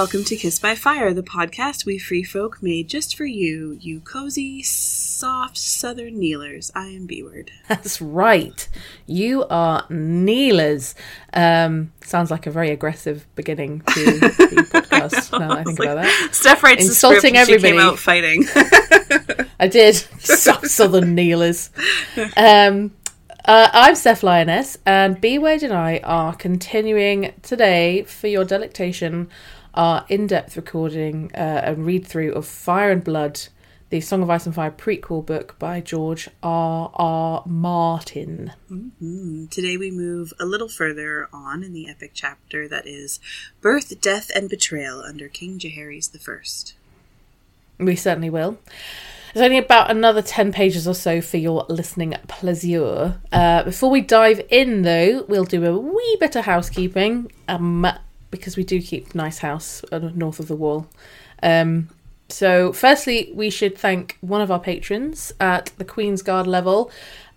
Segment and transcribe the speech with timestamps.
[0.00, 4.00] welcome to Kissed by Fire, the podcast we free folk made just for you, you
[4.00, 6.72] cozy, soft southern kneelers.
[6.74, 7.50] I am B Word.
[7.68, 8.66] That's right.
[9.04, 10.94] You are kneelers.
[11.34, 15.32] Um, sounds like a very aggressive beginning to the podcast.
[15.38, 16.28] now that I think Like, about that.
[16.32, 17.86] Steph writes Insulting the script she came everybody.
[17.86, 19.46] out fighting.
[19.60, 19.96] I did.
[19.96, 21.68] Soft southern kneelers.
[22.38, 22.92] Um,
[23.44, 29.28] uh, I'm Steph Lyoness, and B Wade and I are continuing today for your delectation
[29.74, 33.40] our in depth recording uh, and read through of Fire and Blood,
[33.90, 36.90] the Song of Ice and Fire prequel book by George R.
[36.94, 37.42] R.
[37.46, 38.52] Martin.
[39.50, 43.20] Today we move a little further on in the epic chapter that is
[43.60, 46.74] Birth, Death, and Betrayal under King Jaehaerys the First.
[47.78, 48.58] We certainly will.
[49.32, 53.20] There's only about another 10 pages or so for your listening pleasure.
[53.30, 57.86] Uh, before we dive in, though, we'll do a wee bit of housekeeping um,
[58.30, 60.88] because we do keep nice house uh, north of the wall.
[61.42, 61.88] Um,
[62.28, 66.90] so, firstly, we should thank one of our patrons at the Queen's Guard level,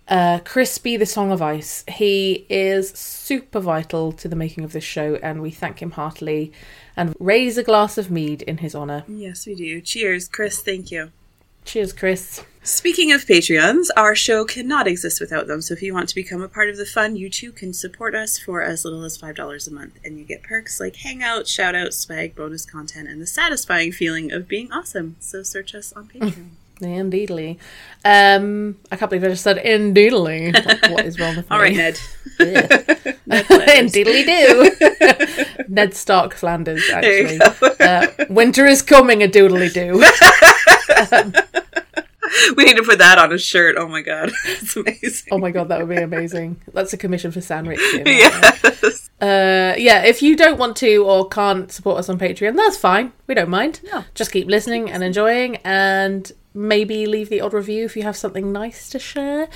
[0.08, 1.84] uh, Crispy the Song of Ice.
[1.88, 6.52] He is super vital to the making of this show, and we thank him heartily
[6.96, 9.04] and raise a glass of mead in his honour.
[9.08, 9.80] Yes, we do.
[9.80, 10.60] Cheers, Chris.
[10.60, 11.10] Thank you.
[11.64, 12.44] Cheers, Chris.
[12.62, 15.60] Speaking of Patreons, our show cannot exist without them.
[15.60, 18.14] So if you want to become a part of the fun, you too can support
[18.14, 19.98] us for as little as $5 a month.
[20.02, 24.48] And you get perks like hangouts, shoutouts, swag, bonus content, and the satisfying feeling of
[24.48, 25.16] being awesome.
[25.18, 26.50] So search us on Patreon.
[26.80, 27.58] Indeedly.
[28.04, 30.52] Um, I can't believe I just said indeedly.
[30.52, 31.54] Like, what is wrong with me?
[31.54, 32.00] All right, Ned.
[33.26, 33.46] Ned.
[33.76, 34.70] Indeedly do.
[35.68, 37.38] Ned Stark Flanders, actually.
[37.78, 40.02] Uh, winter is coming, a doodly do.
[42.56, 43.76] we need to put that on a shirt.
[43.78, 44.32] Oh my god.
[44.44, 45.28] It's amazing.
[45.32, 46.60] Oh my god, that would be amazing.
[46.72, 48.02] That's a commission for San Ritchie.
[48.06, 49.10] yes.
[49.20, 53.12] Uh, yeah, if you don't want to or can't support us on Patreon, that's fine.
[53.26, 53.80] We don't mind.
[53.92, 54.04] No.
[54.14, 58.52] Just keep listening and enjoying, and maybe leave the odd review if you have something
[58.52, 59.48] nice to share.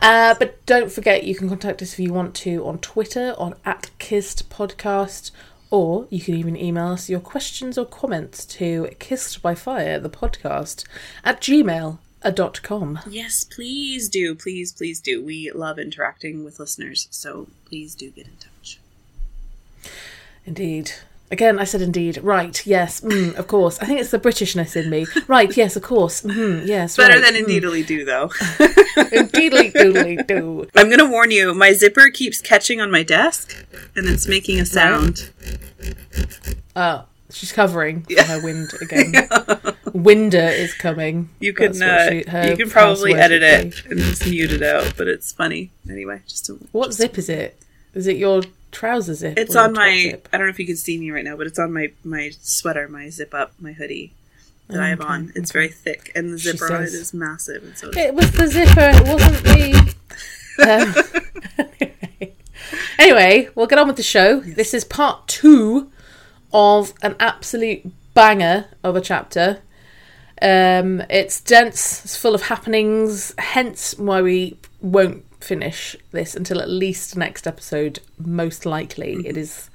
[0.00, 3.54] Uh, but don't forget, you can contact us if you want to on Twitter on
[3.64, 5.30] at Kissed Podcast,
[5.74, 10.08] or you can even email us your questions or comments to Kissed by Fire the
[10.08, 10.84] podcast
[11.24, 11.98] at gmail.
[12.26, 13.00] Uh, dot com.
[13.06, 14.34] Yes, please do.
[14.34, 15.22] Please, please do.
[15.22, 18.78] We love interacting with listeners, so please do get in touch.
[20.46, 20.92] Indeed.
[21.34, 22.18] Again, I said indeed.
[22.18, 23.80] Right, yes, mm, of course.
[23.80, 25.04] I think it's the Britishness in me.
[25.26, 26.20] Right, yes, of course.
[26.20, 27.40] Mm, yes, Better right, than mm.
[27.40, 28.30] indeedly do, though.
[29.10, 30.68] Indeedly doodly do.
[30.76, 34.64] I'm gonna warn you, my zipper keeps catching on my desk, and it's making a
[34.64, 35.32] sound.
[36.76, 39.14] Oh, she's covering for her wind again.
[39.92, 41.30] Winder is coming.
[41.40, 42.18] You can uh, she-
[42.48, 46.22] you can probably edit it and just mute it out, but it's funny anyway.
[46.28, 46.64] Just to.
[46.70, 47.60] What zip is it?
[47.92, 48.42] Is it your
[48.74, 49.38] trouser zip?
[49.38, 49.98] it's on my.
[50.10, 50.28] zip?
[50.32, 52.30] I don't know if you can see me right now, but it's on my my
[52.40, 54.12] sweater, my zip up, my hoodie
[54.68, 55.32] that I have on.
[55.34, 58.46] It's very thick, and the zipper on it is massive, and so It was the
[58.46, 58.90] zipper.
[58.92, 59.94] It wasn't the.
[60.56, 60.94] Um,
[63.00, 64.38] anyway, we'll get on with the show.
[64.38, 65.90] This is part two
[66.52, 69.62] of an absolute banger of a chapter.
[70.40, 72.04] Um, it's dense.
[72.04, 73.34] It's full of happenings.
[73.36, 78.00] Hence, why we won't finish this until at least next episode.
[78.18, 79.26] Most likely, Mm-hmm.
[79.26, 79.70] it is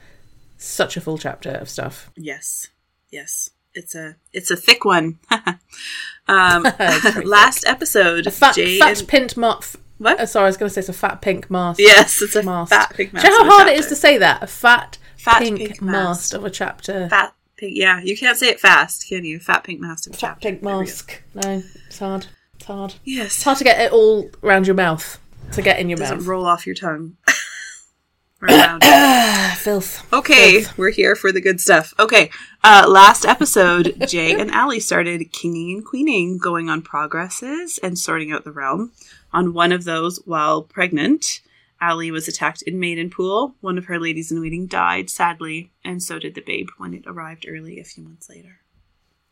[0.57, 2.11] such a full chapter of stuff.
[2.17, 2.67] Yes,
[3.11, 5.19] yes, it's a it's a thick one.
[6.27, 6.63] um,
[7.23, 9.79] last episode, A fat, Jay fat and pink mask.
[9.97, 10.19] what?
[10.19, 11.79] Uh, sorry, I was going to say it's a fat pink mask.
[11.79, 12.71] yes, it's a mast.
[12.71, 13.27] fat pig Do mask.
[13.27, 14.43] you know how hard it is to say that?
[14.43, 15.93] A fat, Fat pink, pink mast.
[15.93, 16.33] mast.
[16.33, 17.07] of a chapter.
[17.09, 17.73] Fat pink.
[17.75, 19.39] Yeah, you can't say it fast, can you?
[19.39, 20.07] Fat pink mask.
[20.07, 20.41] of a Fat chapter.
[20.49, 21.21] pink There mask.
[21.35, 22.27] No, it's hard.
[22.55, 22.95] It's hard.
[23.05, 25.19] Yes, It's hard to get it all around your mouth.
[25.53, 26.27] To get in your doesn't mouth.
[26.27, 27.17] roll off your tongue.
[29.57, 30.13] Filth.
[30.13, 31.93] Okay, we're here for the good stuff.
[31.99, 32.29] Okay,
[32.63, 38.31] uh, last episode, Jay and Allie started kinging and queening, going on progresses and sorting
[38.31, 38.93] out the realm.
[39.33, 41.41] On one of those, while pregnant,
[41.81, 43.55] Allie was attacked in Maidenpool.
[43.59, 47.03] One of her ladies in waiting died, sadly, and so did the babe when it
[47.05, 48.59] arrived early a few months later.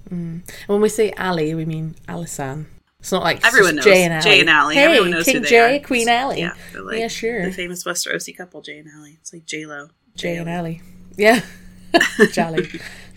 [0.09, 2.65] When we say Ali, we mean Alisan.
[2.99, 4.23] It's not like Everyone knows Jay and Ali.
[4.23, 4.75] Jay and Allie.
[4.75, 5.79] Hey, Everyone knows King who they Jay, are.
[5.85, 6.39] Queen Ali.
[6.39, 7.45] Yeah, like yeah, sure.
[7.45, 9.17] the famous Westerosi couple, Jay and Allie.
[9.21, 9.89] It's like J Lo.
[10.15, 10.81] Jay and Ali.
[11.15, 11.41] Yeah.
[12.31, 12.67] jelly.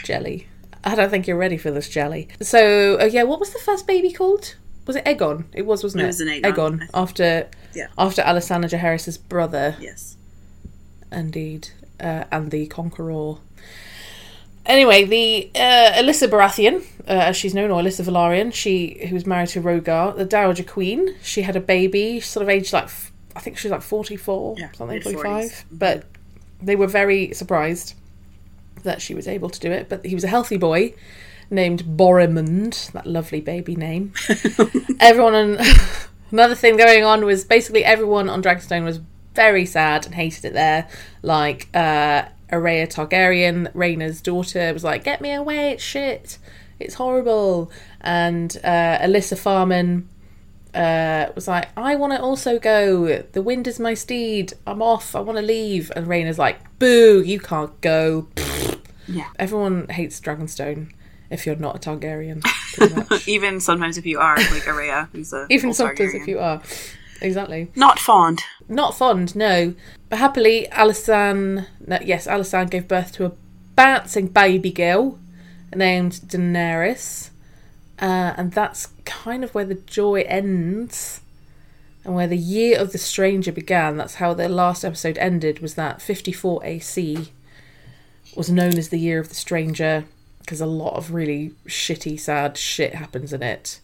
[0.04, 0.46] Jelly.
[0.84, 2.28] I don't think you're ready for this jelly.
[2.40, 4.54] So, uh, yeah, what was the first baby called?
[4.86, 5.44] Was it Aegon?
[5.54, 6.04] It was, wasn't it?
[6.04, 6.82] It was an I think.
[6.94, 7.88] after Yeah.
[7.98, 10.16] after Alessandra Jaehaerys' brother, Yes.
[11.12, 11.68] indeed,
[11.98, 13.36] uh, and the Conqueror.
[14.66, 19.26] Anyway, the uh, Alyssa Baratheon, uh, as she's known, or Alyssa Velaryon, she who was
[19.26, 21.16] married to Rogar, the Dowager Queen.
[21.22, 22.88] She had a baby, sort of aged like
[23.34, 25.64] I think she was like forty four, Yeah, something forty five.
[25.72, 26.04] But
[26.62, 27.94] they were very surprised
[28.82, 30.94] that she was able to do it, but he was a healthy boy
[31.50, 34.12] named Boremund, that lovely baby name.
[35.00, 35.58] everyone on
[36.30, 39.00] another thing going on was basically everyone on Dragonstone was
[39.34, 40.88] very sad and hated it there.
[41.22, 45.70] Like uh Aerea Targaryen, Rhaena's daughter, was like, "Get me away!
[45.72, 46.38] It's shit.
[46.78, 47.70] It's horrible."
[48.00, 50.08] And uh, Alyssa Farman
[50.74, 53.22] uh, was like, "I want to also go.
[53.32, 54.52] The wind is my steed.
[54.66, 55.14] I'm off.
[55.14, 57.22] I want to leave." And Rhaena's like, "Boo!
[57.24, 58.28] You can't go."
[59.08, 59.26] Yeah.
[59.40, 60.92] Everyone hates Dragonstone
[61.30, 62.44] if you're not a Targaryen.
[63.26, 66.20] Even sometimes if you are, like Aerea, who's a Even sometimes Targaryen.
[66.20, 66.62] if you are.
[67.20, 67.70] Exactly.
[67.74, 68.40] Not fond.
[68.68, 69.74] Not fond, no.
[70.08, 73.32] But happily, Alysanne, no, yes, Alysanne gave birth to a
[73.76, 75.18] bouncing baby girl
[75.74, 77.30] named Daenerys.
[77.98, 81.20] Uh, and that's kind of where the joy ends
[82.04, 83.96] and where the year of the stranger began.
[83.96, 87.30] That's how the last episode ended, was that 54 AC
[88.34, 90.04] was known as the year of the stranger
[90.38, 93.80] because a lot of really shitty, sad shit happens in it.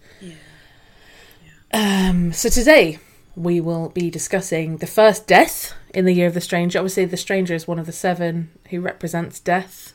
[1.72, 2.98] Um, so today
[3.36, 6.78] we will be discussing the first death in the year of the stranger.
[6.78, 9.92] Obviously, the stranger is one of the seven who represents death,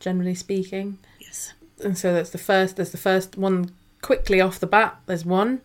[0.00, 0.98] generally speaking.
[1.20, 1.52] Yes.
[1.84, 2.76] And so that's the first.
[2.76, 4.98] There's the first one quickly off the bat.
[5.06, 5.60] There's one.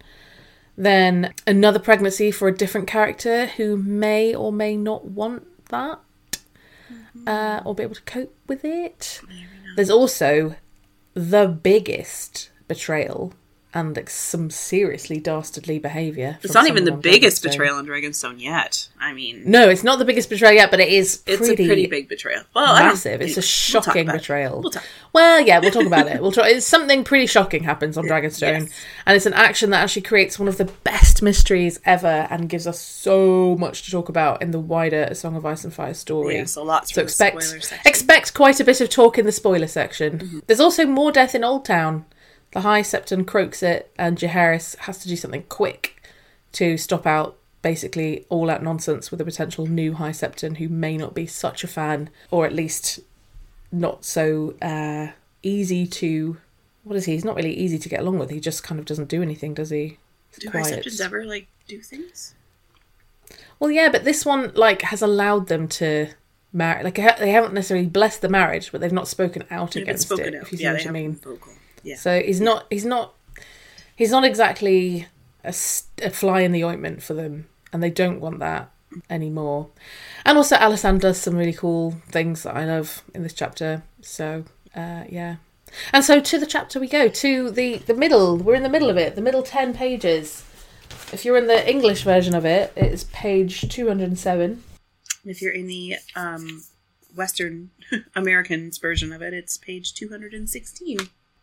[0.75, 5.99] Then another pregnancy for a different character who may or may not want that,
[7.25, 9.21] uh, or be able to cope with it.
[9.75, 10.55] There's also
[11.13, 13.33] the biggest betrayal
[13.73, 16.37] and like, some seriously dastardly behaviour.
[16.43, 18.87] It's not even the biggest betrayal on Dragonstone yet.
[18.99, 21.67] I mean, No, it's not the biggest betrayal yet, but it is it's pretty, a
[21.67, 22.43] pretty big betrayal.
[22.55, 23.21] Well, I massive.
[23.21, 24.61] It's a we'll shocking betrayal.
[24.61, 24.71] We'll.
[25.11, 26.21] Well, yeah, we'll talk about it.
[26.21, 26.45] We'll talk.
[26.53, 28.69] It's something pretty shocking happens on Dragonstone, Yes.
[29.05, 32.67] and it's an action that actually creates one of the best mysteries ever, and gives
[32.67, 35.93] us so much to talk about in the wider A Song of Ice and Fire
[35.93, 36.35] story.
[36.37, 37.89] Yeah, so lots So expect the spoiler section.
[37.89, 40.19] expect quite a bit of talk in the spoiler section.
[40.19, 40.39] Mm-hmm.
[40.47, 42.05] There's also more death in Old Town.
[42.53, 46.01] The High Septon croaks it, and Jaehaerys has to do something quick
[46.53, 50.97] to stop out basically all out nonsense with a potential new High Septon who may
[50.97, 52.99] not be such a fan, or at least
[53.71, 55.07] not so uh,
[55.41, 56.37] easy to.
[56.83, 57.13] What is he?
[57.13, 58.29] He's not really easy to get along with.
[58.29, 59.97] He just kind of doesn't do anything, does he?
[60.29, 62.35] He's Do High ever like do things?
[63.59, 66.09] Well, yeah, but this one like has allowed them to
[66.51, 66.83] marry.
[66.83, 70.33] Like they haven't necessarily blessed the marriage, but they've not spoken out They've against spoken
[70.35, 70.43] it.
[70.43, 71.15] If you see Yeah, what they I mean.
[71.15, 71.53] vocal.
[71.83, 71.95] Yeah.
[71.95, 72.65] So he's not.
[72.69, 73.13] He's not.
[73.95, 75.07] He's not exactly
[75.43, 78.71] a fly in the ointment for them, and they don't want that
[79.09, 79.69] anymore.
[80.25, 83.83] And also, Alysanne does some really cool things that I love in this chapter.
[84.01, 84.45] So
[84.75, 85.37] uh, yeah.
[85.91, 88.37] And so to the chapter we go to the the middle.
[88.37, 89.15] We're in the middle of it.
[89.15, 90.43] The middle ten pages.
[91.11, 94.63] If you're in the English version of it, it's page two hundred and seven.
[95.25, 96.63] if you're in the um,
[97.15, 97.71] Western
[98.15, 100.97] Americans version of it, it's page 216.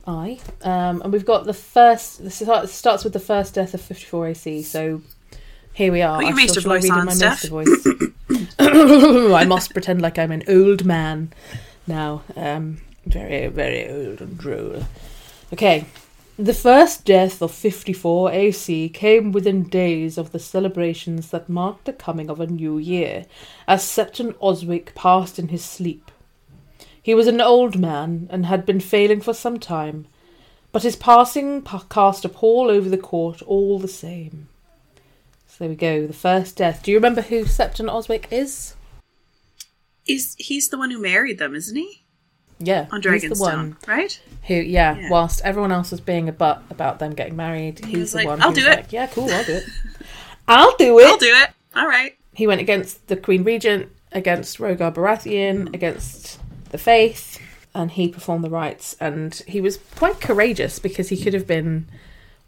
[0.07, 0.41] Aye.
[0.63, 2.23] Um, and we've got the first.
[2.25, 2.37] This
[2.73, 4.63] starts with the first death of 54 AC.
[4.63, 5.03] So
[5.73, 6.19] here we are.
[6.19, 7.43] Put your I maester shall- shall I voice on, my Steph.
[7.45, 7.87] voice.
[8.59, 11.33] I must pretend like I'm an old man
[11.87, 12.23] now.
[12.37, 14.85] Um, very, very old and droll.
[15.53, 15.85] Okay.
[16.39, 21.93] The first death of 54 AC came within days of the celebrations that marked the
[21.93, 23.27] coming of a new year,
[23.69, 26.10] as Septon Oswick passed in his sleep.
[27.03, 30.07] He was an old man and had been failing for some time,
[30.73, 34.49] but his passing cast a pall over the court all the same.
[35.49, 36.83] So there we go, the first death.
[36.83, 38.75] Do you remember who Septon Oswick is?
[40.05, 42.03] He's he's the one who married them, isn't he?
[42.63, 44.21] Yeah, On the Dragonstone, one right?
[44.47, 45.09] who, yeah, Yeah.
[45.11, 48.17] whilst everyone else was being a butt about them getting married, He he's was the
[48.19, 49.65] like, one "I'll do it." like, yeah, cool, I'll do it.
[50.49, 51.07] I'll do it.
[51.07, 51.51] I'll do it.
[51.75, 52.19] All right.
[52.35, 55.75] He went against the Queen Regent, against Rogar Baratheon, hmm.
[55.75, 56.40] against
[56.71, 57.39] the Faith,
[57.75, 58.97] and he performed the rites.
[59.01, 61.87] And he was quite courageous because he could have been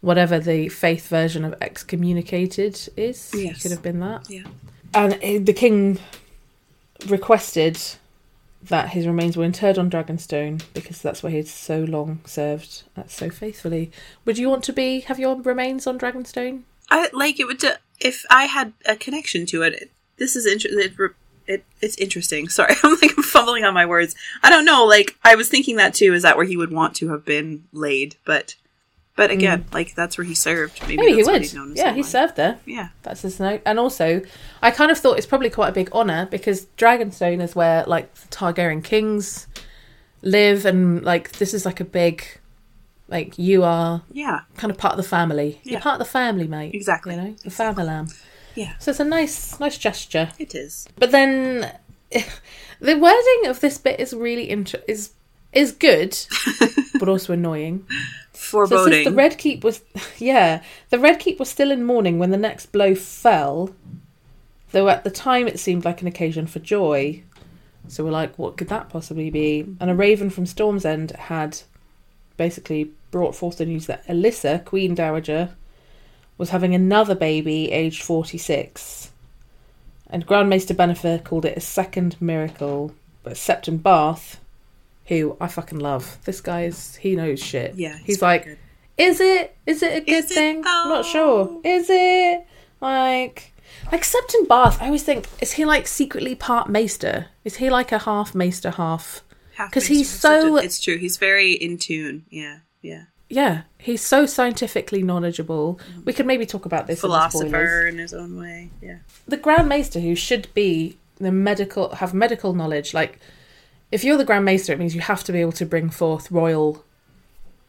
[0.00, 3.30] whatever the Faith version of excommunicated is.
[3.30, 4.28] He could have been that.
[4.28, 4.44] Yeah.
[4.94, 5.98] And the king
[7.06, 7.78] requested
[8.62, 13.02] that his remains were interred on Dragonstone because that's where he'd so long served uh,
[13.08, 13.90] so faithfully.
[14.24, 16.62] Would you want to be have your remains on Dragonstone?
[16.90, 19.90] I like it would do, if I had a connection to it.
[20.18, 20.78] This is interesting.
[20.80, 21.12] It,
[21.46, 22.48] it, it's interesting.
[22.50, 24.14] Sorry, I'm like fumbling on my words.
[24.42, 24.84] I don't know.
[24.84, 26.12] Like I was thinking that too.
[26.14, 28.16] Is that where he would want to have been laid?
[28.24, 28.54] But,
[29.16, 30.80] but again, like that's where he served.
[30.82, 30.96] Maybe, Mm.
[31.06, 31.40] Maybe he would.
[31.42, 32.10] he's known his Yeah, he life.
[32.10, 32.58] served there.
[32.66, 32.88] Yeah.
[33.02, 33.60] That's his note.
[33.66, 34.22] And also,
[34.62, 38.12] I kind of thought it's probably quite a big honour because Dragonstone is where like
[38.14, 39.46] the Targaryen kings
[40.22, 42.24] live, and like this is like a big,
[43.08, 44.40] like you are Yeah.
[44.56, 45.60] kind of part of the family.
[45.64, 46.74] You're part of the family, mate.
[46.74, 47.14] Exactly.
[47.14, 48.08] You know, the family lamb.
[48.54, 48.76] Yeah.
[48.78, 50.30] So it's a nice, nice gesture.
[50.38, 50.88] It is.
[50.96, 51.72] But then
[52.80, 55.12] the wording of this bit is really inter- is
[55.52, 56.16] is good,
[56.98, 57.86] but also annoying.
[58.32, 58.78] Foreboding.
[58.78, 59.04] So Foreboding.
[59.04, 59.82] the Red Keep was,
[60.18, 63.74] yeah, the Red Keep was still in mourning when the next blow fell.
[64.70, 67.22] Though at the time it seemed like an occasion for joy.
[67.88, 69.66] So we're like, what could that possibly be?
[69.80, 71.60] And a raven from Storm's End had
[72.38, 75.50] basically brought forth the news that Alyssa, Queen Dowager,
[76.42, 79.12] was having another baby aged 46.
[80.10, 82.92] And Grandmaster Benifer called it a second miracle.
[83.22, 84.40] But Septon Barth,
[85.06, 87.76] who I fucking love, this guy is, he knows shit.
[87.76, 88.58] yeah, He's very like, good.
[88.98, 89.56] is it?
[89.66, 90.56] Is it a good Is it thing?
[90.66, 91.08] I'm not oh.
[91.08, 91.60] sure.
[91.62, 92.44] Is it?
[92.80, 93.52] Like,
[93.92, 97.26] like Septon Barth, I always think, is he like secretly part maester?
[97.44, 99.22] Is he like a half maester, half.
[99.56, 100.98] Because he's so- It's true.
[100.98, 102.24] He's very in tune.
[102.30, 103.04] Yeah, yeah.
[103.32, 105.80] Yeah, he's so scientifically knowledgeable.
[105.96, 106.04] Mm.
[106.04, 107.08] We could maybe talk about this in.
[107.08, 108.68] Philosopher in his own way.
[108.82, 108.98] Yeah.
[109.26, 112.92] the Grand Maester who should be the medical have medical knowledge.
[112.92, 113.18] Like,
[113.90, 116.30] if you're the Grand Maester, it means you have to be able to bring forth
[116.30, 116.84] royal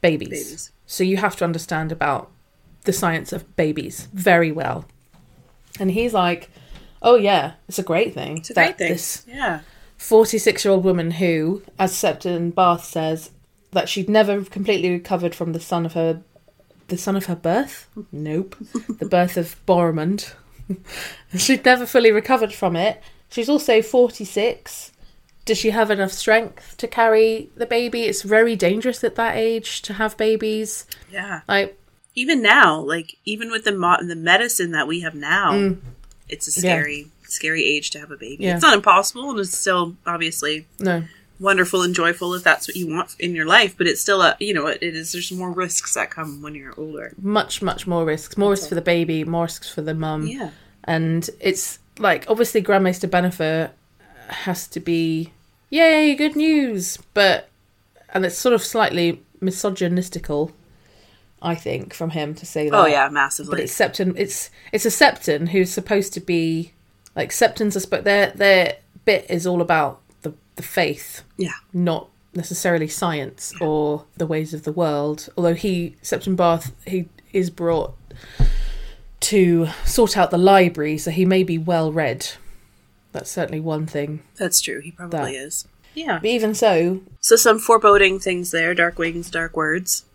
[0.02, 0.30] babies.
[0.30, 0.72] Babies.
[0.86, 2.30] So you have to understand about
[2.84, 4.84] the science of babies very well.
[5.80, 6.50] And he's like,
[7.02, 8.40] "Oh yeah, it's a great thing.
[8.40, 8.92] It's a great thing.
[8.92, 9.62] This Yeah.
[9.98, 13.30] 46 year old woman who, as Septon Barth says,
[13.74, 16.22] that she'd never completely recovered from the son of her,
[16.88, 17.88] the son of her birth.
[18.12, 18.56] Nope,
[19.00, 20.34] the birth of Boremund.
[21.38, 23.02] she'd never fully recovered from it.
[23.30, 24.92] She's also 46.
[25.46, 28.04] Does she have enough strength to carry the baby?
[28.04, 30.86] It's very dangerous at that age to have babies.
[31.12, 31.42] Yeah.
[31.50, 31.78] Like,
[32.16, 35.80] Even now, like even with the mo- the medicine that we have now, Mm.
[36.30, 38.44] it's a scary, scary age to have a baby.
[38.46, 38.54] Yeah.
[38.54, 41.04] It's not impossible, and it's still obviously no.
[41.40, 43.76] Wonderful and joyful if that's what you want in your life.
[43.78, 45.12] But it's still a you know it is.
[45.12, 47.14] There's more risks that come when you're older.
[47.22, 48.38] Much, much more risks.
[48.38, 50.28] More risks for the baby, more risks for the mum.
[50.28, 50.52] Yeah.
[50.84, 53.72] and it's like obviously Grandmaster Benifer
[54.30, 55.32] has to be
[55.70, 57.50] yay good news but
[58.14, 60.52] and it's sort of slightly misogynistical
[61.42, 63.52] I think from him to say oh, that Oh yeah, massively.
[63.52, 66.74] but it's Septon it's it's a Septon who's supposed to be
[67.16, 70.02] like Septons are sp- their their bit is all about
[70.56, 71.52] the the faith yeah.
[71.74, 75.30] not necessarily science or the ways of the world.
[75.38, 77.94] Although he, Septon Barth, he is brought
[79.22, 82.28] to sort out the library, so he may be well read.
[83.12, 84.22] That's certainly one thing.
[84.38, 84.82] That's true.
[84.82, 85.36] He probably That.
[85.36, 85.68] is.
[85.94, 86.20] Yeah.
[86.20, 88.74] But even so, So some foreboding things there.
[88.74, 90.06] Dark wings, dark words.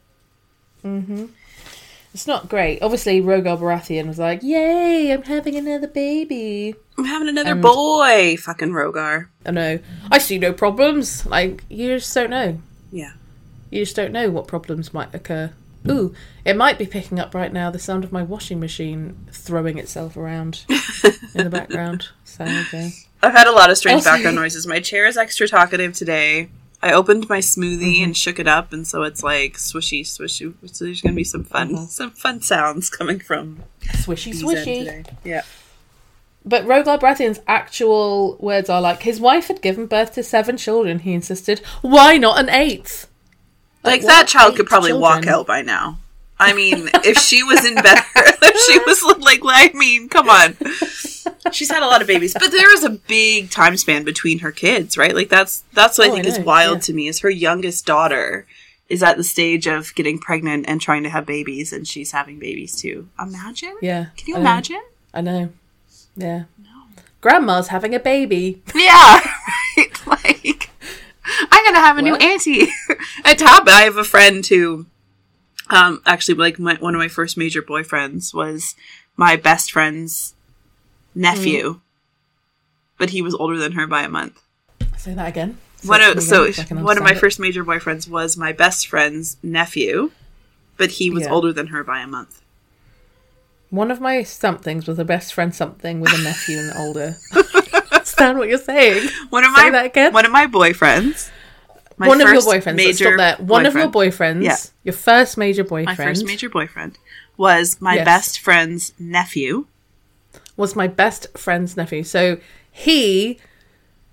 [0.84, 1.26] Mm-hmm.
[2.12, 2.82] It's not great.
[2.82, 8.36] Obviously, Rogar Baratheon was like, "Yay, I'm having another baby." I'm having another And- boy.
[8.40, 9.28] Fucking Rogar.
[9.46, 9.78] I know.
[10.10, 11.24] I see no problems.
[11.26, 12.60] Like you just don't know.
[12.90, 13.12] Yeah.
[13.70, 15.52] You just don't know what problems might occur.
[15.88, 16.12] Ooh,
[16.44, 20.16] it might be picking up right now the sound of my washing machine throwing itself
[20.16, 22.08] around in the background.
[22.24, 22.90] So okay.
[23.22, 24.66] I've had a lot of strange background noises.
[24.66, 26.50] My chair is extra talkative today.
[26.82, 28.04] I opened my smoothie Mm-hmm.
[28.04, 30.52] and shook it up, and so it's like swishy, swishy.
[30.72, 31.84] So there's gonna be some fun, Mm-hmm.
[31.86, 34.80] some fun sounds coming from Swishy swishy.
[34.84, 35.04] today.
[35.24, 35.42] Yeah,
[36.48, 41.00] But Rogar Baratheon's actual words are like his wife had given birth to seven children.
[41.00, 43.06] He insisted, "Why not an eighth?
[43.84, 44.08] like what?
[44.08, 45.98] that child could probably walk out by now.
[46.40, 50.56] I mean, if she was in better, if she was like, I mean, come on.
[51.52, 54.52] She's had a lot of babies, but there is a big time span between her
[54.52, 55.14] kids, right?
[55.14, 56.82] Like that's that's what I Oh, I think is wild yeah.
[56.82, 57.08] to me.
[57.08, 58.46] Is her youngest daughter
[58.88, 62.38] is at the stage of getting pregnant and trying to have babies, and she's having
[62.38, 63.08] babies too.
[63.20, 63.76] Imagine?
[63.82, 64.06] Yeah.
[64.16, 64.42] Can you I know.
[64.42, 64.82] imagine?
[65.12, 65.48] I know.
[66.18, 66.44] Yeah.
[67.20, 68.62] Grandma's having a baby.
[68.74, 69.20] Yeah,
[70.06, 70.06] right.
[70.06, 70.70] Like,
[71.50, 72.68] I'm gonna have a new auntie.
[73.24, 74.86] At top, I have a friend who,
[75.70, 78.74] um, actually, like my, one of my first major boyfriends was
[79.16, 80.34] my best friend's
[81.14, 81.80] nephew, Mm.
[82.98, 84.40] but he was older than her by a month.
[84.96, 85.58] Say that again.
[85.78, 87.18] Say One of so again I can one of my it.
[87.18, 90.12] first major boyfriends was my best friend's nephew,
[90.76, 91.32] but he was Yeah.
[91.32, 92.40] older than her by a month.
[93.70, 97.16] One of my somethings was a best friend something with a nephew and older.
[97.92, 99.08] Understand what you're saying?
[99.30, 100.12] One of Say my that again?
[100.12, 101.30] one of my boyfriends.
[101.98, 102.98] my one of your boyfriends.
[102.98, 103.36] There.
[103.46, 104.42] One of your boyfriends.
[104.44, 104.56] Yeah.
[104.84, 106.98] Your first major boyfriend my first major boyfriend
[107.36, 108.04] was my Yes.
[108.06, 109.66] best friend's nephew.
[110.56, 112.02] was my best friend's nephew.
[112.04, 112.38] So
[112.72, 113.38] he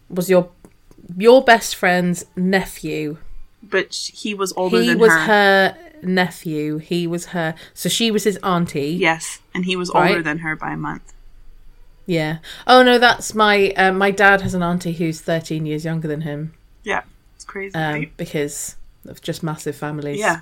[0.10, 0.50] was your
[1.18, 3.18] your best friend's nephew.
[3.64, 5.26] but he was older he than was her.
[5.26, 5.78] her.
[6.06, 6.78] Nephew.
[6.78, 7.56] He was her.
[7.74, 8.92] So she was his auntie.
[8.92, 10.10] Yes, and he was Right.
[10.12, 11.14] older than her by a month.
[12.06, 12.38] Yeah.
[12.68, 16.22] Oh no, that's my uh, my dad has an auntie who's 13 years younger than
[16.22, 16.54] him.
[16.84, 17.02] Yeah,
[17.36, 17.74] it's crazy.
[17.76, 18.18] Um, right?
[18.18, 18.76] because
[19.08, 20.20] of just massive families.
[20.20, 20.42] Yeah,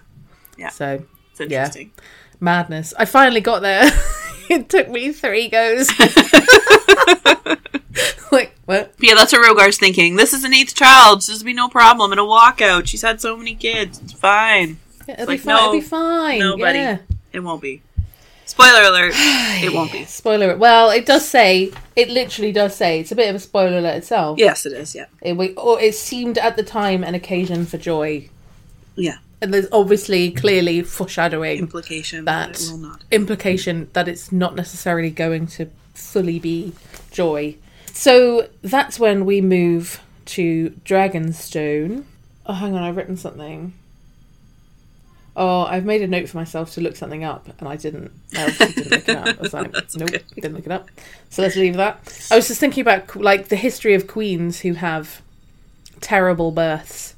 [0.57, 0.69] Yeah.
[0.69, 1.91] So it's interesting.
[2.39, 2.93] madness.
[2.99, 3.89] I finally got there.
[4.49, 5.89] it took me three goes.
[8.31, 8.93] like What?
[8.99, 10.15] Yeah, that's what Rogar's thinking.
[10.15, 11.19] This is an eighth child.
[11.21, 12.11] This will be no problem.
[12.11, 12.87] It'll walk out.
[12.87, 13.99] She's had so many kids.
[14.03, 14.79] It's fine.
[15.07, 15.55] Yeah, it'll Like, be fine.
[15.55, 16.39] no, it'll be fine.
[16.39, 16.79] nobody.
[16.79, 16.97] Yeah.
[17.33, 17.81] It won't be.
[18.45, 19.13] Spoiler alert.
[19.15, 20.05] it won't be.
[20.05, 20.45] Spoiler.
[20.47, 20.59] Alert.
[20.59, 21.71] Well, it does say.
[21.95, 22.99] It literally does say.
[22.99, 24.37] It's a bit of a spoiler alert itself.
[24.37, 24.93] Yes, it is.
[24.93, 25.05] Yeah.
[25.21, 28.29] It, we, or it seemed at the time an occasion for joy,
[28.95, 29.17] Yeah.
[29.41, 33.03] and there's obviously clearly foreshadowing Implication that that it will not.
[33.11, 36.73] implication that it's not necessarily going to fully be
[37.11, 37.55] joy.
[37.93, 42.03] So that's when we move to Dragonstone.
[42.45, 43.73] Oh, hang on, I've written something.
[45.35, 48.11] Oh, I've made a note for myself to look something up, and I didn't.
[48.37, 49.27] I didn't look it up.
[49.27, 50.89] I was like, nope, didn't look it up.
[51.29, 52.27] So let's leave that.
[52.31, 55.21] I was just thinking about like the history of queens who have
[56.01, 57.15] terrible births,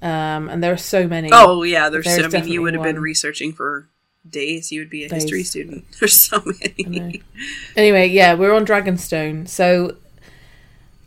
[0.00, 1.28] um, and there are so many.
[1.32, 2.06] Oh yeah, there's.
[2.06, 3.86] There's so, I mean, you would have been researching for
[4.28, 4.72] days.
[4.72, 5.22] You would be a Days.
[5.22, 5.84] history student.
[6.00, 7.22] There's so many.
[7.76, 9.48] Anyway, yeah, we're on Dragonstone.
[9.48, 9.96] So,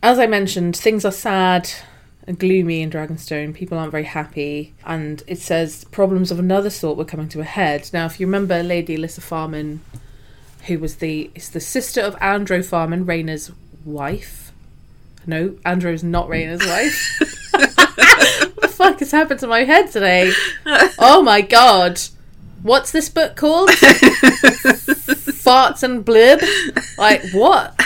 [0.02, 1.70] as I mentioned, things are sad
[2.26, 3.54] and gloomy in Dragonstone.
[3.54, 7.44] People aren't very happy, and it says problems of another sort were coming to a
[7.44, 7.90] head.
[7.92, 9.80] Now, if you remember Lady Alyssa Farman,
[10.66, 13.50] who was the is the sister of Androw Farman, Rhaena's
[13.84, 14.52] wife.
[15.26, 17.40] No, Androw's not Rhaena's wife.
[17.50, 20.32] what the fuck has happened to my head today?
[20.98, 22.00] Oh my god.
[22.62, 23.70] What's this book called?
[25.40, 26.42] Farts and blib?
[26.98, 27.80] Like, what?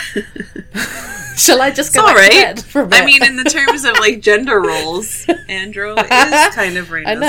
[1.37, 3.01] Shall I just go It's to bed for a bit?
[3.01, 7.19] I mean, in the terms of like gender roles, Androw is kind of Rhaena's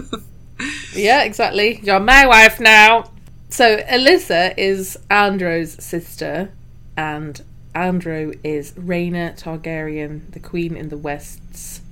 [0.00, 0.96] wife.
[0.96, 1.80] yeah, exactly.
[1.82, 3.10] You're my wife now.
[3.50, 6.50] So, Alyssa is Androw's sister,
[6.96, 7.40] and
[7.74, 11.82] Androw is Rhaena Targaryen, the queen in the Wests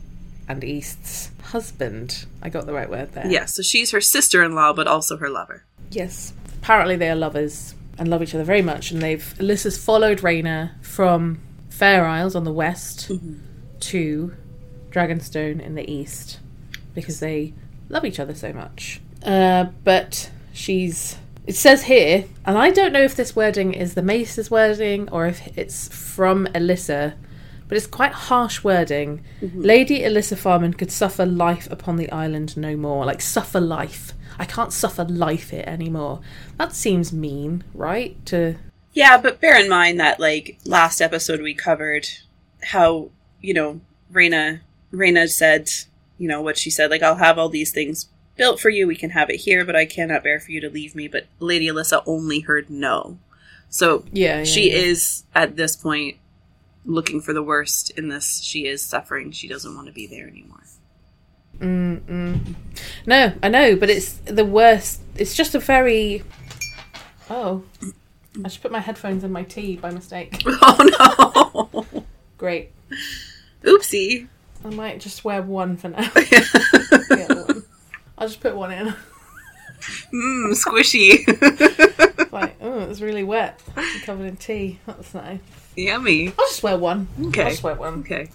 [0.48, 2.24] and Easts husband.
[2.42, 3.26] I got the right word there.
[3.26, 5.64] yeah, so she's her sister-in-law, but also her lover.
[5.90, 6.32] Yes.
[6.62, 10.82] Apparently they are lovers and love each other very much and they've Alyssa's followed Rhaena
[10.82, 13.10] from Fair Isles on the west
[13.80, 14.34] to
[14.90, 16.40] Dragonstone in the east
[16.94, 17.54] because they
[17.88, 19.00] love each other so much.
[19.24, 24.02] Uh, but she's it says here, and I don't know if this wording is the
[24.02, 27.14] Mace's wording or if it's from Alyssa,
[27.66, 29.24] but it's quite harsh wording.
[29.40, 33.04] Lady Alyssa Farman could suffer life upon the island no more.
[33.04, 34.12] Like, suffer life.
[34.38, 36.20] I can't suffer life it anymore.
[36.58, 38.24] That seems mean, right?
[38.26, 38.56] To
[38.92, 42.08] Yeah, but bear in mind that like last episode we covered
[42.62, 43.80] how you know
[44.12, 44.60] Rhaena
[44.92, 45.70] Rhaena said
[46.18, 48.86] you know what she said like I'll have all these things built for you.
[48.86, 51.08] We can have it here, but I cannot bear for you to leave me.
[51.08, 53.18] But Lady Alyssa only heard no,
[53.68, 54.76] so yeah, yeah she yeah.
[54.76, 56.16] is at this point
[56.84, 58.42] looking for the worst in this.
[58.42, 59.30] She is suffering.
[59.32, 60.61] She doesn't want to be there anymore.
[61.58, 62.54] Mm-mm.
[63.06, 65.00] No, I know, but it's the worst.
[65.16, 66.22] It's just a very.
[67.30, 67.62] Oh,
[68.44, 70.42] I should put my headphones in my tea by mistake.
[70.46, 72.04] Oh no!
[72.38, 72.72] Great.
[73.62, 74.28] Oopsie.
[74.64, 76.08] I might just wear one for now.
[77.10, 77.64] One.
[78.18, 78.94] I'll just put one in.
[80.12, 81.26] Mmm, squishy.
[82.32, 83.60] Like, oh, it's really wet.
[84.06, 84.78] Covered in tea.
[84.86, 85.40] That's nice.
[85.76, 86.28] Yummy.
[86.28, 87.06] I'll just wear one.
[87.26, 87.42] Okay.
[87.42, 88.00] I'll just wear one.
[88.00, 88.30] Okay.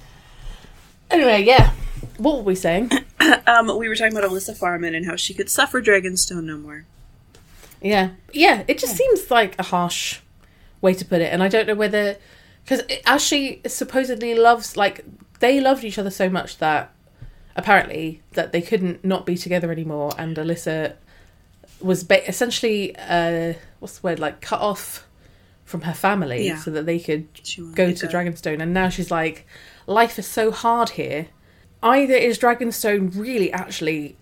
[1.09, 1.73] Anyway, yeah.
[2.17, 2.91] What were we saying?
[3.45, 6.85] Um, we were talking about Alyssa Farman and how she could suffer Dragonstone no more.
[7.81, 8.63] Yeah, yeah.
[8.69, 10.19] It just seems like a harsh
[10.79, 12.15] way to put it, and I don't know whether
[12.63, 15.03] because as she supposedly loves, like
[15.39, 16.93] they loved each other so much that
[17.57, 20.93] apparently that they couldn't not be together anymore, and Alyssa
[21.81, 25.05] was ba- essentially uh, what's the word like cut off
[25.65, 26.57] from her family Yeah.
[26.59, 27.27] so that they could
[27.75, 29.45] go to Dragonstone, and now she's like,
[29.85, 31.27] life is so hard here.
[31.83, 34.15] Either is Dragonstone really actually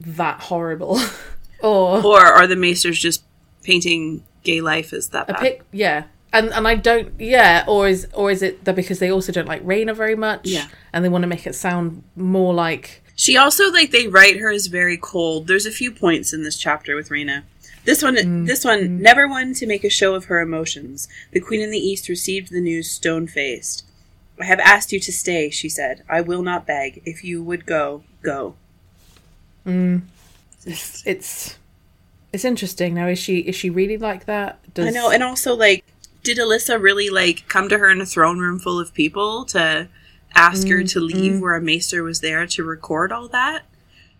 [0.00, 0.98] that horrible,
[1.62, 3.22] or Or are the Maesters just
[3.62, 5.40] painting gay life as that a bad?
[5.40, 9.10] pic yeah and and i don't yeah or is or is it that because they
[9.10, 10.66] also don't like Rhaena very much Yeah.
[10.92, 14.50] and they want to make it sound more like She also like they write her
[14.50, 15.46] as very cold.
[15.46, 17.44] There's a few points in this chapter with Rhaena.
[17.86, 21.06] This one, Mm, this one, never one to make a show of her emotions.
[21.32, 23.84] The Queen in the East received the news stone faced.
[24.40, 26.02] I have asked you to stay, she said.
[26.08, 27.02] I will not beg.
[27.04, 28.56] If you would go, go.
[29.66, 30.02] Mm.
[30.66, 31.58] it's
[32.34, 35.54] it's interesting now is she is she really like that Does, I know, and also
[35.54, 35.84] like,
[36.22, 39.88] did Alyssa really like come to her in a throne room full of people to
[40.34, 41.40] ask her to mm, leave mm.
[41.40, 43.62] where a maester was there to record all that?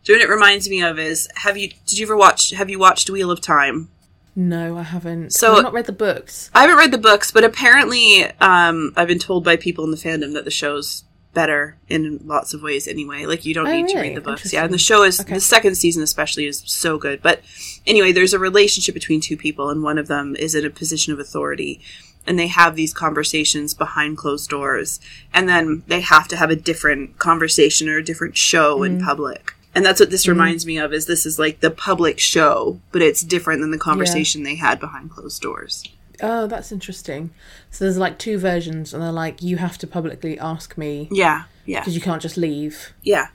[0.04, 2.78] So what it reminds me of is have you did you ever watch have you
[2.78, 3.88] watched Wheel of Time?
[4.36, 7.44] No i haven't So- i've not read the books I haven't read the books, but
[7.44, 12.20] apparently um, I've been told by people in the fandom that the show's better in
[12.24, 13.26] lots of ways anyway.
[13.26, 14.52] Like you don't Oh, need to read the books.
[14.52, 15.34] Yeah, and the show is Okay.
[15.34, 17.22] the second season especially is so good.
[17.22, 17.40] But
[17.88, 21.12] anyway, there's a relationship between two people and one of them is in a position
[21.12, 21.80] of authority
[22.24, 25.00] and they have these conversations behind closed doors
[25.32, 29.54] and then they have to have a different conversation or a different show in public
[29.74, 30.32] and that's what this mm-hmm.
[30.32, 33.78] reminds me of is this is like the public show but it's different than the
[33.78, 35.84] conversation they had behind closed doors
[36.22, 37.30] Oh, that's interesting.
[37.70, 41.44] So there's like two versions, and they're like, you have to publicly ask me yeah
[41.64, 42.92] yeah because you can't just leave.
[43.02, 43.28] yeah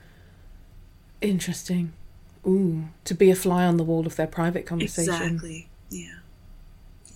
[1.21, 1.93] Interesting.
[2.47, 5.13] Ooh, to be a fly on the wall of their private conversation.
[5.13, 6.19] exactly yeah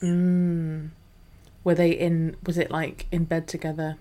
[0.01, 0.89] mm.
[1.63, 2.35] Were they in?
[2.45, 3.97] Was it like in bed together?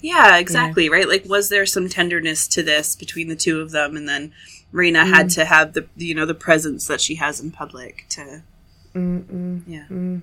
[0.00, 1.08] Yeah, exactly, right?
[1.08, 4.32] Like was there some tenderness to this between the two of them and then
[4.72, 5.10] Rhaena Mm.
[5.14, 8.42] had to have the you know the presence that she has in public to
[8.94, 9.84] Yeah.
[9.90, 10.20] Anyway,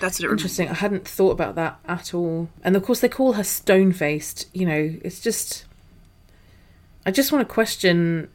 [0.00, 0.68] that's what it reminds Interesting.
[0.68, 2.48] I hadn't thought about that at all.
[2.62, 4.46] And of course, they call her stone faced.
[4.52, 5.64] You know, it's just.
[7.06, 8.28] I just want to question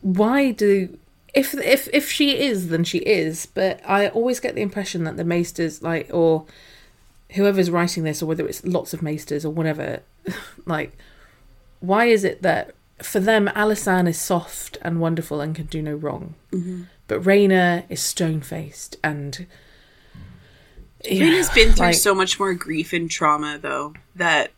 [0.00, 0.98] why do
[1.34, 5.16] if if if she is then she is but i always get the impression that
[5.16, 6.44] the maesters like or
[7.34, 10.00] whoever's writing this or whether it's lots of maesters or whatever
[10.66, 10.96] like
[11.80, 15.94] why is it that for them alysanne is soft and wonderful and can do no
[15.94, 16.82] wrong mm-hmm.
[17.08, 19.46] but Rhaena is stone faced and
[21.04, 24.50] yeah, Rhaena's been through like- so much more grief and trauma though that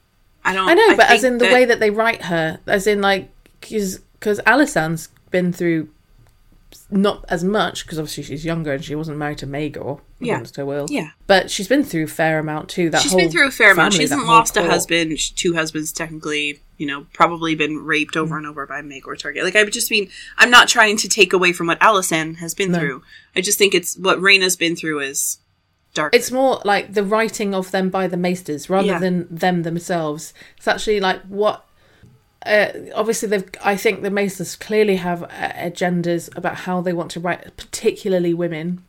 [0.46, 2.86] I don't I know, but as in the that- way that they write her, as
[2.86, 3.28] in like,
[3.60, 5.88] because Alysanne's been through
[6.90, 10.34] not as much because obviously she's younger and she wasn't married to Maegor Yeah.
[10.34, 10.86] against her will.
[10.90, 11.10] Yeah.
[11.26, 12.90] but she's been through a fair amount too.
[12.90, 13.94] That She's been through a fair amount.
[13.94, 14.72] family, She hasn't lost a court.
[14.72, 18.20] husband, two husbands technically, you know, probably been raped Mm.
[18.22, 19.44] over and over by Maegor Target.
[19.44, 20.08] Like I just mean
[20.38, 22.78] I'm not trying to take away from what Alysanne has been No.
[22.78, 23.02] through.
[23.34, 25.38] I just think it's what Rhaena's been through is
[25.94, 26.14] dark.
[26.14, 28.98] It's more like the writing of them by the maesters rather Yeah.
[28.98, 30.32] than them themselves.
[30.56, 31.65] It's actually like what.
[32.46, 33.48] Uh, obviously, they've.
[33.64, 38.32] I think the maesters clearly have uh, agendas about how they want to write, particularly
[38.35, 38.85] women.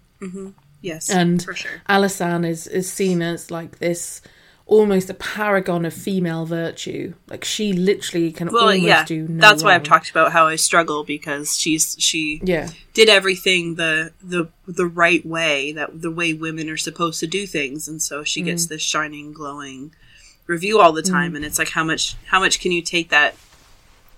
[0.81, 1.81] yes, and for sure.
[1.89, 4.21] Alysanne is is seen as like this
[4.67, 7.13] almost a paragon of female virtue.
[7.27, 10.45] Like she literally can Well, almost yeah, do no that's why I've talked about how
[10.47, 16.11] I struggle because she's she Yeah, did everything the the the right way that the
[16.11, 19.93] way women are supposed to do things and so she gets this shining glowing
[20.47, 23.35] review all the time and it's like how much how much can you take that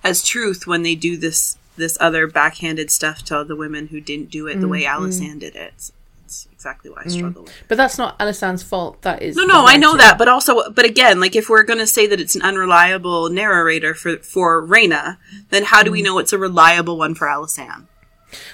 [0.03, 4.29] as truth when they do this this other backhanded stuff to the women who didn't
[4.29, 5.03] do it the way mm-hmm.
[5.03, 5.91] Alysanne did it it's,
[6.25, 7.09] it's exactly why I mm-hmm.
[7.09, 7.63] struggle with it.
[7.67, 9.01] but that's not Alysanne's fault.
[9.01, 11.79] That is No, no, I know that, but also, but again, like if we're going
[11.79, 15.17] to say that it's an unreliable narrator for for Rhaena,
[15.49, 16.05] then how do we mm.
[16.05, 17.87] know it's a reliable one for Alysanne?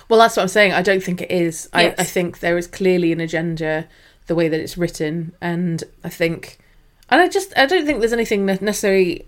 [0.08, 0.72] Well, that's what I'm saying.
[0.72, 1.70] I don't think it is.
[1.74, 1.96] Yes.
[1.98, 3.88] I, I think there is clearly an agenda
[4.28, 6.60] the way that it's written, and I think,
[7.10, 9.26] and I just I don't think there's anything ne- necessarily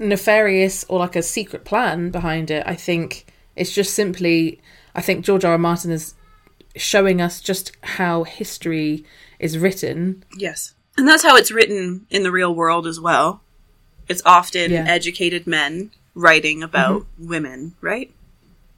[0.00, 2.62] nefarious or like a secret plan behind it.
[2.66, 4.60] I think it's just simply.
[4.94, 5.52] I think George R.
[5.52, 5.58] R.
[5.58, 6.14] Martin is
[6.76, 9.04] showing us just how history
[9.38, 10.24] is written.
[10.36, 10.74] Yes.
[10.96, 13.40] And that's how it's written in the real world as well.
[14.08, 14.84] It's often Yeah.
[14.88, 18.12] educated men writing about women, right?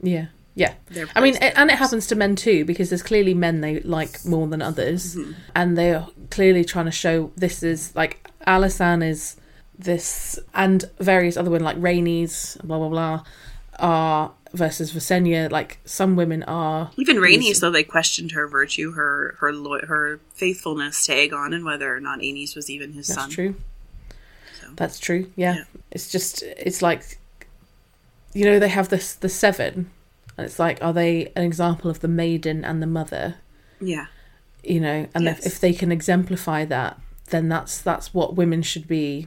[0.02, 0.26] Yeah.
[0.54, 0.74] Yeah.
[1.16, 4.22] I mean, it, and it happens to men too, because there's clearly men they like
[4.26, 5.32] more than others, Mm-hmm.
[5.54, 9.36] and they're clearly trying to show this is like Alysanne is
[9.78, 13.24] this, and various other women like Rhaenys, blah blah blah,
[13.78, 15.50] are versus Visenya.
[15.50, 20.20] Like some women are Even Rhaenys, though they questioned her virtue, her her lo- her
[20.34, 23.16] faithfulness to Aegon, and whether or not Aenys was even his son.
[23.16, 23.30] That's son.
[23.30, 23.54] true.
[24.60, 24.66] So.
[24.76, 25.30] That's true.
[25.36, 25.54] Yeah.
[25.54, 25.64] Yeah.
[25.90, 27.18] It's just it's like
[28.34, 29.90] you know they have this the seven,
[30.36, 33.36] and it's like are they an example of the maiden and the mother?
[33.84, 34.06] Yeah,
[34.62, 37.00] You know, and if, if they can exemplify that,
[37.32, 39.26] then that's that's what women should be.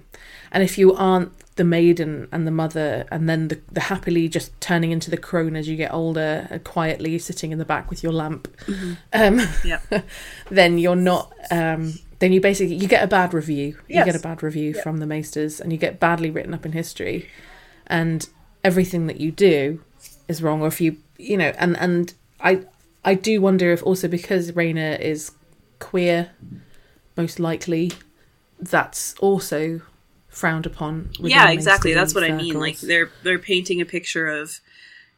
[0.51, 4.59] And if you aren't the maiden and the mother, and then the, the happily just
[4.61, 8.01] turning into the crone as you get older, and quietly sitting in the back with
[8.01, 8.47] your lamp,
[9.11, 9.81] um, yeah,
[10.49, 13.77] then you're not um then you basically you get a bad review.
[13.87, 16.71] You get a bad review from the maesters and you get badly written up in
[16.71, 17.29] history.
[17.87, 18.27] And
[18.63, 19.79] everything that you do
[20.27, 22.59] is wrong or if you you know and and i
[23.03, 25.31] i do wonder if also because Rhaena is
[25.79, 26.31] queer
[27.17, 27.91] most likely
[28.59, 29.81] that's also
[30.29, 31.93] frowned upon yeah, exactly.
[31.93, 32.59] That's what I mean.
[32.59, 34.59] Like they're they're painting a picture of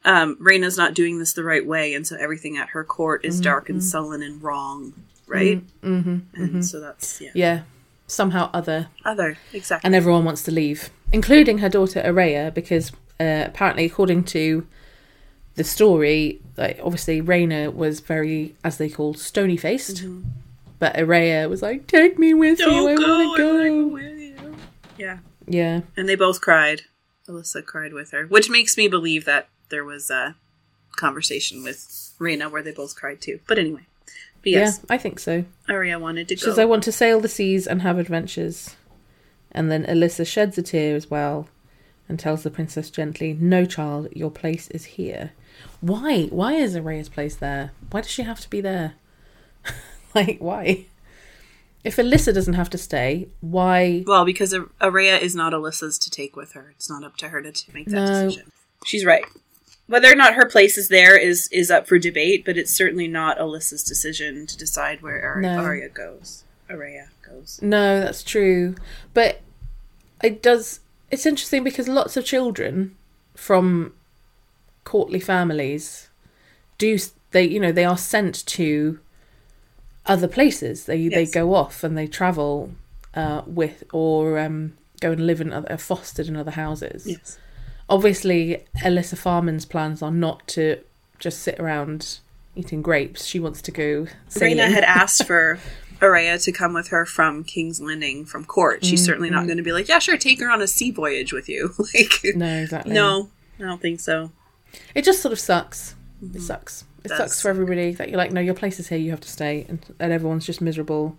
[0.06, 3.42] um, Rhaena's not doing this the right way, and so everything at her court is
[3.42, 4.94] dark and sullen and wrong,
[5.28, 5.62] right?
[5.82, 7.62] Mm-hmm, and so that's yeah, yeah.
[8.06, 8.88] Somehow other.
[9.04, 9.86] Other exactly.
[9.86, 14.66] and everyone wants to leave, including her daughter Aerea, because uh, apparently, according to
[15.56, 20.06] the story, like obviously Rhaena was very, as they call, stony faced,
[20.80, 24.56] but Aerea was like, "Take me with you, I want to go." with you.
[24.98, 26.82] Yeah, Yeah, and they both cried.
[27.28, 30.36] Alyssa cried with her, which makes me believe that there was a
[30.96, 33.40] conversation with Rhaena where they both cried too.
[33.48, 33.82] But anyway,
[34.42, 35.44] But yes, Yeah, I think so.
[35.68, 36.52] Arya wanted to She go.
[36.52, 38.76] says, I want to sail the seas and have adventures.
[39.52, 41.50] And then Alyssa sheds a tear as well
[42.08, 45.32] and tells the princess gently, No, child, your place is here.
[45.82, 46.26] Why?
[46.28, 47.72] Why is Aerea's place there?
[47.92, 48.94] Why does she have to be there?
[50.26, 50.86] Like, why?
[51.84, 54.04] If Alyssa doesn't have to stay, why?
[54.06, 56.74] well, because Ar- Arya is not Alyssa's to take with her.
[56.76, 58.26] It's not up to her to make that No.
[58.26, 58.52] decision.
[58.86, 59.24] She's right.
[59.88, 63.08] Whether or not her place is there is is up for debate, but it's certainly
[63.08, 65.60] not Alyssa's decision to decide where Ar- No.
[65.60, 66.44] Arya goes.
[66.70, 67.60] Arya goes.
[67.62, 68.76] No, that's true.
[69.14, 69.40] But
[70.22, 70.82] it does.
[71.10, 72.98] It's interesting because lots of children
[73.34, 73.94] from
[74.84, 76.10] courtly families
[76.78, 76.98] do
[77.32, 79.00] they you know they are sent to
[80.08, 80.86] other places.
[80.86, 82.72] They they go off and they travel
[83.14, 87.06] uh, with or um, go and live in other are fostered in other houses.
[87.06, 87.38] Yes.
[87.90, 90.80] Obviously, Alyssa Farman's plans are not to
[91.20, 92.20] just sit around
[92.56, 93.26] eating grapes.
[93.26, 94.58] She wants to go sailing.
[94.58, 95.60] Rhaena had asked for
[96.02, 98.84] Aerea to come with her from King's Landing from court.
[98.84, 101.34] She's certainly not going to be like, yeah, sure, take her on a sea voyage
[101.34, 101.74] with you.
[101.94, 102.94] like, no, exactly.
[102.94, 104.32] no, I don't think so.
[104.94, 105.96] It just sort of sucks.
[106.22, 106.84] It sucks.
[107.08, 107.18] It Does.
[107.32, 108.98] sucks for everybody that you're like, no, your place is here.
[108.98, 111.18] You have to stay, and, and everyone's just miserable.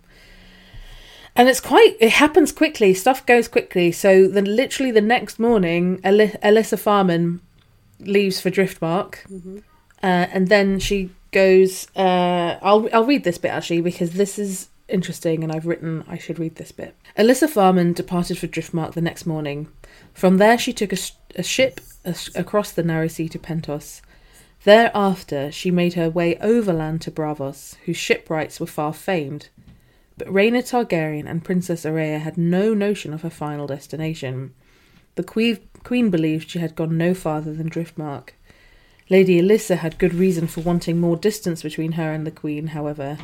[1.37, 1.96] And it's quite.
[2.01, 2.94] It happens quickly.
[2.94, 3.92] Stuff goes quickly.
[3.92, 7.40] So then, literally the next morning, Aly- Alyssa Farman
[8.01, 9.18] leaves for Driftmark,
[10.03, 11.87] uh, and then she goes.
[11.94, 16.18] Uh, I'll I'll read this bit actually because this is interesting, and I've written I
[16.18, 16.96] should read this bit.
[17.16, 19.68] Alyssa Farman departed for Driftmark the next morning.
[20.14, 24.01] From there, she took a, sh- a ship as- across the narrow sea to Pentos.
[24.69, 29.49] Thereafter, she made her way overland to Braavos, whose shipwrights were far famed.
[30.19, 34.53] But Rhaena Targaryen and Princess Aerea had no notion of her final destination.
[35.15, 38.35] The queen, queen believed she had gone no farther than Driftmark.
[39.09, 43.17] Lady Alyssa had good reason for wanting more distance between her and the Queen, however.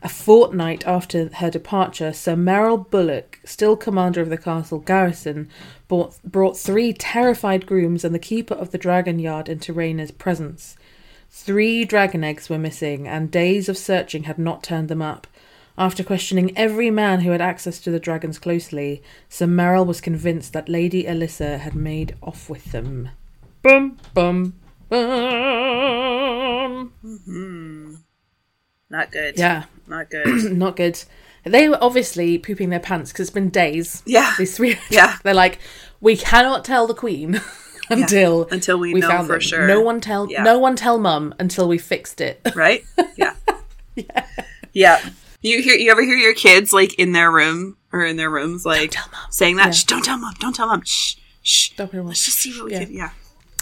[0.00, 5.48] A fortnight after her departure, Sir Merrell Bullock, still commander of the castle garrison,
[5.88, 10.76] brought, brought three terrified grooms and the keeper of the dragon yard into Rhaena's presence.
[11.30, 15.26] Three dragon eggs were missing, and days of searching had not turned them up.
[15.76, 20.52] After questioning every man who had access to the dragons closely, Sir Merrell was convinced
[20.52, 23.10] that Lady Alyssa had made off with them.
[23.62, 24.54] Bum bum
[24.88, 26.92] bum.
[27.02, 27.94] Hmm.
[28.90, 29.38] Not good.
[29.38, 30.52] Yeah, Not good.
[30.56, 31.02] not good.
[31.44, 34.02] They were obviously pooping their pants because it's been days.
[34.06, 34.34] Yeah.
[34.38, 34.76] These three.
[34.90, 35.16] Yeah.
[35.22, 35.58] They're like,
[36.00, 37.40] we cannot tell the queen
[37.90, 39.40] until Until we we know for them.
[39.40, 39.66] sure.
[39.66, 40.30] No one tell.
[40.30, 40.42] Yeah.
[40.42, 42.40] No one tell mum until we fixed it.
[42.54, 42.84] right?
[43.16, 43.34] Yeah.
[43.94, 44.26] yeah.
[44.72, 45.10] Yeah.
[45.40, 48.66] You hear you ever hear your kids like in their room or in their rooms
[48.66, 49.20] like mum.
[49.30, 49.66] saying that?
[49.66, 49.72] Yeah.
[49.72, 50.34] Shh, don't tell mom.
[50.40, 50.82] Don't tell mom.
[50.84, 51.16] Shh.
[51.42, 51.70] Shh.
[51.76, 52.08] Don't tell mum.
[52.08, 52.84] Let's just see what we Yeah.
[52.84, 52.92] can.
[52.92, 53.10] Yeah.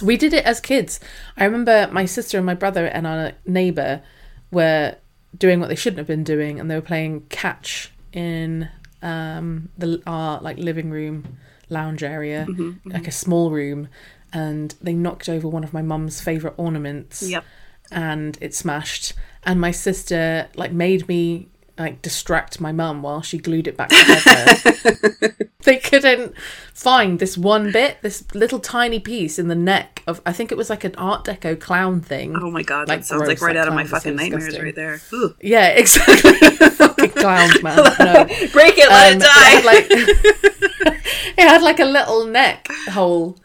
[0.03, 0.99] We did it as kids.
[1.37, 4.03] I remember my sister and my brother and our neighbour
[4.51, 4.97] were
[5.37, 8.69] doing what they shouldn't have been doing, and they were playing catch in
[9.03, 12.47] um, the our like living room lounge area,
[12.85, 13.89] like a small room,
[14.33, 17.23] and they knocked over one of my mum's favourite ornaments.
[17.23, 17.45] Yep.
[17.93, 19.15] and it smashed.
[19.45, 23.91] And my sister like made me like distract my mum while she glued it back
[23.91, 25.37] together.
[25.65, 26.35] they couldn't
[26.73, 30.57] find this one bit, this little tiny piece in the neck of I think it
[30.57, 32.35] was like an Art Deco clown thing.
[32.41, 34.75] Oh my god, Like that sounds like right out of my so fucking nightmares right
[34.75, 35.01] there.
[35.13, 35.35] Ooh.
[35.41, 36.31] Yeah, exactly.
[36.77, 37.77] Fucking clowns, man.
[37.77, 38.25] No.
[38.53, 39.51] Break it, let Um, it it die.
[39.51, 39.87] had like
[41.39, 43.37] it had like a little neck hole,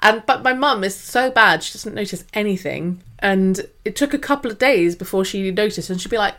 [0.00, 4.18] and but my mum is so bad she doesn't notice anything, and it took a
[4.18, 6.34] couple of days before she noticed, and she'd be like,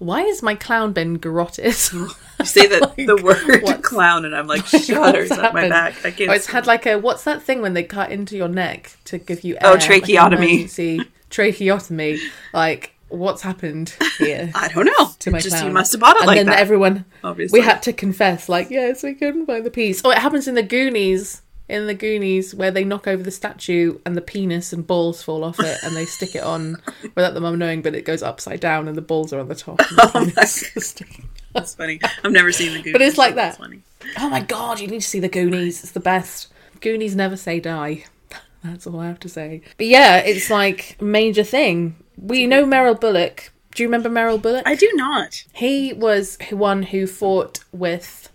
[0.00, 2.08] "Why is my clown been garroted?" you
[2.44, 5.94] say that Like, the word clown, and I'm like shudders What's up my back.
[6.04, 6.30] I can't.
[6.30, 9.18] Oh, it's had like a what's that thing when they cut into your neck to
[9.18, 10.52] give you Oh, air, like an tracheotomy.
[10.54, 12.18] emergency tracheotomy.
[12.52, 14.50] Like what's happened here?
[14.54, 15.10] I don't know.
[15.20, 15.72] to my Just you clown.
[15.72, 16.60] must have bought it and like then that.
[16.60, 17.58] everyone obviously.
[17.60, 20.54] we had to confess like yes we couldn't find the piece oh it happens in
[20.54, 24.86] the goonies in the goonies where they knock over the statue and the penis and
[24.86, 26.76] balls fall off it and they stick it on
[27.14, 29.54] without the mum knowing but it goes upside down and the balls are on the
[29.54, 31.06] top and oh, the Oh my
[31.52, 31.98] That's funny.
[32.22, 32.92] I've never seen the Goonies.
[32.92, 33.56] But it's like that.
[33.56, 33.82] Funny.
[34.18, 36.48] oh my god you need to see the goonies it's the best
[36.80, 38.04] goonies never say die
[38.64, 42.98] that's all i have to say but yeah it's like major thing we know meryl
[42.98, 45.44] bullock do you remember meryl bullock I do not.
[45.52, 48.29] He was one who fought with.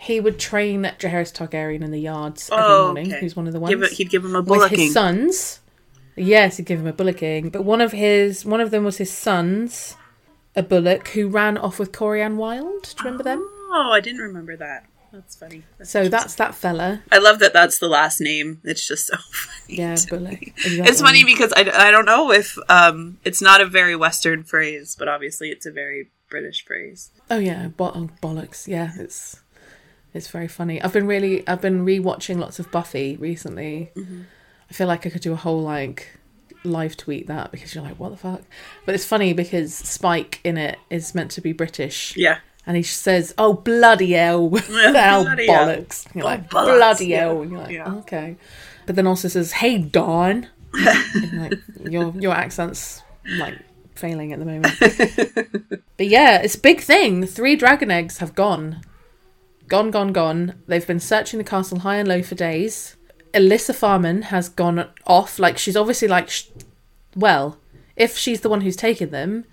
[0.00, 3.08] He would train Jaehaerys Targaryen in the yards every Oh, morning.
[3.12, 3.20] okay.
[3.20, 4.70] He's one of the ones Give it, he'd give him a bullocking.
[4.70, 5.60] with his sons.
[6.16, 9.10] Yes, he'd give him a bullocking, but one of his one of them was his
[9.12, 9.96] sons,
[10.56, 12.82] a bullock who ran off with Corian Wild.
[12.84, 13.40] Do you remember them?
[13.70, 14.86] Oh, I didn't remember that.
[15.12, 15.62] That's funny.
[15.82, 17.02] So that's that fella.
[17.10, 18.60] I love that that's the last name.
[18.64, 19.78] It's just so funny.
[19.78, 20.42] Yeah, Bullock.
[20.42, 20.80] Exactly.
[20.80, 24.94] It's funny because I, I don't know if um it's not a very Western phrase,
[24.98, 27.10] but obviously it's a very British phrase.
[27.30, 28.66] Oh yeah, bo- oh, bollocks.
[28.68, 29.40] Yeah, it's
[30.14, 30.80] it's very funny.
[30.82, 33.90] I've been really I've been rewatching lots of Buffy recently.
[33.96, 34.22] Mm-hmm.
[34.70, 36.18] I feel like I could do a whole like
[36.64, 38.42] live tweet that because you're like, what the fuck?
[38.84, 42.16] But it's funny because Spike in it is meant to be British.
[42.16, 42.38] Yeah.
[42.66, 45.68] And he says, "Oh bloody hell, hell bloody hell.
[45.68, 46.50] bollocks!" You're Oh, like, bollocks.
[46.76, 47.18] "Bloody Yeah.
[47.20, 47.94] hell!" And you're like, Yeah.
[48.00, 48.36] "Okay,"
[48.84, 50.48] but then also says, "Hey, Dawn."
[51.32, 51.54] Like,
[51.88, 53.02] your your accent's
[53.38, 53.56] like
[53.94, 54.74] failing at the moment.
[55.96, 57.24] but yeah, it's a big thing.
[57.26, 58.82] Three dragon eggs have gone,
[59.68, 60.54] gone, gone, gone.
[60.66, 62.96] They've been searching the castle high and low for days.
[63.34, 65.38] Elissa Farman has gone off.
[65.38, 66.46] Like she's obviously like, sh-
[67.14, 67.58] well,
[67.96, 69.44] if she's the one who's taken them,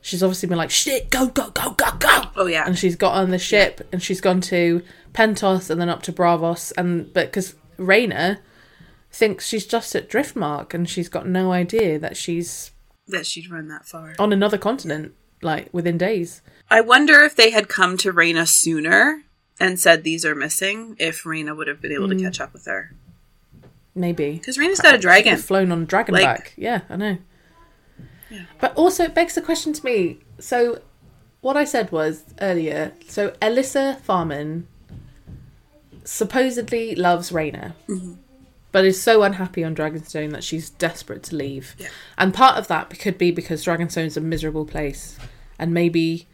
[0.00, 2.64] she's obviously been like, shit, go, go, go, go, go Oh yeah.
[2.66, 6.12] and she's got on the ship and she's gone to Pentos and then up to
[6.12, 8.38] Braavos and but because Rhaena
[9.10, 12.70] thinks she's just at Driftmark and she's got no idea that she's
[13.08, 14.14] that she'd run that far.
[14.18, 16.40] on another continent like within days.
[16.70, 19.22] I wonder if they had come to Rhaena sooner
[19.62, 22.64] and said these are missing, if Rhaena would have been able to catch up with
[22.66, 22.92] her.
[23.94, 25.36] Maybe Because Rhaena's got a dragon.
[25.36, 26.54] flown on dragon Like- back.
[26.56, 27.18] Yeah, I know.
[28.60, 30.20] But also it begs the question to me.
[30.38, 30.80] So
[31.42, 34.66] what I said was earlier, so Elissa Farman
[36.04, 37.74] supposedly loves Rhaena.
[37.88, 38.14] Mm-hmm.
[38.72, 41.76] But is so unhappy on Dragonstone that she's desperate to leave.
[41.78, 41.88] Yeah.
[42.16, 45.18] And part of that could be because Dragonstone's a miserable place.
[45.58, 46.26] And maybe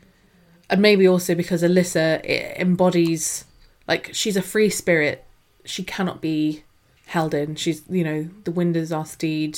[0.70, 2.20] and maybe also because Elissa
[2.60, 3.44] embodies
[3.86, 5.24] like she's a free spirit.
[5.64, 6.64] She cannot be
[7.06, 7.54] held in.
[7.56, 9.54] She's you know, the wind is our steed.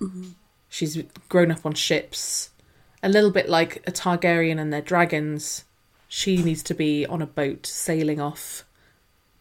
[0.00, 0.30] Mm-hmm.
[0.68, 2.50] She's grown up on ships.
[3.02, 5.64] A little bit like a Targaryen and their dragons.
[6.08, 8.64] She needs to be on a boat sailing off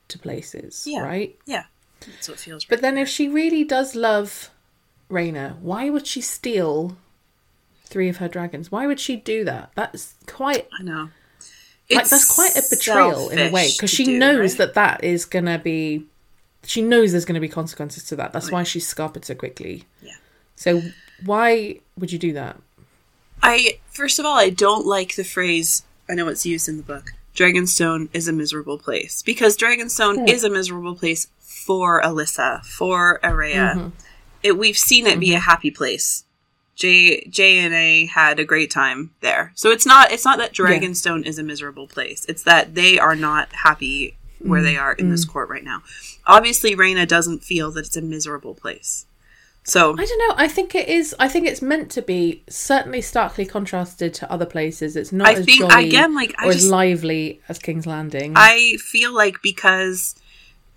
[0.09, 1.01] to places, Yeah.
[1.01, 1.37] right?
[1.45, 1.63] Yeah.
[2.01, 4.51] That's what feels But then if she really does love
[5.09, 6.97] Rhaena, why would she steal
[7.87, 8.71] three of her dragons?
[8.71, 9.71] Why would she do that?
[9.75, 11.09] That's quite I know.
[11.89, 15.59] like that's quite a betrayal in a way because she knows that that is gonna
[15.59, 16.05] be
[16.63, 18.33] she knows there's gonna be consequences to that.
[18.33, 19.85] That's why she scarpered so quickly.
[20.01, 20.15] Yeah.
[20.55, 20.81] So
[21.25, 22.57] why would you do that?
[23.41, 25.83] I first of all, I don't like the phrase.
[26.09, 27.13] I know it's used in the book.
[27.35, 30.27] Dragonstone is a miserable place because Dragonstone hmm.
[30.27, 31.27] is a miserable place
[31.67, 33.73] for Elissa, for Aerea.
[33.73, 33.89] Mm-hmm.
[34.41, 35.37] It, we've seen it be mm-hmm.
[35.37, 36.23] a happy place.
[36.77, 39.51] J J and A had a great time there.
[39.55, 42.23] So it's not it's not that Dragonstone is a miserable place.
[42.29, 44.83] It's that they are not happy where they mm-hmm.
[44.83, 45.29] are in this mm.
[45.29, 45.81] court right now.
[46.27, 49.07] Obviously, Rhaena doesn't feel that it's a miserable place.
[49.63, 50.35] So I don't know.
[50.37, 51.15] I think it is.
[51.19, 54.95] I think it's meant to be certainly starkly contrasted to other places.
[54.95, 57.87] It's not I as think- jolly again, like, I or just- as lively as King's
[57.87, 58.33] Landing.
[58.35, 60.15] I feel like because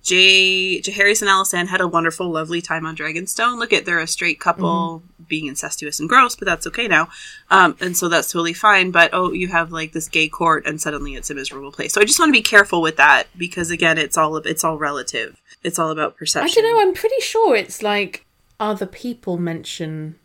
[0.02, 3.58] Jay, Jaehaerys and Alysanne had a wonderful, lovely time on Dragonstone.
[3.58, 7.08] Look at they're a straight couple being incestuous and gross, but that's okay now.
[7.50, 8.90] Um, and so that's totally fine.
[8.90, 11.92] But oh, you have like this gay court, and suddenly it's a miserable place.
[11.92, 14.78] So I just want to be careful with that because again, it's all it's all
[14.78, 15.40] relative.
[15.62, 16.64] It's all about perception.
[16.64, 16.82] I don't know.
[16.82, 18.24] I'm pretty sure it's like
[18.58, 20.18] other people mention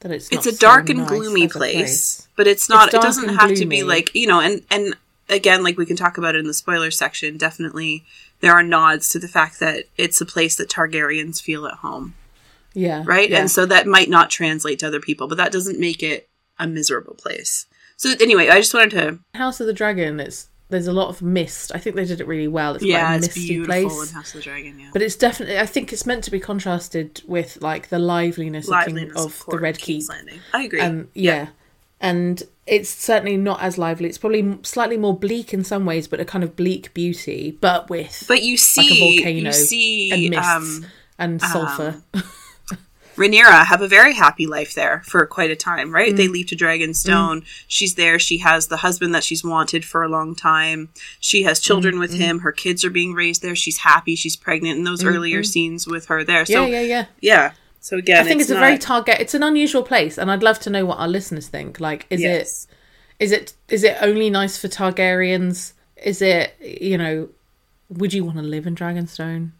[0.00, 0.28] that it's.
[0.30, 2.88] it's a dark so and nice gloomy a place, but it's not.
[2.88, 4.40] It's it doesn't have to be like you know.
[4.40, 4.94] And and
[5.28, 7.36] again, like we can talk about it in the spoiler section.
[7.36, 8.04] Definitely,
[8.40, 12.14] there are nods to the fact that it's a place that Targaryens feel at home,
[12.74, 13.02] Yeah.
[13.06, 13.28] right?
[13.30, 13.40] Yeah.
[13.40, 16.66] And so that might not translate to other people, but that doesn't make it a
[16.66, 17.66] miserable place.
[17.96, 19.18] So anyway, I just wanted to.
[19.38, 20.20] House of the Dragon.
[20.20, 21.72] It's there's a lot of mist.
[21.74, 22.76] I think they did it really well.
[22.76, 24.08] It's Yeah, quite a it's misty beautiful place.
[24.10, 24.78] in House of the Dragon.
[24.78, 25.58] Yeah, But it's definitely.
[25.58, 29.44] I think it's meant to be contrasted with like the liveliness, of, King, liveliness of
[29.48, 30.16] the Red King's Keep.
[30.16, 30.40] Landing.
[30.54, 30.80] I agree.
[30.80, 31.48] Um, yeah.
[32.00, 34.08] And it's certainly not as lively.
[34.08, 37.90] It's probably slightly more bleak in some ways, but a kind of bleak beauty, but
[37.90, 40.86] with but you see, like a volcano you see, and mists um,
[41.18, 42.02] and sulfur.
[43.16, 46.14] Rhaenyra have a very happy life there for quite a time, right?
[46.14, 46.16] Mm.
[46.16, 47.44] They leave to Dragonstone.
[47.66, 48.18] She's there.
[48.18, 50.88] She has the husband that she's wanted for a long time.
[51.18, 52.38] She has children Mm, with him.
[52.38, 53.54] Her kids are being raised there.
[53.56, 54.14] She's happy.
[54.14, 54.78] She's pregnant.
[54.78, 57.04] In those earlier scenes with her there, so Mm, yeah, yeah, yeah.
[57.20, 57.52] yeah.
[57.80, 59.16] So again, I think it's, a not- very target.
[59.20, 61.80] It's an unusual place, and I'd love to know what our listeners think.
[61.80, 62.66] Like, is Yes.
[63.18, 65.72] it is it is it only nice for Targaryens?
[65.96, 67.28] Is it you know?
[67.88, 69.50] Would you want to live in Dragonstone?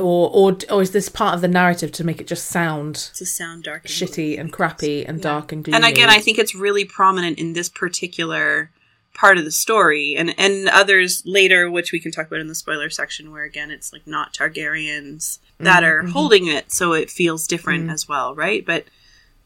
[0.00, 3.26] Or, or or is this part of the narrative to make it just sound to
[3.26, 5.76] sound dark, and shitty and crappy and dark and gloomy?
[5.76, 8.70] and again i think it's really prominent in this particular
[9.12, 12.54] part of the story and and others later which we can talk about in the
[12.54, 17.10] spoiler section where again it's like not targaryens that Mm-hmm, are holding it so it
[17.10, 18.84] feels different as well right but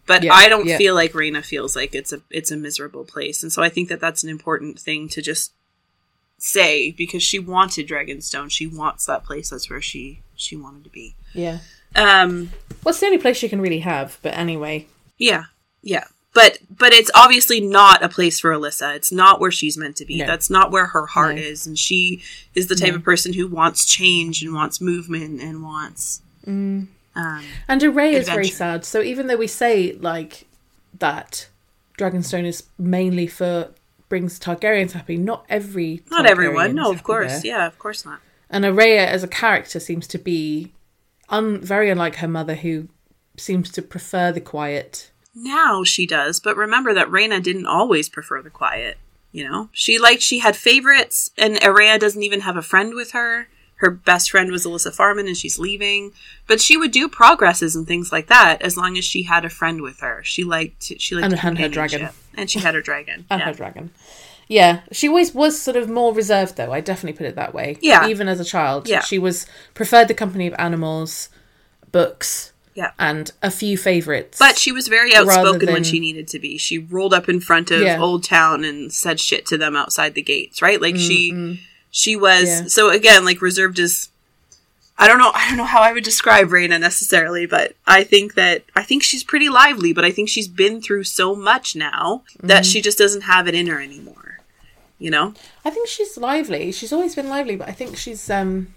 [0.06, 0.78] but Yeah, i don't yeah.
[0.78, 3.88] feel like Rhaena feels like it's a it's a miserable place and so i think
[3.90, 5.52] that that's an important thing to just
[6.38, 8.48] say because she wanted Dragonstone.
[8.50, 9.50] She wants that place.
[9.50, 11.16] That's where she she wanted to be.
[11.34, 11.58] Yeah.
[11.96, 12.50] Um,
[12.84, 14.18] Well, it's the only place she can really have.
[14.22, 14.86] But anyway,
[15.18, 15.44] yeah,
[15.82, 16.04] yeah.
[16.38, 18.94] But but it's obviously not a place for Elissa.
[18.94, 20.18] It's not where she's meant to be.
[20.18, 20.26] No.
[20.26, 21.42] That's not where her heart No.
[21.42, 21.66] is.
[21.66, 22.22] And she
[22.54, 22.96] is the type No.
[22.96, 26.22] of person who wants change and wants movement and wants.
[26.46, 26.88] Um,
[27.66, 28.84] and Aerea is very sad.
[28.84, 30.46] So even though we say like
[30.98, 31.48] that,
[31.98, 33.70] Dragonstone is mainly for
[34.08, 35.16] brings Targaryens happy.
[35.16, 36.74] Not every not Targaryen everyone.
[36.76, 37.42] No, of course.
[37.42, 37.52] there.
[37.52, 38.20] Yeah, of course not.
[38.48, 40.72] And Aerea as a character seems to be
[41.28, 42.88] un- very unlike her mother, who
[43.36, 45.10] seems to prefer the quiet.
[45.42, 48.98] Now she does, but remember that Rhaena didn't always prefer the quiet.
[49.30, 53.12] You know, she liked she had favorites, and Aerea doesn't even have a friend with
[53.12, 53.48] her.
[53.76, 56.12] Her best friend was Elissa Farman, and she's leaving.
[56.48, 59.50] But she would do progresses and things like that as long as she had a
[59.50, 60.22] friend with her.
[60.24, 62.08] She liked she liked And- and her dragon.
[62.34, 63.26] and she had her dragon.
[63.30, 63.46] And yeah.
[63.46, 63.90] her dragon.
[64.48, 66.72] Yeah, she always was sort of more reserved, though.
[66.72, 67.76] I definitely put it that way.
[67.82, 68.08] Yeah.
[68.08, 69.00] even as a child, Yeah.
[69.02, 71.28] she was preferred the company of animals,
[71.92, 72.92] books, Yeah.
[72.98, 74.38] and a few favorites.
[74.38, 76.58] But she was very outspoken when she needed to be.
[76.58, 78.00] She rolled up in front of Yeah.
[78.00, 80.80] Old Town and said shit to them outside the gates, right?
[80.80, 81.58] Like she
[81.90, 82.64] she was Yeah.
[82.68, 84.10] so again, like reserved is
[85.00, 88.34] I don't know I don't know how I would describe Rhaena necessarily, but I think
[88.34, 92.22] that I think she's pretty lively, but I think she's been through so much now
[92.40, 94.38] that she just doesn't have it in her anymore.
[95.00, 95.34] You know?
[95.64, 96.70] I think she's lively.
[96.72, 98.74] She's always been lively, but I think she's um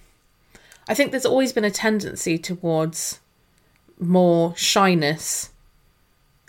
[0.88, 3.20] I think there's always been a tendency towards
[4.02, 5.52] more shyness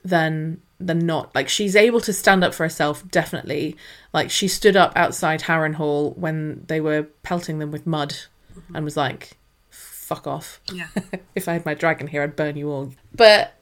[0.03, 1.33] than than not.
[1.35, 3.77] Like she's able to stand up for herself definitely.
[4.13, 8.17] Like she stood up outside Harrenhal when they were pelting them with mud
[8.75, 9.37] and was like
[9.71, 10.61] fuck off.
[10.73, 10.89] Yeah.
[11.35, 12.93] if I had my dragon here I'd burn you all.
[13.15, 13.55] But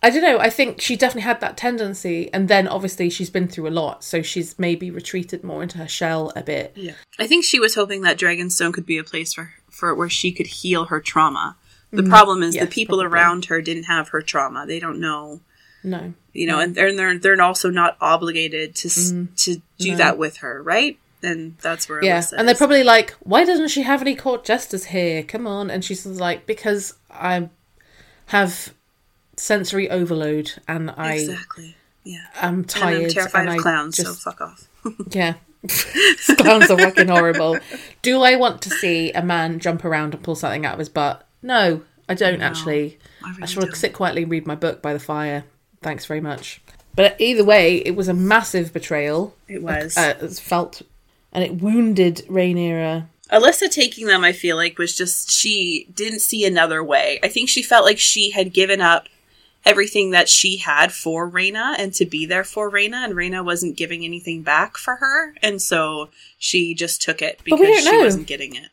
[0.00, 0.38] I don't know.
[0.38, 4.04] I think she definitely had that tendency, and then obviously she's been through a lot,
[4.04, 6.72] so she's maybe retreated more into her shell a bit.
[6.76, 6.92] Yeah.
[7.18, 10.30] I think she was hoping that Dragonstone could be a place for for where she
[10.30, 11.56] could heal her trauma.
[11.90, 12.60] The problem is Mm-hmm.
[12.64, 13.14] Yes, the people probably.
[13.18, 14.66] around her didn't have her trauma.
[14.66, 15.40] They don't know,
[15.82, 19.12] No, you know, and they're they're they're also not obligated to s
[19.44, 20.98] to do that with her, right?
[21.22, 22.06] And that's where Mm-hmm.
[22.06, 22.58] yeah, Elissa and they're is.
[22.58, 25.22] probably like, "Why doesn't she have any court justice here?
[25.22, 27.48] Come on!" And she's like, "Because I
[28.26, 28.74] have
[29.36, 32.26] sensory overload, and I exactly yeah.
[32.40, 34.68] am And I'm terrified and of I clowns, so just fuck off.
[35.10, 35.34] yeah."
[36.38, 37.58] Clowns are fucking horrible.
[38.02, 40.88] Do I want to see a man jump around and pull something out of his
[40.88, 41.26] butt?
[41.42, 42.98] No, I don't actually.
[43.24, 43.76] I really I should don't.
[43.76, 45.44] sit quietly and read my book by the fire.
[45.82, 46.60] Thanks very much.
[46.96, 49.36] But either way, it was a massive betrayal.
[49.46, 49.96] It was.
[49.96, 50.82] Uh, it was felt,
[51.32, 53.06] and it wounded Rhaenyra.
[53.30, 57.20] Elissa taking them, I feel like, was just she didn't see another way.
[57.22, 59.06] I think she felt like she had given up
[59.64, 63.76] everything that she had for Rhaena and to be there for Rhaena, and Rhaena wasn't
[63.76, 66.08] giving anything back for her, and so
[66.38, 68.68] she just took it because she wasn't getting it.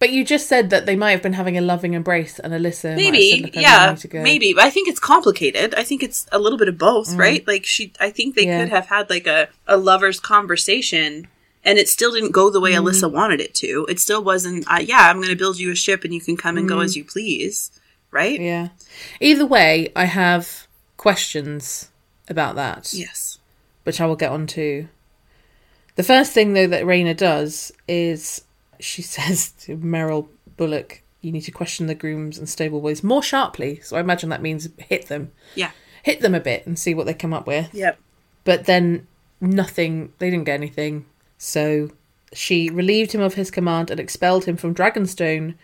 [0.00, 2.96] But you just said that they might have been having a loving embrace, and Elissa
[2.96, 4.52] Maybe, said, yeah, need to go." maybe.
[4.54, 5.74] But I think it's complicated.
[5.76, 7.46] I think it's a little bit of both, right?
[7.46, 8.46] Like she, I think they Mm.
[8.46, 8.60] Yeah.
[8.60, 11.28] could have had like a a lovers conversation.
[11.62, 12.76] And it still didn't go the way Mm.
[12.78, 13.84] Elissa wanted it to.
[13.90, 16.34] It still wasn't, uh, yeah, I'm going to build you a ship and you can
[16.34, 16.70] come and Mm.
[16.70, 17.70] go as you please,
[18.10, 18.40] right?
[18.40, 18.68] Yeah.
[19.20, 21.90] Either way, I have questions
[22.30, 23.38] about that, Yes.
[23.84, 24.88] which I will get on to.
[25.96, 28.40] The first thing, though, that Rhaena does is
[28.82, 33.22] she says to Merrell Bullock, "You need to question the grooms and stable boys more
[33.22, 35.70] sharply." So I imagine that means hit them, Yeah.
[36.02, 37.72] hit them a bit, and see what they come up with.
[37.74, 37.98] Yep.
[38.44, 39.06] but then
[39.42, 41.04] nothing they didn't get anything
[41.38, 41.88] so
[42.32, 45.54] she relieved him of his command and expelled him from dragonstone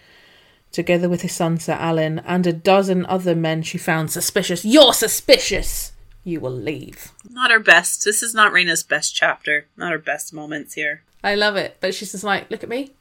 [0.73, 4.93] together with his son sir alan and a dozen other men she found suspicious you're
[4.95, 5.93] suspicious
[6.25, 8.05] you will leave Not our best.
[8.05, 9.67] This is not Rhaena's best chapter.
[9.77, 11.03] Not her best moments here.
[11.23, 12.93] i love it but she's just like look at me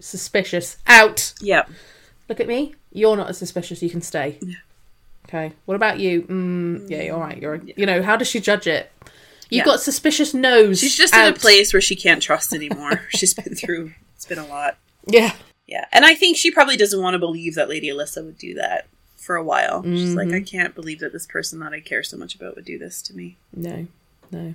[0.00, 1.70] suspicious out Yep.
[2.28, 4.38] look at me you're not as suspicious you can stay
[5.28, 8.40] okay what about you mm, yeah you're all right you're you know how does she
[8.40, 8.90] judge it
[9.50, 9.64] you've Yeah.
[9.64, 13.06] got suspicious nose She's just in a place where she can't trust anymore.
[13.10, 14.76] She's been through, it's been a lot.
[15.06, 15.32] yeah
[15.66, 15.84] Yeah.
[15.92, 18.86] And I think she probably doesn't want to believe that Lady Elissa would do that
[19.16, 19.82] for a while.
[19.82, 22.64] She's like, I can't believe that this person that I care so much about would
[22.64, 23.36] do this to me.
[23.54, 23.86] No,
[24.30, 24.54] no.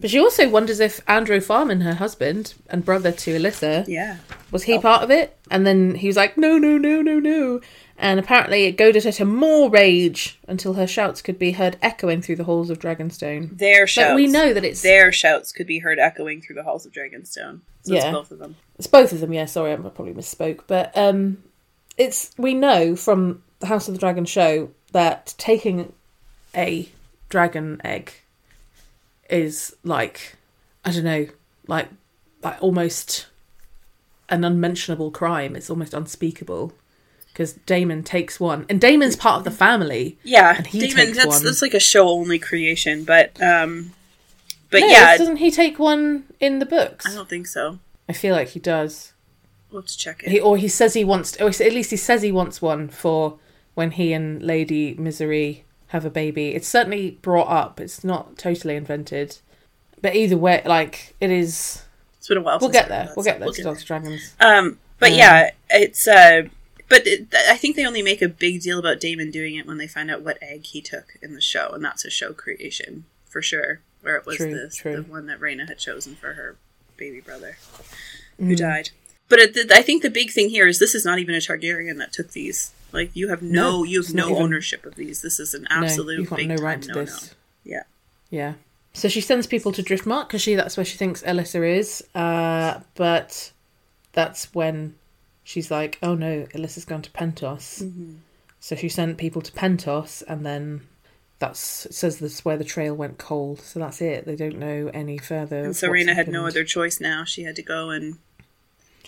[0.00, 4.16] But she also wonders if Androw Farman, her husband and brother to Elissa, Yeah.
[4.50, 5.36] was he part of it?
[5.50, 7.60] And then he was like, no, no, no, no, no.
[7.98, 12.22] And apparently it goaded her to more rage until her shouts could be heard echoing
[12.22, 13.58] through the halls of Dragonstone.
[13.58, 14.08] Their shouts.
[14.10, 16.92] But we know that it's Their shouts could be heard echoing through the halls of
[16.92, 17.60] Dragonstone.
[17.82, 18.06] So Yeah.
[18.06, 18.56] it's both of them.
[18.78, 19.32] it's both of them.
[19.34, 21.42] Yeah, sorry, I probably misspoke, but um,
[21.98, 25.92] it's we know from the House of the Dragon show that taking
[26.56, 26.88] a
[27.28, 28.12] dragon egg
[29.30, 30.36] is like
[30.84, 31.26] I don't know,
[31.66, 31.88] like
[32.42, 33.26] like almost
[34.28, 35.56] an unmentionable crime.
[35.56, 36.72] It's almost unspeakable
[37.32, 40.18] because Daemon takes one, and Daemon's part of the family.
[40.24, 40.96] Yeah, And he Daemon.
[41.06, 41.44] takes That's one.
[41.44, 43.92] that's like a show only creation, but um,
[44.70, 47.06] but No, yeah, doesn't he take one in the books?
[47.06, 47.78] I don't think so.
[48.08, 49.12] I feel like he does.
[49.72, 50.30] To check it.
[50.30, 53.38] He or he says he wants, or at least he says he wants one for
[53.74, 56.54] when he and Lady Misery have a baby.
[56.54, 57.80] It's certainly brought up.
[57.80, 59.38] It's not totally invented,
[60.00, 61.84] but either way, like it is.
[62.18, 62.58] It's been a while.
[62.60, 63.12] We'll get there.
[63.16, 64.34] We'll get there Dogs Dragons.
[64.40, 66.42] Um, but Um, yeah, it's uh,
[66.88, 69.78] but it, I think they only make a big deal about Daemon doing it when
[69.78, 73.04] they find out what egg he took in the show, and that's a show creation
[73.28, 73.80] for sure.
[74.02, 74.96] Where it was True, this true.
[74.96, 76.56] the one that Rhaena had chosen for her
[76.96, 77.56] baby brother
[78.40, 78.46] Mm.
[78.46, 78.90] who died.
[79.28, 81.98] But it, I think the big thing here is this is not even a Targaryen
[81.98, 82.72] that took these.
[82.92, 85.22] Like you have no, No, you have no even- ownership of these.
[85.22, 87.34] This is an absolute No, you've got no right to this.
[87.64, 87.82] Yeah.
[88.30, 88.54] Yeah.
[88.92, 92.04] So she sends people to Driftmark because she that's where she thinks Elissa is.
[92.14, 93.52] Uh, but
[94.12, 94.96] that's when
[95.44, 98.14] she's like, "Oh no, Elissa's gone to Pentos." Mm-hmm.
[98.58, 100.80] So she sent people to Pentos, and then
[101.38, 103.60] that's it says that's where the trail went cold.
[103.60, 104.26] So that's it.
[104.26, 105.58] They don't know any further.
[105.58, 107.22] And of so what's Rhaena had no other choice now.
[107.24, 108.18] She had to go and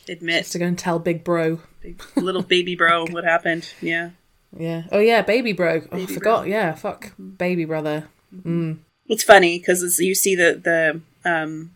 [0.08, 1.60] admit Just to go and tell Big Bro.
[1.82, 3.72] big, little baby bro what happened.
[3.80, 4.10] Yeah.
[4.56, 4.82] Yeah.
[4.92, 5.82] Oh yeah, Baby Bro.
[5.90, 6.42] Oh, I forgot.
[6.42, 6.50] bro.
[6.50, 6.74] Yeah.
[6.74, 7.12] Fuck.
[7.18, 8.08] Baby brother.
[8.46, 8.78] Mm.
[9.06, 11.74] It's funny because you see the the um,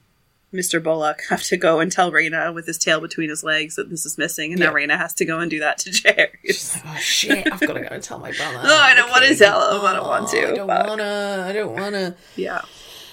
[0.55, 0.83] Mr.
[0.83, 4.07] Bullock have to go and tell Rhaena with his tail between his legs that this
[4.07, 4.87] is missing, and now Yeah.
[4.87, 6.29] Rhaena has to go and do that to Jerry.
[6.45, 7.51] Like, oh shit!
[7.53, 8.59] I've got to go and tell my brother.
[8.63, 9.85] Oh, I don't wanna tell him.
[9.85, 10.49] I don't want to.
[10.49, 11.45] I don't wanna.
[11.49, 12.17] I don't wanna.
[12.37, 12.61] yeah,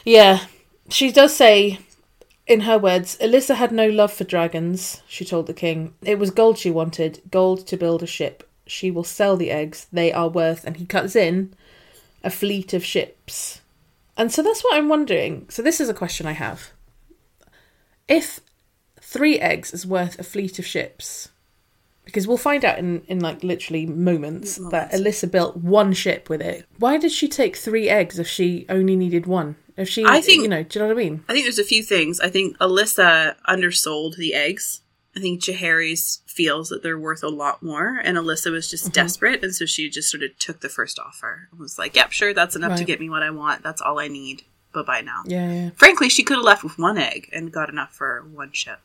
[0.05, 0.45] Yeah,
[0.89, 1.79] she does say,
[2.45, 5.01] in her words, Elissa had no love for dragons.
[5.07, 8.49] She told the king it was gold she wanted, gold to build a ship.
[8.65, 9.87] She will sell the eggs.
[9.91, 11.53] They are worth, and he cuts in
[12.23, 13.61] a fleet of ships.
[14.15, 15.47] And so that's what I'm wondering.
[15.49, 16.71] So this is a question I have.
[18.07, 18.39] If
[19.01, 21.29] three eggs is worth a fleet of ships,
[22.05, 26.41] because we'll find out in, in like literally moments that Elissa built one ship with
[26.41, 26.65] it.
[26.77, 29.55] Why did she take three eggs if she only needed one?
[29.75, 31.23] If she, I think- you know, do you know what I mean?
[31.27, 32.19] I think there's a few things.
[32.19, 34.81] I think Elissa undersold the eggs.
[35.15, 38.93] I think Jaehaerys feels that they're worth a lot more, and Elissa was just Mm-hmm.
[38.93, 42.11] desperate, and so she just sort of took the first offer and was like, "Yep,
[42.11, 43.61] sure, that's enough to get me what I want.
[43.63, 44.41] That's all I need.
[44.73, 45.69] Bye bye now." Yeah, yeah.
[45.75, 48.79] Frankly, she could have left with one egg and got enough for one ship.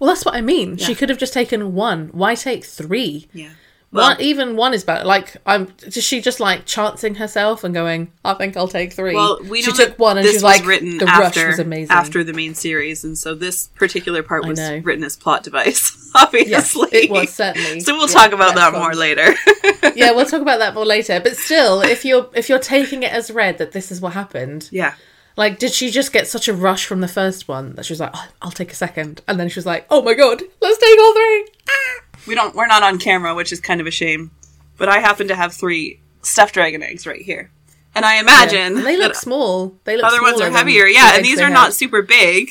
[0.00, 0.78] Well, that's what I mean.
[0.78, 2.08] She could have just taken one.
[2.08, 3.28] Why take three?
[3.32, 3.50] Yeah.
[4.02, 5.04] One, even one is better.
[5.04, 5.72] Like, I'm.
[5.84, 8.12] Is she just like chancing herself and going?
[8.24, 9.14] I think I'll take three.
[9.14, 11.92] Well, we she took one and this she's like, written the after rush was amazing.
[11.94, 15.92] after the main series, and so this particular part was written as plot device.
[16.32, 17.80] yes, Obviously, it was certainly.
[17.80, 19.34] So we'll Yeah, talk about that more later.
[19.94, 21.20] yeah, we'll talk about that more later.
[21.20, 24.68] But still, if you're if you're taking it as read that this is what happened,
[24.72, 24.94] yeah.
[25.36, 28.00] Like, did she just get such a rush from the first one that she was
[28.00, 29.20] like, oh, "I'll take a second.
[29.28, 31.48] and then she was like, "Oh my god, let's take all three.
[31.68, 32.02] Ah!
[32.26, 32.54] We don't.
[32.54, 34.30] We're not on camera, which is kind of a shame.
[34.78, 37.50] But I happen to have three stuffed dragon eggs right here,
[37.94, 39.74] and I imagine And they look small.
[39.84, 40.86] They look other ones are heavier.
[40.86, 41.52] the Yeah, and these are have.
[41.52, 42.50] not super big.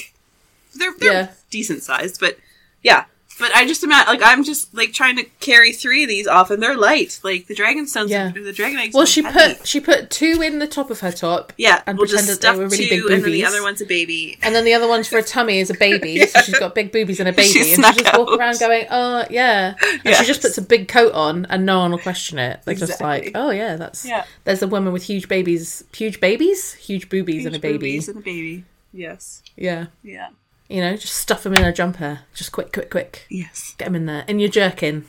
[0.73, 1.31] They're they're Yeah.
[1.49, 2.37] decent sized, but
[2.83, 3.05] yeah.
[3.37, 6.51] But I just imagine, like, I'm just like trying to carry three of these off,
[6.51, 7.19] and they're light.
[7.21, 8.31] Like the dragon stones, Yeah.
[8.33, 8.93] the dragon eggs.
[8.95, 9.55] Well, she heavy.
[9.55, 11.51] put she put two in the top of her top.
[11.57, 13.13] yeah, and we'll just pretended stuff they were really two, big boobies.
[13.15, 14.37] and then the other one's a baby.
[14.41, 16.91] And then the other one's for a tummy is a baby, so she's got big
[16.93, 18.39] boobies and a baby, She and she just walk out.
[18.39, 20.19] around going, "Oh yeah," and Yes.
[20.21, 22.61] she just puts a big coat on, and no one will question it.
[22.63, 24.23] They're just like, "Oh yeah, that's Yeah.
[24.45, 28.07] there's a woman with huge babies, huge babies, huge boobies, and a Huge baby." boobies
[28.07, 28.63] and a baby.
[28.93, 29.43] Yes.
[29.57, 30.29] Yeah, Yeah.
[30.69, 33.75] You know, just stuff them in a jumper, just quick, quick, quick, Yes.
[33.77, 35.05] get them in there, and you're jerking.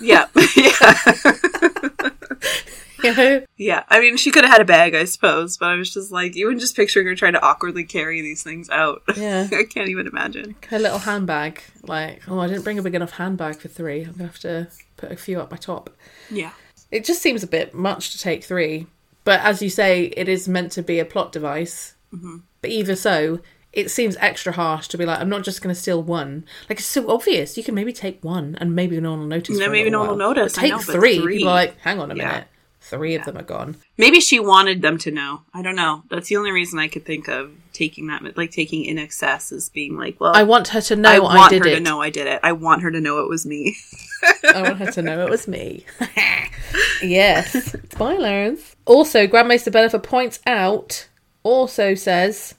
[0.00, 0.26] Yeah.
[0.56, 1.02] yeah.
[3.04, 5.76] You know, Yeah, I mean, she could have had a bag, I suppose, but I
[5.76, 9.02] was just like, even just picturing her trying to awkwardly carry these things out.
[9.16, 9.46] Yeah.
[9.52, 10.56] I can't even imagine.
[10.68, 11.62] her little handbag.
[11.84, 14.02] Like, oh, I didn't bring a big enough handbag for three.
[14.02, 15.90] I'm gonna have to put a few up my top.
[16.28, 16.50] Yeah.
[16.90, 18.86] It just seems a bit much to take three.
[19.22, 21.94] But as you say, it is meant to be a plot device.
[22.12, 22.38] Mm-hmm.
[22.62, 23.40] But even so,
[23.72, 26.44] it seems extra harsh to be like, I'm not just going to steal one.
[26.68, 27.56] Like, it's so obvious.
[27.56, 29.58] You can maybe take one and maybe no one will notice.
[29.58, 31.18] No, maybe no one will notice, But I take know, three.
[31.20, 31.44] three.
[31.44, 32.26] Like, hang on a Yeah.
[32.28, 32.44] minute.
[32.80, 33.76] Three of them are gone.
[33.98, 35.42] Maybe she wanted them to know.
[35.52, 36.04] I don't know.
[36.08, 39.68] That's the only reason I could think of taking that, like taking in excess as
[39.68, 41.74] being like, well, I want her to know I I, want did her it.
[41.74, 42.40] to know I did it.
[42.42, 43.76] I want her to know it was me.
[44.54, 45.84] I want her to know it was me.
[47.02, 47.76] yes.
[47.92, 48.76] Spoilers.
[48.86, 51.08] Also, Grand Maester Benifer points out,
[51.42, 52.54] also says,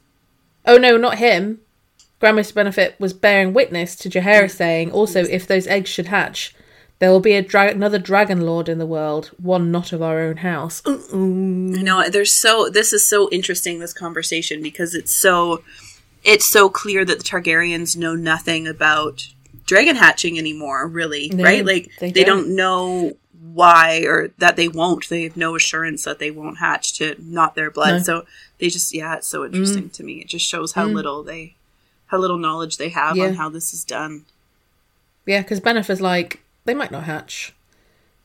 [0.70, 1.60] oh no, not him.
[2.20, 4.52] Grand Maester Benifer was bearing witness to Jaehaerys mm.
[4.52, 6.54] saying, also, if those eggs should hatch,
[7.00, 10.20] there will be a dra- another dragon lord in the world, one not of our
[10.20, 10.82] own house.
[10.82, 11.78] Mm-mm.
[11.78, 15.64] I know there's so this is so interesting this conversation because it's so
[16.24, 19.30] it's so clear that the Targaryens know nothing about
[19.66, 21.66] dragon hatching anymore, really, No, right?
[21.66, 22.44] Like they they, don't.
[22.44, 22.56] don't.
[22.56, 23.14] know
[23.54, 25.08] why or that they won't.
[25.10, 27.92] They have no assurance that they won't hatch to not their blood.
[27.92, 28.00] No.
[28.00, 28.26] So
[28.60, 29.48] they just yeah, it's so mm.
[29.48, 30.22] interesting to me.
[30.22, 30.94] It just shows how mm.
[30.94, 31.56] little they
[32.08, 33.26] how little knowledge they have Yeah.
[33.26, 34.26] on how this is done.
[35.26, 37.54] Yeah, because Benifer's like they might not hatch,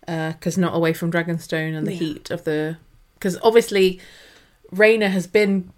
[0.08, 1.98] uh, because not away from Dragonstone and the Yeah.
[1.98, 2.78] heat of the.
[3.14, 4.00] Because obviously,
[4.72, 5.70] Rhaena has been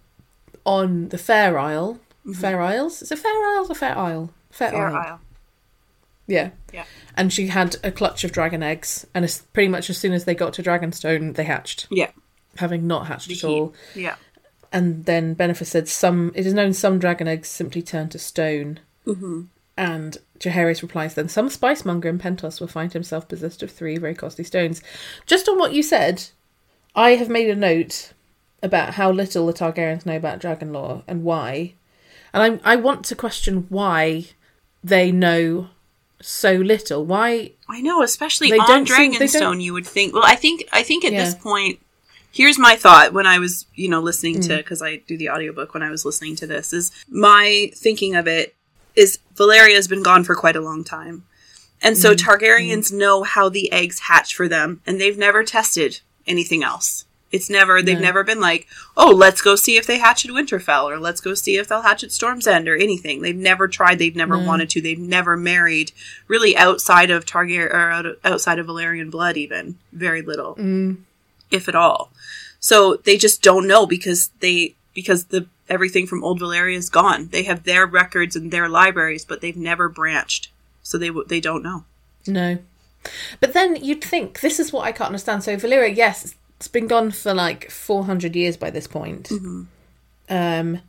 [0.64, 2.00] on the Fair Isle.
[2.26, 2.32] Mm-hmm.
[2.32, 3.02] Fair Isles?
[3.02, 4.30] Is it Fair Isles or Fair Isle?
[4.50, 4.96] Fair, Fair Isle.
[4.96, 5.20] Isle.
[6.26, 6.50] Yeah.
[6.72, 6.84] Yeah.
[7.16, 10.24] And she had a clutch of dragon eggs, and as, pretty much as soon as
[10.24, 12.10] they got to Dragonstone, they hatched, Yeah.
[12.56, 13.74] having not hatched at all.
[13.94, 14.16] Yeah.
[14.72, 18.80] And then Benifer said, "Some it is known some dragon eggs simply turn to stone."
[19.06, 19.42] Mm-hmm.
[19.78, 24.14] And Jaehaerys replies, "Then some spicemonger in Pentos will find himself possessed of three very
[24.14, 24.82] costly stones."
[25.24, 26.24] Just on what you said,
[26.94, 28.12] I have made a note
[28.62, 31.74] about how little the Targaryens know about dragon lore and why,
[32.34, 34.26] and I I want to question why
[34.82, 35.68] they know
[36.20, 37.04] so little.
[37.04, 37.52] Why?
[37.68, 40.14] I know, especially They on don't seem- they Dragonstone, you would think.
[40.14, 41.78] Well, I think I think at this point,
[42.32, 44.46] here's my thought when I was, you know, listening Mm.
[44.48, 48.14] to because I do the audiobook when I was listening to this is my thinking
[48.14, 48.54] of it
[48.94, 51.24] is Valyria has been gone for quite a long time,
[51.82, 52.00] and Mm.
[52.00, 57.04] so Targaryens know how the eggs hatch for them, and they've never tested anything else.
[57.36, 58.02] It's never they've No.
[58.02, 58.66] never been like,
[58.96, 61.82] oh, let's go see if they hatch at Winterfell, or let's go see if they'll
[61.82, 63.22] hatch at Storm's End, or anything.
[63.22, 63.98] They've never tried.
[63.98, 64.44] They've never No.
[64.44, 64.80] wanted to.
[64.80, 65.92] They've never married
[66.28, 70.96] really outside of Targaryen or out- outside of Valyrian blood, even very little, Mm,
[71.50, 72.10] if at all.
[72.58, 77.28] So they just don't know because they because the everything from old Valyria is gone.
[77.30, 80.48] They have their records and their libraries, but they've never branched,
[80.82, 81.84] so they they don't know.
[82.26, 82.58] no.
[83.38, 85.44] But then you'd think this is what I can't understand.
[85.44, 89.30] So Valyria, yes, it's been gone for like four hundred years by this point.
[90.28, 90.80] Um,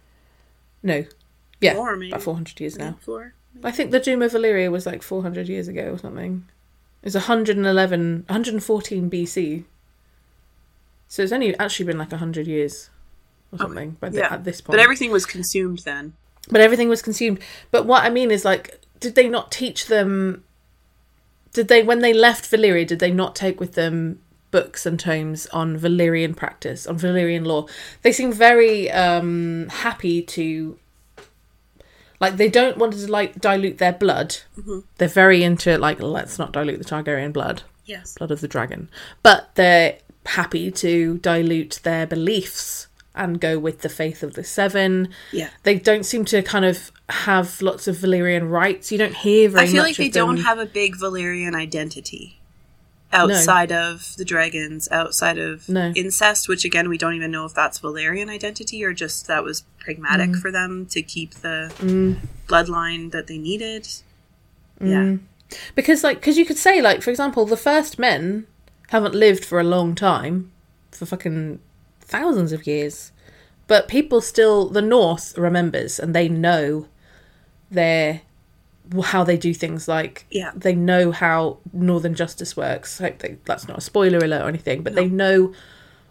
[0.84, 1.06] no,
[1.62, 2.98] yeah, More, about four hundred years now.
[3.02, 3.34] Floor.
[3.64, 6.46] I think the Doom of Valyria was like 400 years ago or something.
[7.02, 9.64] It was 111, 114 BC.
[11.08, 12.92] So it's only actually been like 100 years
[13.52, 14.76] or something by the, Yeah, at this point.
[14.78, 16.14] but everything was consumed then.
[16.52, 17.40] but everything was consumed.
[17.72, 20.44] But what I mean is like, did they not teach them?
[21.54, 24.20] Did they, when they left Valyria, did they not take with them
[24.52, 27.66] books and tomes on Valyrian practice, on Valyrian law?
[28.02, 30.78] They seem very um, happy to
[32.20, 34.38] like they don't want to like dilute their blood.
[34.98, 38.16] They're very into like let's not dilute the Targaryen blood, Yes.
[38.18, 38.90] blood of the dragon.
[39.24, 45.10] But they're happy to dilute their beliefs and go with the faith of the seven.
[45.32, 45.50] Yeah.
[45.64, 48.92] They don't seem to kind of have lots of Valyrian rights.
[48.92, 50.28] You don't hear very I feel like they them.
[50.28, 52.37] don't have a big Valyrian identity
[53.14, 55.92] outside of the dragons, outside of No.
[55.96, 59.64] incest, which again we don't even know if that's Valyrian identity or just that was
[59.80, 60.42] pragmatic Mm.
[60.42, 61.72] for them to keep the
[62.48, 63.88] bloodline that they needed.
[64.82, 64.90] Mm.
[65.50, 65.58] Yeah.
[65.76, 68.46] because like because you could say like for example the first men
[68.90, 70.52] haven't lived for a long time
[70.92, 71.60] for fucking
[72.02, 73.12] thousands of years
[73.68, 76.88] but people still the north remembers and they know
[77.72, 78.22] their
[79.04, 80.52] how they do things like Yeah.
[80.56, 84.82] they know how northern justice works hope they, that's not a spoiler alert or anything
[84.84, 85.54] but they know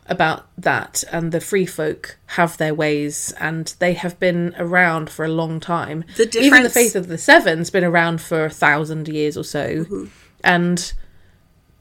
[0.09, 5.25] about that and the free folk have their ways and they have been around for
[5.25, 9.09] a long time The even the faith of the seven's been around for a thousand
[9.09, 10.05] years or so Mm-hmm.
[10.45, 10.93] and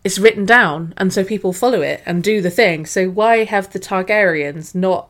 [0.04, 3.72] it's written down and so people follow it and do the thing so why have
[3.74, 5.10] the targaryens not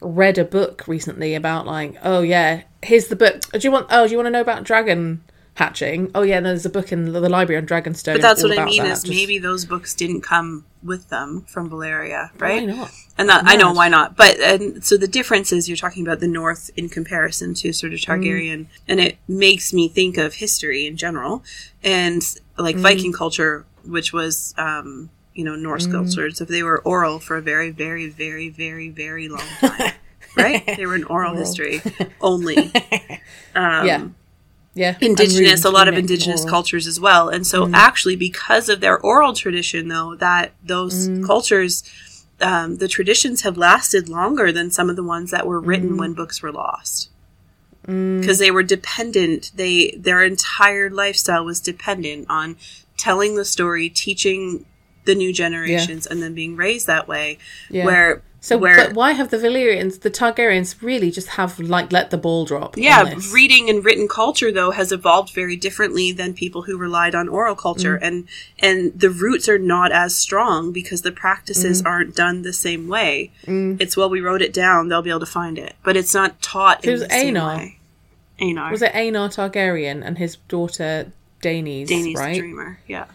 [0.00, 4.06] read a book recently about like oh yeah here's the book do you want oh
[4.06, 5.22] do you want to know about dragon
[5.56, 8.64] hatching oh yeah there's a book in the library on dragonstone But that's what I
[8.64, 8.90] mean that.
[8.92, 12.66] is Just- maybe those books didn't come with them from Valyria, right?
[12.66, 14.16] why not And that I know why not.
[14.18, 17.94] But and so the difference is you're talking about the North in comparison to sort
[17.94, 18.04] of Mm.
[18.04, 21.42] Targaryen, and it makes me think of history in general
[21.82, 22.20] and
[22.58, 22.80] like Mm.
[22.80, 25.62] Viking culture, which was um, you know Mm.
[25.62, 26.30] Norse culture.
[26.32, 29.92] So they were oral for a very, very, very, very, very long time.
[30.36, 30.64] Right?
[30.76, 31.40] They were an oral, Oral.
[31.44, 31.80] history
[32.20, 32.56] only.
[33.54, 34.06] Um, yeah
[34.76, 36.50] yeah indigenous a lot of indigenous oral.
[36.50, 37.74] cultures as well and so Mm.
[37.74, 41.24] actually because of their oral tradition though that those Mm.
[41.24, 41.84] cultures
[42.40, 45.98] um, the traditions have lasted longer than some of the ones that were written Mm.
[46.00, 47.08] when books were lost
[47.86, 52.56] because they were dependent they their entire lifestyle was dependent on
[52.96, 54.64] telling the story teaching
[55.04, 57.38] the new generations and then being raised that way
[57.70, 57.84] Yeah.
[57.84, 62.10] where So, where but why have the Valyrians, the Targaryens, really just have like let
[62.10, 62.76] the ball drop?
[62.76, 67.14] on Yeah, reading and written culture though has evolved very differently than people who relied
[67.14, 68.06] on oral culture Mm.
[68.06, 68.28] and
[68.60, 71.86] and the roots are not as strong because the practices Mm.
[71.86, 73.30] aren't done the same way.
[73.46, 75.74] It's well we wrote it down, they'll be able to find it.
[75.82, 77.78] But it's not taught the same way.
[78.40, 78.70] Aenar.
[78.70, 82.38] Was it Aenar Targaryen and his daughter Daenerys, Danny's right?
[82.38, 82.78] dreamer.
[82.86, 83.06] Yeah.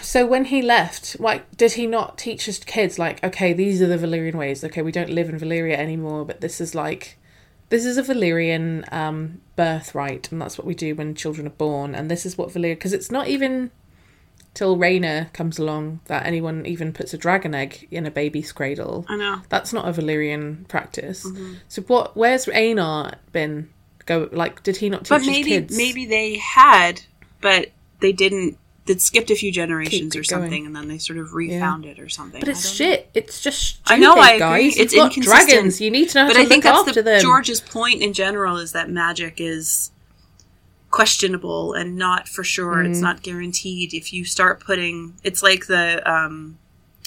[0.00, 3.86] So when he left, like, did he not teach his kids like, okay, these are
[3.86, 4.62] the Valyrian ways.
[4.64, 7.18] Okay, we don't live in Valyria anymore, but this is like,
[7.70, 11.94] this is a Valyrian um, birthright, and that's what we do when children are born.
[11.94, 13.70] And this is what Valyria, because it's not even
[14.54, 19.06] till Rhaena comes along that anyone even puts a dragon egg in a baby's cradle.
[19.08, 19.40] I know.
[19.48, 21.24] That's not a Valyrian practice.
[21.26, 21.54] Mm-hmm.
[21.68, 22.16] So what?
[22.16, 23.70] Where's Aenar been?
[24.04, 25.76] Go like, did he not teach But his kids?
[25.76, 27.00] maybe they had,
[27.40, 27.68] but
[28.00, 28.58] they didn't.
[28.86, 30.66] They'd skipped a few generations Keep or something, going.
[30.66, 32.40] and then they sort of refound it or something.
[32.40, 32.94] But it's don't know.
[32.96, 33.10] shit.
[33.14, 34.38] It's just stupid, I know, I agree.
[34.40, 34.76] guys.
[34.76, 35.48] It's You've inconsistent.
[35.50, 35.80] dragons.
[35.80, 37.20] You need to know how But to I think that's the them.
[37.22, 39.92] George's point in general is that magic is
[40.90, 42.82] questionable and not for sure.
[42.82, 43.02] It's Mm.
[43.02, 43.94] not guaranteed.
[43.94, 46.58] If you start putting, it's like the um,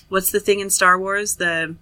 [0.10, 1.36] what's the thing in Star Wars?
[1.36, 1.76] The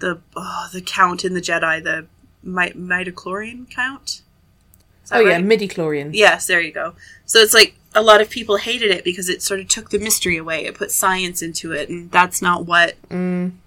[0.00, 2.06] the oh, the count in the Jedi, the
[2.42, 4.22] mi- midichlorian count.
[5.12, 5.44] Oh yeah, right?
[5.44, 6.10] midi chlorians.
[6.14, 6.94] Yes, there you go.
[7.26, 9.98] So it's like a lot of people hated it because it sort of took the
[9.98, 10.66] mystery away.
[10.66, 12.94] It put science into it, and that's not what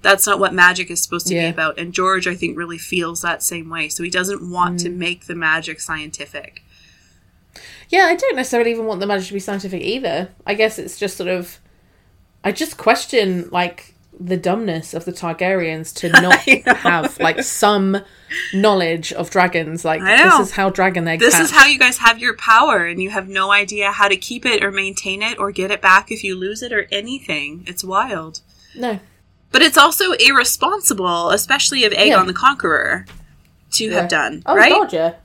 [0.02, 1.38] that's not what magic is supposed to Mm.
[1.38, 1.48] Yeah.
[1.48, 1.80] be about.
[1.80, 3.90] And George, I think, really feels that same way.
[3.90, 4.84] So he doesn't want Mm.
[4.84, 6.62] to make the magic scientific.
[7.90, 10.30] Yeah, I don't necessarily even want the magic to be scientific either.
[10.48, 11.58] I guess it's just sort of.
[12.44, 13.91] I just question like
[14.24, 16.40] the dumbness of the Targaryens to not
[16.78, 17.98] have like some
[18.54, 19.84] knowledge of dragons.
[19.84, 21.24] Like this is how dragon eggs.
[21.24, 24.16] This is how you guys have your power, and you have no idea how to
[24.16, 27.64] keep it or maintain it or get it back if you lose it or anything.
[27.68, 28.42] It's wild.
[28.76, 29.00] No.
[29.52, 32.24] But it's also irresponsible, especially of Aegon Yeah.
[32.24, 33.06] the Conqueror,
[33.74, 34.44] to have done.
[34.46, 34.72] Oh right?
[34.72, 35.16] god, yeah.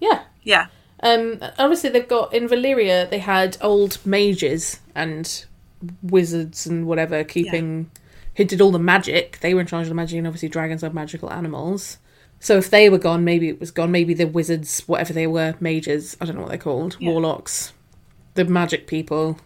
[0.00, 0.22] Yeah.
[0.42, 0.66] Yeah.
[1.02, 3.08] Um, obviously, they've got in Valyria.
[3.10, 5.44] They had old mages and
[6.02, 7.90] wizards and whatever keeping
[8.36, 9.38] who did all the magic.
[9.40, 11.98] They were in charge of the magic, and obviously, dragons are magical animals.
[12.38, 13.90] So if they were gone, maybe it was gone.
[13.90, 16.16] Maybe the wizards, whatever they were, mages.
[16.20, 16.96] I don't know what they're called.
[17.00, 17.10] Yeah.
[17.10, 17.72] Warlocks,
[18.34, 19.38] the magic people.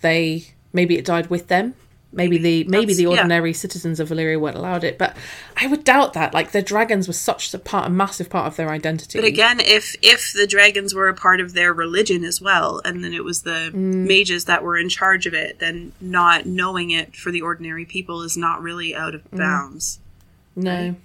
[0.00, 1.74] They maybe it died with them.
[2.12, 3.08] Maybe the maybe That's- the yeah.
[3.10, 5.16] ordinary citizens of Valyria weren't allowed it, but
[5.56, 6.34] I would doubt that.
[6.34, 9.16] Like the dragons were such a part, a massive part of their identity.
[9.18, 13.04] But again, if if the dragons were a part of their religion as well, and
[13.04, 14.06] then it was the Mm.
[14.08, 18.22] mages that were in charge of it, then not knowing it for the ordinary people
[18.22, 19.16] is not really out Mm.
[19.16, 20.00] of bounds.
[20.56, 20.96] no,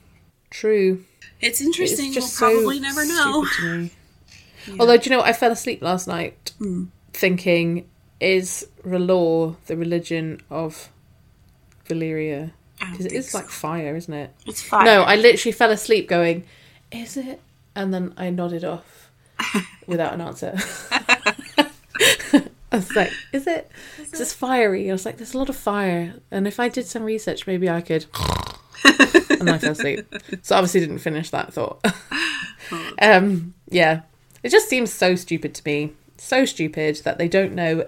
[0.50, 1.04] true.
[1.40, 2.14] It's It's interesting.
[2.14, 3.46] just we'll so probably never know.
[3.62, 3.92] me.
[4.80, 5.28] Although, do you know what?
[5.28, 6.86] I fell asleep last night Hmm.
[7.14, 7.86] thinking,
[8.20, 10.90] is R'hllor the religion of
[11.86, 12.52] Valyria?
[12.80, 13.40] Because it is so.
[13.40, 14.32] like fire, isn't it?
[14.46, 14.86] it's fine.
[14.86, 16.44] No, I literally fell asleep going,
[16.92, 17.42] is it?
[17.76, 19.12] And then I nodded off
[19.88, 20.58] without an answer.
[22.72, 23.72] I was like, is it?
[23.98, 24.90] Because it's fiery.
[24.90, 26.16] I was like, there's a lot of fire.
[26.32, 28.06] And if I did some research, maybe I could.
[29.40, 30.14] and I fell asleep.
[30.42, 31.86] So obviously didn't finish that thought.
[33.02, 34.02] um, yeah.
[34.44, 35.94] It just seems so stupid to me.
[36.18, 37.88] So stupid that they don't know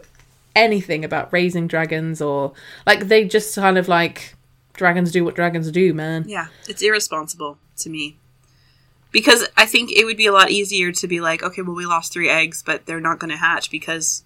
[0.58, 2.54] anything about raising dragons or
[2.86, 4.36] like they just kind of like
[4.74, 6.26] dragons do what dragons do, man.
[6.28, 8.18] Yeah, it's irresponsible to me.
[9.12, 11.86] Because I think it would be a lot easier to be like, okay, well, we
[11.86, 14.24] lost three eggs, but they're not going to hatch because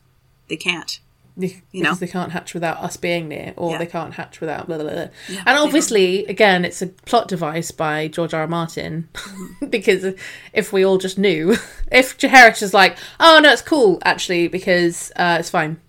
[0.47, 0.99] they can't.
[1.37, 1.93] You know?
[1.95, 3.77] they can't hatch without us being near, or Yeah.
[3.77, 5.07] they can't hatch without blah blah blah.
[5.29, 8.41] Yeah, and obviously, again, it's a plot device by George R.
[8.41, 8.47] R.
[8.47, 9.65] Martin, Mm-hmm.
[9.69, 10.13] because
[10.53, 11.51] if we all just knew,
[11.91, 15.79] if Jaehaerys is like, oh no, it's cool actually because uh, it's fine,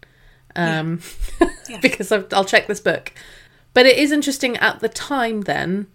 [0.57, 1.01] um,
[1.69, 1.79] Yeah.
[1.81, 3.13] because I've, I'll check this book.
[3.75, 5.87] But it is interesting at the time then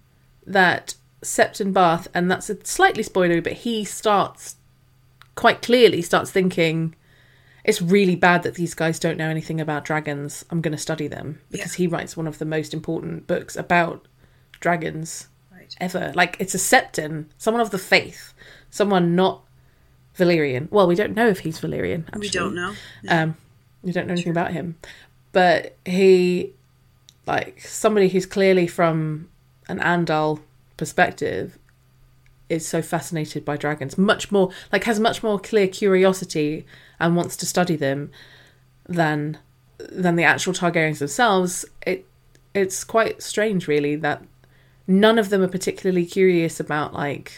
[0.45, 4.55] that Septon Barth, and that's a slightly spoiler, but he starts
[5.35, 6.95] quite clearly starts thinking
[7.63, 10.43] it's really bad that these guys don't know anything about dragons.
[10.49, 14.07] I'm going to study them because he writes one of the most important books about
[14.61, 15.75] dragons Right.
[15.81, 16.11] ever.
[16.15, 18.33] Like it's a Septon, someone of the faith,
[18.69, 19.43] someone not
[20.17, 20.71] Valyrian.
[20.71, 22.07] Well, we don't know if he's Valyrian.
[22.07, 22.21] Actually.
[22.21, 22.73] We don't know.
[23.09, 23.35] Um,
[23.81, 24.75] we don't know anything about him,
[25.31, 26.53] but he,
[27.25, 29.29] like somebody who's clearly from
[29.67, 30.41] an Andal
[30.77, 31.57] perspective,
[32.49, 33.97] is so fascinated by dragons.
[33.97, 36.65] Much more, like, has much more clear curiosity
[36.99, 38.11] and wants to study them
[38.87, 39.37] than
[39.77, 41.65] than the actual Targaryens themselves.
[41.85, 42.05] It
[42.53, 44.23] it's quite strange, really, that
[44.87, 47.33] none of them are particularly curious about like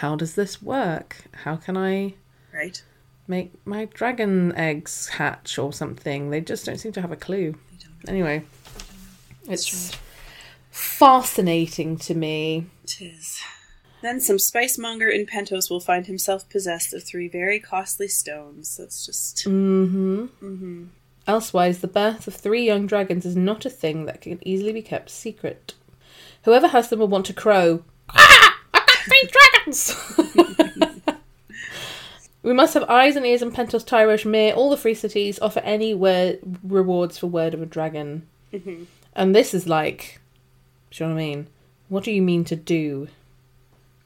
[0.00, 1.16] how does this work?
[1.44, 2.14] How can I
[2.52, 2.82] Right?
[3.26, 6.30] Make my dragon eggs hatch or something.
[6.30, 7.54] They just don't seem to have a clue.
[8.06, 8.44] Anyway,
[9.48, 9.96] it's
[10.70, 12.66] fascinating to me.
[12.86, 13.40] Tis.
[14.02, 18.76] Then some spicemonger in Pentos will find himself possessed of three very costly stones.
[18.76, 19.46] That's just.
[19.46, 20.84] Mm-hmm.
[21.26, 24.82] Elsewise, the birth of three young dragons is not a thing that can easily be
[24.82, 25.72] kept secret.
[26.42, 27.82] Whoever has them will want to crow.
[28.10, 28.60] Ah!
[28.74, 31.00] I got three dragons!
[32.44, 35.60] We must have eyes and ears in Pentos, Tyrosh, Myr, all the free cities, offer
[35.60, 38.28] any word, rewards for word of a dragon.
[38.52, 38.84] Mm-hmm.
[39.14, 40.20] And this is like,
[40.90, 41.46] do you know what I mean?
[41.88, 43.08] What do you mean to do?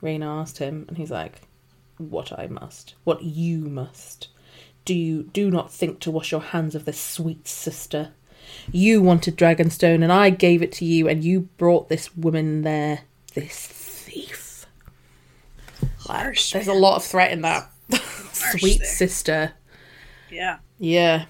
[0.01, 1.43] Rhaena asked him, and he's like,
[1.99, 2.95] What I must.
[3.03, 4.29] What you must.
[4.85, 8.13] Do you do not think to wash your hands of this sweet sister.
[8.71, 13.01] You wanted Dragonstone, and I gave it to you, and you brought this woman there.
[13.35, 14.65] This thief.
[16.07, 16.53] Harsh.
[16.53, 17.69] There's a lot of threat in that.
[18.39, 18.89] Sweet there.
[18.89, 19.53] sister.
[20.31, 20.59] Yeah.
[20.79, 21.27] Yeah.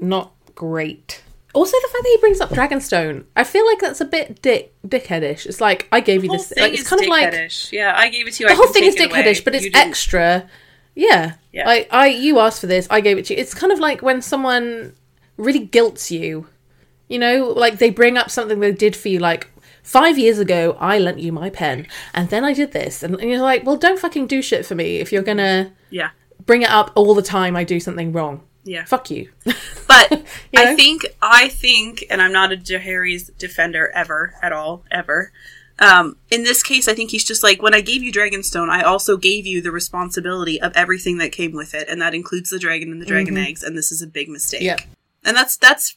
[0.00, 1.22] Not great.
[1.54, 4.74] Also, the fact that he brings up Dragonstone, I feel like that's a bit dick
[4.86, 5.44] dickheadish.
[5.44, 6.48] It's like I gave you this.
[6.48, 7.72] thing Like, it's kind of like.
[7.72, 8.48] Yeah, I gave it to you.
[8.48, 9.22] the I whole thing is take it away.
[9.22, 10.48] dickheadish, but it's extra.
[10.94, 11.34] Yeah.
[11.52, 11.66] Yeah.
[11.66, 13.40] Like I, you asked for this, I gave it to you.
[13.40, 14.94] It's kind of like when someone
[15.36, 16.46] really guilts you.
[17.08, 19.46] You know, like they bring up something they did for you, like
[19.82, 23.28] five years ago, I lent you my pen, and then I did this, and, and
[23.30, 26.10] you're like, well, don't fucking do shit for me if you're gonna Yeah.
[26.46, 27.56] bring it up all the time.
[27.56, 28.42] I do something wrong.
[28.64, 28.84] Yeah.
[28.84, 29.30] Fuck you.
[29.88, 30.10] But
[30.52, 35.32] You I think I think, and I'm not a Jaehaerys defender ever at all, ever.
[35.78, 38.82] Um, in this case, I think he's just like when I gave you Dragonstone, I
[38.82, 42.58] also gave you the responsibility of everything that came with it, and that includes the
[42.58, 43.62] dragon and the dragon eggs.
[43.62, 44.60] And this is a big mistake.
[44.60, 44.66] Mm-hmm.
[44.66, 44.80] Yep.
[45.24, 45.96] And that's that's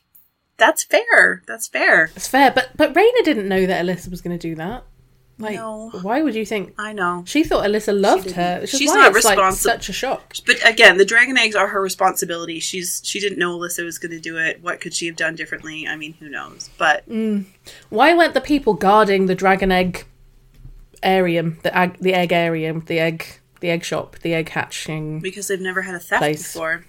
[0.58, 1.44] that's fair.
[1.48, 2.12] That's fair.
[2.16, 4.84] It's fair, but but Rhaena didn't know that Elissa was going to do that.
[5.38, 5.90] Like, No.
[6.02, 6.74] why would you think?
[6.80, 7.24] I know.
[7.28, 8.38] She thought Elissa loved didn't.
[8.38, 8.66] her.
[8.68, 9.44] She's not responsible.
[9.44, 10.34] like such a shock.
[10.46, 12.62] But again, the dragon eggs are her responsibility.
[12.62, 14.62] She's she didn't know Elissa was going to do it.
[14.64, 15.86] What could she have done differently?
[15.90, 16.70] I mean, who knows?
[16.78, 17.46] But Mm.
[17.90, 20.06] Why weren't the people guarding the dragon egg
[21.04, 23.26] arium, the egg, the egg arium, the egg,
[23.60, 25.20] the egg shop, the egg hatching?
[25.20, 26.54] because they've never had a theft Place.
[26.54, 26.86] before,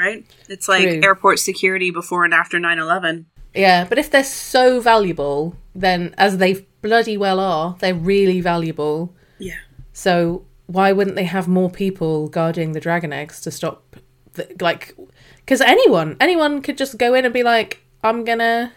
[0.00, 0.24] right?
[0.48, 1.00] It's like True.
[1.02, 3.26] airport security before and after 9/11.
[3.54, 9.14] Yeah, but if they're so valuable, then as they bloody well are, they're really valuable.
[9.38, 9.58] Yeah.
[9.92, 13.96] So why wouldn't they have more people guarding the dragon eggs to stop,
[14.34, 14.94] the, like,
[15.36, 18.72] because anyone, anyone could just go in and be like, I'm gonna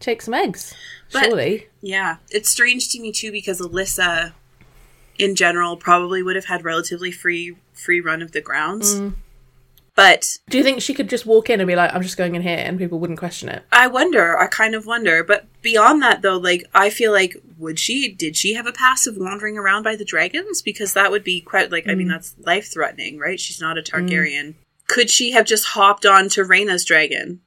[0.00, 0.74] take some eggs.
[1.12, 4.34] But- Surely, Yeah, it's strange to me too because Elissa,
[5.18, 8.94] in general, probably would have had relatively free free run of the grounds.
[8.96, 9.14] Mm.
[9.94, 12.34] But do you think she could just walk in and be like, I'm just going
[12.34, 13.62] in here, and people wouldn't question it?
[13.70, 14.38] I wonder.
[14.38, 15.22] I kind of wonder.
[15.22, 18.08] But beyond that, though, like I feel like would she?
[18.10, 20.62] Did she have a pass of wandering around by the dragons?
[20.62, 21.98] Because that would be quite like I Mm.
[21.98, 23.38] mean that's life threatening, right?
[23.38, 24.54] She's not a Targaryen.
[24.88, 27.40] Could she have just hopped on to Rhaena's dragon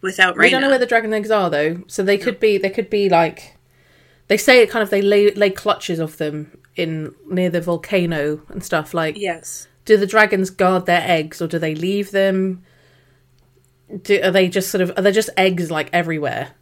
[0.00, 0.42] without Rhaena?
[0.42, 2.58] We don't know where the dragon eggs are though, so they could be.
[2.58, 3.56] They could be like.
[4.28, 4.90] They say it kind of.
[4.90, 8.92] They lay lay clutches of them in near the volcano and stuff.
[8.94, 9.68] Like, yes.
[9.84, 12.62] Do the dragons guard their eggs or do they leave them?
[14.02, 16.52] Do, are they just sort of are there just eggs like everywhere?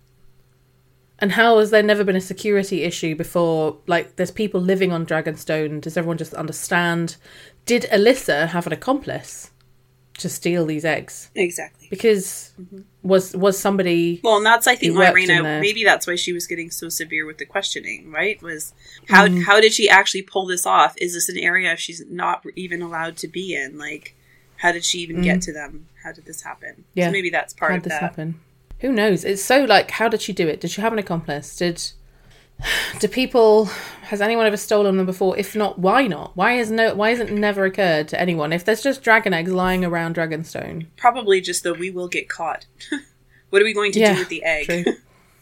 [1.21, 3.77] And how has there never been a security issue before?
[3.87, 5.83] Like, there's people living on Dragonstone.
[5.83, 7.17] Does everyone just understand?
[7.67, 9.51] Did Elissa have an accomplice
[10.21, 11.31] to steal these eggs?
[11.35, 11.89] Exactly.
[11.91, 12.53] Because
[13.03, 16.47] was was somebody Well, and that's I think why Rhaena maybe that's why she was
[16.47, 18.41] getting so severe with the questioning, right?
[18.43, 18.73] Was
[19.09, 19.43] how Mm-hmm.
[19.43, 20.95] how did she actually pull this off?
[20.99, 23.79] Is this an area she's not even allowed to be in?
[23.79, 24.15] Like,
[24.57, 25.87] how did she even get to them?
[26.05, 26.71] How did this happen?
[26.79, 26.85] Mm.
[26.95, 27.07] Yeah.
[27.07, 28.03] so maybe that's part how of did this that.
[28.11, 28.41] happen?
[28.81, 29.25] Who knows?
[29.25, 30.61] It's so like, how did she do it?
[30.61, 31.57] Did she have an accomplice?
[31.57, 31.83] Did
[32.99, 33.67] do people?
[34.03, 35.37] Has anyone ever stolen them before?
[35.39, 36.37] If not, why not?
[36.37, 36.95] Why has no?
[36.95, 38.53] Why has it never occurred to anyone?
[38.53, 42.67] If there's just dragon eggs lying around Dragonstone, Probably just though we will get caught.
[43.51, 44.87] what are we going to Yeah, do with the egg?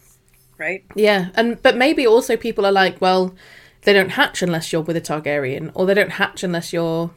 [0.59, 0.85] right?
[0.95, 3.35] yeah, and but maybe also people are like, well,
[3.83, 7.11] they don't hatch unless you're with a Targaryen, or they don't hatch unless you're.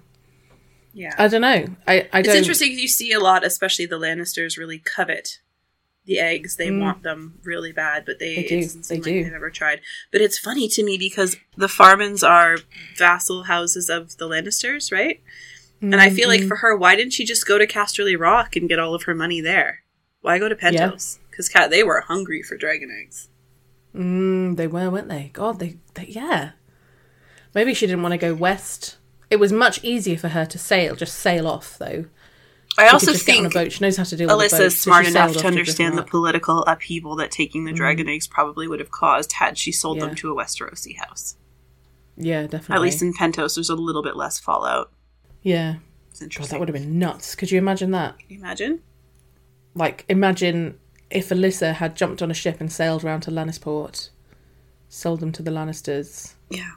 [0.93, 1.15] Yeah.
[1.17, 1.65] I don't know.
[1.87, 2.37] I I it's don't.
[2.37, 2.71] interesting.
[2.77, 5.39] You see a lot, especially the Lannisters, really covet
[6.05, 6.55] the eggs.
[6.55, 8.35] They want them really bad, but they, Mm.
[8.35, 9.23] They do, it doesn't seem they like do.
[9.25, 9.81] they've ever tried.
[10.11, 12.57] But it's funny to me because the Farmans are
[12.97, 15.21] vassal houses of the Lannisters, right?
[15.81, 16.41] And I feel Mm-hmm.
[16.41, 19.03] like for her, why didn't she just go to Casterly Rock and get all of
[19.03, 19.79] her money there?
[20.21, 21.17] Why go to Pentos?
[21.31, 23.29] Because they were hungry for dragon eggs.
[23.95, 25.31] Mm, they were, weren't they?
[25.33, 26.51] God, they, they yeah.
[27.55, 28.97] Maybe she didn't want to go west.
[29.29, 32.05] It was much easier for her to sail, just sail off though.
[32.77, 33.71] I She also just on a think boat.
[33.71, 34.41] She knows how to deal with a boat.
[34.41, 38.15] Elissa's so smart enough to understand the political upheaval that taking the dragon mm.
[38.15, 40.05] eggs probably would have caused had she sold Yeah.
[40.05, 41.35] them to a Westerosi house.
[42.17, 42.75] Yeah, definitely.
[42.75, 44.91] At least in Pentos, there's a little bit less fallout.
[45.41, 45.75] yeah.
[46.11, 47.35] It's God, that would have been nuts.
[47.35, 48.19] Could you imagine that?
[48.19, 48.81] Can you imagine?
[49.73, 50.77] Like, imagine
[51.09, 54.09] if Elissa had jumped on a ship and sailed round to Lannisport,
[54.89, 56.33] sold them to the Lannisters.
[56.49, 56.71] Yeah.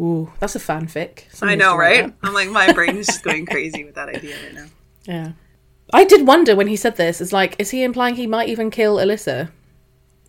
[0.00, 1.24] Ooh, that's a fanfic.
[1.42, 2.14] I know, needs to write right?
[2.22, 4.66] I'm like, my brain is just going crazy with that idea right now.
[5.04, 5.32] Yeah.
[5.92, 7.20] I did wonder when he said this.
[7.20, 9.50] It's like, is he implying he might even kill Elissa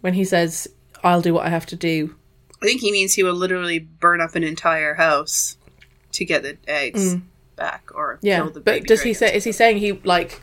[0.02, 0.68] when he says,
[1.04, 2.16] "I'll do what I have to do"?
[2.62, 5.58] I think he means he will literally burn up an entire house
[6.14, 7.16] to get the eggs.
[7.16, 7.22] Mm.
[7.58, 9.36] back or Yeah, kill the but baby does he say?
[9.36, 10.42] Is he saying he like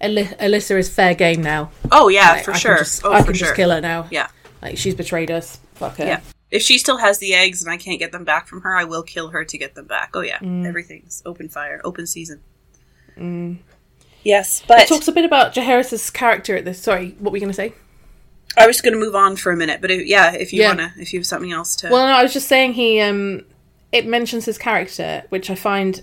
[0.00, 1.70] Aly- Elissa is fair game now?
[1.92, 2.78] Oh yeah, Like, for I sure.
[2.78, 3.46] Just, oh, I for can sure.
[3.48, 4.08] just kill her now.
[4.10, 4.28] Yeah.
[4.62, 5.58] like she's betrayed us.
[5.74, 6.04] Fuck her.
[6.06, 6.20] Yeah.
[6.54, 8.84] If she still has the eggs and I can't get them back from her, I
[8.84, 10.10] will kill her to get them back.
[10.14, 10.66] Oh yeah, Mm.
[10.66, 12.40] everything's open fire, open season.
[14.22, 16.80] Yes, but It talks a bit about Jaehaerys's character at this.
[16.80, 17.74] Sorry, what were you going to say?
[18.56, 19.80] I was going to move on for a minute.
[19.80, 20.68] But if, yeah, if you Yeah.
[20.68, 23.00] wanna, if you have something else to, Well, no, I was just saying he.
[23.00, 23.42] um
[23.92, 26.02] It mentions his character, which I find.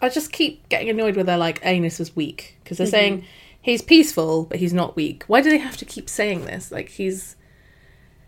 [0.00, 3.24] I just keep getting annoyed with their like anus is weak because they're saying
[3.60, 5.22] he's peaceful but he's not weak.
[5.28, 6.70] Why do they have to keep saying this?
[6.72, 7.36] Like he's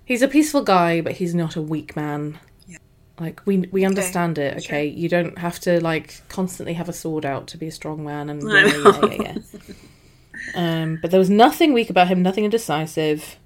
[0.05, 2.39] he's a peaceful guy but he's not a weak man.
[2.67, 2.79] Yeah.
[3.19, 4.63] Like we we understand it.
[4.63, 4.77] Sure.
[4.77, 8.05] Okay, you don't have to like constantly have a sword out to be a strong
[8.05, 9.39] man and yeah, yeah, yeah,
[10.55, 10.83] yeah.
[10.83, 13.37] um, but there was nothing weak about him, nothing indecisive,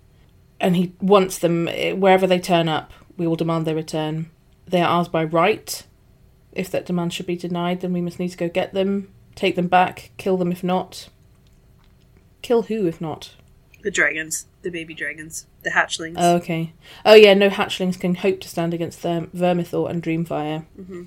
[0.60, 2.92] and he wants them eh, wherever they turn up.
[3.16, 4.30] We will demand their return.
[4.66, 5.84] They are ours by right.
[6.52, 9.56] If that demand should be denied, then we must need to go get them, take
[9.56, 11.08] them back, kill them if not.
[12.42, 13.34] Kill who if not?
[13.82, 16.16] the dragons, the baby dragons, the hatchlings.
[16.18, 16.72] Oh, okay.
[17.04, 20.66] Oh yeah, no hatchlings can hope to stand against them, Vermithor and Dreamfire.
[20.78, 21.02] Mm-hmm.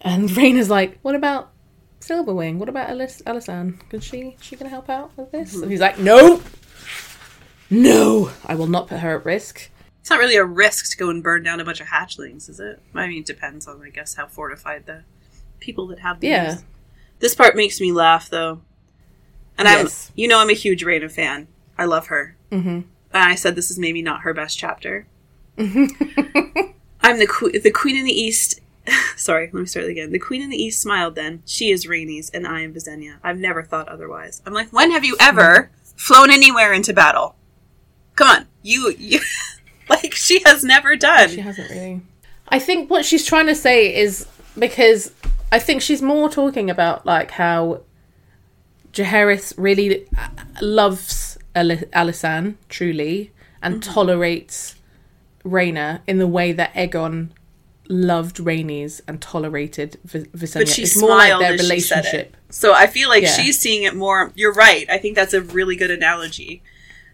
[0.00, 1.52] And Rhaena's like, what about
[2.00, 2.56] Silverwing?
[2.58, 3.88] What about Alice Alysanne?
[3.90, 5.52] Can she she gonna help out with this?
[5.52, 5.62] Mm-hmm.
[5.62, 6.42] And he's like, No
[7.70, 9.70] No, I will not put her at risk.
[10.00, 12.58] It's not really a risk to go and burn down a bunch of hatchlings, is
[12.58, 12.80] it?
[12.94, 15.04] I mean, it depends on, I guess, how fortified the
[15.60, 16.30] people that have these.
[16.30, 16.56] Yeah.
[17.18, 18.62] This part makes me laugh, though.
[19.58, 20.08] And Yes.
[20.08, 21.48] I'm, you know, I'm a huge Raina fan.
[21.76, 22.34] I love her.
[22.50, 22.68] Mm-hmm.
[22.68, 25.06] And I said this is maybe not her best chapter.
[25.58, 28.60] I'm the que- the queen in the east.
[29.16, 30.12] Sorry, let me start again.
[30.12, 31.14] The queen in the east smiled.
[31.14, 33.16] Then she is Rhaenys, and I am Visenya.
[33.22, 34.42] I've never thought otherwise.
[34.46, 37.36] I'm like, when have you ever flown anywhere into battle?
[38.16, 39.20] Come on, you, you
[39.88, 41.30] like she has never done.
[41.30, 42.02] She hasn't really.
[42.48, 44.26] I think what she's trying to say is
[44.58, 45.12] because
[45.52, 47.82] I think she's more talking about like how
[48.92, 50.28] Jaehaerys really uh,
[50.60, 53.32] loves Alysanne truly
[53.62, 54.76] and tolerates
[55.44, 57.30] Rhaena in the way that Aegon
[57.88, 60.54] loved Rhaenys and tolerated v- Visenya.
[60.60, 62.08] but she it's smiled more like their as she said it.
[62.12, 62.36] relationship.
[62.50, 63.32] So I feel like Yeah.
[63.36, 64.32] she's seeing it more.
[64.36, 64.86] You're right.
[64.88, 66.62] I think that's a really good analogy.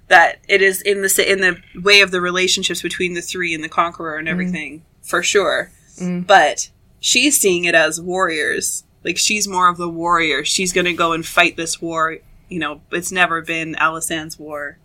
[0.08, 3.64] That it is in the in the way of the relationships between the three and
[3.64, 4.18] the conqueror Mm.
[4.20, 5.70] and everything for sure.
[5.98, 6.68] But
[7.00, 8.84] she's seeing it as warriors.
[9.02, 10.44] Like she's more of the warrior.
[10.44, 12.18] She's going to go and fight this war.
[12.48, 14.78] You know, it's never been Alysanne's war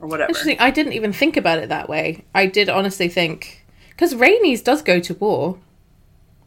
[0.00, 0.28] or whatever.
[0.30, 0.58] Interesting.
[0.60, 2.24] I didn't even think about it that way.
[2.34, 5.58] I did honestly think because Rhaenys does go to war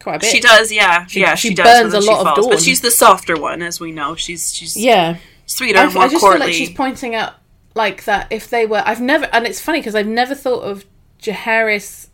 [0.00, 0.30] quite a bit.
[0.30, 1.34] She does, yeah, yeah.
[1.34, 1.82] she She, does.
[1.82, 2.38] burns a she lot of falls.
[2.46, 2.50] Dorne.
[2.56, 4.14] but she's the softer one, as we know.
[4.16, 5.16] She's she's Yeah.
[5.46, 6.38] sweeter, I, more I just courtly.
[6.38, 7.34] feel like she's pointing out
[7.74, 10.84] like that if they were I've never and it's funny because I've never thought of
[11.22, 12.08] Jaehaerys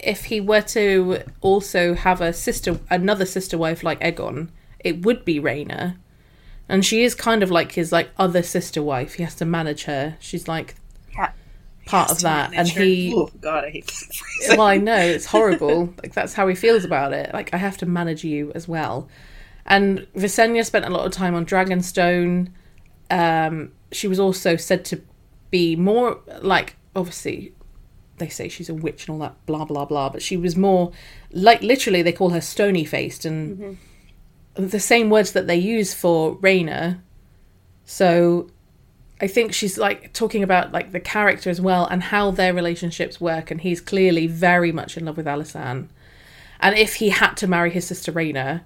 [0.00, 4.48] if he were to also have a sister another sister wife like Aegon
[4.80, 5.96] it would be Rhaena
[6.72, 9.84] and she is kind of like his like other sister wife he has to manage
[9.84, 10.74] her she's like
[11.16, 11.30] Yeah.
[11.86, 12.82] part of that and her.
[12.82, 14.48] he Oh God, I hate that phrase.
[14.58, 15.94] well, I know it's horrible.
[16.02, 17.32] like that's how he feels about it.
[17.32, 19.08] Like I have to manage you as well.
[19.66, 22.48] And Visenya spent a lot of time on Dragonstone.
[23.10, 25.00] Um, she was also said to
[25.50, 27.52] be more like obviously
[28.18, 30.92] they say she's a witch and all that blah blah blah, but she was more
[31.32, 33.78] like literally they call her stony faced and
[34.54, 37.00] the same words that they use for Rhaena.
[37.84, 38.50] So
[39.20, 43.20] I think she's like talking about like the character as well and how their relationships
[43.20, 45.88] work, and he's clearly very much in love with Alysanne.
[46.60, 48.62] And if he had to marry his sister Rhaena,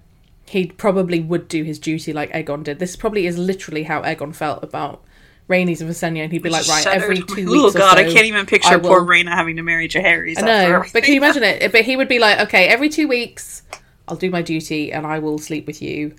[0.49, 2.79] he probably would do his duty like Aegon did.
[2.79, 5.03] This probably is literally how Aegon felt about
[5.49, 7.77] Rhaenys and Visenya, and he'd be like, right, every two weeks.
[7.77, 10.39] Oh God, I so, can't even picture I poor will- Rhaena having to marry Jaehaerys.
[10.39, 11.73] I know, but can you imagine it?
[11.73, 13.63] But he would be like, okay, every two weeks,
[14.09, 16.15] I'll do my duty and I will sleep with you.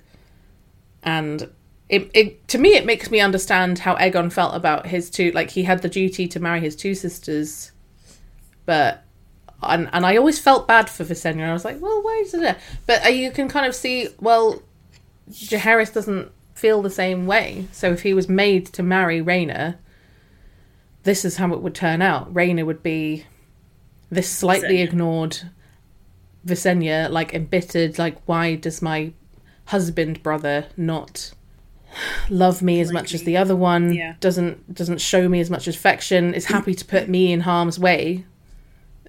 [1.02, 1.50] And
[1.88, 5.30] it, it to me, it makes me understand how Aegon felt about his two.
[5.32, 7.72] Like he had the duty to marry his two sisters,
[8.66, 9.04] but
[9.62, 11.48] and and I always felt bad for Visenya.
[11.48, 12.40] I was like, well, why is it?
[12.40, 12.56] there?
[12.86, 14.62] But uh, you can kind of see, well,
[15.30, 17.66] Jaehaerys doesn't feel the same way.
[17.72, 19.76] So if he was made to marry Rhaena,
[21.04, 22.32] this is how it would turn out.
[22.34, 23.24] Rhaena would be
[24.10, 25.38] this slightly ignored
[26.46, 29.12] Visenya, like embittered, like why does my
[29.66, 31.32] husband brother not
[32.30, 33.92] love me as Like much as the other one?
[33.92, 34.14] Yeah.
[34.20, 36.34] Doesn't doesn't show me as much affection.
[36.34, 38.24] Is happy to put me in harm's way,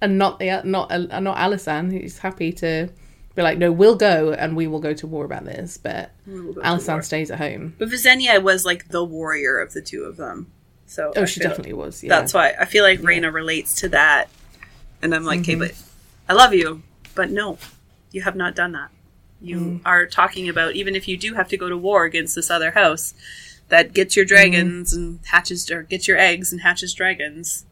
[0.00, 2.88] and not the not uh, not Alysanne, who's happy to
[3.34, 6.40] be like, no, we'll go and we will go to war about this, but We
[6.40, 6.78] will go to war.
[6.78, 7.74] Alysanne stays at home.
[7.78, 10.50] But Visenya was like the warrior of the two of them.
[10.86, 12.02] So Oh, I she definitely was.
[12.02, 12.08] Yeah.
[12.08, 14.28] That's why I feel like Rhaena relates to that,
[15.02, 15.60] and I'm like, okay, Mm-hmm.
[15.60, 15.74] but
[16.28, 16.82] I love you,
[17.14, 17.58] but no,
[18.10, 18.90] You have not done that.
[19.40, 19.80] You Mm.
[19.84, 22.70] are talking about even if you do have to go to war against this other
[22.70, 23.12] house
[23.68, 27.66] that gets your dragons and hatches or gets your eggs and hatches dragons.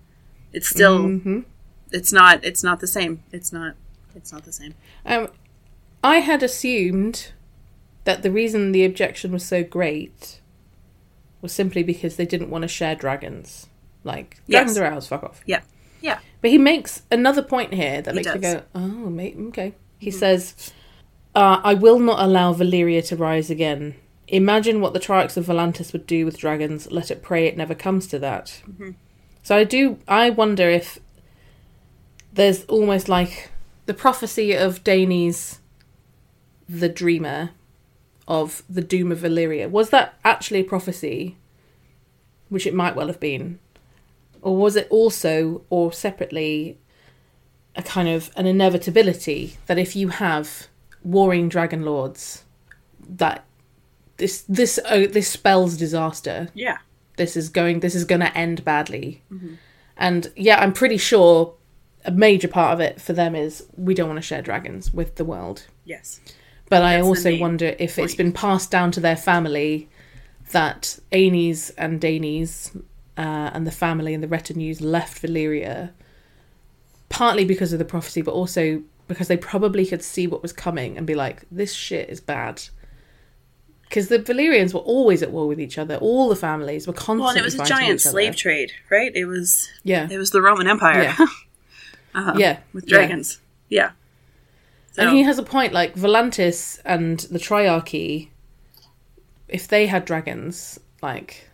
[0.53, 1.45] It's still Mhm.
[1.91, 3.23] it's not it's not the same.
[3.33, 3.77] It's not
[4.15, 4.75] it's not the same.
[5.07, 5.29] Um,
[6.05, 7.33] I had assumed
[8.05, 10.41] that the reason the objection was so great
[11.41, 13.69] was simply because they didn't want to share dragons.
[14.05, 14.79] Like dragons Yes.
[14.79, 15.41] are ours, fuck off.
[15.47, 15.63] Yeah.
[16.07, 16.19] Yeah.
[16.41, 18.55] But he makes another point here that He makes me does.
[18.55, 19.75] go, oh, mate, okay.
[19.99, 20.73] He says,
[21.35, 23.97] uh, I will not allow Valyria to rise again.
[24.29, 26.91] Imagine what the Triarchs of Volantis would do with dragons.
[26.91, 28.63] Let it pray it never comes to that.
[29.43, 30.99] So I do, I wonder if
[32.33, 33.51] there's almost like
[33.87, 35.59] the prophecy of Daenys,
[36.69, 37.51] the dreamer,
[38.29, 39.71] of the doom of Valyria.
[39.71, 41.37] Was that actually a prophecy?
[42.49, 43.59] Which it might well have been.
[44.47, 46.79] Or was it also, or separately,
[47.75, 50.69] a kind of an inevitability that if you have
[51.03, 52.45] warring dragon lords,
[53.09, 53.45] that
[54.19, 56.49] this this oh, this spells disaster.
[56.55, 56.79] Yeah.
[57.17, 59.25] This is going this is going to end badly.
[59.33, 59.55] Mm-hmm.
[59.97, 61.55] And yeah, I'm pretty sure
[62.05, 65.17] a major part of it for them is we don't want to share dragons with
[65.17, 65.67] the world.
[65.85, 66.21] Yes.
[66.69, 69.89] But I That's the also wonder if it's been passed down to their family
[70.53, 72.71] that Aenys and Daenys
[73.17, 75.91] uh, and the family and the retinues left Valyria
[77.09, 80.99] partly because of the prophecy, but also because they probably could see what was coming
[80.99, 82.63] and be like, this shit is bad.
[83.89, 85.95] Because the Valyrians were always at war with each other.
[85.97, 87.99] All the families were constantly Well, and it was a giant other.
[88.11, 89.13] slave trade, right?
[89.15, 91.03] It was Yeah, it was the Roman Empire.
[91.03, 91.17] Yeah.
[92.15, 92.35] uh-huh.
[92.37, 93.39] yeah, With dragons.
[93.69, 93.91] Yeah.
[94.99, 95.73] And So- he has a point.
[95.73, 98.31] Like Volantis and the Triarchy,
[99.47, 101.46] if they had dragons, like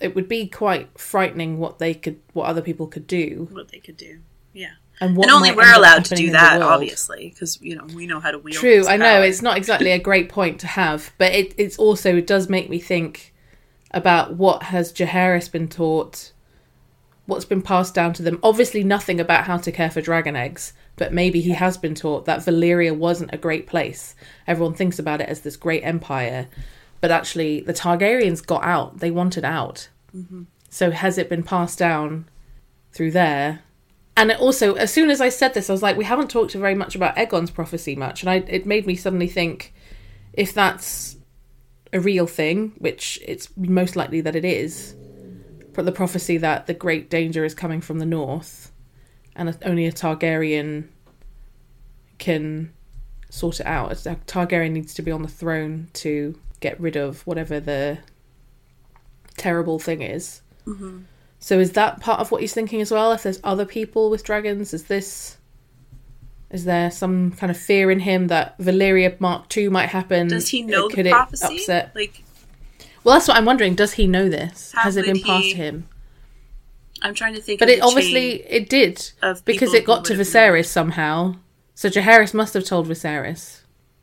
[0.00, 3.78] it would be quite frightening what they could, what other people could do, what they
[3.78, 4.20] could do.
[4.52, 4.72] Yeah.
[5.00, 8.20] and what and only we're allowed to do that, obviously, because you know we know
[8.20, 8.56] how to wield.
[8.56, 12.16] True, I know it's not exactly a great point to have, but it it's also
[12.16, 13.34] it does make me think
[13.92, 16.32] about what has Jaehaerys been taught,
[17.26, 18.38] what's been passed down to them.
[18.42, 22.24] Obviously, nothing about how to care for dragon eggs, but maybe he has been taught
[22.26, 24.14] that Valyria wasn't a great place.
[24.46, 26.48] Everyone thinks about it as this great empire,
[27.00, 28.98] but actually, the Targaryens got out.
[28.98, 29.88] They wanted out.
[30.14, 30.42] Mm-hmm.
[30.68, 32.28] So has it been passed down
[32.92, 33.62] through there?
[34.16, 36.52] And it also, as soon as I said this, I was like, we haven't talked
[36.52, 39.72] very much about Aegon's prophecy much, and I, it made me suddenly think,
[40.32, 41.16] if that's
[41.92, 44.94] a real thing, which it's most likely that it is,
[45.72, 48.72] but the prophecy that the great danger is coming from the north,
[49.34, 50.88] and only a Targaryen
[52.18, 52.72] can
[53.30, 53.92] sort it out.
[53.92, 57.98] A Targaryen needs to be on the throne to get rid of whatever the
[59.36, 60.42] terrible thing is.
[60.66, 61.00] Mm-hmm.
[61.38, 63.12] So is that part of what he's thinking as well?
[63.12, 65.38] If there's other people with dragons, is this
[66.50, 70.28] is there some kind of fear in him that Valyria Mark II might happen?
[70.28, 71.56] Does he know Could the prophecy?
[71.56, 71.92] upset?
[71.94, 72.22] Like,
[73.04, 73.74] Well, that's what I'm wondering.
[73.76, 74.72] Does he know this?
[74.76, 75.88] Has it been passed he- to him?
[77.02, 77.60] I'm trying to think.
[77.60, 79.10] But of it obviously it did
[79.46, 80.14] because it got to.
[80.14, 81.36] Viserys somehow.
[81.74, 83.60] So Jaehaerys must have told Viserys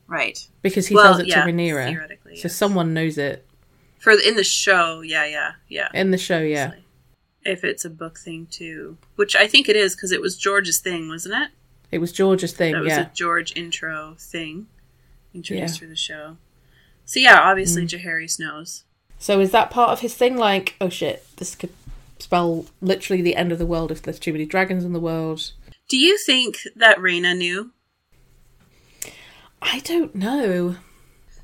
[0.07, 0.39] right?
[0.63, 2.17] because he Well, tells it yeah, to Rhaenyra.
[2.35, 2.55] So yes.
[2.55, 3.45] someone knows it
[3.99, 5.89] For in the show, yeah, yeah, yeah.
[5.93, 6.39] in the show.
[6.39, 6.73] Yeah,
[7.43, 10.79] If it's a book thing too, which I think it is because it was George's
[10.79, 11.49] thing, wasn't it?
[11.89, 12.73] it was George's thing.
[12.73, 14.67] That was yeah, a George intro thing
[15.33, 15.79] introduced Yeah.
[15.79, 16.37] for the show.
[17.05, 17.89] So yeah, obviously Mm.
[18.03, 18.83] Jaehaerys knows.
[19.19, 20.35] So is that part of his thing?
[20.37, 21.71] Like, oh shit, this could
[22.19, 25.51] spell literally the end of the world if there's too many dragons in the world.
[25.87, 27.71] Do you think that Rhaena knew?
[29.61, 30.75] I don't know.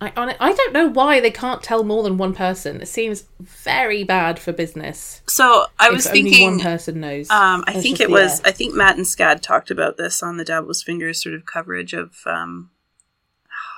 [0.04, 2.82] I on I don't know why they can't tell more than one person.
[2.82, 5.22] It seems very bad for business.
[5.28, 6.52] So I was thinking.
[6.52, 7.30] one person knows.
[7.30, 8.40] Um, I think it was.
[8.42, 8.48] air.
[8.48, 11.94] I think Matt and Scad talked about this on the Dabble's Fingers sort of coverage
[11.94, 12.70] of um,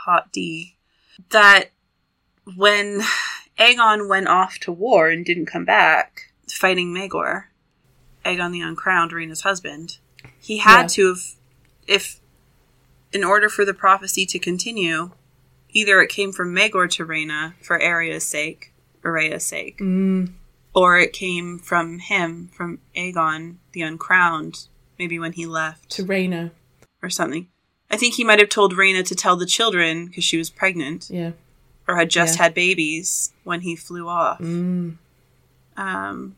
[0.06, 0.76] Hot D.
[1.30, 1.66] That
[2.56, 3.02] when
[3.60, 7.46] Aegon went off to war and didn't come back, fighting Maegor,
[8.26, 9.98] Aegon the Uncrowned, Rhaena's husband,
[10.40, 10.88] he had Yeah.
[10.88, 11.20] to have,
[11.88, 12.20] if
[13.14, 15.12] in order for the prophecy to continue,
[15.76, 18.72] either it came from Maegor to Rhaena for Arya's sake,
[19.04, 20.32] Arya's sake, Mm,
[20.74, 26.52] or it came from him, from Aegon the Uncrowned, maybe when he left to Rhaena.
[27.04, 27.48] or something.
[27.92, 31.08] I think he might have told Rhaena to tell the children because she was pregnant
[31.12, 31.32] Yeah.
[31.88, 32.44] or had just Yeah.
[32.46, 34.40] had babies when he flew off.
[34.40, 34.96] Mm,
[35.78, 36.36] Um,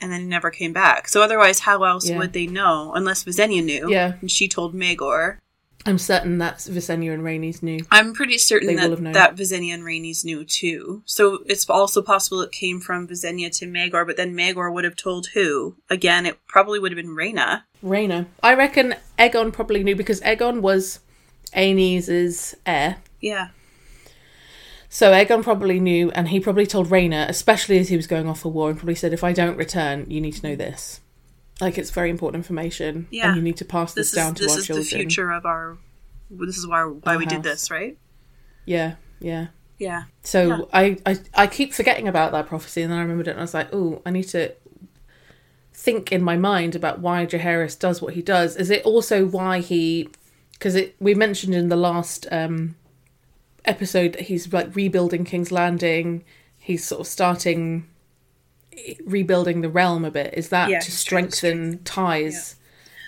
[0.00, 1.08] and then he never came back.
[1.08, 2.18] So otherwise, how else Yeah.
[2.18, 2.92] would they know?
[2.94, 3.90] Unless Visenya knew.
[3.90, 4.12] Yeah.
[4.20, 5.38] And she told Maegor.
[5.86, 7.78] I'm certain that's Visenya and Rhaenys knew.
[7.92, 9.12] I'm pretty certain They will have that known.
[9.12, 11.02] that Visenya and Rhaenys knew too.
[11.06, 14.96] So it's also possible it came from Visenya to Maegor, but then Maegor would have
[14.96, 15.76] told who?
[15.88, 17.62] Again, it probably would have been Rhaena.
[17.84, 18.26] Rhaena.
[18.42, 20.98] I reckon Aegon probably knew because Aegon was
[21.54, 22.96] Aenys' heir.
[23.20, 23.48] Yeah.
[24.88, 28.40] So Aegon probably knew, and he probably told Rhaena, especially as he was going off
[28.40, 31.00] for war, and probably said, "If I don't return, you need to know this.
[31.60, 33.28] Like it's very important information, Yeah.
[33.28, 34.88] and you need to pass this, This down is to this our is children." the
[34.90, 35.78] future of our.
[36.30, 37.96] This is why why Our we did this, right?
[38.64, 39.46] Yeah, yeah.
[39.78, 40.04] Yeah.
[40.22, 40.58] So Yeah.
[40.72, 43.42] I, I I keep forgetting about that prophecy, and then I remembered it, and I
[43.42, 44.52] was like, "Oh, I need to
[45.72, 48.56] think in my mind about why Jaehaerys does what he does.
[48.56, 50.08] Is it also why he?
[50.52, 52.74] Because it we mentioned in the last um,
[53.64, 56.24] episode that he's like rebuilding King's Landing.
[56.58, 57.86] He's sort of starting
[59.04, 60.34] rebuilding the realm a bit.
[60.34, 62.56] Is that Yeah, to he's trying to strengthen ties?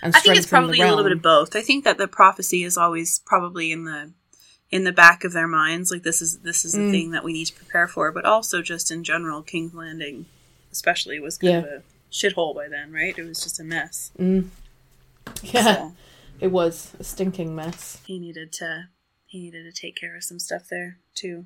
[0.01, 1.55] And I think it's probably a little bit of both.
[1.55, 4.13] I think that the prophecy is always probably in the
[4.71, 6.91] in the back of their minds, like this is this is the Mm.
[6.91, 10.27] thing that we need to prepare for, but also just in general, King's Landing,
[10.71, 13.17] especially, was kind of a shithole by then, right?
[13.17, 14.11] It was just a mess.
[15.43, 15.93] Yeah, So
[16.39, 17.99] it was a stinking mess.
[18.05, 18.89] he needed to
[19.25, 21.45] he needed to take care of some stuff there too.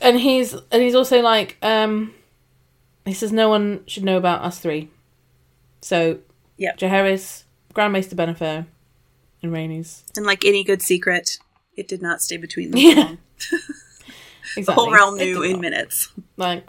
[0.00, 2.14] and he's and he's also like um
[3.06, 4.90] he says no one should know about us three
[5.82, 6.18] so
[6.58, 8.66] yeah, Jaehaerys, Grand Maester Benifer
[9.42, 10.04] and Rainey's.
[10.16, 11.38] And like any good secret,
[11.76, 13.16] it did not stay between them Yeah.
[14.56, 14.64] exactly.
[14.64, 15.60] The whole realm knew in not.
[15.60, 16.08] minutes.
[16.38, 16.66] like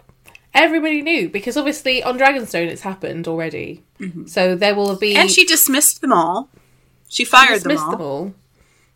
[0.54, 3.84] everybody knew because obviously on Dragonstone it's happened already
[4.26, 5.22] so there will be Mm-hmm.
[5.22, 6.50] And she dismissed them all.
[7.08, 7.92] She fired them dismissed all.
[7.92, 8.34] them all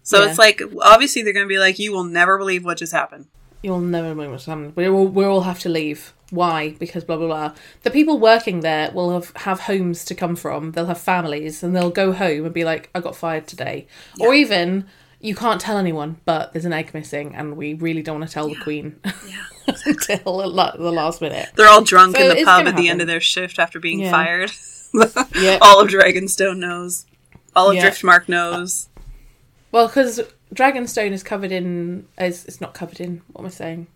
[0.04, 0.30] So Yeah.
[0.30, 3.28] it's like obviously they're going to be like, "You will never believe what just happened."
[3.64, 7.18] you'll never know what's happening we all we all have to leave why because blah
[7.18, 7.54] blah blah
[7.84, 11.76] the people working there will have have homes to come from they'll have families and
[11.76, 13.86] they'll go home and be like i got fired today
[14.20, 14.86] or even
[15.20, 18.34] you can't tell anyone but there's an egg missing and we really don't want to
[18.34, 19.44] tell the queen Yeah.
[19.86, 23.08] until the last minute They're all drunk So in the pub at the end of
[23.08, 24.12] their shift after being Yeah.
[24.12, 24.52] fired.
[25.36, 25.60] Yeah.
[25.62, 27.06] all of Dragonstone knows.
[27.56, 27.90] All of Yeah.
[27.90, 28.90] Driftmark knows.
[29.72, 30.20] well because
[30.54, 33.88] dragonstone is covered in is it's not covered in what am i saying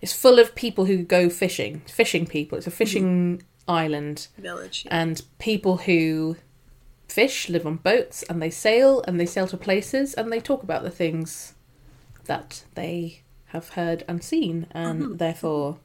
[0.00, 2.58] it's full of people who go fishing fishing people.
[2.58, 4.28] It's a fishing island.
[4.38, 4.86] Village.
[4.90, 6.36] and people who
[7.08, 10.62] fish live on boats and they sail and they sail to places and they talk
[10.62, 11.54] about the things
[12.24, 15.14] that they have heard and seen and uh-huh.
[15.16, 15.78] therefore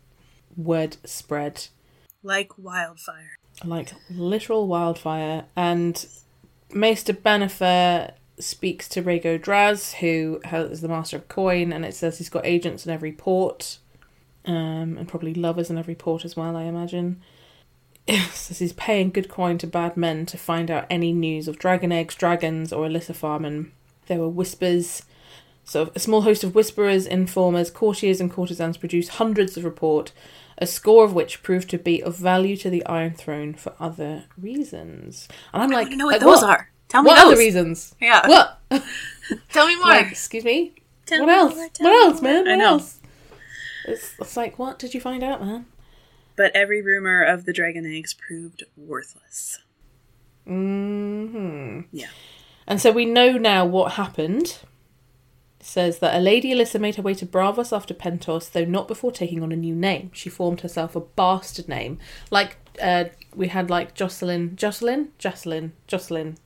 [0.58, 1.68] word spread.
[2.24, 3.38] Like wildfire.
[3.64, 5.46] like literal wildfire.
[5.56, 6.06] And
[6.74, 12.18] Maester Benifer speaks to Rego Draz who is the master of coin and it says
[12.18, 13.78] he's got agents in every port
[14.46, 17.22] um, and probably lovers in every port as well I imagine
[18.32, 21.92] says he's paying good coin to bad men to find out any news of dragon
[21.92, 23.72] eggs, dragons, or Elissa Farman.
[24.08, 25.04] There were whispers.
[25.64, 30.12] So a small host of whisperers, informers, courtiers, and courtesans produced hundreds of report,
[30.58, 34.26] a score of which proved to be of value to the Iron Throne for other
[34.38, 35.28] reasons.
[35.54, 36.70] And I'm I like, to know what like, those are.
[36.90, 37.26] Tell me What those.
[37.34, 37.96] other reasons?
[38.02, 38.28] Yeah.
[38.28, 38.60] What?
[39.50, 39.86] Tell me more.
[39.88, 40.74] like, excuse me?
[41.06, 41.56] Tell what me else?
[41.56, 42.48] more, What else, man?
[42.48, 42.66] I What know.
[42.72, 43.00] else?
[43.92, 45.66] It's, it's like, what did you find out, man?
[46.36, 49.60] But every rumor of the dragon eggs proved worthless.
[50.46, 52.08] hmm Yeah.
[52.68, 54.60] And so we know now what happened.
[55.60, 58.88] It says that a lady Elissa made her way to Braavos after Pentos, though not
[58.88, 60.10] before taking on a new name.
[60.14, 62.00] She formed herself a bastard name.
[62.32, 63.06] Like uh,
[63.36, 66.38] we had like Jocelyn, Jocelyn, Jocelyn, Jocelyn,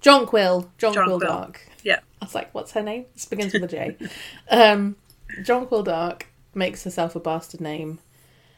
[0.00, 1.18] Jonquil, Jonquil.
[1.18, 1.66] Dark.
[1.82, 2.00] Yeah.
[2.20, 3.06] I was like, what's her name?
[3.14, 3.96] This begins with a J.
[4.50, 4.96] um,
[5.42, 7.98] Jonquil Dark makes herself a bastard name.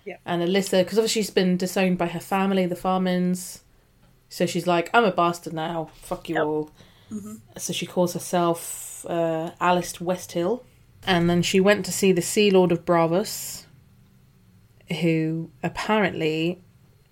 [0.04, 0.16] Yeah.
[0.24, 3.60] And Elissa, because obviously she's been disowned by her family, the Farmans.
[4.28, 5.90] So she's like, I'm a bastard now.
[6.02, 6.44] Fuck you Yep.
[6.44, 6.70] all.
[7.58, 10.62] So she calls herself uh, Alys Westhill.
[11.06, 13.64] And then she went to see the Sea Lord of Braavos,
[15.00, 16.62] who apparently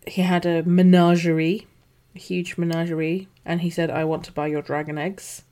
[0.07, 1.67] he had a menagerie,
[2.15, 5.43] a huge menagerie, and he said, I want to buy your dragon eggs.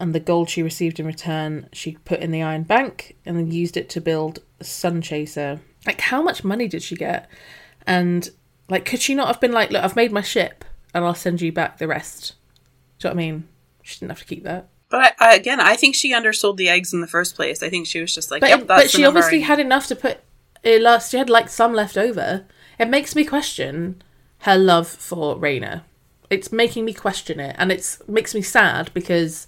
[0.00, 3.52] And the gold she received in return, she put in the Iron Bank and then
[3.52, 5.60] used it to build a Sun Chaser.
[5.86, 7.28] Like, how much money did she get?
[7.86, 8.28] And,
[8.70, 10.64] like, could she not have been like, look, I've made my ship
[10.94, 12.34] and I'll send you back the rest?
[12.98, 13.48] Do you know what I mean?
[13.82, 14.68] She didn't have to keep that.
[14.88, 17.62] But I, I, again, I think she undersold the eggs in the first place.
[17.62, 19.86] I think she was just like, But, yep, that's but she obviously I had enough
[19.88, 20.20] to put
[20.62, 21.10] it last.
[21.10, 22.46] She had like some left over.
[22.78, 24.02] It makes me question
[24.40, 25.82] her love for Rhaena.
[26.28, 29.46] It's making me question it, and it's makes me sad because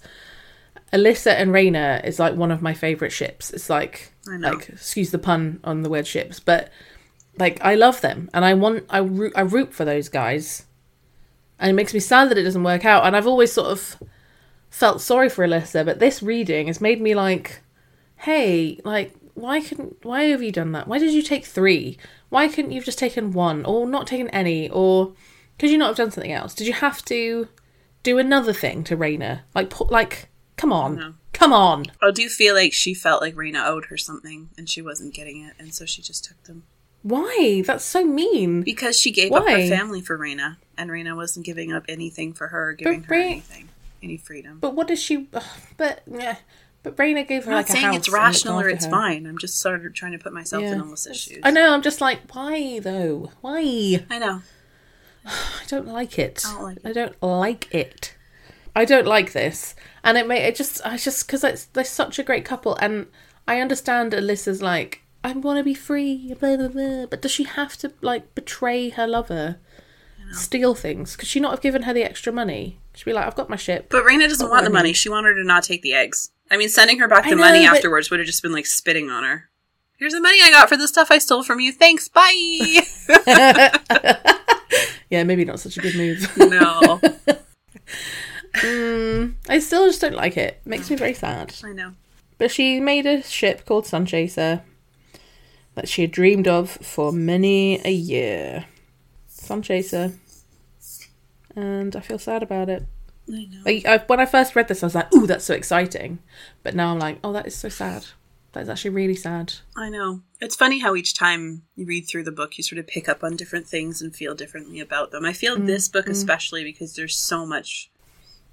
[0.93, 3.51] Elissa and Rhaena is like one of my favorite ships.
[3.51, 6.69] It's like like excuse the pun on the word ships, but
[7.37, 10.65] like I love them, and I want I root I root for those guys,
[11.59, 13.05] and it makes me sad that it doesn't work out.
[13.05, 14.01] And I've always sort of
[14.69, 17.61] felt sorry for Elissa, but this reading has made me like,
[18.17, 20.87] hey, like, why couldn't, why have you done that?
[20.87, 21.97] Why did you take three?
[22.29, 24.69] Why couldn't you have just taken one or not taken any?
[24.69, 25.13] Or
[25.59, 26.53] could you not have done something else?
[26.55, 27.47] Did you have to
[28.01, 29.41] do another thing to Rhaena?
[29.53, 31.85] Like, pu- like, come on, come on.
[32.01, 35.41] I do feel like she felt like Rhaena owed her something and she wasn't getting
[35.43, 36.63] it, and so she just took them.
[37.01, 37.63] Why?
[37.65, 38.61] That's so mean.
[38.61, 42.47] Because she gave up her family for Rhaena, and Rhaena wasn't giving up anything for
[42.47, 43.69] her, giving her Ra- anything,
[44.01, 44.59] any freedom.
[44.61, 45.27] But what does she?
[45.33, 45.43] ugh,
[45.75, 46.37] but yeah,
[46.81, 48.91] but Rhaena gave her I'm not like a saying house it's rational or it's her.
[48.91, 49.25] fine.
[49.25, 50.79] I'm just sort of trying to put myself in Yeah.
[50.85, 51.39] Elissa's shoes.
[51.43, 51.73] I know.
[51.73, 53.31] I'm just like, why though?
[53.41, 54.05] Why?
[54.09, 54.41] I know.
[55.25, 56.43] I don't like it.
[56.47, 56.85] I don't like it.
[56.85, 58.15] I don't like it.
[58.75, 62.17] I don't like this, and it may it just I just because it's they're such
[62.19, 63.07] a great couple, and
[63.47, 67.43] I understand Elissa's like I want to be free, blah blah blah, but does she
[67.43, 69.57] have to like betray her lover,
[70.31, 71.15] steal things?
[71.15, 72.79] Could she not have given her the extra money?
[72.95, 73.87] She'd be like, I've got my ship.
[73.89, 74.93] But Rhaena doesn't want the I money.
[74.93, 76.29] She wanted her to not take the eggs.
[76.51, 78.51] I mean, sending her back I the know, money but- afterwards would have just been
[78.51, 79.49] like spitting on her.
[79.97, 81.71] Here's the money I got for the stuff I stole from you.
[81.71, 82.07] Thanks.
[82.07, 82.81] Bye.
[85.09, 86.27] Yeah, maybe not such a good move.
[86.37, 86.99] no.
[88.53, 90.61] Mm, I still just don't like it.
[90.65, 91.55] Makes me very sad.
[91.63, 91.93] I know.
[92.37, 94.61] But she made a ship called Sunchaser
[95.75, 98.65] that she had dreamed of for many a year.
[99.29, 100.17] Sunchaser.
[101.55, 102.85] And I feel sad about it.
[103.29, 103.61] I know.
[103.65, 106.19] Like, I, when I first read this, I was like, ooh, that's so exciting.
[106.63, 108.05] But now I'm like, oh, that is so sad.
[108.53, 109.53] That is actually really sad.
[109.75, 110.21] I know.
[110.39, 113.23] It's funny how each time you read through the book, you sort of pick up
[113.23, 115.25] on different things and feel differently about them.
[115.25, 117.89] I feel this book especially because there's so much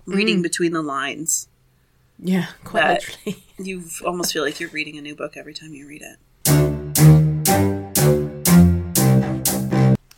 [0.06, 1.48] reading between the lines.
[2.18, 3.44] Yeah, quite literally.
[3.58, 6.16] You almost feel like you're reading a new book every time you read it.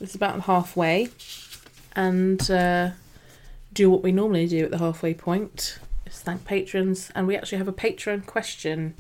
[0.01, 1.09] It's about halfway.
[1.95, 2.91] And uh,
[3.73, 7.11] do what we normally do at the halfway point is thank patrons.
[7.15, 8.95] And we actually have a patron question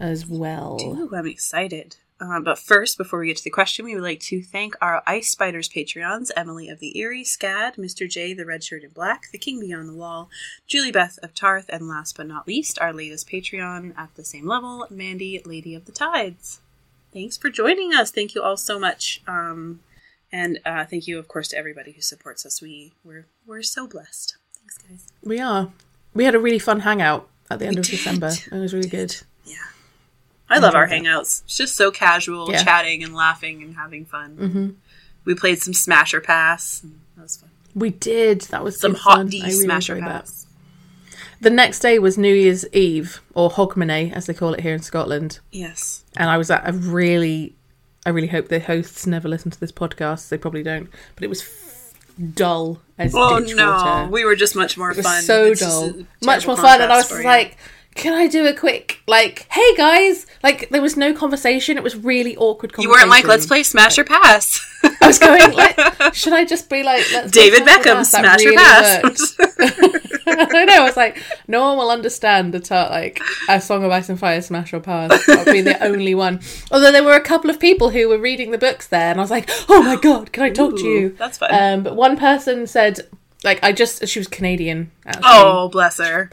[0.00, 0.78] as well.
[0.82, 1.96] Ooh, I'm excited.
[2.22, 5.02] Uh, but first, before we get to the question, we would like to thank our
[5.08, 8.08] Ice Spiders Patreons Emily of the Eyrie, Scad, Mr.
[8.08, 10.30] J, the Red Shirt in Black, The King Beyond the Wall,
[10.68, 14.46] Julie Beth of Tarth, and last but not least, our latest Patreon at the same
[14.46, 16.60] level, Mandy, Lady of the Tides.
[17.12, 18.12] Thanks for joining us.
[18.12, 19.20] Thank you all so much.
[19.26, 19.80] Um,
[20.30, 22.62] and uh, thank you, of course, to everybody who supports us.
[22.62, 24.36] We, we're, we're so blessed.
[24.60, 25.08] Thanks, guys.
[25.24, 25.72] We are.
[26.14, 27.96] We had a really fun hangout at the end We of did.
[27.96, 28.30] December.
[28.52, 29.16] It was really good.
[30.52, 31.42] I love our hangouts.
[31.44, 32.62] It's just so casual, Yeah.
[32.62, 34.36] chatting and laughing and having fun.
[34.36, 34.68] Mm-hmm.
[35.24, 36.82] We played some Smasher Pass.
[36.82, 37.50] And that was fun.
[37.74, 38.42] We did.
[38.42, 39.26] That was Some hot fun.
[39.28, 40.24] D really Smasher enjoyed that.
[40.24, 40.46] Pass.
[41.40, 44.82] The next day was New Year's Eve, or Hogmanay, as they call it here in
[44.82, 45.40] Scotland.
[45.50, 46.04] Yes.
[46.16, 47.56] And I was at a really,
[48.06, 50.28] I really hope the hosts never listen to this podcast.
[50.28, 50.88] They probably don't.
[51.16, 51.94] But it was f-
[52.34, 54.10] dull as Oh ditch no, water.
[54.10, 55.22] we were just much more It fun.
[55.22, 55.92] so It's dull,
[56.22, 56.80] much more fun.
[56.80, 57.56] And I was like,
[57.94, 61.76] "Can I do a quick like, hey guys?" Like there was no conversation.
[61.76, 62.72] It was really awkward.
[62.78, 64.60] you weren't like, let's play Smasher Pass.
[65.00, 65.78] I was going, like,
[66.14, 69.36] should I just be like, let's David Smash or Beckham, Smasher really Pass.
[70.26, 70.82] I know.
[70.82, 74.18] I was like, no one will understand the ta- like a song of ice and
[74.18, 75.28] fire, smash or pass.
[75.28, 76.40] I'll be the only one.
[76.70, 79.22] Although there were a couple of people who were reading the books there, and I
[79.22, 81.10] was like, oh my god, can I talk to you?
[81.10, 81.50] that's fine.
[81.52, 83.00] Um, but one person said,
[83.44, 84.90] like, I just she was Canadian.
[85.04, 85.22] Actually.
[85.26, 86.30] oh, bless her.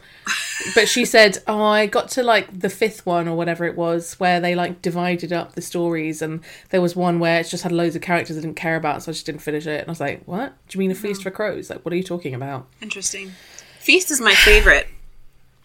[0.74, 4.14] But she said, "Oh, I got to like the fifth one or whatever it was,
[4.20, 7.72] where they like divided up the stories, and there was one where it just had
[7.72, 9.92] loads of characters I didn't care about, so I just didn't finish it." And I
[9.92, 10.54] was like, "What?
[10.68, 10.96] Do you mean a oh.
[10.96, 11.70] feast for crows?
[11.70, 13.32] Like, what are you talking about?" Interesting.
[13.78, 14.86] Feast is my favorite.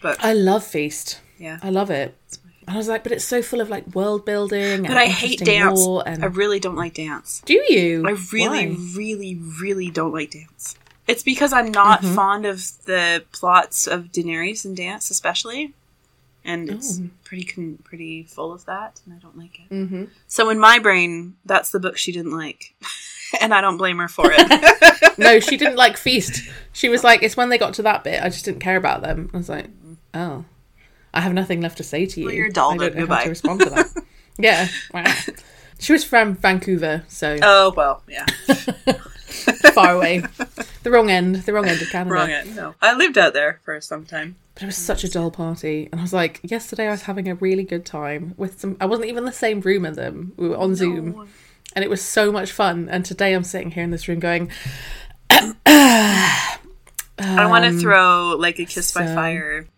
[0.00, 1.20] But I love Feast.
[1.38, 1.58] yeah.
[1.62, 2.16] I love it.
[2.66, 4.82] And I was like, but it's so full of like world building.
[4.82, 5.86] But I hate dance.
[6.06, 6.24] And...
[6.24, 7.42] I really don't like dance.
[7.44, 8.04] do you?
[8.06, 8.76] I really, Why?
[8.96, 10.76] really, really don't like dance.
[11.06, 12.14] It's because I'm not Mm-hmm.
[12.14, 15.72] fond of the plots of Daenerys and dance, especially,
[16.44, 17.08] and it's Oh.
[17.24, 19.72] pretty con- pretty full of that, and I don't like it.
[19.74, 20.04] Mm-hmm.
[20.26, 22.74] So in my brain, that's the book she didn't like,
[23.40, 25.18] and I don't blame her for it.
[25.18, 26.48] no, she didn't like Feast.
[26.72, 29.02] She was like, it's when they got to that bit, I just didn't care about
[29.02, 29.30] them.
[29.32, 29.66] I was like,
[30.14, 30.44] oh,
[31.14, 32.26] I have nothing left to say to you.
[32.26, 33.86] Well, you're dull, I don't know how to respond to that.
[34.38, 35.12] yeah, wow.
[35.78, 38.24] She was from Vancouver, so oh well, yeah,
[39.72, 40.22] far away.
[40.82, 42.14] The wrong end, the wrong end of Canada.
[42.14, 42.46] wrong it.
[42.54, 44.36] No, I lived out there for some time.
[44.54, 45.88] But it was such a dull party.
[45.92, 48.76] And I was like, yesterday I was having a really good time with some.
[48.80, 50.32] I wasn't even in the same room as them.
[50.36, 51.12] We were on Zoom.
[51.12, 51.26] No.
[51.74, 52.88] And it was so much fun.
[52.90, 54.50] And today I'm sitting here in this room going,
[55.30, 56.56] I
[57.18, 59.68] want to Um, throw like a kiss by so- fire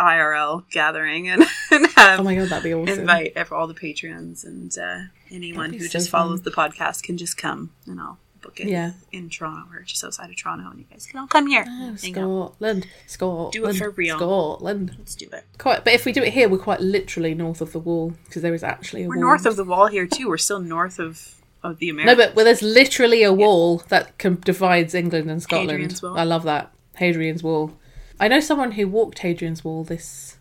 [0.00, 3.00] IRL gathering and, and have oh my god, that'd be awesome.
[3.00, 4.98] invite all the patrons and uh,
[5.30, 6.22] anyone who so just fun.
[6.22, 8.92] follows the podcast can just come and I'll book it Yeah.
[9.12, 11.64] in Toronto or just outside of Toronto, and you guys can all come here.
[11.66, 12.00] Ah, oh, out.
[12.00, 14.16] Scotland, Scotland, for real.
[14.18, 14.94] Scotland.
[14.98, 15.44] Let's do it.
[15.58, 18.42] Quite, but if we do it here, we're quite literally north of the wall because
[18.42, 19.30] there is actually a wall We're wall.
[19.34, 20.28] north of the wall here too.
[20.28, 22.18] We're still north of of the American.
[22.18, 25.70] No, but well, there's literally a wall that com- divides England and Scotland.
[25.70, 26.18] Hadrian's Wall.
[26.18, 26.72] I love that.
[26.96, 27.72] Hadrian's Wall.
[28.20, 30.36] I know someone who walked Hadrian's Wall this.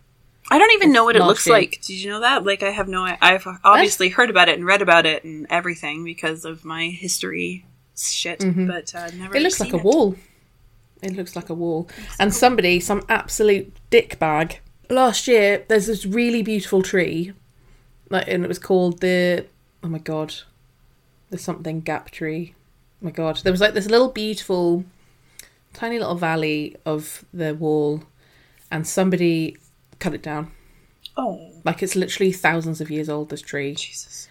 [0.52, 1.56] I don't even know what it looks year.
[1.56, 1.80] like.
[1.82, 2.44] Did you know that?
[2.46, 3.08] Like, I have no.
[3.22, 7.66] I've obviously heard about it and read about it and everything because of my history
[7.96, 9.14] shit, but uh, never.
[9.14, 9.36] Mm-hmm.
[9.36, 10.16] It looks like a wall.
[11.02, 11.90] It looks like a wall.
[12.20, 14.58] And somebody, some absolute dickbag.
[14.90, 17.34] Last year, there's this really beautiful tree,
[18.10, 19.46] like, and it was called the.
[19.84, 20.34] Oh my god,
[21.30, 22.54] the something gap tree.
[23.02, 24.86] Oh my god, there was like this little beautiful,
[25.74, 28.04] tiny little valley of the wall,
[28.72, 29.58] and somebody
[30.00, 30.52] cut it down.
[31.18, 33.30] Oh, Like it's literally thousands of years old.
[33.30, 33.76] This tree.
[33.76, 34.28] Jesus!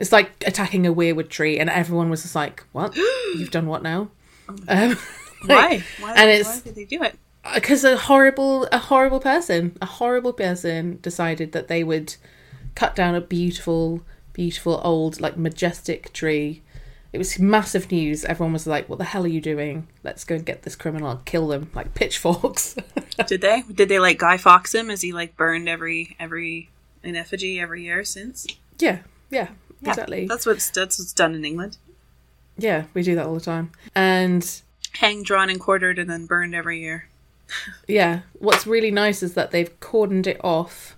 [0.00, 2.96] It's like attacking a weirwood tree, and everyone was just like, "What?
[3.36, 4.10] You've done what now?"
[4.66, 4.96] Um,
[5.46, 5.84] Why?
[6.00, 7.16] Why, and it's- why did they do it?
[7.54, 12.14] because a horrible a horrible person a horrible person decided that they would
[12.74, 14.02] cut down a beautiful
[14.34, 16.60] beautiful old like majestic tree
[17.14, 20.34] it was massive news everyone was like what the hell are you doing let's go
[20.34, 22.76] and get this criminal and kill them like pitchforks
[23.26, 23.62] Did they?
[23.72, 24.90] Did they like Guy Fawkes him?
[24.90, 26.68] Is he like burned every every
[27.02, 28.46] in effigy every year since?
[28.78, 28.98] yeah
[29.30, 29.48] yeah
[29.82, 30.26] Yeah, exactly.
[30.26, 31.78] That's what's that's what's done in England.
[32.58, 33.72] yeah we do that all the time.
[33.94, 34.44] And
[34.94, 37.08] Hanged, drawn, and quartered, and then burned every year.
[37.88, 40.96] yeah what's really nice is that they've cordoned it off.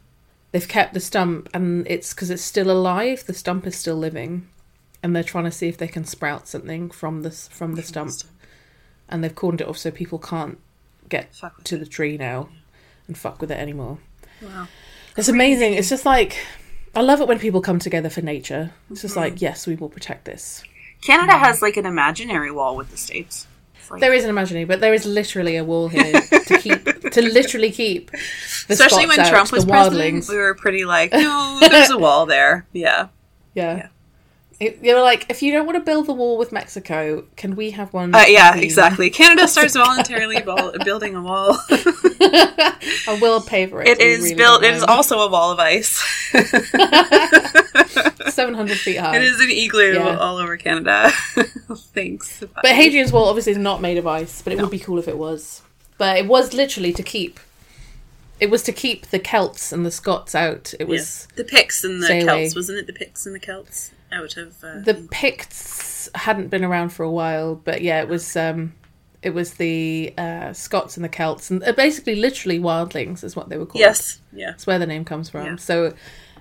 [0.51, 4.49] They've kept the stump and it's because it's still alive the stump is still living.
[5.03, 8.13] And they're trying to see if they can sprout something from this from the stump.
[9.09, 10.59] and they've cordoned it off so people can't
[11.09, 11.33] get
[11.65, 12.49] to the tree now
[13.07, 13.99] and fuck with it anymore.
[14.41, 14.69] Wow.
[15.17, 15.75] it's amazing.
[15.75, 16.37] It's just like
[16.95, 19.23] i love it when people come together for nature it's just Mm-hmm.
[19.35, 20.63] like yes we will protect this
[21.03, 23.49] Canada has like an imaginary wall with the states.
[23.91, 26.13] Like, there is an imaginary but there is literally a wall here
[26.47, 28.11] to keep to literally keep
[28.69, 30.29] especially when out, Trump was president, wildlings.
[30.29, 32.67] we were pretty like, no, there's a wall there.
[32.73, 33.09] Yeah.
[33.55, 33.77] Yeah.
[33.79, 33.89] Yeah.
[34.63, 37.57] It, they were like, if you don't want to build the wall with Mexico, can
[37.57, 38.15] we have one?
[38.15, 39.11] Uh, yeah, exactly.
[39.11, 40.41] Canada starts voluntarily
[40.85, 41.59] building a wall.
[41.71, 43.89] I will pay for it.
[43.89, 44.63] It is really built.
[44.63, 46.01] It is also a wall of ice.
[48.33, 49.17] 700 feet high.
[49.17, 50.17] It is an igloo Yeah.
[50.17, 51.11] all over Canada.
[51.95, 52.41] Thanks.
[52.41, 55.09] But Hadrian's Wall obviously is not made of ice, but it would be cool if
[55.09, 55.63] it was.
[55.99, 57.39] But it was literally to keep.
[58.41, 60.75] It was to keep the Celts and the Scots out.
[60.81, 61.29] It was Yes.
[61.37, 62.51] the Picts and the Celts, away.
[62.55, 62.87] wasn't it?
[62.87, 67.11] The Picts and the Celts out of uh, the Picts hadn't been around for a
[67.11, 68.37] while, but yeah, it was.
[68.37, 68.75] um
[69.23, 73.49] It was the uh, Scots and the Celts, and uh, basically, literally, wildlings is what
[73.49, 73.81] they were called.
[73.81, 74.51] yes, yeah.
[74.51, 75.47] That's where the name comes from.
[75.47, 75.57] Yeah.
[75.57, 75.95] So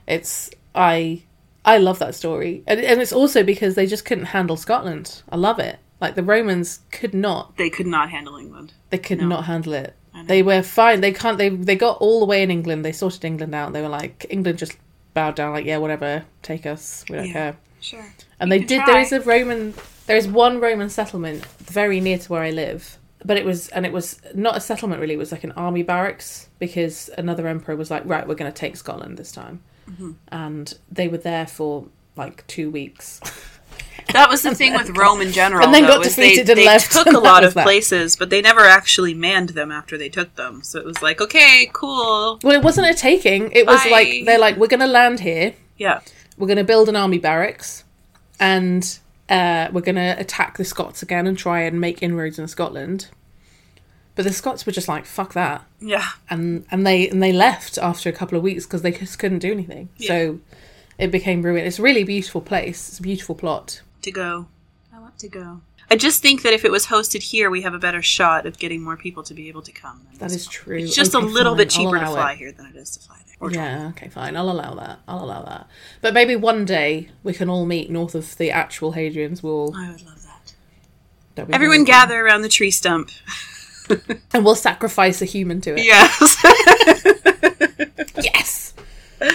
[0.07, 1.21] it's I
[1.63, 5.21] I love that story, and, and it's also because they just couldn't handle Scotland.
[5.29, 5.77] I love it.
[5.99, 8.73] Like the Romans could not, They could not handle England.
[8.89, 9.27] they could No.
[9.27, 9.93] not handle it.
[10.25, 11.01] They were fine.
[11.01, 11.37] They can't.
[11.37, 12.83] They they got all the way in England.
[12.83, 13.71] They sorted England out.
[13.73, 14.75] They were like England just
[15.13, 15.53] bowed down.
[15.53, 17.03] Like yeah, whatever, take us.
[17.09, 17.33] We don't Yeah.
[17.33, 17.55] care.
[17.79, 18.05] Sure.
[18.39, 18.83] And You they did.
[18.83, 18.93] try.
[18.93, 19.73] There is a Roman.
[20.07, 23.85] There is one Roman settlement very near to where I live, but it was and
[23.85, 25.13] it was not a settlement really.
[25.13, 28.57] It was like an army barracks because another emperor was like, right, we're going to
[28.57, 30.11] take Scotland this time, Mm-hmm.
[30.31, 33.19] and they were there for like two weeks.
[34.13, 35.63] That was the thing with Rome in general.
[35.65, 36.91] and then though, got defeated they, and they left.
[36.91, 37.63] took a lot of that.
[37.63, 40.61] places, but they never actually manned them after they took them.
[40.63, 42.39] So it was like, okay, cool.
[42.43, 43.51] well, it wasn't a taking.
[43.51, 45.53] It was like they're like, we're going to land here.
[45.77, 46.01] Yeah.
[46.37, 47.83] We're going to build an army barracks,
[48.39, 52.47] and uh, we're going to attack the Scots again and try and make inroads in
[52.47, 53.09] Scotland.
[54.15, 55.65] But the Scots were just like, fuck that.
[55.79, 56.05] Yeah.
[56.29, 59.39] and and they and they left after a couple of weeks because they just couldn't
[59.39, 59.89] do anything.
[59.99, 60.39] So
[60.97, 61.65] it became ruined.
[61.65, 62.89] It's a really beautiful place.
[62.89, 63.81] It's a beautiful plot.
[64.01, 64.47] To go.
[64.93, 65.61] I want to go.
[65.89, 68.57] I just think that if it was hosted here, we have a better shot of
[68.57, 70.01] getting more people to be able to come.
[70.09, 70.39] than That one.
[70.49, 70.77] true.
[70.77, 71.57] It's just Okay, a little fine.
[71.57, 72.37] bit cheaper to fly it.
[72.39, 73.35] here than it is to fly there.
[73.39, 73.79] Or drive.
[73.81, 73.87] Yeah.
[73.89, 74.09] Okay.
[74.09, 74.35] Fine.
[74.37, 74.99] I'll allow that.
[75.07, 75.67] I'll allow that.
[76.01, 79.73] But maybe one day we can all meet north of the actual Hadrian's Wall.
[79.75, 80.53] I would love that.
[81.35, 81.85] That'd Everyone amazing.
[81.85, 83.09] gather around the tree stump.
[84.33, 85.83] and we'll sacrifice a human to it.
[85.85, 87.15] Yes.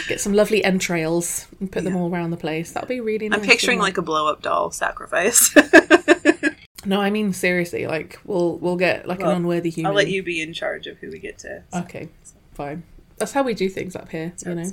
[0.09, 2.73] Get some lovely entrails and put them all around the place.
[2.73, 3.41] That'll be really nice.
[3.41, 5.55] I'm picturing like a blow up doll sacrifice.
[6.85, 7.87] no, I mean seriously.
[7.87, 9.91] Like we'll we'll get like Well, an unworthy human.
[9.91, 11.63] I'll let you be in charge of who we get to.
[11.75, 12.09] Okay,
[12.55, 12.83] fine.
[13.17, 14.33] That's how we do things up here.
[14.45, 14.71] You know.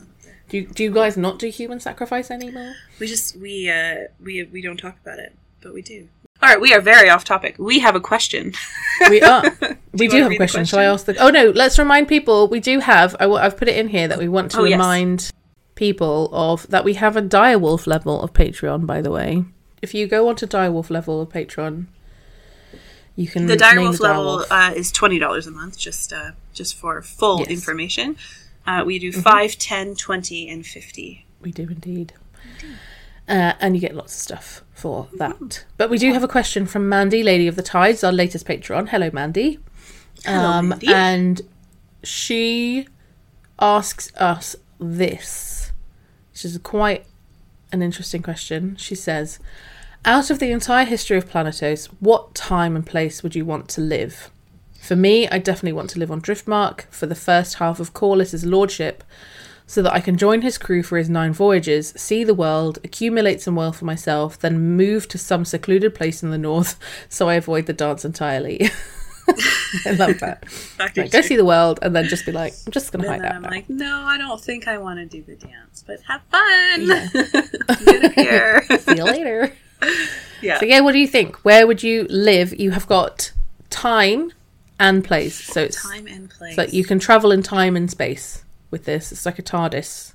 [0.50, 2.76] Do you, do you guys not do human sacrifice anymore?
[3.00, 6.10] We just we uh we we don't talk about it, but we do.
[6.44, 7.56] All right, we are very off topic.
[7.58, 8.54] We have a question.
[9.10, 9.44] We are.
[9.94, 10.66] we you do have a question.
[10.66, 11.18] Shall I ask the?
[11.18, 11.50] Oh no!
[11.50, 12.48] Let's remind people.
[12.48, 13.16] We do have.
[13.20, 14.78] I, have put it in here that we want to Oh, yes.
[14.78, 15.32] remind
[15.76, 18.86] people of that we have a direwolf level of Patreon.
[18.86, 19.46] By the way,
[19.82, 21.88] if you go on onto Direwolf level of Patreon,
[23.16, 26.76] you can The Direwolf the level uh, is twenty dollars a month, just uh, just
[26.76, 27.48] for full Yes.
[27.48, 27.54] Mm-hmm.
[27.54, 28.18] information.
[28.68, 31.26] Uh, we do five, ten, twenty, and fifty.
[31.42, 32.14] We do indeed.
[33.28, 35.66] Uh, and you get lots of stuff for that.
[35.78, 38.90] But we do have a question from Mandy, Lady of the Tides, our latest Patreon.
[38.90, 39.60] Hello, Mandy.
[40.26, 40.88] Hello, Um, Mandy.
[40.88, 41.42] and
[42.04, 42.88] she
[43.60, 45.72] asks us this,
[46.34, 47.06] which is quite
[47.72, 48.76] an interesting question.
[48.78, 49.40] She says,
[50.06, 53.82] Out of the entire history of Planetos, what time and place would you want to
[53.82, 54.30] live?
[54.82, 58.44] For me, I definitely want to live on Driftmark for the first half of Corlys's
[58.44, 59.02] lordship,
[59.66, 63.42] so that I can join his crew for his nine voyages, see the world, accumulate
[63.42, 66.78] some wealth for myself, then move to some secluded place in the north
[67.10, 68.62] so I avoid the dance entirely.
[69.86, 70.44] I love that.
[70.80, 73.22] Like, go see the world and then just be like, I'm just going to hide
[73.24, 73.50] out I'm now.
[73.50, 78.12] like, no, I don't think I want to do the dance, but have fun.
[78.16, 78.62] Here.
[78.80, 79.54] See you later.
[80.42, 80.60] yeah.
[80.60, 81.38] So yeah, what do you think?
[81.46, 82.60] Where would you live?
[82.60, 83.32] You have got
[83.70, 84.34] time
[84.78, 86.56] and place, so it's Time and place.
[86.58, 88.43] so you can travel in time and space
[88.74, 89.12] with this.
[89.12, 90.14] It's like a TARDIS.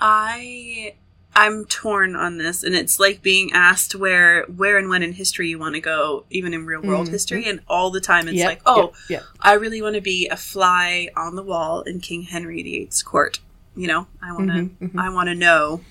[0.00, 0.94] I
[1.34, 5.48] I'm torn on this, and it's like being asked where where and when in history
[5.50, 7.12] you want to go, even in real world mm-hmm.
[7.12, 9.22] history, and all the time it's Yep, like, oh, yep, yep.
[9.40, 13.40] I really want to be a fly on the wall in King Henry VIII's court.
[13.74, 14.98] You know, I want to mm-hmm, mm-hmm.
[14.98, 15.82] I want to know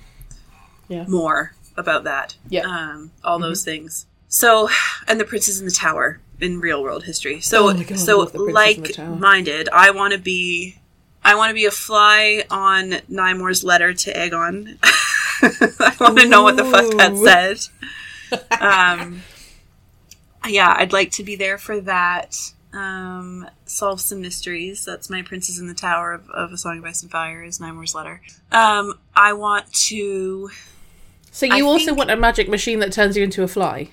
[0.87, 1.05] Yeah.
[1.07, 2.37] more about that.
[2.49, 2.65] Yep.
[2.65, 4.07] um, all those things.
[4.27, 4.69] So,
[5.07, 7.39] and the Princes in the Tower in real world history.
[7.41, 9.09] So, Oh God, so love the Princes in the Tower.
[9.11, 10.77] like minded, I want to be.
[11.25, 14.77] I want to be a fly on Nymor's letter to Aegon.
[15.41, 17.71] I want to know what the fuck that said.
[18.59, 19.21] Um,
[20.47, 22.35] yeah, I'd like to be there for that.
[22.73, 24.83] Um, solve some mysteries.
[24.83, 27.59] That's my Princess in the Tower of, of A Song of Ice and Fire is
[27.59, 28.21] Nymor's letter.
[28.51, 30.49] Um, I want to.
[31.31, 33.89] So I you also think- want a magic machine that turns you into a fly.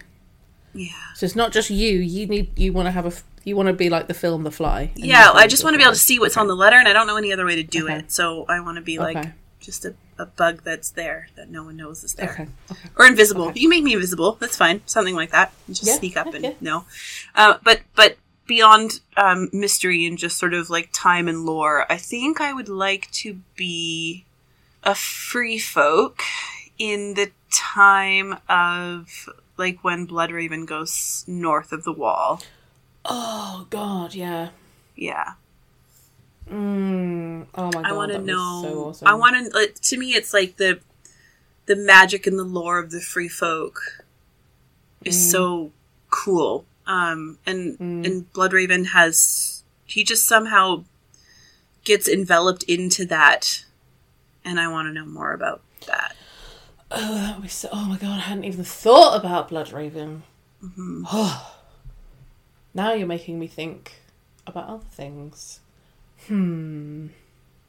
[0.74, 0.88] Yeah.
[1.14, 1.98] So it's not just you.
[1.98, 2.58] You need.
[2.58, 3.12] You want to have a
[3.44, 4.90] You want to be like the film The Fly.
[4.94, 6.92] Yeah, I just want to be able to see what's on the letter, and I
[6.92, 7.96] don't know any other way to do Okay.
[7.98, 8.12] it.
[8.12, 9.32] So I want to be like Okay.
[9.60, 12.46] just a, a bug that's there that no one knows is there, Okay.
[12.70, 12.88] Okay.
[12.96, 13.52] or invisible.
[13.54, 14.36] You make me invisible.
[14.40, 14.80] That's fine.
[14.86, 15.52] Something like that.
[15.68, 16.52] Just Yeah, sneak up yeah, and yeah.
[16.60, 16.84] no.
[17.34, 18.16] Uh, but but
[18.46, 22.68] beyond um, mystery and just sort of like time and lore, I think I would
[22.68, 24.24] like to be
[24.84, 26.22] a free folk
[26.78, 32.42] in the time of like when Bloodraven goes north of the wall.
[33.04, 34.50] Oh God, yeah.
[34.96, 35.34] Yeah.
[36.50, 37.46] Mm.
[37.54, 37.84] Oh my God.
[37.86, 38.60] I want to know.
[38.62, 39.08] So awesome.
[39.08, 39.66] I want to.
[39.72, 40.80] To me, it's like the
[41.66, 44.04] the magic and the lore of the free folk
[45.04, 45.30] is Mm.
[45.30, 45.72] so
[46.10, 46.64] cool.
[46.86, 48.06] Um, and Mm.
[48.06, 50.84] and Bloodraven has he just somehow
[51.84, 53.64] gets enveloped into that,
[54.44, 56.16] and I want to know more about that.
[56.94, 57.68] Oh, that would be so.
[57.72, 60.22] Oh my God, I hadn't even thought about Blood Raven.
[60.62, 61.04] Mm-hmm.
[61.10, 61.56] Oh.
[62.74, 63.92] now you're making me think
[64.46, 65.60] about other things.
[66.28, 67.08] Hmm.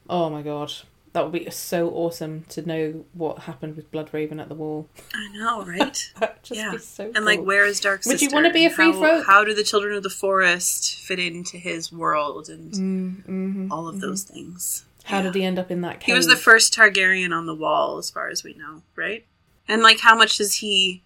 [0.09, 0.71] Oh my God.
[1.13, 4.87] That would be so awesome to know what happened with Blood Raven at the wall.
[5.13, 6.11] I know, right?
[6.51, 6.75] Yeah.
[6.77, 8.13] so and like, where is Dark Sister?
[8.15, 9.25] Would you wanna be a free how, folk?
[9.25, 13.71] How do the children of the forest fit into his world and Mm, mhm.
[13.71, 14.85] all of those things?
[15.05, 15.23] How Yeah.
[15.23, 16.07] did he end up in that cave?
[16.07, 19.25] He was the first Targaryen on the wall, as far as we know, right?
[19.67, 21.01] And like, how much is he?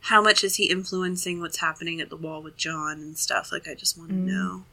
[0.00, 3.50] How much is he influencing what's happening at the wall with Jon and stuff?
[3.50, 4.64] Like, I just want to know.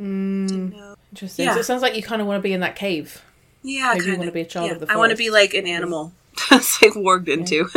[0.00, 0.96] Mm, know.
[1.12, 1.46] interesting.
[1.46, 1.54] Yeah.
[1.54, 3.22] So it sounds like you kind of want to be in that cave.
[3.62, 5.54] Yeah, Maybe you kind wanna be a child of the I want to be like
[5.54, 6.12] an animal,
[6.50, 7.68] like warged into.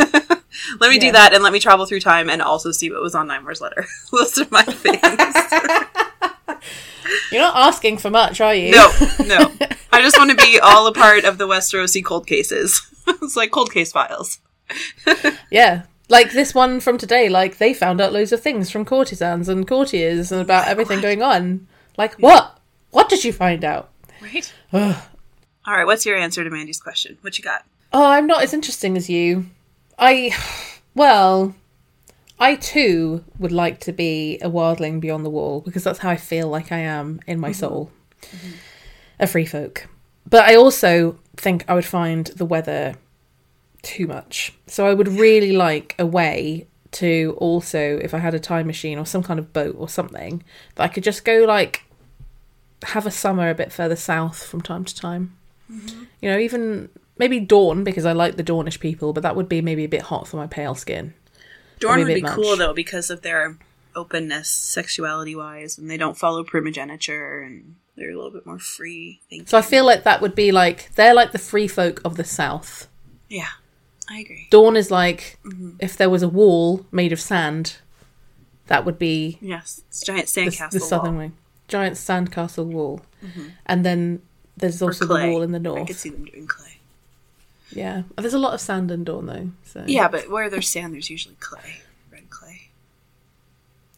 [0.79, 3.15] let me do that, and let me travel through time, and also see what was
[3.15, 3.85] on Nymor's letter.
[4.11, 5.01] Those are my things.
[7.31, 8.71] You're not asking for much, are you?
[8.71, 8.91] no,
[9.25, 9.51] no.
[9.91, 12.81] I just want to be all a part of the Westerosi cold cases.
[13.07, 14.39] it's like cold case files.
[15.51, 15.83] Yeah.
[16.09, 19.67] Like this one from today, like they found out loads of things from courtesans and
[19.67, 21.67] courtiers and about everything going on.
[21.97, 22.57] Like what?
[22.91, 23.89] What did you find out?
[24.21, 24.51] Right.
[24.73, 24.95] Ugh.
[25.67, 25.85] All right.
[25.85, 27.17] What's your answer to Mandy's question?
[27.21, 27.63] What you got?
[27.93, 29.45] Oh, I'm not as interesting as you.
[29.99, 30.31] I,
[30.95, 31.53] well,
[32.39, 36.17] I too would like to be a wildling beyond the wall because that's how I
[36.17, 37.59] feel like I am in my mm-hmm.
[37.59, 37.91] soul.
[38.21, 38.51] Mm-hmm.
[39.19, 39.87] A free folk.
[40.29, 42.95] But I also think I would find the weather
[43.81, 44.53] too much.
[44.67, 48.97] So I would really like a way to also, if I had a time machine
[48.97, 50.43] or some kind of boat or something,
[50.75, 51.83] that I could just go like
[52.83, 55.35] have a summer a bit further south from time to time.
[55.71, 56.03] Mm-hmm.
[56.21, 59.61] You know, even maybe Dorne because I like the Dornish people, but that would be
[59.61, 61.13] maybe a bit hot for my pale skin.
[61.83, 63.57] A would be cool though because of their
[63.95, 69.19] openness, sexuality wise, and they don't follow primogeniture, and they're a little bit more free.
[69.29, 69.47] Thinking.
[69.47, 72.23] So I feel like that would be like they're like the free folk of the
[72.23, 72.87] south.
[73.29, 73.47] yeah,
[74.09, 74.47] I agree.
[74.51, 75.71] Dorne is like Mm-hmm.
[75.79, 77.77] if there was a wall made of sand,
[78.67, 80.71] that would be Yes, it's giant the, sandcastle.
[80.71, 81.19] the southern wall.
[81.23, 81.33] wing.
[81.67, 83.01] Giant sandcastle wall.
[83.65, 84.21] And then
[84.57, 85.87] there's also the wall in the I north.
[85.87, 86.68] could see them doing clay.
[87.71, 88.03] Yeah.
[88.17, 89.49] Oh, there's a lot of sand in Dorne though.
[89.63, 91.81] So Yeah, but where there's sand, there's usually clay,
[92.11, 92.69] red clay.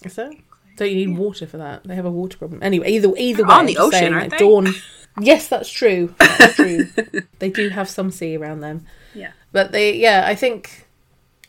[0.03, 0.31] Is there?
[0.77, 1.83] Don't you need water for that?
[1.83, 2.61] They have a water problem.
[2.63, 4.45] Anyway, either either They're way, on the ocean, saying, aren't like, they?
[4.45, 4.73] Dorne.
[5.19, 6.15] Yes, that's true.
[6.17, 6.87] That's true.
[7.39, 8.85] they do have some sea around them.
[9.13, 9.31] Yeah.
[9.51, 10.87] But they, yeah, I think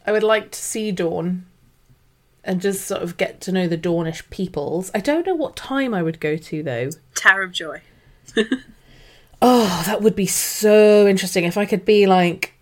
[0.05, 1.47] I would like to see Dorne
[2.43, 4.91] and just sort of get to know the Dornish peoples.
[4.95, 6.91] I don't know what time I would go to though.
[7.15, 7.83] Tower of Joy.
[9.43, 12.55] Oh, that would be so interesting if I could be like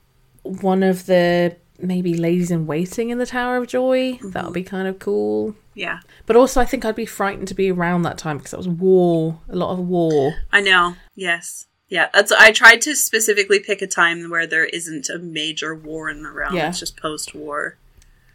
[0.42, 4.12] one of the maybe ladies in waiting in the Tower of Joy.
[4.12, 4.52] That would mm-hmm.
[4.52, 5.54] be kind of cool.
[5.74, 8.58] Yeah, But also, I think I'd be frightened to be around that time because that
[8.58, 10.34] was war, a lot of war.
[10.52, 10.96] I know.
[11.14, 11.66] Yes.
[11.88, 12.32] Yeah, that's.
[12.32, 16.30] I tried to specifically pick a time where there isn't a major war in the
[16.30, 16.54] realm.
[16.54, 16.68] Yeah.
[16.68, 17.76] It's just post-war.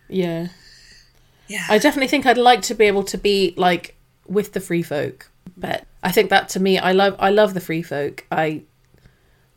[0.10, 0.48] Yeah.
[1.48, 1.66] Yeah.
[1.70, 3.96] I definitely think I'd like to be able to be like
[4.28, 5.30] with the free folk.
[5.56, 8.26] But I think that to me I love I love the free folk.
[8.32, 8.62] I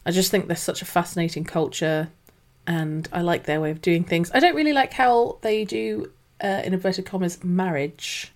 [0.04, 2.08] I just think they're such a fascinating culture
[2.66, 4.30] and I like their way of doing things.
[4.32, 6.10] I don't really like how they do
[6.42, 8.32] uh, in inverted commas marriage,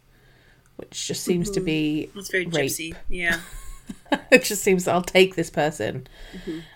[0.76, 2.70] which just seems to be it's very rape.
[2.70, 2.94] gypsy.
[3.08, 3.40] Yeah.
[4.30, 6.06] it just seems that I'll take this person.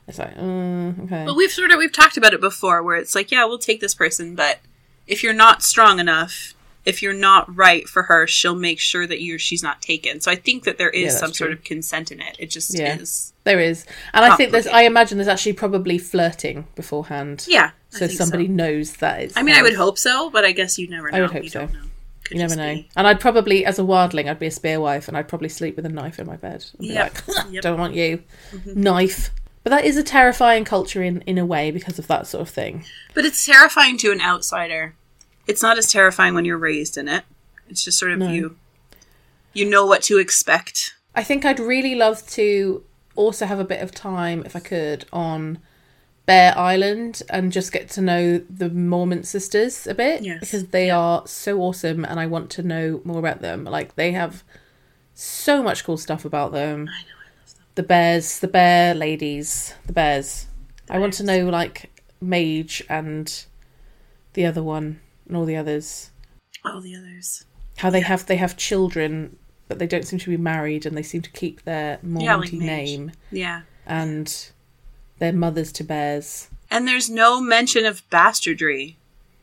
[0.09, 1.25] It's like, mm, okay.
[1.27, 3.81] But we've sort of we've talked about it before, where it's like, yeah, we'll take
[3.81, 4.61] this person, but
[5.07, 6.55] if you're not strong enough,
[6.87, 10.21] if you're not right for her, she'll make sure that you she's not taken.
[10.21, 12.37] So I think that there is Yeah, some sort of consent in it.
[12.39, 12.97] It just Yeah.
[12.97, 13.33] is.
[13.45, 13.85] There is,
[14.15, 14.67] and I think there's.
[14.67, 17.71] I imagine there's actually probably flirting beforehand, Yeah.
[17.95, 19.37] I so somebody knows that it's.
[19.37, 21.19] I mean, I would hope so, but I guess you never know.
[21.19, 21.61] I would hope you so.
[21.61, 21.81] don't know.
[22.25, 22.75] Could You never know.
[22.75, 25.49] be- And I'd probably, as a wildling, I'd be a spear wife, and I'd probably
[25.49, 26.65] sleep with a knife in my bed.
[26.73, 27.29] And be Yep.
[27.29, 27.63] like, Yep.
[27.63, 28.23] don't want you,
[28.53, 28.81] mm-hmm.
[28.83, 29.31] knife.
[29.63, 32.49] But that is a terrifying culture in in a way because of that sort of
[32.49, 32.85] thing.
[33.15, 34.97] But it's terrifying to an outsider.
[35.47, 37.25] It's not as terrifying when you're raised in it.
[37.69, 38.31] It's just sort of No.
[38.31, 38.57] you.
[39.53, 40.95] You know what to expect.
[41.15, 45.07] I think I'd really love to also have a bit of time, if I could,
[45.13, 45.59] on
[46.27, 50.41] Bear Island and just get to know the Mormont sisters a bit Yes.
[50.41, 53.65] because they are so awesome and I want to know more about them.
[53.65, 54.43] Like they have
[55.15, 56.81] so much cool stuff about them.
[56.93, 57.09] I know.
[57.09, 57.65] I love them.
[57.77, 60.47] The bears, the bear ladies, the bears.
[60.91, 61.91] I want to know like
[62.23, 63.45] Maege and
[64.35, 66.11] the other one and all the others.
[66.65, 67.45] All the others.
[67.79, 69.37] How they have they have children
[69.69, 72.53] but they don't seem to be married and they seem to keep their Mormont like
[72.53, 73.63] name Yeah.
[73.85, 74.33] and
[75.19, 76.49] their mothers to bears.
[76.71, 78.97] And there's no mention of bastardry.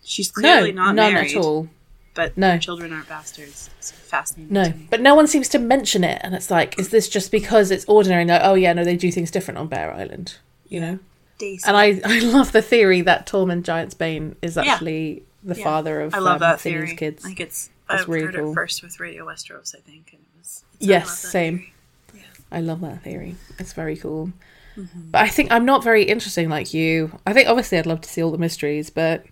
[0.03, 1.31] She's clearly no, not none married.
[1.35, 1.67] at all.
[2.15, 2.57] But No.
[2.57, 3.69] children aren't bastards.
[3.79, 4.53] It's fascinating.
[4.53, 7.71] No, but no one seems to mention it, and it's like, is this just because
[7.71, 8.23] it's ordinary?
[8.23, 10.37] Like, oh yeah, no, they do things different on Bear Island,
[10.67, 10.99] you know.
[11.39, 11.63] Daisy.
[11.67, 14.73] And I, I love the theory that Tormund Giantsbane is Yeah.
[14.73, 15.63] actually the Yeah.
[15.63, 16.95] father of I love um, that Phineas theory.
[16.97, 17.23] kids.
[17.23, 17.69] I think it's.
[17.89, 18.51] I've really heard cool.
[18.51, 20.63] it first with Radio Westeros, I think, and it was.
[20.79, 21.59] Yes, same.
[22.07, 22.25] theory.
[22.51, 23.35] I love that theory.
[23.59, 24.31] It's very cool.
[24.77, 25.11] Mm-hmm.
[25.11, 27.19] But I think I'm not very interesting like you.
[27.27, 29.25] I think obviously I'd love to see all the mysteries, but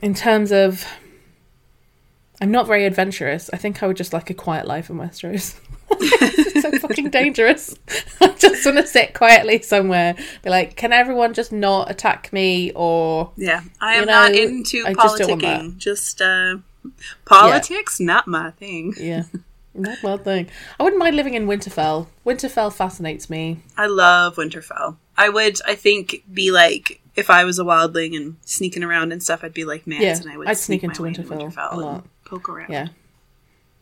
[0.00, 0.86] in terms of
[2.40, 3.50] I'm not very adventurous.
[3.52, 5.58] I think I would just like a quiet life in Westeros.
[6.96, 7.74] fucking dangerous.
[8.20, 10.14] I just want to sit quietly somewhere.
[10.42, 14.84] Be like, can everyone just not attack me or Yeah, I You am not into
[14.86, 15.76] I just politicking.
[15.78, 16.56] Just, uh,
[17.24, 18.94] politics, not my thing.
[18.98, 19.24] yeah.
[19.74, 20.48] Not my thing.
[20.80, 22.06] I wouldn't mind living in Winterfell.
[22.24, 23.60] Winterfell fascinates me.
[23.76, 24.96] I love Winterfell.
[25.18, 29.22] I would, I think, be like if I was a wildling and sneaking around and
[29.22, 29.44] stuff.
[29.44, 31.70] I'd be like Mance, Yeah, and I would I'd sneak my into way Winterfell a
[31.72, 32.04] and lot.
[32.24, 32.70] poke around.
[32.70, 32.88] Yeah.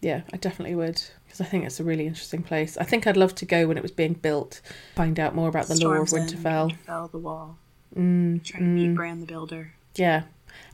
[0.01, 1.01] Yeah, I definitely would.
[1.35, 2.77] Because I think it's a really interesting place.
[2.77, 4.61] I think I'd love to go when it was being built,
[4.95, 6.71] find out more about the lore of Storm's Winterfell.
[6.87, 7.59] Winterfell, the wall.
[7.99, 9.73] Mm, Try to meet Bran the Builder.
[9.97, 10.23] yeah.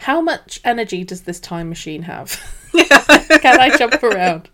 [0.01, 2.39] How much energy does this time machine have?
[2.73, 4.51] Can I jump around?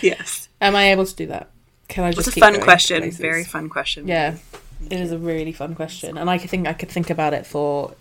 [0.00, 1.50] yes, Am I able to do that?
[1.88, 3.10] Can I just it's a fun question.
[3.10, 4.06] Very fun question.
[4.06, 4.36] Yeah.
[4.88, 6.16] It is a really fun question.
[6.16, 7.94] And I could think I could think about it for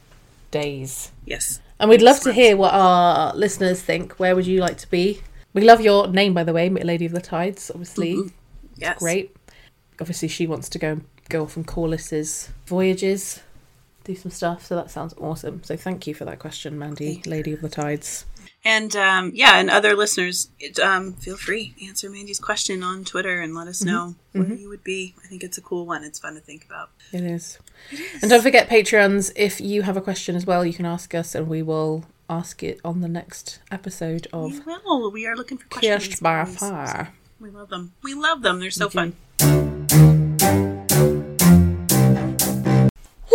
[0.52, 1.12] days.
[1.26, 1.62] Yes.
[1.80, 4.20] And we'd love to hear what our listeners think.
[4.20, 5.22] Where would you like to be?
[5.54, 7.72] We love your name, by the way, Lady of the Tides.
[7.72, 8.32] Obviously,
[8.76, 9.00] Yes.
[9.00, 9.36] great.
[10.00, 13.42] Obviously, she wants to go go off on Corlys's voyages,
[14.04, 14.66] do some stuff.
[14.66, 15.62] So that sounds awesome.
[15.64, 18.26] So thank you for that question, Mandy, Lady of the Tides.
[18.66, 23.40] And um, yeah, and other listeners, it, um, feel free answer Mandy's question on Twitter
[23.42, 23.90] and let us Mm-hmm.
[23.90, 25.14] know where you would be.
[25.24, 26.04] I think it's a cool one.
[26.04, 26.90] It's fun to think about.
[27.14, 27.58] It is.
[28.22, 31.36] And don't forget, Patreons, if you have a question as well, you can ask us,
[31.36, 35.68] and we will ask it on the next episode of Well, we are looking for
[35.68, 36.08] questions.
[36.08, 36.46] Kissed by.
[36.46, 37.10] Fire.
[37.40, 37.94] We love them.
[38.04, 38.60] We love them.
[38.60, 39.14] They're so We do.
[39.40, 40.20] fun.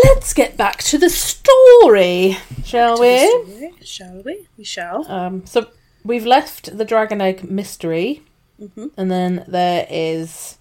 [0.04, 1.44] Let's get back to the story.
[1.44, 3.72] story, shall we?
[3.82, 4.46] Shall we?
[4.56, 5.10] We shall.
[5.10, 5.68] Um, so
[6.04, 8.22] we've left the dragon egg mystery,
[8.60, 8.90] Mhm.
[8.96, 10.56] and then there is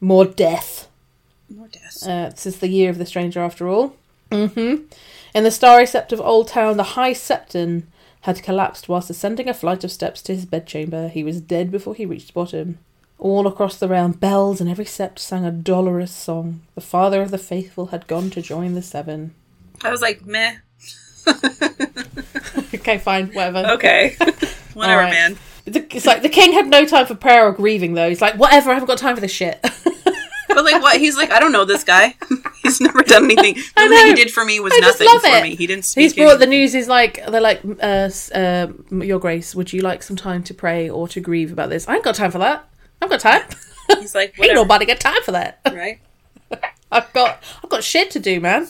[0.00, 0.88] more death.
[1.48, 2.06] More deaths.
[2.06, 3.94] Uh, this is the year of the stranger, after all.
[4.30, 4.76] hmm
[5.34, 7.84] In the starry sept of Old Town, the High Septon
[8.22, 11.08] had collapsed whilst ascending a flight of steps to his bedchamber.
[11.08, 12.78] He was dead before he reached the bottom.
[13.18, 16.62] All across the realm, bells in every sept sang a dolorous song.
[16.74, 19.34] The father of the faithful had gone to join the seven.
[19.82, 20.56] I was like, meh.
[22.74, 23.64] okay, fine, whatever.
[23.72, 24.16] Okay.
[24.74, 25.12] Whatever, Alright.
[25.12, 25.38] man.
[25.66, 28.08] It's like the king had no time for prayer or grieving, though.
[28.08, 29.64] He's like, whatever, I haven't got time for this shit.
[30.54, 30.98] But like, what?
[31.00, 32.14] He's like, I don't know this guy.
[32.62, 33.54] He's never done anything.
[33.54, 35.42] The only thing he did for me was I just nothing love for it.
[35.42, 35.54] me.
[35.56, 36.02] He didn't speak.
[36.02, 36.74] He's brought the news.
[36.74, 40.88] Is like they're like, uh, uh, Your Grace, would you like some time to pray
[40.90, 41.88] or to grieve about this?
[41.88, 42.68] I ain't got time for that.
[43.00, 43.42] I've got time.
[43.98, 45.60] He's like, Ain't nobody got time for that.
[45.66, 46.00] Right?
[46.90, 48.68] I've got I've got shit to do, man.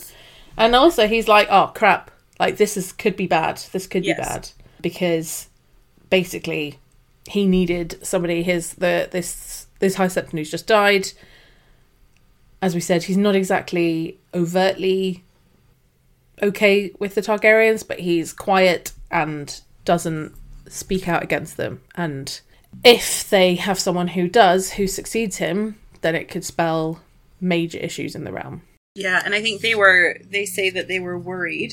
[0.57, 3.57] And also, he's like, oh crap, like this is could be bad.
[3.73, 4.17] This could Yes.
[4.17, 4.49] be bad
[4.81, 5.49] because
[6.11, 6.79] basically
[7.27, 8.43] he needed somebody.
[8.43, 11.13] His the this this high septon who's just died.
[12.63, 15.25] As we said, he's not exactly overtly
[16.43, 20.33] okay with the Targaryens, but he's quiet and doesn't
[20.69, 21.83] speak out against them.
[21.97, 22.41] And
[22.85, 27.01] if they have someone who does, who succeeds him, then it could spell
[27.41, 28.63] major issues in the realm.
[28.95, 30.19] Yeah, and I think they were.
[30.31, 31.73] They say that they were worried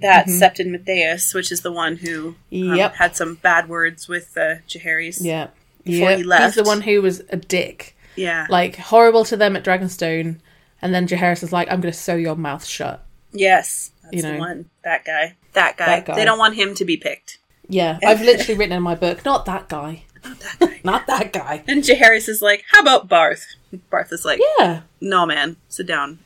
[0.00, 0.40] that Mhm.
[0.40, 2.94] Septon Mattheus, which is the one who um, Yep.
[2.96, 5.18] had some bad words with the Jaehaerys.
[5.20, 5.48] Yeah.
[5.84, 6.18] Before Yep.
[6.18, 6.44] he left.
[6.44, 7.95] He's the one who was a dick.
[8.16, 8.46] Yeah.
[8.48, 10.38] Like, horrible to them at Dragonstone.
[10.82, 13.04] And then Jaehaerys is like, I'm going to sew your mouth shut.
[13.32, 13.92] yes.
[14.02, 14.38] That's You the know.
[14.38, 14.70] one.
[14.84, 15.36] That guy.
[15.54, 15.86] That guy.
[15.86, 16.14] That guy.
[16.14, 17.38] They don't want him to be picked.
[17.68, 17.98] Yeah.
[18.06, 20.04] I've literally written in my book, not that guy.
[20.24, 20.80] Not that guy.
[20.84, 21.64] Not that guy.
[21.66, 23.44] and Jaehaerys is like, "How about Barth?"
[23.90, 24.82] Barth is like, Yeah.
[25.00, 26.18] "No, man, sit down."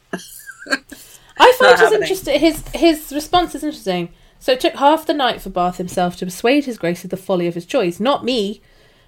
[1.38, 2.38] I find his interesting.
[2.40, 4.10] His his response is interesting.
[4.38, 7.16] So it took half the night for Barth himself to persuade his grace of the
[7.16, 8.00] folly of his choice.
[8.00, 8.60] Not me.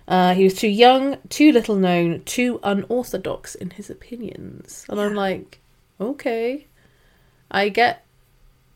[0.09, 4.85] Uh, he was too young, too little known, too unorthodox in his opinions.
[4.89, 5.61] And I'm like,
[6.01, 6.67] okay,
[7.51, 8.05] I get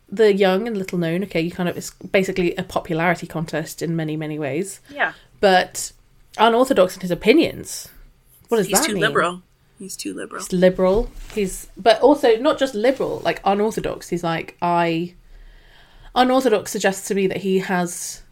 [0.08, 1.24] the young and little known.
[1.24, 5.12] Okay, you kind of it's basically a popularity contest in many many ways, Yeah.
[5.40, 5.92] but
[6.38, 7.88] unorthodox in his opinions.
[8.48, 9.00] What does He's that too mean?
[9.02, 9.42] liberal.
[9.80, 10.40] He's too liberal.
[10.42, 11.10] He's liberal.
[11.34, 14.08] He's but also not just liberal, like unorthodox.
[14.10, 15.14] He's like I
[16.14, 18.22] unorthodox suggests to me that he has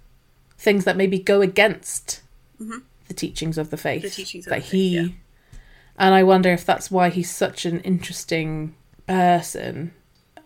[0.58, 2.22] things that maybe go against
[2.60, 2.82] Mhm.
[3.08, 4.02] the teachings of the faith.
[4.02, 5.06] The teachings of that the faith, he yeah.
[5.98, 8.74] and I wonder if that's why he's such an interesting
[9.06, 9.92] person.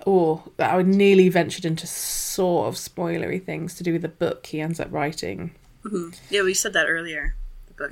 [0.07, 4.47] Or that I nearly ventured into sort of spoilery things to do with the book
[4.47, 5.51] he ends up writing.
[5.83, 7.35] hmm Yeah, we said that earlier.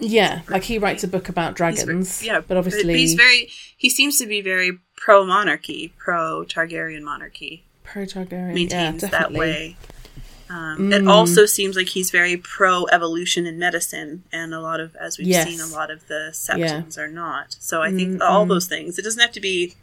[0.00, 2.22] Yeah, like he writes a book about dragons.
[2.24, 3.48] yeah, but obviously he's very.
[3.76, 7.64] He seems to be very pro monarchy, pro Targaryen monarchy.
[7.84, 8.54] pro Targaryen.
[8.54, 9.38] Maintains yeah, that definitely.
[9.38, 9.76] way.
[10.48, 11.10] Um, It Mm.
[11.10, 15.26] also seems like he's very pro evolution in medicine, and a lot of, as we've
[15.26, 15.48] Yes.
[15.48, 16.82] seen, a lot of the Yeah.
[16.98, 17.56] are not.
[17.58, 18.48] So I think Mm, all mm.
[18.50, 18.98] those things.
[18.98, 19.74] It doesn't have to be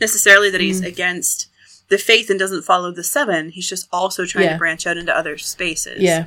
[0.00, 1.46] necessarily that he's against
[1.88, 3.50] the faith and doesn't follow the seven.
[3.50, 4.52] He's just also trying Yeah.
[4.54, 6.00] to branch out into other spaces.
[6.00, 6.26] Yeah.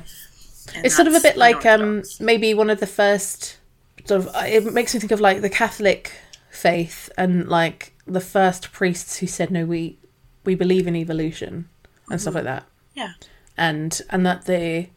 [0.74, 3.56] and it's sort of a bit like um maybe one of the first
[4.04, 6.10] sort of it makes me think of like the catholic
[6.50, 9.96] faith and like the first priests who said no we
[10.44, 11.68] we believe in evolution
[12.10, 12.64] and stuff like that
[12.94, 13.12] Yeah.
[13.56, 14.90] And and that they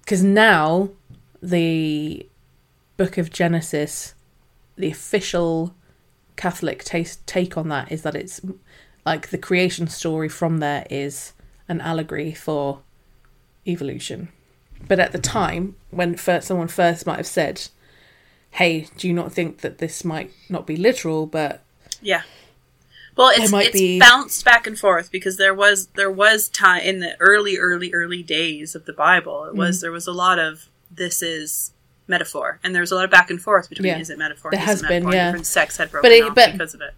[0.00, 0.90] because now
[1.42, 2.26] the
[2.96, 4.14] book of genesis
[4.76, 5.74] the official
[6.36, 8.40] catholic taste, take on that is that it's
[9.04, 11.32] like the creation story from there is
[11.68, 12.80] an allegory for
[13.66, 14.28] evolution
[14.88, 17.68] but at the time, when first, someone first might have said,
[18.50, 21.62] "Hey, do you not think that this might not be literal?" But
[22.00, 22.22] Yeah.
[23.16, 26.82] Well, it's, might it's be- bounced back and forth because there was there was time
[26.82, 29.44] in the early early early days of the Bible.
[29.46, 29.58] It Mm.
[29.58, 31.72] was there was a lot of this is
[32.08, 33.98] metaphor, and there was a lot of back and forth between Yeah.
[33.98, 34.50] is it metaphor?
[34.50, 35.14] There has it been, metaphor?
[35.14, 35.26] yeah.
[35.28, 36.94] Different sects had broken it- off but- because of it.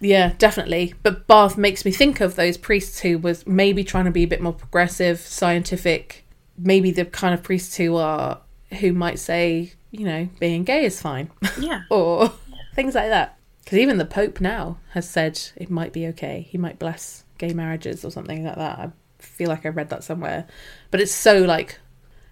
[0.00, 0.94] yeah, definitely.
[1.02, 4.26] But Barth makes me think of those priests who was maybe trying to be a
[4.26, 6.24] bit more progressive, scientific.
[6.56, 8.38] Maybe the kind of priests who are
[8.80, 12.32] who might say, you know, being gay is fine, Yeah, or
[12.76, 13.36] things like that.
[13.70, 16.44] Because even the Pope now has said it might be okay.
[16.50, 18.78] He might bless gay marriages or something like that.
[18.80, 18.90] I
[19.20, 20.48] feel like I read that somewhere.
[20.90, 21.78] But it's so like,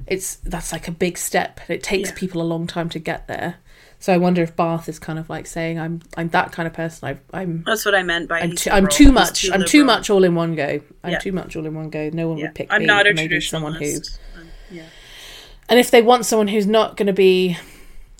[0.09, 1.61] it's that's like a big step.
[1.69, 2.17] It takes Yeah.
[2.17, 3.59] people a long time to get there.
[4.01, 6.73] So I wonder if Barth is kind of like saying, "I'm I'm that kind of
[6.73, 7.09] person.
[7.09, 9.49] I, I'm that's what I meant by I'm too, I'm too much.
[9.49, 10.81] I'm too much all in one go.
[11.05, 11.19] I'm Yeah.
[11.21, 12.11] too much all in one go.
[12.13, 12.47] No one Yeah.
[12.47, 12.87] would pick I'm me.
[12.87, 13.95] not a maybe someone who.
[14.37, 14.83] Um, yeah,
[15.69, 17.57] and if they want someone who's not going to be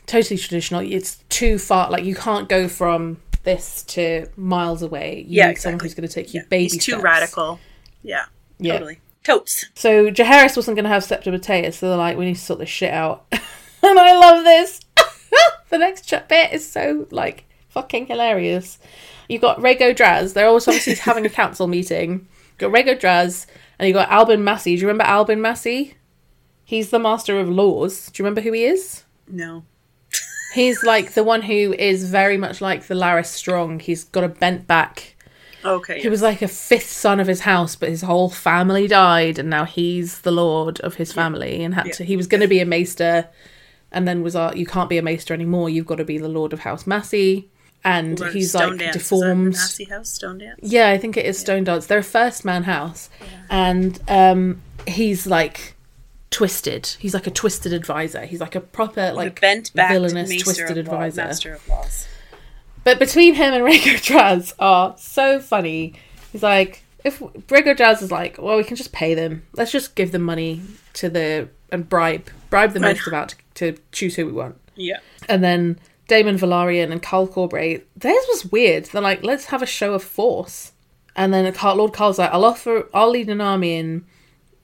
[0.09, 1.91] totally traditional, it's too far.
[1.91, 5.21] Like you can't go from this to miles away.
[5.29, 5.89] You Yeah, need someone exactly.
[5.89, 6.47] who's going to take you yeah.
[6.49, 7.03] baby He's too steps.
[7.05, 7.61] radical.
[8.03, 8.25] Yeah.
[8.59, 8.75] Yeah.
[8.75, 9.01] Totally.
[9.23, 9.67] Totes.
[9.75, 12.59] So Jaehaerys wasn't going to have Septa Mattheus, so they're like, we need to sort
[12.59, 13.27] this shit out.
[13.33, 14.81] and I love this.
[15.71, 18.79] the next ch- bit is so like fucking hilarious.
[19.29, 20.33] You've got Rego Draz.
[20.33, 22.27] They're always obviously having a council meeting.
[22.59, 23.47] You've got Rego Draz,
[23.79, 24.75] and you've got Albin Massey.
[24.75, 25.95] Do you remember Albin Massey?
[26.65, 28.07] He's the master of laws.
[28.11, 29.05] Do you remember who he is?
[29.27, 29.65] No.
[30.59, 33.81] He's like the one who is very much like the Larys Strong.
[33.81, 35.15] He's got a bent back.
[35.65, 36.01] Okay.
[36.01, 39.51] He was like a fifth son of his house, but his whole family died, and
[39.51, 41.63] now he's the lord of his family.
[41.65, 41.93] And had Yeah.
[41.95, 42.05] to.
[42.05, 43.29] He was going to be a maester,
[43.93, 45.69] and then was like, you can't be a maester anymore.
[45.71, 47.49] You've got to be the lord of House Massey,
[47.85, 48.93] and he's Stone like Dance.
[48.97, 49.53] Deformed.
[49.55, 50.61] Massey House Stone Dance.
[50.63, 51.87] Yeah, I think it is Stone Dance.
[51.87, 53.11] They're a first man house,
[53.51, 55.75] and um, he's like
[56.31, 56.87] twisted.
[56.99, 58.25] He's like a twisted advisor.
[58.27, 61.25] He's like a proper like bent back villainous twisted law- advisor.
[61.25, 62.07] master of laws.
[62.85, 65.95] But between him and Rego Draz are so funny.
[66.33, 69.45] He's like, if Rego Draz is like, well, we can just pay them.
[69.55, 70.63] Let's just give them money
[70.95, 74.57] to the and bribe bribe the most about to, to choose who we want.
[74.75, 74.99] Yeah.
[75.29, 75.79] And then
[76.09, 78.87] Daemon Velaryon and Carl Corbray, theirs was weird.
[78.87, 80.73] They're like, let's have a show of force.
[81.15, 84.07] And then Lord Carl's like, I'll offer, I'll lead an army in,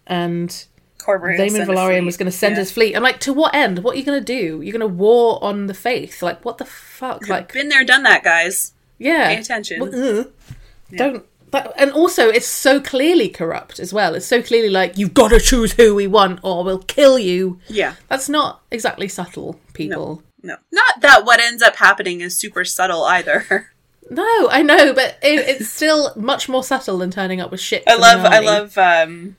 [0.07, 0.65] and
[1.05, 2.05] Corbray Daemon sent a Velaryon fleet.
[2.05, 2.61] was going to send Yeah.
[2.61, 2.95] his fleet.
[2.97, 3.81] I'm like, to what end?
[3.81, 4.61] What are you going to do?
[4.63, 6.23] You're going to war on the faith?
[6.23, 7.29] Like, what the fuck?
[7.29, 8.73] Like, Been there, done that, guys.
[8.99, 9.29] yeah.
[9.35, 9.81] Pay attention.
[9.81, 10.25] Well, uh,
[10.97, 11.25] Don't.
[11.51, 14.17] But, and also, it's so clearly corrupt as well.
[14.17, 17.61] It's so clearly like you've got to choose who we want, or we'll kill you.
[17.69, 17.95] Yeah.
[18.09, 20.23] That's not exactly subtle, people.
[20.43, 20.57] No.
[20.73, 23.71] Not that what ends up happening is super subtle either.
[24.11, 27.83] No, I know, but it, it's still much more subtle than turning up with shit.
[27.87, 29.37] I love I love um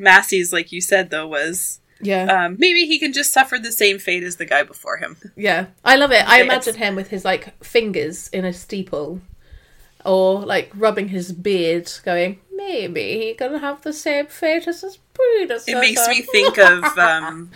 [0.00, 3.98] Massey's like you said though was Yeah, um maybe he can just suffer the same
[3.98, 5.16] fate as the guy before him.
[5.36, 5.66] yeah.
[5.84, 6.26] I love it.
[6.28, 9.20] I imagine him with his like fingers in a steeple,
[10.04, 14.98] or like rubbing his beard, going, "Maybe he can have the same fate as his
[15.14, 17.50] predecessor." It makes me think of um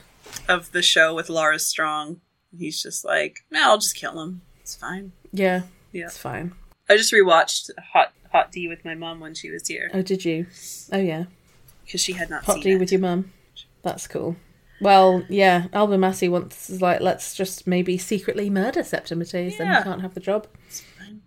[0.49, 2.21] of the show with Larys Strong.
[2.57, 4.43] He's just like, no, I'll just kill him.
[4.61, 5.13] It's fine.
[5.33, 5.63] Yeah,
[5.93, 6.05] Yeah.
[6.07, 6.53] it's fine.
[6.89, 10.25] I just rewatched Hot Hot D with my mom when she was here Oh, did
[10.25, 10.47] you?
[10.93, 11.25] Oh, yeah.
[11.85, 12.79] Because she had not seen it.
[12.81, 13.33] with your mum.
[13.83, 14.37] That's cool.
[14.81, 19.79] Well, yeah, Albin Massey wants is like, let's just maybe secretly murder Septimites, then Yeah.
[19.79, 20.47] he can't have the job.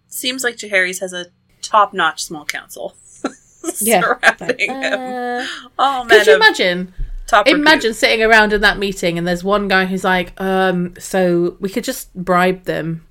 [0.07, 1.27] Seems like Jaehaerys has a
[1.61, 2.95] top notch small council.
[3.81, 4.01] Yeah.
[4.01, 4.99] surrounding him.
[4.99, 5.45] Uh,
[5.77, 6.93] Oh man, could you imagine?
[7.25, 7.59] top repute.
[7.59, 11.67] Imagine sitting around in that meeting and there's one guy who's like, um, so we
[11.69, 13.05] could just bribe them.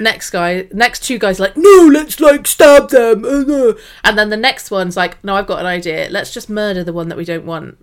[0.00, 3.24] Next guy, next two guys are like, no, let's like stab them.
[3.24, 3.72] uh, uh."
[4.04, 6.08] And then the next one's like, no, I've got an idea.
[6.10, 7.78] Let's just murder the one that we don't want.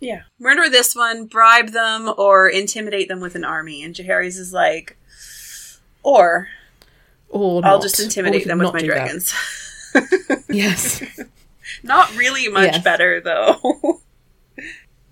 [0.00, 0.22] Yeah.
[0.38, 3.82] Murder this one, bribe them, or intimidate them with an army.
[3.82, 4.96] And Jaehaerys is like,
[6.02, 6.48] or
[7.28, 7.82] Or I'll not.
[7.82, 9.32] just intimidate them with my dragons.
[10.48, 11.02] Yes.
[11.82, 12.84] Not really much Yes.
[12.84, 14.00] better though.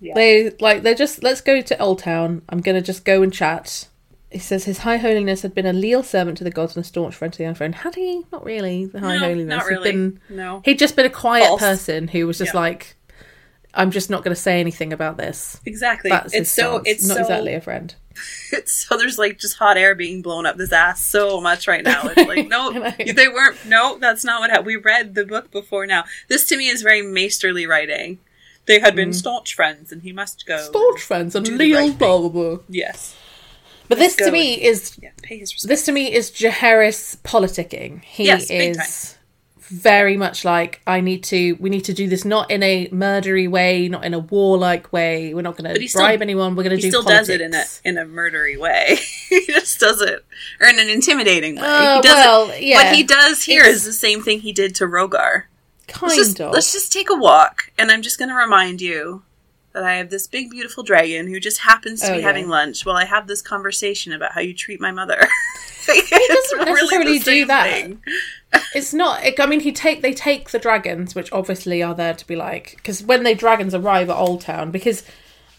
[0.01, 2.41] They like they're just let's go to Old Town.
[2.49, 3.87] I'm gonna just go and chat.
[4.33, 6.87] He says his High Holiness had been a leal servant to the gods and a
[6.87, 7.75] staunch friend to the unfriend.
[7.75, 8.23] Had he?
[8.31, 8.87] Not really.
[8.87, 9.47] The High No, Holiness.
[9.47, 10.61] not He'd been No.
[10.65, 11.61] he'd just been a quiet False.
[11.61, 12.59] person who was just Yeah.
[12.59, 12.95] like,
[13.75, 15.59] I'm just not going to say anything about this.
[15.65, 16.09] exactly.
[16.09, 16.87] That's his it's so stance.
[16.87, 17.95] it's not so exactly a friend.
[18.51, 21.83] it's so there's like just hot air being blown up this ass so much right
[21.83, 22.01] now.
[22.05, 22.71] It's like no,
[23.13, 23.65] they weren't.
[23.65, 24.67] No, that's not what happened.
[24.67, 25.85] We read the book before.
[25.87, 28.19] Now this to me is very maesterly writing.
[28.65, 30.55] They had been staunch friends, and he must go.
[30.57, 30.67] Mm.
[30.67, 32.57] Staunch friends and leal right blah blah blah.
[32.69, 33.15] Yes.
[33.89, 35.09] But this to me is Yeah.
[35.21, 35.69] Pay his respect.
[35.69, 38.03] this to me is Jaehaerys politicking.
[38.03, 39.17] He Yes, is
[39.57, 41.53] very much like I need to.
[41.59, 45.33] We need to do this not in a murdery way, not in a warlike way.
[45.33, 46.55] We're not going to bribe still- anyone.
[46.55, 46.89] We're going to he do.
[46.89, 47.27] still politics.
[47.27, 48.97] does it in a in a murdery way.
[49.29, 50.23] he just does it,
[50.59, 51.61] or in an intimidating way.
[51.63, 52.61] Uh, he does well, it.
[52.63, 52.83] yeah.
[52.83, 55.43] What he does here It's- is the same thing he did to Rogar.
[55.87, 56.51] kind Let's just, of.
[56.53, 59.23] let's just take a walk, and I'm just going to remind you
[59.73, 62.27] that I have this big, beautiful dragon who just happens to Oh, be yeah.
[62.27, 65.17] having lunch while I have this conversation about how you treat my mother.
[65.85, 67.91] he doesn't necessarily do that.
[68.75, 69.23] It's not.
[69.23, 72.35] It, I mean, he take they take the dragons, which obviously are there to be
[72.35, 75.03] like because when the dragons arrive at Old Town, because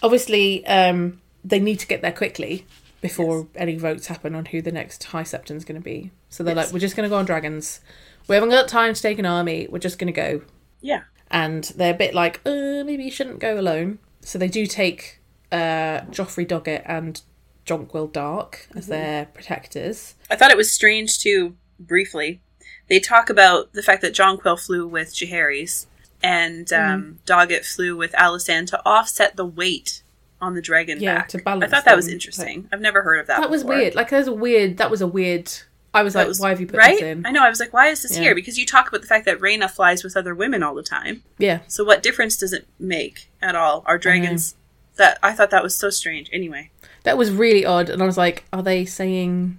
[0.03, 2.67] obviously um, they need to get there quickly
[3.01, 6.11] before any votes happen on who the next High Septon's going to be.
[6.31, 6.67] So they're Yes.
[6.69, 7.81] like, we're just going to go on dragons.
[8.29, 9.67] We haven't got time to take an army.
[9.69, 10.41] We're just going to go,
[10.81, 11.03] Yeah.
[11.31, 13.99] and they're a bit like, uh, maybe you shouldn't go alone.
[14.25, 15.21] So they do take
[15.53, 17.21] uh, Joffrey Doggett and
[17.67, 20.15] Jonquil Darke as their protectors.
[20.31, 22.41] I thought it was strange too, briefly.
[22.89, 25.87] They talk about the fact that Jonquil flew with Jaehaerys
[26.23, 26.95] and Mm.
[26.95, 30.03] um, Doggett flew with Alysanne to offset the weight
[30.41, 31.29] on the dragon Yeah, back.
[31.29, 32.15] to balance I thought that was them.
[32.15, 32.69] interesting.
[32.73, 33.41] I've never heard of that.
[33.41, 33.77] That was before.
[33.77, 33.95] weird.
[33.95, 34.77] Like, there's a weird.
[34.79, 35.51] That was a weird
[35.95, 36.99] I was like, was- why have you put right?
[36.99, 37.25] this in?
[37.25, 37.43] I know.
[37.43, 38.25] I was like, why is this Yeah.
[38.25, 38.35] here?
[38.35, 41.23] Because you talk about the fact that Rhaena flies with other women all the time.
[41.39, 41.61] Yeah.
[41.69, 43.85] So what difference does it make at all?
[43.87, 44.57] Are dragons
[44.97, 46.31] that I thought that was so strange.
[46.33, 46.71] Anyway,
[47.05, 47.89] That was really odd.
[47.91, 49.59] And I was like, are they saying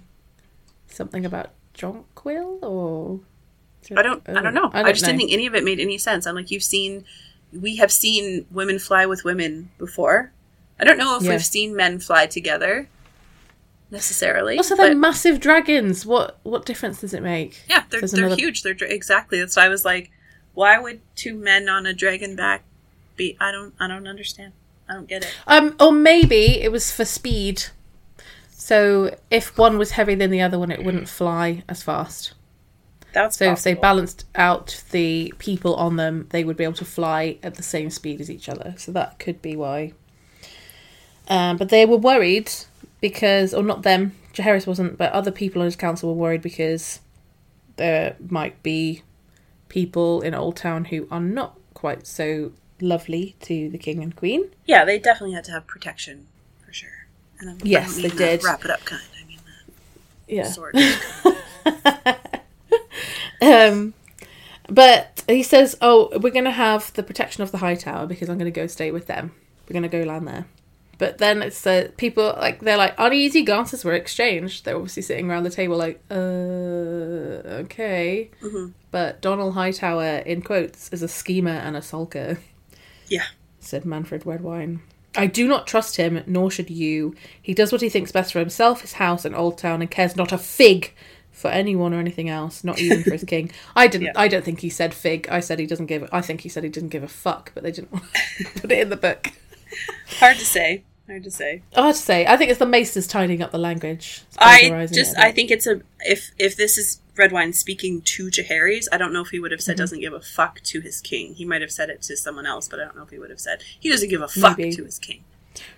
[0.88, 3.20] something about Jonquil or.
[3.96, 4.28] I don't.
[4.28, 4.70] I don't oh, know.
[4.72, 6.26] I, don't just didn't think any of it made any sense.
[6.26, 7.04] I'm like, you've seen,
[7.52, 10.32] we have seen women fly with women before.
[10.80, 11.30] I don't know if Yeah.
[11.30, 12.88] we've seen men fly together
[13.90, 14.56] necessarily.
[14.56, 16.04] Also, they're but- massive dragons.
[16.06, 17.62] What what difference does it make?
[17.68, 18.62] yeah, they're they're another- huge.
[18.62, 19.38] They're dra- exactly.
[19.38, 20.10] That's why I was like,
[20.54, 22.64] why would two men on a dragon back
[23.16, 23.36] be?
[23.40, 23.74] I don't.
[23.80, 24.52] I don't understand.
[24.88, 25.34] I don't get it.
[25.46, 27.64] Um, or maybe it was for speed.
[28.50, 32.34] So if one was heavier than the other one, it wouldn't fly as fast.
[33.12, 36.84] That's So if they balanced out the people on them, they would be able to
[36.84, 38.74] fly at the same speed as each other.
[38.76, 39.92] So that could be why.
[41.28, 42.52] Um, but they were worried
[43.00, 47.00] because, or not them, Jaehaerys wasn't, but other people on his council were worried because
[47.76, 49.02] there might be
[49.68, 54.50] people in Old Town who are not quite so lovely to the king and queen.
[54.66, 56.26] Yeah, they definitely had to have protection
[56.64, 57.06] for sure.
[57.38, 58.44] And I'm, Yes, they did.
[58.44, 59.02] Wrap it up, kind.
[59.22, 60.50] I mean that Yeah.
[60.50, 60.74] sort.
[63.42, 63.92] Um,
[64.68, 68.28] but he says, "Oh, we're going to have the protection of the high tower because
[68.30, 69.32] I'm going to go stay with them.
[69.68, 70.46] We're going to go land there."
[70.98, 74.64] But then it's uh, people like they're like uneasy glances were exchanged.
[74.64, 76.14] They're obviously sitting around the table like, "Uh,
[77.64, 78.72] okay." Mhm.
[78.90, 82.38] But Donald Hightower, in quotes, is a schemer and a sulker.
[83.08, 83.24] Yeah.
[83.60, 84.78] said Manfred Redwyne.
[85.16, 87.14] I do not trust him, nor should you.
[87.42, 90.14] He does what he thinks best for himself, his house, and Old Town, and cares
[90.14, 90.92] not a fig
[91.32, 93.50] for anyone or anything else, not even for his king.
[93.74, 94.06] I didn't.
[94.08, 94.12] Yeah.
[94.16, 95.26] I don't think he said fig.
[95.30, 96.08] I said he doesn't give.
[96.12, 97.90] I think he said he didn't give a fuck, but they didn't
[98.56, 99.28] put it in the book.
[100.18, 100.84] Hard to say.
[101.06, 101.62] Hard to say.
[101.74, 102.26] Hard to say.
[102.26, 104.22] I think it's the maesters tidying up the language.
[104.38, 105.34] I just it I bit.
[105.36, 109.28] think it's a if if this is Redwyne speaking to Jaehaerys, I don't know if
[109.28, 109.82] he would have said Mm-hmm.
[109.82, 111.34] doesn't give a fuck to his king.
[111.34, 113.30] He might have said it to someone else, but I don't know if he would
[113.30, 114.72] have said he doesn't give a fuck Maybe.
[114.76, 115.24] to his king.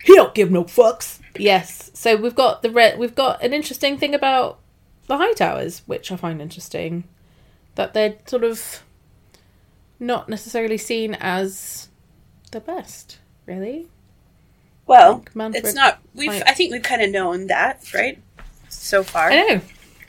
[0.02, 1.20] he don't give no fucks.
[1.36, 1.90] Yes.
[1.94, 2.98] So we've got the red.
[2.98, 4.58] We've got an interesting thing about
[5.06, 7.04] the high towers, which I find interesting,
[7.76, 8.82] that they're sort of
[10.00, 11.88] not necessarily seen as
[12.50, 13.18] the best,
[13.48, 13.86] really.
[14.86, 15.98] Well, Like it's not.
[16.14, 18.18] We've I think we've kind of known that right
[18.68, 19.60] so far I know,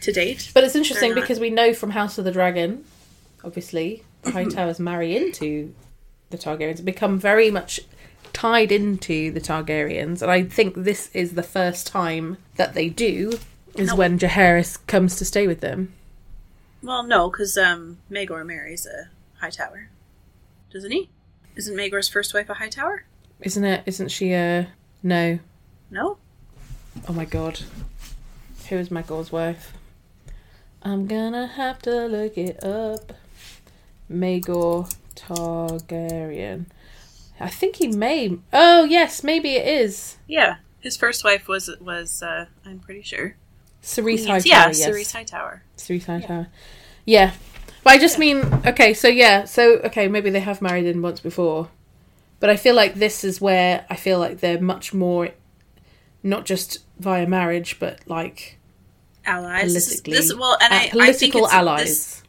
[0.01, 0.51] to date.
[0.53, 2.85] but it's interesting because we know from House of the Dragon,
[3.43, 5.73] obviously, the high towers marry into
[6.29, 7.79] the Targaryens become very much
[8.31, 13.39] tied into the Targaryens, and I think this is the first time that they do.
[13.75, 13.95] Is No.
[13.95, 15.93] when Jaehaerys comes to stay with them.
[16.81, 19.09] Well, no, because um, Maegor marries a
[19.39, 19.89] high tower,
[20.73, 21.07] doesn't he?
[21.55, 23.03] Isn't Maegor's first wife a high tower?
[23.41, 23.83] Isn't it?
[23.85, 24.67] Isn't she a
[25.01, 25.39] no?
[25.89, 26.17] No.
[27.07, 27.59] Oh my god.
[28.67, 29.73] Who is Maegor's wife?
[30.83, 33.13] I'm gonna have to look it up.
[34.11, 36.65] Maegor Targaryen.
[37.39, 38.37] I think he may.
[38.51, 40.17] Oh yes, maybe it is.
[40.27, 43.35] Yeah, his first wife was was uh, I'm pretty sure.
[43.81, 44.41] Ceryse Hightower.
[44.45, 44.87] yeah, yes.
[44.87, 45.63] Ceryse Hightower.
[45.77, 46.47] Ceryse Hightower.
[47.05, 47.31] Yeah.
[47.83, 51.21] But I just mean, okay, so yeah, so okay, maybe they have married in once
[51.21, 51.69] before.
[52.39, 55.29] But I feel like this is where I feel like they're much more
[56.23, 58.57] not just via marriage, but like
[59.25, 59.71] allies.
[59.73, 60.91] Politically This, well, and I, I think
[61.33, 61.85] political it's, allies.
[61.87, 62.23] this-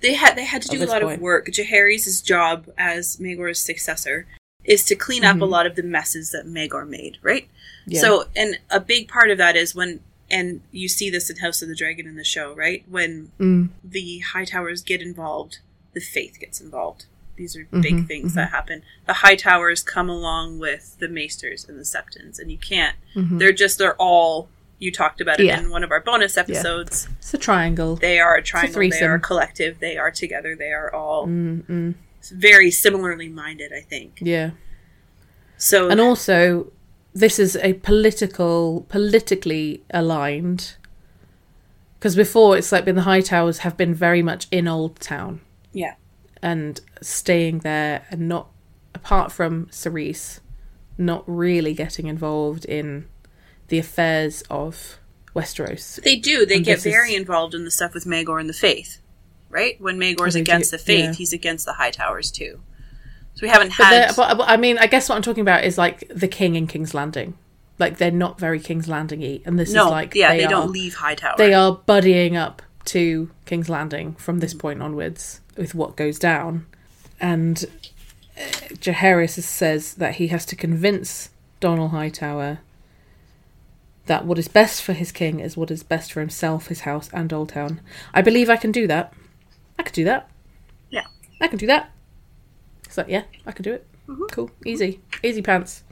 [0.00, 1.16] they had they had to do a lot point.
[1.16, 1.46] of work.
[1.48, 4.26] Jaehaerys' job as Maegor's successor
[4.64, 7.44] is to clean up a lot of the messes that Maegor made, right?
[7.44, 7.90] Mm-hmm.
[7.92, 8.00] Yeah.
[8.00, 10.00] So, and a big part of that is when,
[10.30, 12.82] and you see this in House of the Dragon in the show, right?
[12.88, 13.68] When Mm.
[13.84, 15.58] the High Towers get involved,
[15.92, 17.04] the faith gets involved.
[17.40, 18.82] These are Mm-hmm, big things that happen.
[19.06, 22.96] The High Towers come along with the Maesters and the Septons, and you can't.
[23.16, 24.48] They're just they're all.
[24.78, 25.60] You talked about it Mm-hmm.
[25.60, 25.66] Yeah.
[25.66, 27.08] in one of our bonus episodes.
[27.18, 27.96] It's a triangle.
[27.96, 28.72] They are a triangle.
[28.80, 29.10] they threesome.
[29.10, 29.78] are a collective.
[29.80, 30.54] They are together.
[30.56, 31.94] They are all Mm-mm.
[32.32, 33.72] very similarly minded.
[33.72, 34.50] I think Yeah.
[35.56, 35.88] so.
[35.90, 36.70] And also,
[37.14, 40.76] this is a political, politically aligned.
[41.98, 45.40] Because before, it's like been the High Towers have been very much in Old Town
[45.72, 45.94] yeah,
[46.42, 48.48] and staying there and not,
[48.94, 50.40] apart from Ceryse,
[50.98, 53.06] not really getting involved in
[53.68, 54.98] the affairs of
[55.34, 56.02] Westeros.
[56.02, 56.44] they do.
[56.44, 58.98] They And get this is- very involved in the stuff with Maegor and the Faith,
[59.48, 59.80] right?
[59.80, 61.12] When Maegor's Oh, against do, the Faith, yeah.
[61.12, 62.60] he's against the High Towers too.
[63.34, 64.16] So we haven't But, had.
[64.16, 66.94] but, I mean, I guess what I'm talking about is like the King in King's
[66.94, 67.38] Landing.
[67.78, 70.50] Like they're not very King's Landing y, and this no, is like yeah, they, are,
[70.50, 71.36] don't leave High Tower.
[71.38, 72.60] they are buddying up
[72.90, 74.58] to King's Landing from this mm.
[74.58, 76.66] point onwards with what goes down.
[77.20, 77.64] And
[78.36, 78.42] uh,
[78.74, 81.30] Jaehaerys says that he has to convince
[81.60, 82.58] Donald Hightower
[84.06, 87.08] that what is best for his king is what is best for himself, his house,
[87.12, 87.80] and Old Town.
[88.12, 89.12] I believe I can do that.
[89.78, 90.28] I can do that.
[90.90, 91.06] Yeah.
[91.40, 91.92] I can do that.
[92.88, 93.86] So yeah, I can do it.
[94.08, 94.24] Mm-hmm.
[94.32, 95.84] Cool, easy, easy pants.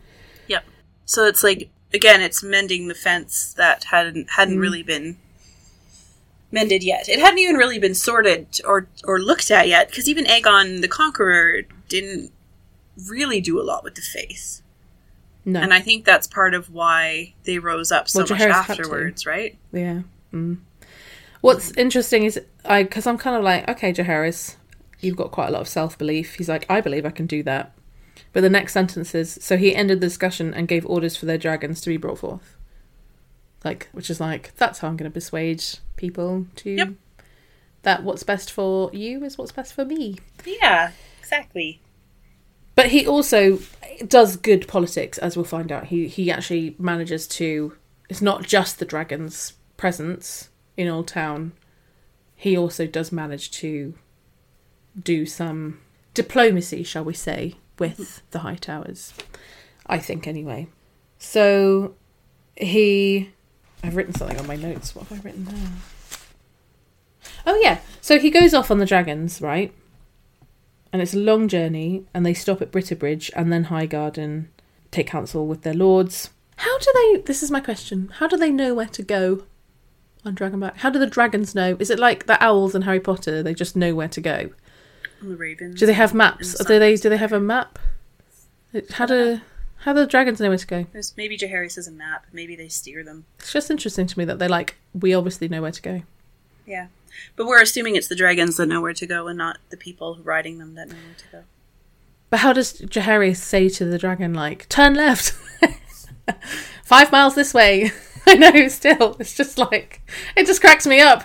[0.49, 0.65] Yep.
[1.05, 4.62] So it's like again, it's mending the fence that hadn't hadn't mm.
[4.62, 5.16] really been
[6.51, 7.09] mended yet.
[7.09, 10.89] It hadn't even really been sorted or or looked at yet because even Aegon the
[10.89, 12.31] Conqueror didn't
[13.07, 14.62] really do a lot with the faith.
[15.45, 18.65] No, And I think that's part of why they rose up so Well, much Jaehaerys
[18.65, 18.83] had to.
[18.83, 19.57] afterwards, right?
[19.73, 20.03] Yeah.
[20.33, 20.59] Mm.
[21.41, 24.57] What's interesting is I because I'm kind of like, okay, Jaehaerys,
[25.01, 26.35] you've got quite a lot of self belief.
[26.35, 27.73] He's like, I believe I can do that.
[28.35, 31.39] But the next sentence is so he ended the discussion and gave orders for their
[31.39, 32.57] dragons to be brought forth.
[33.64, 35.64] Like, which is like that's how I'm going to persuade
[35.97, 36.89] people to Yep.
[37.82, 40.16] that what's best for you is what's best for me.
[40.44, 41.80] Yeah, exactly.
[42.74, 43.59] But he also
[44.06, 45.86] does good politics, as we'll find out.
[45.86, 47.74] He he actually manages to.
[48.09, 51.52] It's not just the dragon's presence in Old Town.
[52.36, 53.94] He also does manage to
[55.02, 55.80] do some
[56.14, 59.12] diplomacy, shall we say, with the High Towers.
[59.86, 60.68] I think, anyway.
[61.18, 61.94] So
[62.56, 63.30] he.
[63.83, 64.95] I've written something on my notes.
[64.95, 65.55] What have I written there?
[67.47, 67.81] Oh yeah.
[68.01, 69.73] So he goes off on the dragons, right?
[70.93, 74.47] and it's a long journey, and they stop at Bitterbridge and then Highgarden,
[74.91, 76.31] take counsel with their lords.
[76.57, 77.21] How do they?
[77.23, 78.11] This is my question.
[78.15, 79.45] How do they know where to go
[80.25, 80.79] on Dragonback?
[80.79, 81.77] How do the dragons know?
[81.79, 83.43] Is it like the owls in Harry Potter?
[83.43, 84.51] They just know where to go.
[85.21, 85.79] And the ravens.
[85.79, 86.65] Do they have maps?
[86.65, 86.97] Do they?
[86.97, 87.79] Do they have a map?
[88.91, 89.41] How do
[89.79, 90.87] how do the dragons know where to go?
[90.93, 92.27] There's maybe Jaehaerys has a map.
[92.33, 93.25] Maybe they steer them.
[93.39, 96.03] It's just interesting to me that they're like, we obviously know where to go.
[96.67, 96.89] Yeah,
[97.37, 100.19] but we're assuming it's the dragons that know where to go, and not the people
[100.23, 101.45] riding them that know where to go.
[102.31, 105.33] But how does Jaehaerys say to the dragon, like, turn left?
[106.85, 107.91] Five miles this way.
[108.27, 109.17] I know, still.
[109.19, 110.03] It's just like,
[110.37, 111.25] it just cracks me up.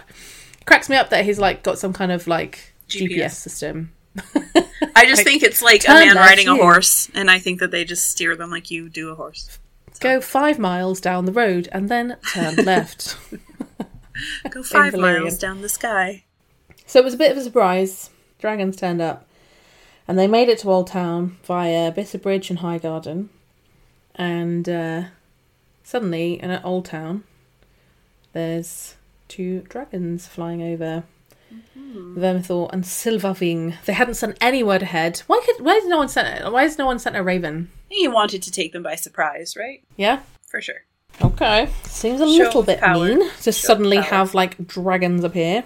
[0.65, 3.31] cracks me up that he's, like, got some kind of, like, GPS, GPS.
[3.31, 3.91] system.
[4.95, 7.71] I just Like, think it's like a man riding a horse, and I think that
[7.71, 9.59] they just steer them like you do a horse.
[9.99, 13.17] Go five miles down the road and then turn left.
[14.49, 16.23] Go five miles down the sky.
[16.85, 18.09] So it was a bit of a surprise.
[18.39, 19.25] Dragons turned up.
[20.07, 23.29] And they made it to Old Town via Bitterbridge and High Garden,
[24.15, 25.03] And uh,
[25.83, 27.23] suddenly, in Old Town,
[28.33, 28.95] there's
[29.29, 31.03] two dragons flying over.
[31.77, 33.75] Vermithor and Silverwing.
[33.85, 35.21] They hadn't sent any word ahead.
[35.27, 35.63] Why could?
[35.63, 36.51] Why did no one send?
[36.51, 37.71] Why has no one sent a raven?
[37.89, 39.83] He wanted to take them by surprise, right?
[39.97, 40.21] Yeah.
[40.49, 40.83] For sure.
[41.21, 41.69] Okay.
[41.83, 43.05] Seems a Show little bit power.
[43.05, 44.05] mean to Show suddenly power.
[44.05, 45.63] have like dragons appear.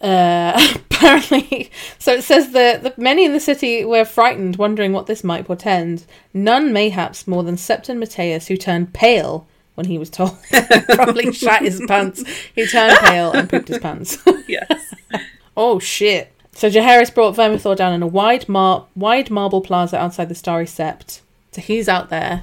[0.00, 0.52] Uh,
[0.90, 5.24] apparently, so it says that the, many in the city were frightened, wondering what this
[5.24, 6.04] might portend.
[6.34, 9.46] None, mayhaps, more than Septon Mattheus, who turned pale
[9.76, 10.36] when he was told.
[10.88, 12.22] Probably shat his pants.
[12.54, 14.18] He turned pale and pooped his pants.
[14.48, 14.94] Yes.
[15.56, 16.32] Oh shit!
[16.52, 20.66] So Jaehaerys brought Vermithor down in a wide mar- wide marble plaza outside the Starry
[20.66, 21.20] Sept.
[21.52, 22.42] So he's out there,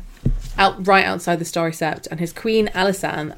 [0.58, 3.38] out right outside the Starry Sept, and his queen Alysanne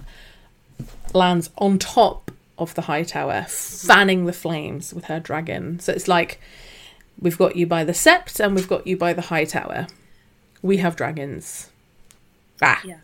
[1.13, 5.77] lands on top of the high tower, fanning the flames with her dragon.
[5.81, 6.39] So it's like
[7.19, 9.87] we've got you by the Sept and we've got you by the high tower.
[10.61, 11.69] We have dragons.
[12.61, 12.99] Ah, Yeah.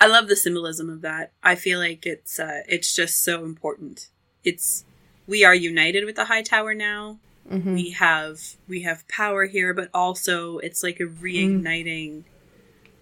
[0.00, 1.32] I love the symbolism of that.
[1.42, 4.08] I feel like it's uh, it's just so important.
[4.44, 4.84] It's
[5.26, 7.18] we are united with the high tower now.
[7.50, 7.74] Mm-hmm.
[7.74, 12.24] We have we have power here, but also it's like a reigniting.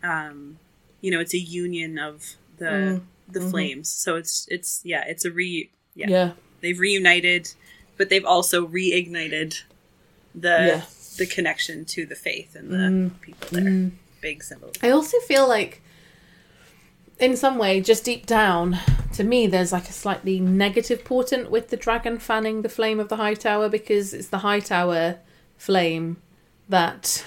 [0.02, 0.58] Um,
[1.00, 3.02] you know, it's a union of the Mm.
[3.32, 3.88] the flames.
[3.88, 6.06] So it's it's yeah, it's a re yeah.
[6.08, 6.32] yeah.
[6.60, 7.52] They've reunited,
[7.96, 9.62] but they've also reignited
[10.34, 10.82] the Yeah.
[11.18, 13.20] the connection to the faith and the Mm.
[13.20, 13.90] people there.
[14.20, 14.72] Big symbol.
[14.82, 15.82] I also feel like,
[17.18, 18.78] in some way, just deep down,
[19.14, 23.08] to me, there's like a slightly negative portent with the dragon fanning the flame of
[23.08, 25.18] the high tower because it's the high tower
[25.56, 26.16] flame
[26.68, 27.24] that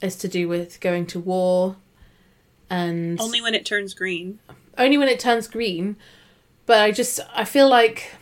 [0.00, 1.76] is to do with going to war
[2.70, 4.38] and Only when it turns green.
[4.78, 5.96] only when it turns green.
[6.64, 8.14] But I just I feel like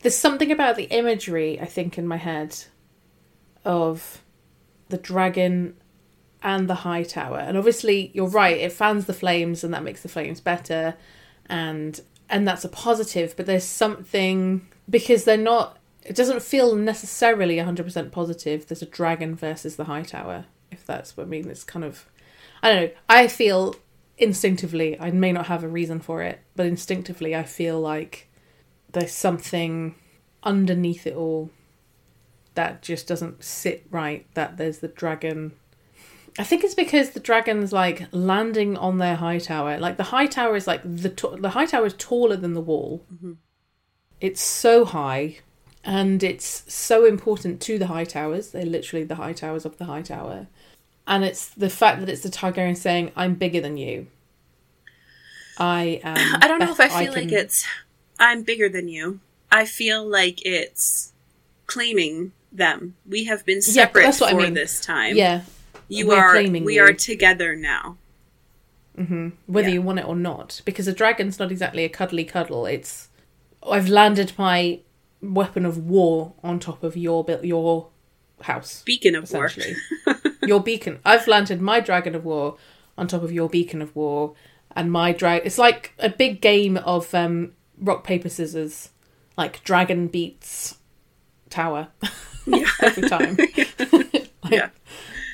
[0.00, 2.56] there's something about the imagery I think in my head
[3.64, 4.22] of
[4.88, 5.76] the dragon
[6.42, 7.38] and the high tower.
[7.38, 10.94] And obviously you're right, it fans the flames and that makes the flames better
[11.46, 12.00] and
[12.30, 18.12] and that's a positive, but there's something because they're not it doesn't feel necessarily 100%
[18.12, 21.84] positive there's a dragon versus the high tower if that's what I mean it's kind
[21.84, 22.06] of
[22.62, 22.90] I don't know.
[23.08, 23.76] I feel
[24.16, 28.28] instinctively, I may not have a reason for it, but instinctively, I feel like
[28.92, 29.94] there's something
[30.42, 31.50] underneath it all
[32.54, 34.26] that just doesn't sit right.
[34.34, 35.52] That there's the dragon.
[36.38, 39.78] I think it's because the dragon's like landing on their high tower.
[39.78, 42.60] Like the high tower is like the t- the high tower is taller than the
[42.60, 43.04] wall.
[43.12, 43.32] Mm-hmm.
[44.20, 45.38] It's so high,
[45.84, 48.50] and it's so important to the high towers.
[48.50, 50.46] They're literally the high towers of the high tower,
[51.06, 54.06] and it's the fact that it's the Targaryen saying, "I'm bigger than you."
[55.58, 56.16] I am.
[56.42, 57.66] I don't know if I feel can- like it's
[58.18, 59.20] I'm bigger than you.
[59.50, 61.12] I feel like it's
[61.66, 62.94] claiming them.
[63.08, 64.54] We have been Yeah, separate that's what I for mean.
[64.54, 65.16] this time.
[65.16, 65.42] Yeah,
[65.88, 66.32] you we're are.
[66.32, 66.82] claiming we you.
[66.82, 67.96] are together now.
[69.46, 69.74] whether Yeah.
[69.74, 72.66] you want it or not, because a dragon's not exactly a cuddly cuddle.
[72.66, 73.08] It's
[73.62, 74.80] I've landed my
[75.22, 77.88] weapon of war on top of your bu- your
[78.42, 78.82] house.
[78.84, 79.46] Beacon of war.
[79.46, 79.76] essentially.
[80.46, 80.98] your beacon.
[81.04, 82.56] I've landed my dragon of war
[82.96, 84.34] on top of your beacon of war,
[84.74, 85.42] and my drag.
[85.46, 88.90] It's like a big game of um, rock paper scissors,
[89.36, 90.76] like dragon beats
[91.50, 91.88] tower
[92.82, 93.36] every time.
[94.44, 94.68] Like, Yeah.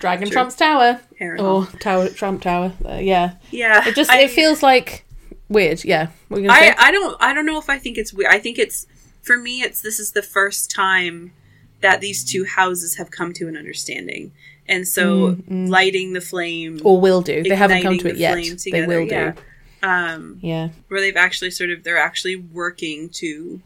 [0.05, 0.33] Dragon True.
[0.35, 1.73] trumps tower Harrenhal.
[1.75, 2.73] or tower trump tower.
[2.85, 3.89] Uh, yeah, Yeah.
[3.89, 5.05] it just I- it feels like
[5.49, 5.83] weird.
[5.85, 6.75] Yeah, what you I, say?
[6.79, 8.31] I don't I don't know if I think it's weird.
[8.33, 8.87] I think it's
[9.23, 11.33] for me it's this is the first time
[11.81, 14.33] that these two houses have come to an understanding.
[14.67, 17.43] And so lighting the flame or will do.
[17.43, 18.33] They haven't come to it the yet.
[18.33, 19.33] flame They together, will yeah.
[19.33, 19.41] do.
[19.89, 20.69] um Yeah.
[20.89, 23.61] where they've actually sort of they're actually working to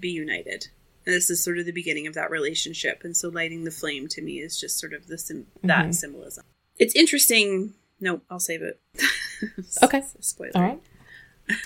[0.00, 0.68] be united.
[1.08, 3.00] And this is sort of the beginning of that relationship.
[3.02, 5.92] And so lighting the flame to me is just sort of the sim- that Mm-hmm.
[5.92, 6.44] symbolism.
[6.78, 7.72] It's interesting.
[7.98, 8.78] No, I'll save it.
[9.82, 10.02] Okay.
[10.20, 10.50] Spoiler.
[10.54, 10.80] All right.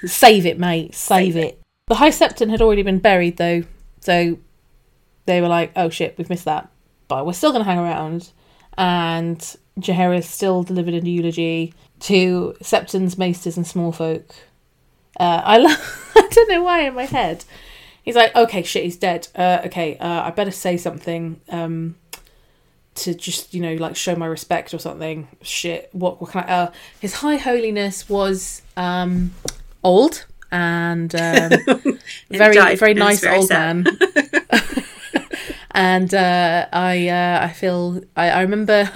[0.04, 0.94] Save it, mate.
[0.94, 1.60] Save, it.
[1.88, 3.64] The High Septon had already been buried, though,
[4.00, 4.38] so
[5.26, 6.68] they were like, "Oh shit, we've missed that."
[7.08, 8.30] But we're still going to hang around,
[8.78, 9.38] and
[9.80, 14.34] Jaehaerys still delivered a eulogy to Septons, Maesters, and Small Folk.
[15.18, 16.12] Uh, I love.
[16.14, 17.44] I don't know why in my head.
[18.02, 19.28] He's like, "Okay, shit, he's dead.
[19.34, 21.96] Uh, okay, uh, I better say something." Um,
[22.94, 26.52] to just you know like show my respect or something shit what what can i
[26.52, 29.32] uh his high holiness was um
[29.82, 31.50] old and um
[32.30, 33.84] very died, very nice very old sad.
[33.84, 33.98] man
[35.70, 38.90] and uh i uh i feel i, I remember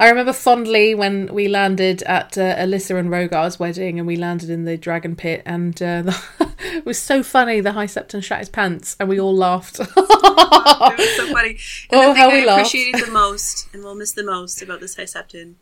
[0.00, 4.50] I remember fondly when we landed at uh, Alyssa and Rogar's wedding, and we landed
[4.50, 6.12] in the dragon pit, and uh,
[6.60, 7.60] it was so funny.
[7.60, 9.80] The High Septon shat his pants, and we all laughed.
[10.76, 11.50] It was so funny.
[11.90, 12.60] And Oh, the how I we laughed.
[12.68, 15.54] appreciated the most and will miss the most about this High Septon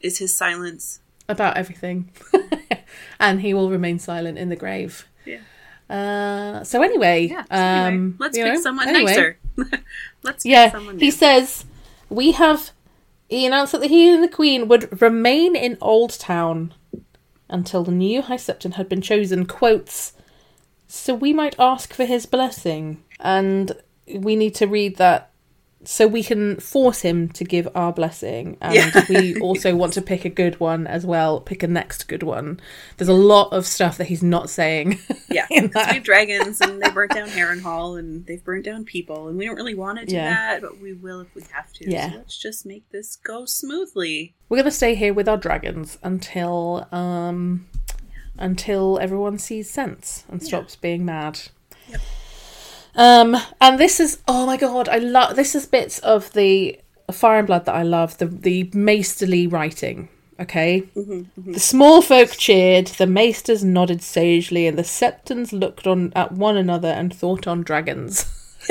[0.00, 1.00] is his silence.
[1.28, 2.10] about everything.
[3.20, 5.06] and he will remain silent in the grave.
[5.26, 5.40] Yeah.
[5.90, 7.44] Uh, so anyway, Yeah.
[7.44, 9.10] so anyway, um, let's pick know, someone anyway.
[9.12, 9.38] nicer.
[10.22, 11.64] let's pick Yeah, someone he says
[12.08, 12.70] we have.
[13.28, 16.74] He announced that he and the Queen would remain in Old Town
[17.48, 19.46] until the new High Septon had been chosen.
[19.46, 20.12] Quotes.
[20.86, 23.72] So we might ask for his blessing, and
[24.06, 25.30] we need to read that
[25.86, 29.04] so we can force him to give our blessing and Yeah.
[29.08, 32.58] we also want to pick a good one as well pick a next good one
[32.96, 34.98] there's a lot of stuff that he's not saying
[35.28, 39.44] Yeah, have dragons and they burnt down Harrenhal and they've burnt down people and we
[39.46, 40.30] don't really want to do Yeah.
[40.30, 41.90] that, but we will if we have to.
[41.90, 42.10] Yeah.
[42.12, 44.34] So let's just make this go smoothly.
[44.48, 47.66] we're going to stay here with our dragons until um
[48.38, 51.40] until everyone sees sense and stops being mad.
[52.96, 56.78] Um and this is oh my god i love this is bits of the
[57.12, 60.08] fire and blood that i love the the maesterly writing
[60.40, 60.80] okay
[61.36, 66.56] the small folk cheered the maesters nodded sagely and the septons looked on at one
[66.56, 68.30] another and thought on dragons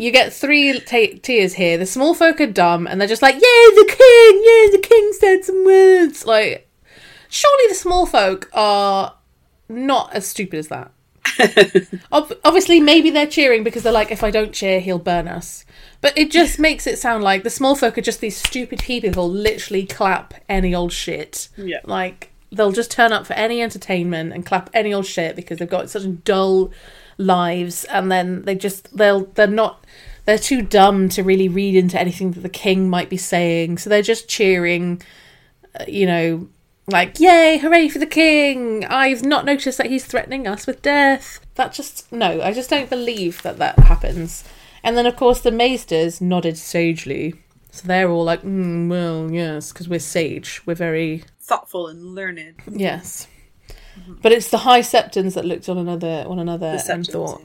[0.00, 1.76] You get three ta tiers here.
[1.76, 4.42] The small folk are dumb, and they're just like, "Yay, the king!
[4.42, 6.70] Yay, the king said some words." Like,
[7.28, 9.16] surely the small folk are
[9.68, 10.90] not as stupid as that.
[12.12, 15.64] Ob- obviously, maybe they're cheering because they're like, "If I don't cheer, he'll burn us."
[16.00, 19.12] But it just makes it sound like the small folk are just these stupid people
[19.12, 21.48] who'll literally clap any old shit.
[21.56, 21.80] Yeah.
[21.84, 25.70] Like they'll just turn up for any entertainment and clap any old shit because they've
[25.70, 26.72] got such dull
[27.18, 29.84] lives and then they just they'll they're not
[30.24, 33.90] they're too dumb to really read into anything that the king might be saying so
[33.90, 35.00] they're just cheering
[35.78, 36.48] uh, you know
[36.86, 41.40] like yay hooray for the king i've not noticed that he's threatening us with death
[41.54, 44.44] that just no i just don't believe that that happens
[44.82, 47.34] and then of course the maesters nodded sagely
[47.70, 52.54] so they're all like mm, well yes because we're sage we're very Thoughtful and learned.
[52.70, 53.26] Yes.
[54.22, 57.42] But it's the high septons that looked on another one another The and thought,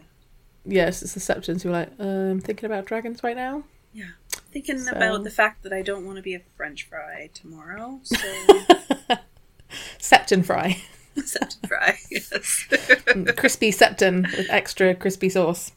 [0.63, 3.63] yes, it's the septons who were like, um, thinking about dragons right now.
[3.93, 4.09] Yeah.
[4.55, 7.99] Thinking So- about the fact that I don't want to be a French fry tomorrow,
[8.03, 8.15] so
[9.99, 10.81] Septon fry,
[11.17, 11.97] Septon fry.
[12.09, 13.33] Yes.
[13.35, 15.73] crispy septon with extra crispy sauce.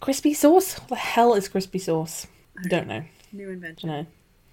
[0.00, 0.78] Crispy sauce?
[0.78, 2.26] What the hell is crispy sauce?
[2.64, 3.04] I don't know.
[3.32, 3.88] New invention.
[3.90, 4.06] No.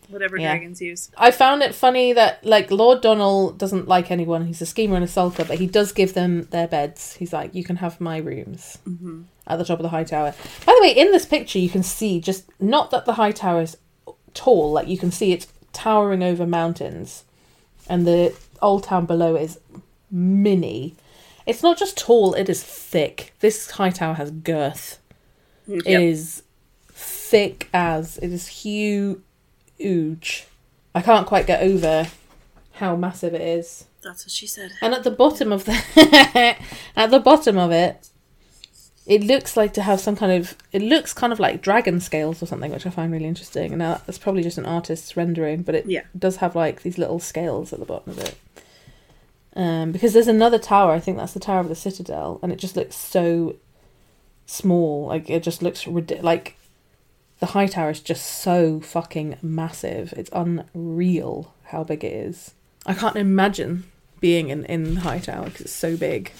[0.09, 0.49] Whatever Yeah.
[0.51, 1.09] dragons use.
[1.17, 4.45] I found it funny that like Lord Donald doesn't like anyone.
[4.47, 7.13] He's a schemer and a sulker, but he does give them their beds.
[7.15, 9.21] He's like, "You can have my rooms Mm-hmm.
[9.47, 10.33] At the top of the high tower."
[10.65, 13.61] By the way, in this picture, you can see just not that the high tower
[13.61, 13.77] is
[14.33, 14.71] tall.
[14.71, 17.23] Like you can see it's towering over mountains,
[17.89, 19.59] and the old town below is
[20.09, 20.95] mini.
[21.45, 23.33] It's not just tall; it is thick.
[23.39, 24.99] This high tower has girth.
[25.67, 25.85] Mm, yep.
[25.85, 26.43] It is
[26.89, 29.15] thick as it is huge.
[30.93, 32.07] I can't quite get over
[32.73, 33.85] how massive it is.
[34.03, 34.71] That's what she said.
[34.81, 36.57] And at the bottom of the
[36.95, 38.09] at the bottom of it,
[39.05, 42.41] it looks like to have some kind of it looks kind of like dragon scales
[42.41, 43.71] or something, which I find really interesting.
[43.71, 46.03] And now that's probably just an artist's rendering, but it Yeah.
[46.17, 48.35] does have like these little scales at the bottom of it.
[49.55, 52.59] Um, because there's another tower, I think that's the Tower of the Citadel, and it
[52.59, 53.55] just looks so
[54.45, 55.07] small.
[55.07, 56.23] Like it just looks ridiculous.
[56.23, 56.55] Like
[57.39, 60.13] the high tower is just so fucking massive.
[60.15, 62.51] It's unreal how big it is.
[62.85, 63.85] I can't imagine
[64.19, 66.31] being in in the high tower because it's so big.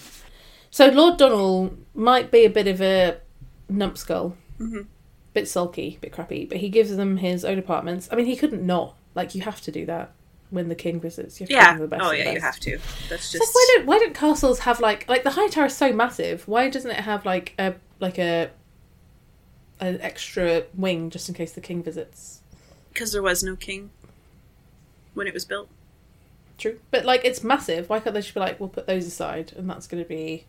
[0.72, 3.18] So Lord Donald might be a bit of a
[3.72, 4.88] numpskull, Mhm.
[5.34, 8.08] bit sulky, bit crappy, but he gives them his own apartments.
[8.12, 8.96] I mean, he couldn't not.
[9.14, 10.12] Like you have to do that
[10.50, 11.40] when the king visits.
[11.40, 11.86] You have to Yeah.
[11.88, 12.78] best Oh yeah, you have to.
[13.10, 15.76] That's just like, why don't why don't castles have like like the high tower is
[15.76, 16.48] so massive?
[16.48, 18.50] Why doesn't it have like a like a
[19.82, 22.38] an extra wing just in case the king visits?
[22.94, 23.90] because there was no king
[25.14, 25.70] when it was built.
[26.58, 27.90] True, but like it's massive.
[27.90, 30.46] Why can't they just be like, we'll put those aside, and that's going to be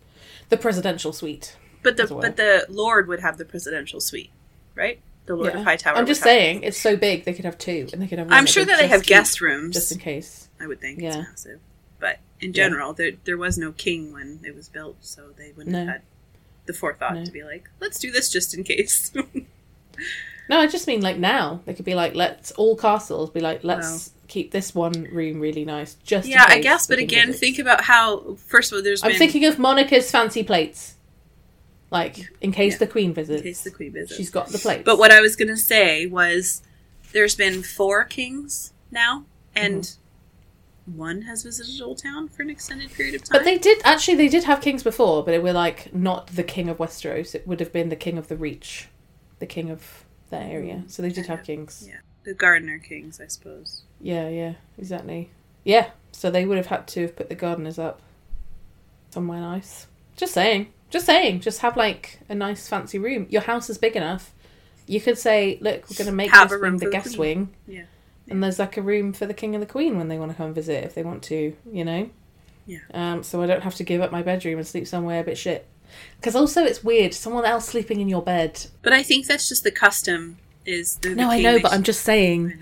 [0.49, 1.57] the presidential suite?
[1.83, 2.21] But the well.
[2.21, 4.31] but the lord would have the presidential suite,
[4.75, 5.01] right?
[5.27, 5.61] The Lord Yeah.
[5.61, 5.97] of Hightower.
[5.97, 8.29] I'm just have- saying, it's so big they could have two, and they could have.
[8.33, 9.75] I'm sure that they have guest rooms.
[9.75, 10.49] just in case.
[10.61, 11.09] I would think Yeah.
[11.21, 11.61] it's massive.
[12.01, 15.73] But in general, there there was no king when it was built, so they wouldn't
[15.73, 15.79] No.
[15.81, 16.03] have had
[16.67, 17.25] the forethought No.
[17.25, 19.13] to be like, let's do this just in case.
[20.49, 23.63] No, I just mean like now they could be like, let's all castles be like,
[23.65, 26.87] let's keep this one room really nice, just in yeah, I case guess.
[26.87, 30.43] But again, think about how first of all, there's I'm been thinking of Monica's fancy
[30.43, 30.95] plates.
[31.91, 32.79] Like, in case Yeah.
[32.79, 33.43] the queen visits.
[33.43, 34.17] in case the queen visits.
[34.17, 34.83] She's got the plates.
[34.85, 36.63] But what I was gonna say was,
[37.13, 39.25] there's been four kings now,
[39.55, 40.97] and Mm-hmm.
[40.99, 43.39] one has visited Old Town for an extended period of time.
[43.39, 46.43] But they did, actually, they did have kings before, but it were like not the
[46.43, 47.35] king of Westeros.
[47.35, 48.89] It would have been the king of the Reach,
[49.39, 50.83] the king of that area.
[50.89, 51.87] So they did have kings.
[51.89, 51.99] Yeah.
[52.25, 53.83] the Gardener kings, I suppose.
[54.01, 55.31] Yeah, yeah, exactly.
[55.65, 58.03] Yeah, so they would have had to have put the gardeners up
[59.11, 59.87] somewhere nice.
[60.17, 60.73] Just saying.
[60.91, 61.41] Just saying.
[61.41, 63.27] Just have like a nice fancy room.
[63.31, 64.33] Your house is big enough.
[64.87, 67.55] You could say, look, we're going to make Have this a room the guest wing.
[67.67, 67.85] Yeah.
[68.29, 70.37] And there's like a room for the king and the queen when they want to
[70.37, 72.11] come visit, if they want to, you know?
[72.67, 72.79] Yeah.
[72.93, 75.39] Um, so I don't have to give up my bedroom and sleep somewhere a bit
[75.39, 75.67] shit.
[76.17, 78.67] Because also it's weird, someone else sleeping in your bed.
[78.83, 80.39] But I think that's just the custom.
[80.65, 82.57] Is they're the No, I know, but I'm just saying,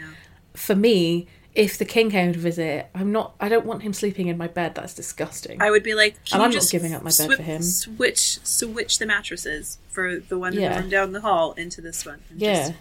[0.55, 4.28] for me, if the king came to visit, I'm not, I don't want him sleeping
[4.28, 4.74] in my bed.
[4.74, 5.61] That's disgusting.
[5.61, 7.43] I would be like, And you I'm not just giving up my bed swi- for
[7.43, 7.62] him.
[7.62, 10.81] Switch, switch the mattresses for the one Yeah.
[10.81, 12.20] the down the hall into this one.
[12.31, 12.69] and Yeah.
[12.69, 12.73] just-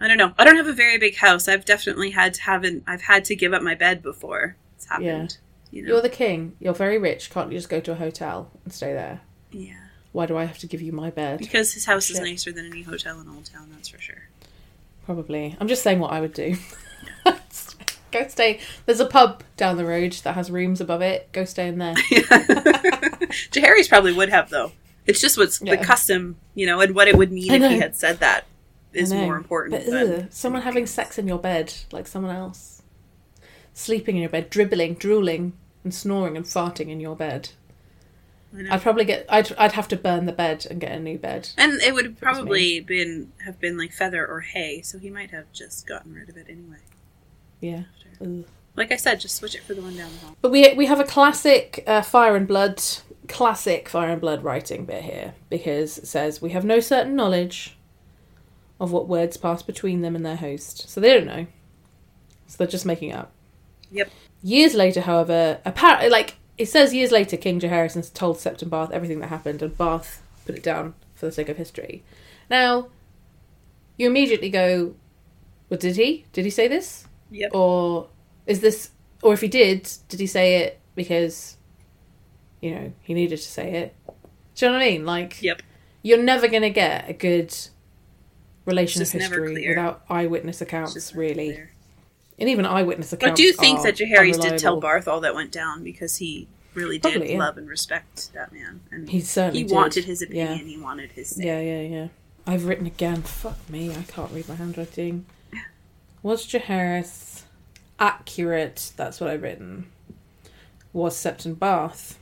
[0.00, 0.34] I don't know.
[0.38, 1.48] I don't have a very big house.
[1.48, 2.82] I've definitely had to haven't.
[2.86, 4.56] I've had to give up my bed before.
[4.76, 5.38] It's happened.
[5.70, 5.88] You know.
[5.88, 6.56] You're the king.
[6.60, 7.30] You're very rich.
[7.30, 9.20] Can't you just go to a hotel and stay there?
[9.54, 9.74] Yeah.
[10.12, 11.38] Why do I have to give you my bed?
[11.38, 13.68] Because his house is nicer than any hotel in Old Town.
[13.72, 14.28] That's for sure.
[15.06, 15.56] Probably.
[15.60, 16.56] I'm just saying what I would do.
[18.12, 18.60] go stay.
[18.86, 21.30] There's a pub down the road that has rooms above it.
[21.32, 21.94] Go stay in there.
[23.52, 24.72] Jaehaerys probably would have though.
[25.06, 25.76] It's just what's Yeah.
[25.76, 28.46] the custom, you know, and what it would mean if he had said that
[28.92, 29.84] is more important.
[29.84, 32.82] But than someone having sex in your bed, like someone else,
[33.74, 35.52] sleeping in your bed, dribbling, drooling,
[35.82, 37.50] and snoring and farting in your bed.
[38.70, 39.26] I'd probably get.
[39.28, 39.52] I'd.
[39.56, 41.50] I'd have to burn the bed and get a new bed.
[41.56, 45.52] And it would probably been have been like feather or hay, so he might have
[45.52, 46.78] just gotten rid of it anyway.
[47.60, 47.84] Yeah.
[48.20, 48.44] Ugh.
[48.76, 50.36] Like I said, just switch it for the one down the hall.
[50.40, 52.82] But we we have a classic uh, Fire and Blood,
[53.28, 57.76] classic Fire and Blood writing bit here because it says we have no certain knowledge
[58.80, 61.46] of what words pass between them and their host, so they don't know.
[62.46, 63.32] So they're just making up.
[63.90, 64.10] Yep.
[64.42, 69.20] Years later, however, apparently, like it says, years later, King Jaehaerys told Septon Barth everything
[69.20, 72.02] that happened, and Barth put it down for the sake of history.
[72.50, 72.88] Now,
[73.96, 74.94] you immediately go,
[75.68, 76.24] "Well, did he?
[76.32, 77.50] Did he say this?" Yep.
[77.54, 78.08] Or
[78.46, 78.90] is this,
[79.22, 81.56] or if he did, did he say it because,
[82.60, 83.96] you know, he needed to say it?
[84.54, 85.04] Do you know what I mean?
[85.06, 85.62] Like, Yep.
[86.02, 87.56] you're never going to get a good
[88.66, 91.52] relation of history without eyewitness accounts, really.
[91.52, 91.70] clear.
[92.38, 93.40] And even eyewitness accounts.
[93.40, 94.80] I do think that Jaehaerys did tell.
[94.80, 97.38] Barth all that went down because he really did Probably, yeah.
[97.38, 99.74] love and respect that man, and He certainly he did.
[99.74, 100.48] wanted his opinion.
[100.58, 100.64] Yeah.
[100.64, 101.44] He wanted his say.
[101.46, 102.08] Yeah, yeah, yeah.
[102.46, 103.22] I've written again.
[103.22, 105.26] Fuck me, I can't read my handwriting.
[106.24, 107.42] Was Jaehaerys
[108.00, 108.92] accurate?
[108.96, 109.86] That's what I've written.
[110.92, 112.18] Was Septon Barth?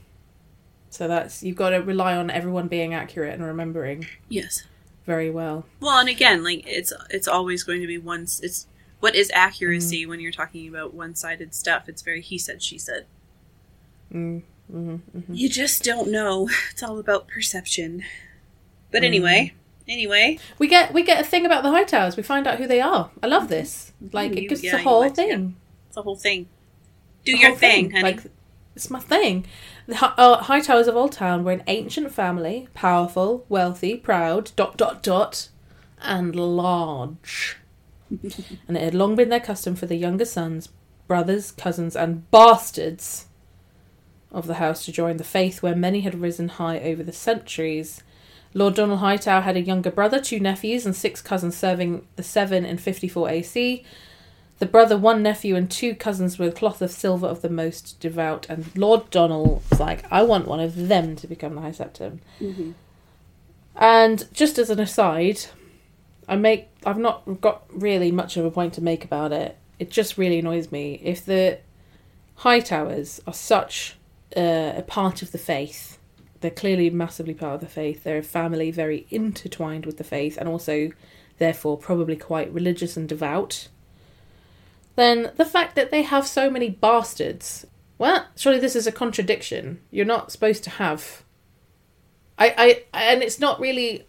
[0.89, 4.63] So that's you've got to rely on everyone being accurate and remembering Yes.
[5.07, 5.65] very well.
[5.79, 8.21] Well, and again, like it's it's always going to be one.
[8.41, 8.67] It's
[9.03, 11.89] what is accuracy when you're talking about one-sided stuff?
[11.89, 13.05] It's very he said, she said.
[14.13, 14.95] Mm, hmm
[15.29, 16.47] You just don't know.
[16.71, 18.03] It's all about perception.
[18.93, 19.53] But anyway,
[19.89, 22.15] anyway, We get we get a thing about the High Towers.
[22.15, 23.11] We find out who they are.
[23.21, 23.91] I love this.
[24.13, 25.57] Like You- it gives yeah, us a whole thing.
[25.89, 26.47] it's a whole thing.
[27.25, 28.03] Do The your whole thing, honey.
[28.03, 28.21] Like
[28.75, 29.45] it's my thing.
[29.87, 34.77] The uh, High Towers of Old Town were an ancient family, powerful, wealthy, proud, dot
[34.77, 35.49] dot dot,
[36.01, 37.57] and large.
[38.67, 40.69] and it had long been their custom for the younger sons,
[41.07, 43.27] brothers, cousins, and bastards
[44.31, 48.01] of the house to join the faith where many had risen high over the centuries.
[48.53, 52.65] Lord Donald Hightower had a younger brother, two nephews, and six cousins serving the Seven
[52.65, 53.83] in 54 AC.
[54.59, 58.45] The brother, one nephew, and two cousins were cloth of silver of the most devout.
[58.49, 62.19] And Lord Donald was like, I want one of them to become the High Septon.
[62.39, 62.71] Mm-hmm.
[63.75, 65.45] And just as an aside,
[66.27, 69.57] I make I've not got really much of a point to make about it.
[69.79, 71.59] It just really annoys me if the
[72.35, 73.95] High Towers are such
[74.35, 75.97] uh, a part of the faith.
[76.41, 78.03] They're clearly massively part of the faith.
[78.03, 80.91] They're a family very intertwined with the faith, and also,
[81.37, 83.69] therefore, probably quite religious and devout.
[84.95, 87.65] Then the fact that they have so many bastards.
[87.97, 89.79] Well, surely this is a contradiction.
[89.89, 91.23] You're not supposed to have.
[92.37, 94.05] I, I and it's not really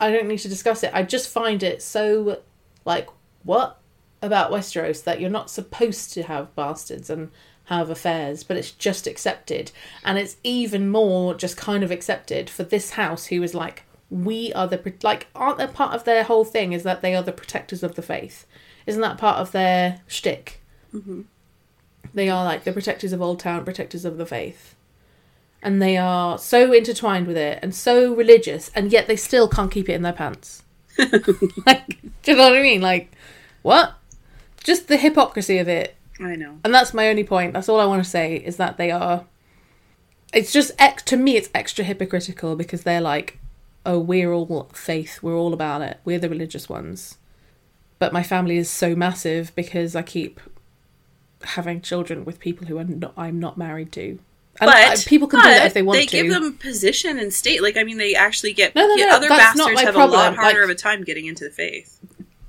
[0.00, 0.90] I don't need to discuss it.
[0.92, 2.40] I just find it so
[2.84, 3.08] like
[3.42, 3.80] what
[4.22, 7.30] about Westeros that you're not supposed to have bastards and
[7.64, 9.72] have affairs, but it's just accepted.
[10.04, 14.52] And it's even more just kind of accepted for this house who is like we
[14.52, 17.32] are the like aren't they part of their whole thing is that they are the
[17.32, 18.46] protectors of the faith.
[18.86, 20.62] Isn't that part of their shtick?
[20.92, 21.22] Mm-hmm.
[22.12, 24.73] They are like the protectors of Old Town, protectors of the faith.
[25.64, 29.72] And they are so intertwined with it and so religious, and yet they still can't
[29.72, 30.62] keep it in their pants.
[31.66, 32.82] like, do you know what I mean?
[32.82, 33.10] Like,
[33.62, 33.94] what?
[34.62, 35.96] Just the hypocrisy of it.
[36.20, 36.60] I know.
[36.64, 37.54] And that's my only point.
[37.54, 39.24] That's all I want to say is that they are.
[40.34, 43.38] It's just, ex- to me, it's extra hypocritical because they're like,
[43.86, 47.18] oh, we're all faith, we're all about it, we're the religious ones.
[47.98, 50.40] But my family is so massive because I keep
[51.42, 54.18] having children with people who are not, I'm not married to.
[54.60, 56.16] And But people can do that if they want They to.
[56.16, 57.60] They give them position and state.
[57.62, 58.74] Like I mean, they actually get.
[58.74, 61.02] No, no, no, other that's not bastards have a lot harder Like- of a time
[61.02, 61.98] getting into the faith.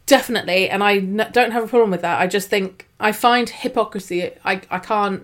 [0.05, 2.21] Definitely, and I n- don't have a problem with that.
[2.21, 4.29] I just think I find hypocrisy.
[4.45, 5.23] I I can't,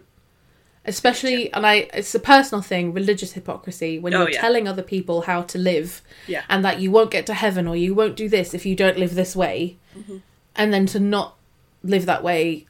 [0.86, 4.42] especially, and I it's a personal thing, religious hypocrisy when Oh, you're yeah.
[4.42, 6.42] telling other people how to live, Yeah.
[6.50, 8.98] and that you won't get to heaven or you won't do this if you don't
[8.98, 10.18] live this way, Mm-hmm.
[10.56, 11.38] and then to not
[11.84, 12.66] live that way.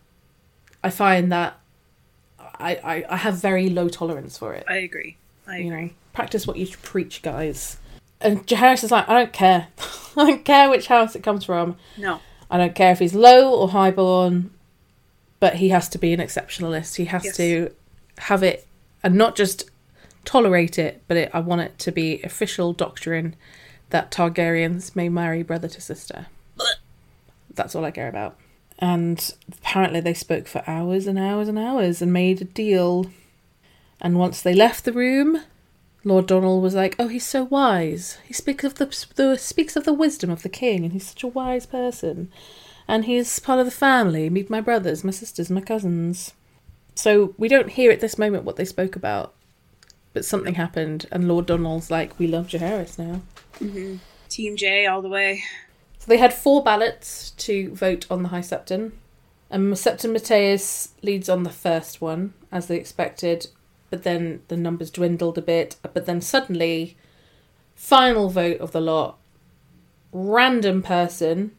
[0.83, 1.59] I find that
[2.61, 4.65] I, I, I have very low tolerance for it.
[4.67, 5.17] I agree.
[5.47, 7.77] I you know, practice what you preach, guys.
[8.19, 9.67] And Jaehaerys is like, I don't care.
[10.17, 11.77] I don't care which house it comes from.
[11.97, 12.19] No.
[12.49, 14.51] I don't care if he's low or highborn,
[15.39, 16.97] but he has to be an exceptionalist.
[16.97, 17.38] He has Yes.
[17.38, 17.73] to
[18.17, 18.67] have it
[19.03, 19.69] and not just
[20.25, 23.35] tolerate it, but it, I want it to be official doctrine
[23.89, 26.27] that Targaryens may marry brother to sister.
[27.53, 28.38] That's all I care about.
[28.81, 33.05] And apparently they spoke for hours and hours and hours and made a deal.
[34.01, 35.43] And once they left the room,
[36.03, 38.17] Lord Donald was like, "Oh, he's so wise.
[38.25, 41.23] He speaks of the, the speaks of the wisdom of the king, and he's such
[41.23, 42.31] a wise person.
[42.87, 44.29] And he's part of the family.
[44.29, 46.33] Meet my brothers, my sisters, my cousins."
[46.95, 49.33] So we don't hear at this moment what they spoke about,
[50.13, 53.21] but something happened, and Lord Donald's like, "We love Jaehaerys now."
[53.59, 53.97] Mm-hmm.
[54.27, 55.43] Team J all the way.
[56.02, 58.94] So they had four ballots to vote on the High Septon.
[59.52, 63.48] And Septon Mattheus leads on the first one, as they expected,
[63.91, 65.76] but then the numbers dwindled a bit.
[65.94, 66.98] But then suddenly,
[67.76, 69.19] final vote of the lot,
[70.11, 71.52] random person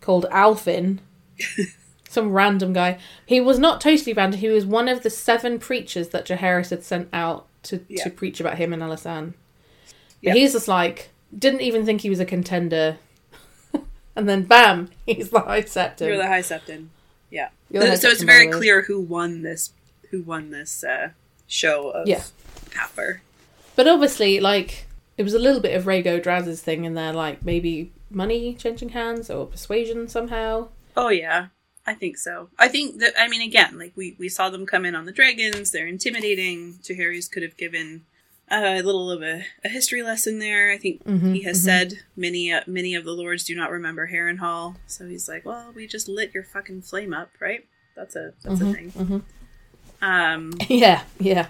[0.00, 0.98] called Alfin,
[2.08, 2.98] some random guy.
[3.24, 6.82] He was not totally random, he was one of the seven preachers that Jaehaerys had
[6.82, 8.02] sent out to, Yeah.
[8.02, 9.34] to preach about him and Alysanne.
[10.24, 12.96] But he's just like, didn't even think he was a contender.
[14.16, 16.06] And then bam, he's the High Septon.
[16.08, 16.86] You're the High Septon.
[17.30, 17.50] Yeah.
[17.70, 19.72] You're the High so it's very clear who won this.
[20.10, 21.10] Who won this uh,
[21.46, 22.22] show of Yeah.
[22.70, 23.22] power?
[23.74, 24.86] But obviously, like,
[25.18, 28.90] it was a little bit of Rego Draz's thing in there, like maybe money changing
[28.90, 30.68] hands or persuasion somehow.
[30.96, 31.48] Oh yeah,
[31.86, 32.48] I think so.
[32.58, 35.12] I think that I mean again, like we we saw them come in on the
[35.12, 35.70] dragons.
[35.72, 36.74] They're intimidating.
[36.82, 38.04] Jaehaerys could have given
[38.50, 40.70] a little of a, a history lesson there.
[40.70, 44.08] I think Mm-hmm, he has said many uh, many of the lords do not remember
[44.08, 47.66] Harrenhal, so he's like, well, we just lit your fucking flame up, right?
[47.96, 49.24] That's a that's Mm-hmm, a thing.
[50.02, 51.48] Um, Yeah, yeah.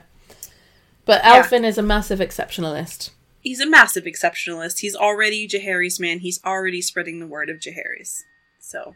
[1.05, 1.43] But Yeah.
[1.43, 3.11] Alfin is a massive exceptionalist.
[3.41, 4.81] he's a massive exceptionalist.
[4.81, 6.21] He's already Jaehaerys man.
[6.21, 8.23] He's already spreading the word of Jaehaerys.
[8.59, 8.95] So,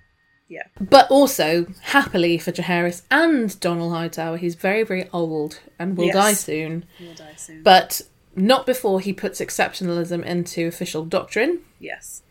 [0.50, 6.06] yeah, But also, happily for Jaehaerys and Donald Hightower, he's very, very old and will
[6.06, 6.14] Yes.
[6.14, 6.84] die soon.
[6.98, 7.62] he'll die soon.
[7.62, 8.02] But
[8.36, 11.60] not before he puts exceptionalism into official doctrine.
[11.78, 12.22] yes,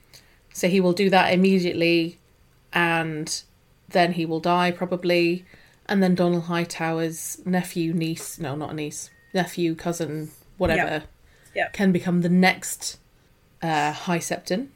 [0.54, 2.20] So he will do that immediately,
[2.74, 3.42] and
[3.90, 5.46] then he will die probably.
[5.88, 11.04] And then Donald Hightower's nephew, niece, no, not a niece, nephew, cousin, whatever,
[11.56, 11.70] Yeah.
[11.70, 13.00] can become the next
[13.62, 14.68] uh, High Septon,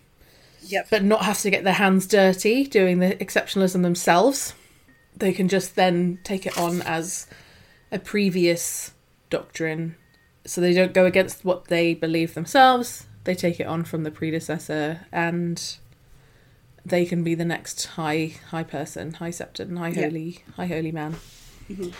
[0.67, 4.53] yep, but not have to get their hands dirty doing the exceptionalism themselves.
[5.15, 7.27] They can just then take it on as
[7.91, 8.91] a previous
[9.29, 9.95] doctrine.
[10.45, 14.11] So they don't go against what they believe themselves, they take it on from the
[14.11, 15.77] predecessor and
[16.85, 20.01] they can be the next high high person, high septon, high Yeah.
[20.03, 21.15] holy high holy man.
[21.69, 21.93] Mhm.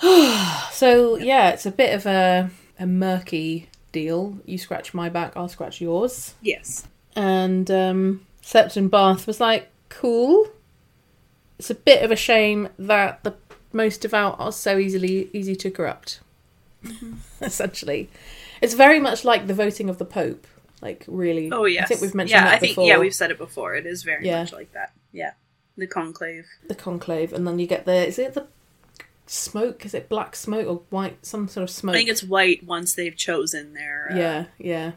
[0.72, 4.38] so yeah, it's a bit of a a murky deal.
[4.44, 6.34] You scratch my back, I'll scratch yours.
[6.40, 6.86] yes,
[7.16, 10.48] And um Septon Barth was like, cool.
[11.58, 13.34] It's a bit of a shame that the
[13.72, 16.20] most devout are so easily easy to corrupt.
[17.40, 18.08] Essentially.
[18.60, 20.46] It's very much like the voting of the Pope.
[20.82, 22.86] Like really Oh yeah, I think we've mentioned yeah, that I think before.
[22.86, 23.74] yeah, we've said it before.
[23.74, 24.40] It is very Yeah.
[24.40, 24.92] much like that.
[25.12, 25.32] Yeah,
[25.76, 26.46] the conclave.
[26.68, 28.46] the conclave and then you get the is it the
[29.26, 29.84] smoke?
[29.86, 31.94] Is it black smoke or white some sort of smoke?
[31.94, 34.08] I think it's white once they've chosen their.
[34.12, 34.92] Uh, Yeah, yeah.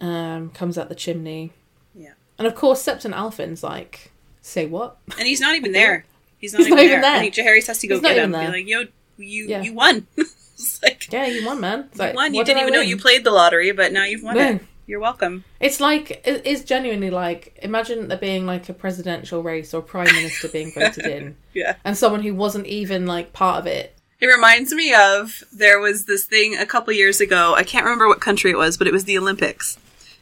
[0.00, 1.52] Um, comes out the chimney.
[1.94, 2.12] Yeah.
[2.38, 4.10] And of course Septon Alfin's like,
[4.42, 4.96] say what?
[5.18, 6.04] and he's not even there.
[6.38, 7.30] He's not, He's even, not even there.
[7.32, 7.54] there.
[7.54, 8.24] Has to go He's get him.
[8.24, 8.46] and there.
[8.50, 8.80] Be like, yo,
[9.16, 9.62] you Yeah.
[9.62, 10.06] you won.
[10.16, 11.88] it's like Yeah, you won, man.
[11.92, 12.34] It's you won.
[12.34, 14.48] You did didn't I even know you played the lottery, but now you've won No.
[14.50, 14.60] it.
[14.86, 15.44] You're welcome.
[15.60, 20.14] It's like it is genuinely like imagine there being like a presidential race or prime
[20.14, 21.76] minister being voted in, Yeah.
[21.84, 23.96] and someone who wasn't even like part of it.
[24.20, 27.54] It reminds me of there was this thing a couple years ago.
[27.54, 29.78] I can't remember what country it was, but it was the Olympics.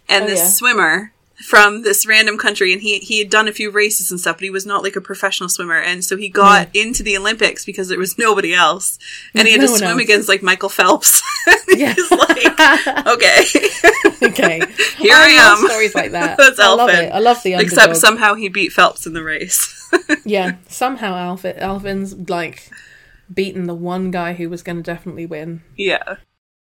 [0.09, 0.47] And Oh, this yeah.
[0.49, 1.13] swimmer
[1.47, 4.45] from this random country and he he had done a few races and stuff, but
[4.45, 7.89] he was not like a professional swimmer and so he got into the Olympics because
[7.89, 8.97] there was nobody else.
[9.35, 10.03] And he had No to swim else.
[10.03, 11.21] against like Michael Phelps.
[11.75, 11.95] Yeah.
[12.11, 12.61] Like,
[13.07, 13.45] okay.
[14.23, 14.61] okay,
[14.99, 15.67] Here I love am.
[15.69, 16.37] Stories like that.
[16.37, 17.11] That's I love it.
[17.13, 17.73] I love the underdog.
[17.73, 19.91] Except somehow he beat Phelps in the race.
[20.25, 22.71] yeah, somehow Alfin, Alvin's like
[23.33, 25.63] beaten the one guy who was going to definitely win.
[25.77, 26.17] yeah.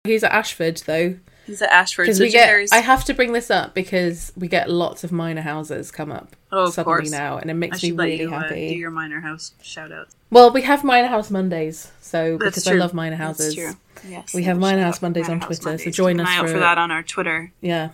[0.04, 1.18] He's at Ashford though,
[1.48, 2.06] He's at Ashford.
[2.06, 2.68] because So we get.
[2.72, 6.36] I have to bring this up because we get lots of minor houses come up
[6.52, 7.12] oh, suddenly course.
[7.12, 8.70] now, and it I makes me should let really you uh, happy.
[8.70, 10.08] do your minor house shout out.
[10.30, 12.74] Well, we have Minor House Mondays, so That's because true.
[12.78, 13.56] I love Minor Houses.
[13.56, 14.10] That's true.
[14.12, 14.34] Yes.
[14.34, 16.38] We have Minor House Mondays Minor on House Twitter, so join Keep an us eye
[16.38, 17.52] out for- for that on our Twitter.
[17.60, 17.90] Yeah,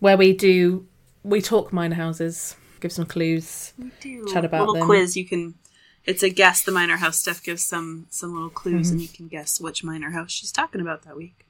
[0.00, 0.86] where we do
[1.22, 3.72] we talk Minor Houses, give some clues.
[3.78, 4.26] We do.
[4.32, 4.84] Chat about little them.
[4.86, 5.16] quiz.
[5.16, 5.54] You can.
[6.06, 6.62] It's a guess.
[6.62, 8.92] The minor house stuff gives some some little clues, Mm-hmm.
[8.92, 11.46] and you can guess which minor house she's talking about that week.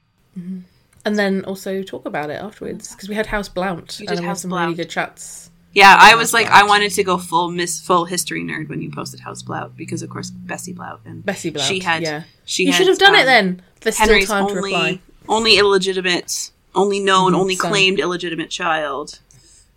[1.05, 4.19] And then also talk about it afterwards because we had House Blount We and did
[4.21, 5.51] we had House some really good chats.
[5.73, 6.63] Yeah, I House was like, Blount.
[6.63, 10.01] I wanted to go full miss full history nerd when you posted House Blount because,
[10.01, 11.67] of course, Bessie Blount and Bessie Blount.
[11.67, 12.01] She had.
[12.01, 12.23] yeah.
[12.45, 13.61] She You had, should have done it um, then.
[13.81, 14.99] There's Henry's still time to only reply.
[15.29, 17.69] only illegitimate, only known, Mhm, only son.
[17.71, 19.19] claimed illegitimate child.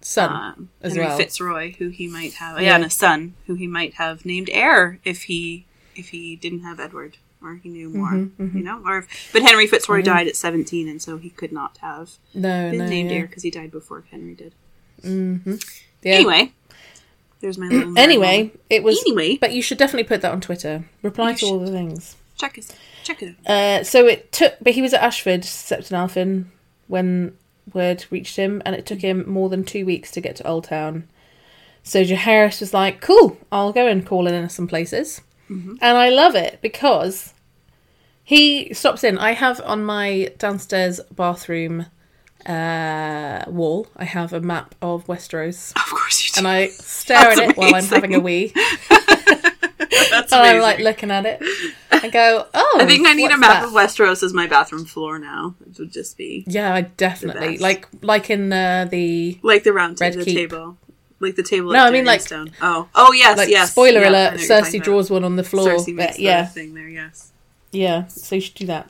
[0.00, 1.16] Son um, as Henry well.
[1.18, 2.68] Fitzroy, who he might have, Yeah.
[2.68, 6.60] yeah, and a son who he might have named heir if he if he didn't
[6.62, 8.54] have Edward or he knew more, Mhm, mhm.
[8.54, 8.82] you know.
[8.84, 12.78] Or but Henry Fitzroy died at seventeen, and so he could not have no, been
[12.78, 13.18] no, named yeah.
[13.18, 14.54] heir because he died before Henry did.
[15.02, 15.36] hmm
[16.02, 16.14] Yeah.
[16.14, 16.52] Anyway,
[17.40, 18.98] there's my little Anyway, it was.
[19.06, 20.84] anyway, But you should definitely put that on Twitter.
[21.02, 22.16] Reply You to all the things.
[22.36, 22.74] check it,
[23.04, 23.34] check it.
[23.46, 26.46] Uh, so it took, but he was at Ashford, Septon Alfin,
[26.88, 27.36] when
[27.72, 30.64] word reached him, and it took him more than two weeks to get to Old
[30.64, 31.06] Town.
[31.82, 35.74] So Jaehaerys was like, "Cool, I'll go and call in some places," Mm-hmm.
[35.80, 37.32] and I love it because
[38.24, 39.16] he stops in.
[39.18, 41.86] I have on my downstairs bathroom
[42.46, 43.86] uh, wall.
[43.96, 46.38] I have a map of Westeros, Of course you do.
[46.40, 48.52] and I stare That's at it while I'm having a wee,
[50.10, 50.42] That's and.
[50.56, 51.42] I'm like looking at it.
[51.90, 54.84] I go, "Oh, I think I need a map that?" of Westeros as my bathroom
[54.84, 55.54] floor now.
[55.66, 60.00] It would just be Yeah, I definitely like like in uh, the like the round
[60.00, 60.50] Red table, the Keep.
[60.50, 60.76] table,
[61.20, 61.72] like the table.
[61.72, 62.52] No, I mean, like- Dragonstone.
[62.62, 63.70] oh, oh yes, like yes.
[63.72, 64.34] spoiler yeah, alert.
[64.40, 65.78] Cersei draws one on the floor.
[65.96, 66.88] But yeah, thing there.
[66.88, 67.32] Yes.
[67.72, 68.06] yeah.
[68.06, 68.88] So you should do that.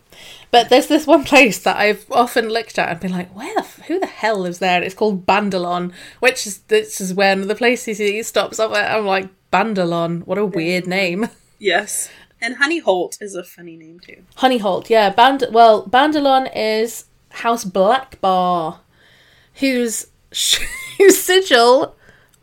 [0.51, 3.61] But there's this one place that I've often looked at and been like, where the
[3.61, 4.77] f- who the hell is there?
[4.77, 8.97] And it's called Bandallon, which is this is when the place he stops up at.
[8.97, 10.27] I'm like Bandallon.
[10.27, 11.29] What a weird name.
[11.61, 12.09] Yes.
[12.41, 14.23] And Honey Holt is a funny name too.
[14.37, 15.11] Honeyholt, yeah.
[15.11, 18.79] Band well, Bandallon is House Blackbar,
[19.55, 20.07] whose
[20.99, 21.97] whose sigil,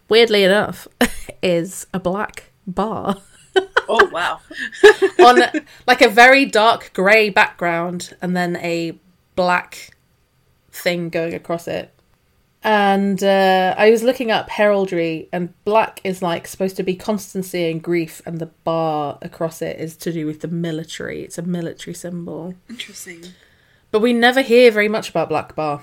[0.09, 0.87] weirdly enough,
[1.41, 3.17] is a black bar
[3.87, 4.39] Oh wow.
[5.25, 5.43] on
[5.87, 8.97] like a very dark grey background, and then a
[9.35, 9.95] black
[10.71, 11.91] thing going across it.
[12.63, 17.69] And uh, I was looking up heraldry, and black is like supposed to be constancy
[17.69, 21.21] and grief, and the bar across it is to do with the military.
[21.21, 22.55] It's a military symbol.
[22.67, 23.21] Interesting.
[23.91, 25.81] But we never hear very much about Black Bar.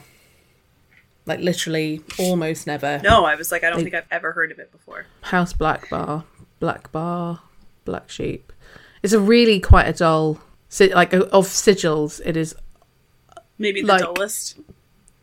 [1.26, 3.00] Like literally almost never.
[3.04, 5.06] No, I was like, I don't They- think I've ever heard of it before.
[5.22, 6.24] House Black Bar,
[6.58, 7.40] Black Bar,
[7.84, 8.52] Black Sheep.
[9.02, 10.40] It's a really quite a dull
[10.94, 12.20] like of sigils.
[12.24, 12.54] It is
[13.58, 14.58] Maybe the Like- dullest.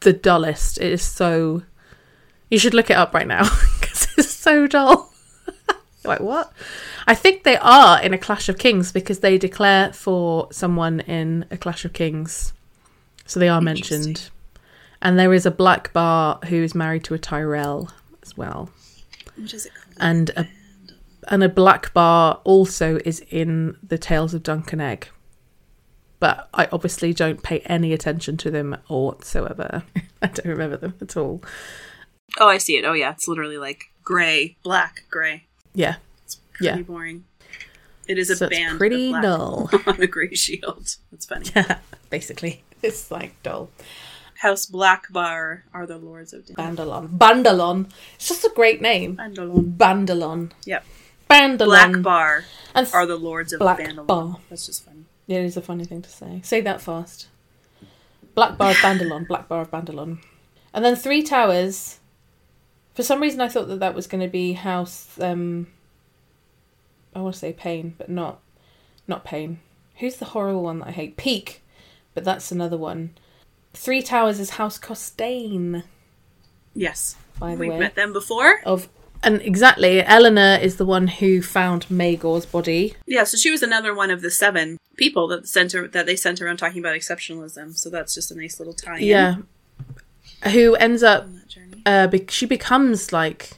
[0.01, 0.77] the dullest.
[0.79, 1.63] It is so.
[2.49, 3.43] You should look it up right now
[3.79, 5.11] because it's so dull.
[6.05, 6.53] like what?
[7.07, 11.45] I think they are in a Clash of Kings because they declare for someone in
[11.51, 12.53] a Clash of Kings,
[13.25, 14.29] so they are mentioned.
[15.01, 17.89] And there is a Black Bar who is married to a Tyrell
[18.21, 18.69] as well,
[19.35, 19.95] What is it called?
[19.99, 20.47] and a
[21.27, 25.09] and a Black Bar also is in the Tales of Duncan Egg.
[26.19, 29.83] But I obviously don't pay any attention to them whatsoever.
[30.21, 31.41] I don't remember them at all.
[32.39, 32.83] Oh, I see it.
[32.85, 35.45] Oh yeah, it's literally like gray, black, gray.
[35.73, 35.95] Yeah,
[36.53, 36.81] Pretty Yeah.
[36.81, 37.23] boring.
[38.07, 39.69] It is a So it's band of pretty black dull.
[39.87, 40.95] on a gray shield.
[41.11, 41.45] That's funny.
[41.55, 41.77] Yeah,
[42.09, 42.63] basically.
[42.81, 43.69] It's like dull.
[44.39, 47.17] House Blackbar are the lords of Bandallon.
[47.17, 47.89] Bandallon.
[48.15, 49.17] It's just a great name.
[49.17, 49.75] Bandallon.
[49.75, 50.51] Bandallon.
[50.65, 50.85] Yep.
[51.29, 51.65] Bandallon.
[51.65, 54.07] Black Bar And f- are the lords of Black Bandallon.
[54.07, 54.37] Bar.
[54.49, 55.03] That's just funny.
[55.27, 56.39] Yeah, it is a funny thing to say.
[56.41, 57.27] Say that fast.
[58.33, 59.27] Black Bar of Bandallon.
[59.27, 60.19] Black Bar of Bandallon.
[60.73, 61.99] And then Three Towers.
[62.93, 65.19] For some reason, I thought that that was going to be House.
[65.19, 65.67] Um,
[67.13, 68.39] I want to say Pain, but not,
[69.05, 69.59] not Pain.
[69.97, 71.17] Who's the horrible one that I hate?
[71.17, 71.61] Peak,
[72.13, 73.11] but that's another one.
[73.73, 75.83] Three Towers is House Costayne.
[76.73, 77.15] Yes.
[77.39, 78.61] By the We've way, met them before.
[78.65, 78.89] of
[79.21, 82.95] and exactly, Eleanor is the one who found Maegor's body.
[83.05, 86.15] Yeah, so she was another one of the seven people that sent her, that they
[86.15, 87.75] sent around talking about exceptionalism.
[87.77, 89.35] So that's just a nice little tie-in Yeah,
[90.53, 91.81] who ends up on that journey.
[91.85, 93.57] uh, be- she becomes like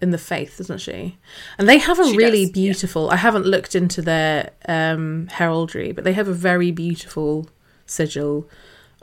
[0.00, 1.18] in the faith, doesn't she?
[1.58, 2.52] And they have a She really does, yeah.
[2.62, 3.10] beautiful.
[3.10, 7.48] I haven't looked into their um, heraldry, but they have a very beautiful
[7.86, 8.48] sigil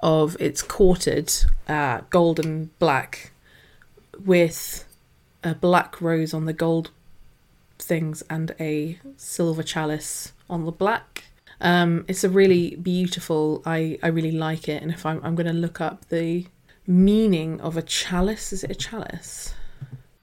[0.04, 1.34] of it's quartered
[1.68, 3.32] uh, gold and black
[4.24, 4.86] with
[5.44, 6.92] a black rose on the gold
[7.80, 11.24] things and a silver chalice on the black.
[11.62, 13.64] Um, it's a really beautiful.
[13.66, 16.46] I I really like it, and if I'm I'm going to look up the
[16.86, 19.54] meaning of a chalice, is it a chalice?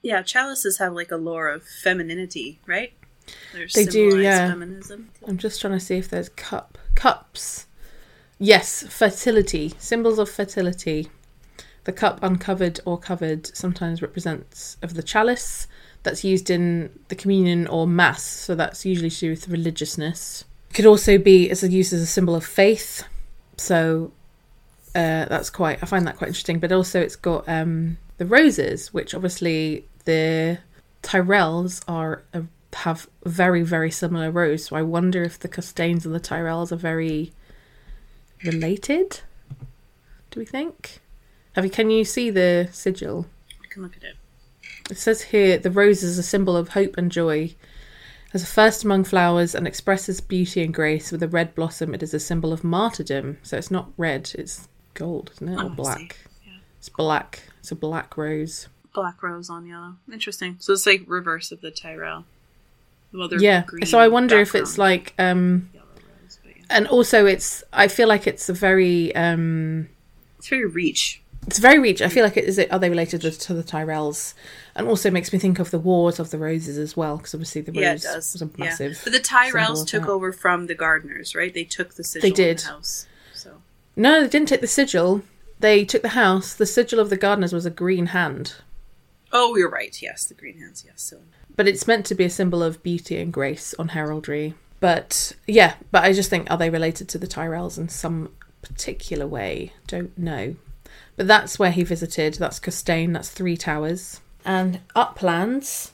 [0.03, 2.93] Yeah, chalices have like a lore of femininity, right?
[3.53, 4.49] They're They do, yeah.
[4.49, 5.09] Feminism.
[5.27, 7.65] I'm just trying to see if there's cup cups.
[8.43, 11.09] Yes, fertility symbols of fertility.
[11.83, 15.67] The cup uncovered or covered sometimes represents of the chalice
[16.01, 20.43] that's used in the communion or mass, so that's usually to do with religiousness.
[20.73, 23.03] Could also be as used as a symbol of faith,
[23.57, 24.11] so
[24.95, 25.77] uh, that's quite.
[25.83, 26.57] I find that quite interesting.
[26.57, 30.57] But also, it's got um, the roses, which obviously the
[31.03, 32.41] Tyrells are uh,
[32.73, 34.65] have very very similar rose.
[34.65, 37.33] So I wonder if the Costaynes and the Tyrells are very
[38.43, 39.21] related.
[40.31, 40.99] Do we think?
[41.53, 41.71] Have you?
[41.71, 43.27] Can you see the sigil?
[43.63, 44.15] I can look at it.
[44.89, 47.55] It says here the rose is a symbol of hope and joy.
[48.33, 52.01] As a first among flowers and expresses beauty and grace, with a red blossom, it
[52.01, 53.37] is a symbol of martyrdom.
[53.43, 55.59] So it's not red, it's gold, isn't it?
[55.59, 56.17] Oh, Or black.
[56.45, 56.53] Yeah.
[56.77, 57.41] It's black.
[57.59, 58.69] It's a black rose.
[58.93, 59.95] Black rose on yellow.
[60.11, 60.55] Interesting.
[60.59, 62.25] So it's like reverse of the Tyrell.
[63.13, 63.63] Well, yeah.
[63.65, 65.80] green So I wonder if it's like um yellow rose, but yeah.
[66.71, 69.87] And also it's I feel like it's a very um
[70.39, 71.21] It's very reach.
[71.47, 72.01] it's very reach.
[72.01, 74.33] I feel like it is it are they related to, to the Tyrells?
[74.75, 77.61] And also makes me think of the Wars of the Roses as well, because obviously
[77.61, 78.51] the Yeah, was a Yeah.
[78.57, 79.01] massive.
[79.03, 80.09] But the Tyrells took that.
[80.09, 81.53] over from the Gardeners, right?
[81.53, 82.59] They took the sigil They did.
[82.59, 83.05] the house.
[83.33, 83.61] So
[83.95, 85.23] No, they didn't take the sigil.
[85.59, 86.53] They took the house.
[86.53, 88.55] The sigil of the gardeners was a green hand,
[89.33, 90.01] Oh, you're right.
[90.01, 90.83] Yes, the green hands.
[90.85, 91.17] Yes, so
[91.55, 94.55] but it's meant to be a symbol of beauty and grace on heraldry.
[94.81, 99.25] But yeah, but I just think are they related to the Tyrells in some particular
[99.25, 99.71] way?
[99.87, 100.55] Don't know.
[101.15, 102.33] But that's where he visited.
[102.33, 103.13] That's Costayne.
[103.13, 105.93] That's Three Towers and Uplands.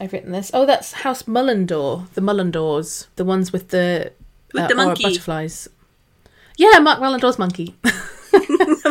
[0.00, 0.50] I've written this.
[0.52, 2.10] Oh, that's House Mullendore.
[2.14, 4.12] The Mullendores, the ones with the
[4.52, 5.02] With uh, the monkey.
[5.04, 5.68] butterflies.
[6.56, 7.76] Yeah, Mark Mullendore's monkey.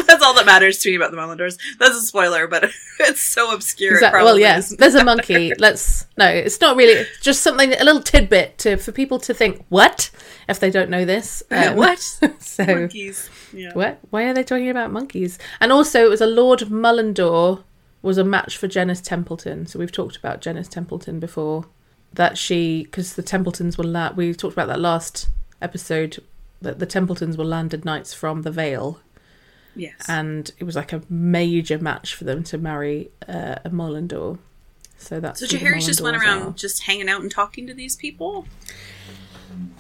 [0.08, 1.58] that's all that matters to me about the Mullendores.
[1.80, 2.64] That's a spoiler, but
[3.00, 3.93] it's so obscure.
[3.93, 4.17] it Exactly.
[4.19, 5.53] probably Well, yes, there's a monkey.
[5.59, 7.06] Let's no, it's not really.
[7.22, 10.11] Just something, a little tidbit to for people to think what
[10.48, 11.43] if they don't know this.
[11.51, 12.00] Um, What?
[12.40, 13.30] so Monkeys.
[13.53, 13.74] Yeah.
[13.74, 14.00] what?
[14.09, 15.40] Why are they talking about monkeys?
[15.59, 17.64] And also, it was a Lord Mullendore
[18.01, 19.66] was a match for Janice Templeton.
[19.66, 21.66] So we've talked about Janice Templeton before.
[22.14, 25.27] That she, because the Templetons were la- we talked about that last
[25.61, 26.24] episode.
[26.61, 29.00] That the Templetons were landed knights from the Vale,
[29.76, 29.95] Yes.
[30.08, 34.38] and it was like a major match for them to marry uh, a Mullendore.
[34.98, 36.52] So that's so the Jaehaerys just went around are.
[36.52, 38.45] just hanging out and talking to these people.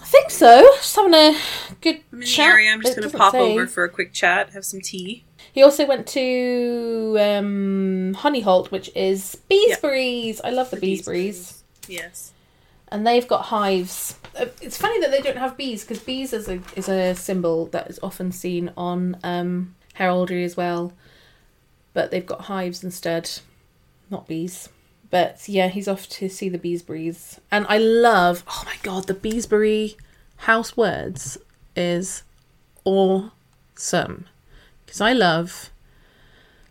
[0.01, 0.61] I think so.
[0.75, 1.37] Just having a
[1.81, 2.47] good I'm in the chat.
[2.51, 2.71] area.
[2.71, 3.39] I'm just going to pop say.
[3.39, 5.23] over for a quick chat, have some tea.
[5.51, 10.41] He also went to um, Honeyholt, which is Beesbury's.
[10.41, 11.63] I love the Beesbury's.
[11.87, 12.33] Yes.
[12.89, 14.17] and they've got hives.
[14.37, 17.67] Uh, It's funny that they don't have bees because bees is a is a symbol
[17.67, 20.93] that is often seen on um, heraldry as well,
[21.93, 23.29] but they've got hives instead,
[24.09, 24.69] not bees.
[25.09, 28.43] But yeah, he's off to see the Beesburys, and I love.
[28.47, 29.95] Oh my god, the Beesbury
[30.37, 31.37] house words
[31.75, 32.23] is
[32.83, 34.27] awesome
[34.85, 35.69] because I love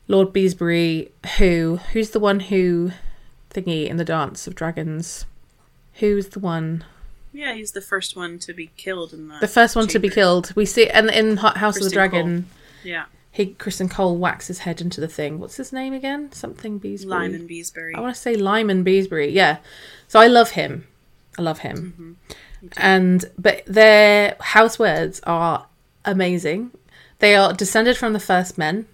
[0.09, 1.11] Lord Beesbury.
[1.39, 2.93] Who who's the one who
[3.51, 5.27] thingy in the Dance of Dragons?
[5.94, 6.85] Who's the one?
[7.33, 9.39] Yeah, he's the first one to be killed in the.
[9.41, 10.53] The first one to be killed.
[10.55, 12.47] We see, and in House of the Dragon,
[12.84, 13.06] Yeah.
[13.32, 15.38] he Criston Cole whacks his head into the thing.
[15.40, 16.30] What's his name again?
[16.32, 17.06] Something Beesbury.
[17.06, 17.94] Lyman Beesbury.
[17.96, 19.32] I want to say Lyman Beesbury.
[19.32, 19.58] Yeah.
[20.08, 20.86] So I love him.
[21.38, 22.18] I love him.
[22.62, 22.68] Mm-hmm.
[22.76, 25.66] And but their house words are
[26.04, 26.70] amazing.
[27.18, 28.86] They are descended from the first men,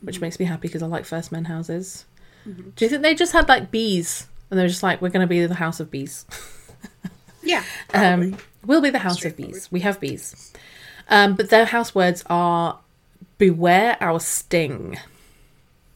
[0.00, 0.24] which Mm-hmm.
[0.24, 2.04] makes me happy because I like first men houses.
[2.44, 5.26] Do you think they just had like bees and they were just like, we're going
[5.26, 6.26] to be the house of bees?
[7.46, 7.62] Yeah.
[7.92, 9.68] Um, we'll be the house of bees.
[9.70, 10.50] We have bees.
[11.10, 12.78] Um, but their house words are
[13.38, 14.98] beware our sting.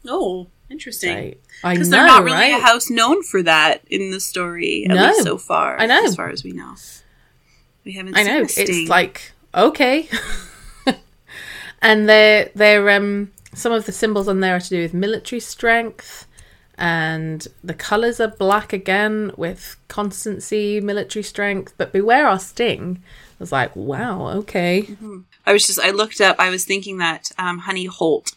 [0.07, 1.15] Oh, interesting.
[1.15, 1.39] Right?
[1.63, 2.61] I know, Because they're not really right?
[2.61, 5.07] a house known for that in the story, at No.
[5.07, 5.79] least so far.
[5.79, 6.03] I know.
[6.05, 6.75] As far as we know.
[7.85, 8.47] We haven't I seen know.
[8.55, 10.07] It's like okay.
[11.81, 15.39] and they're they're um some of the symbols on there are to do with military
[15.39, 16.27] strength
[16.77, 23.03] and the colours are black again with constancy, military strength, but beware our sting.
[23.03, 24.87] I was like, wow, okay.
[25.49, 26.35] I was just I looked up.
[26.39, 28.35] I was thinking that um, Honey Holt,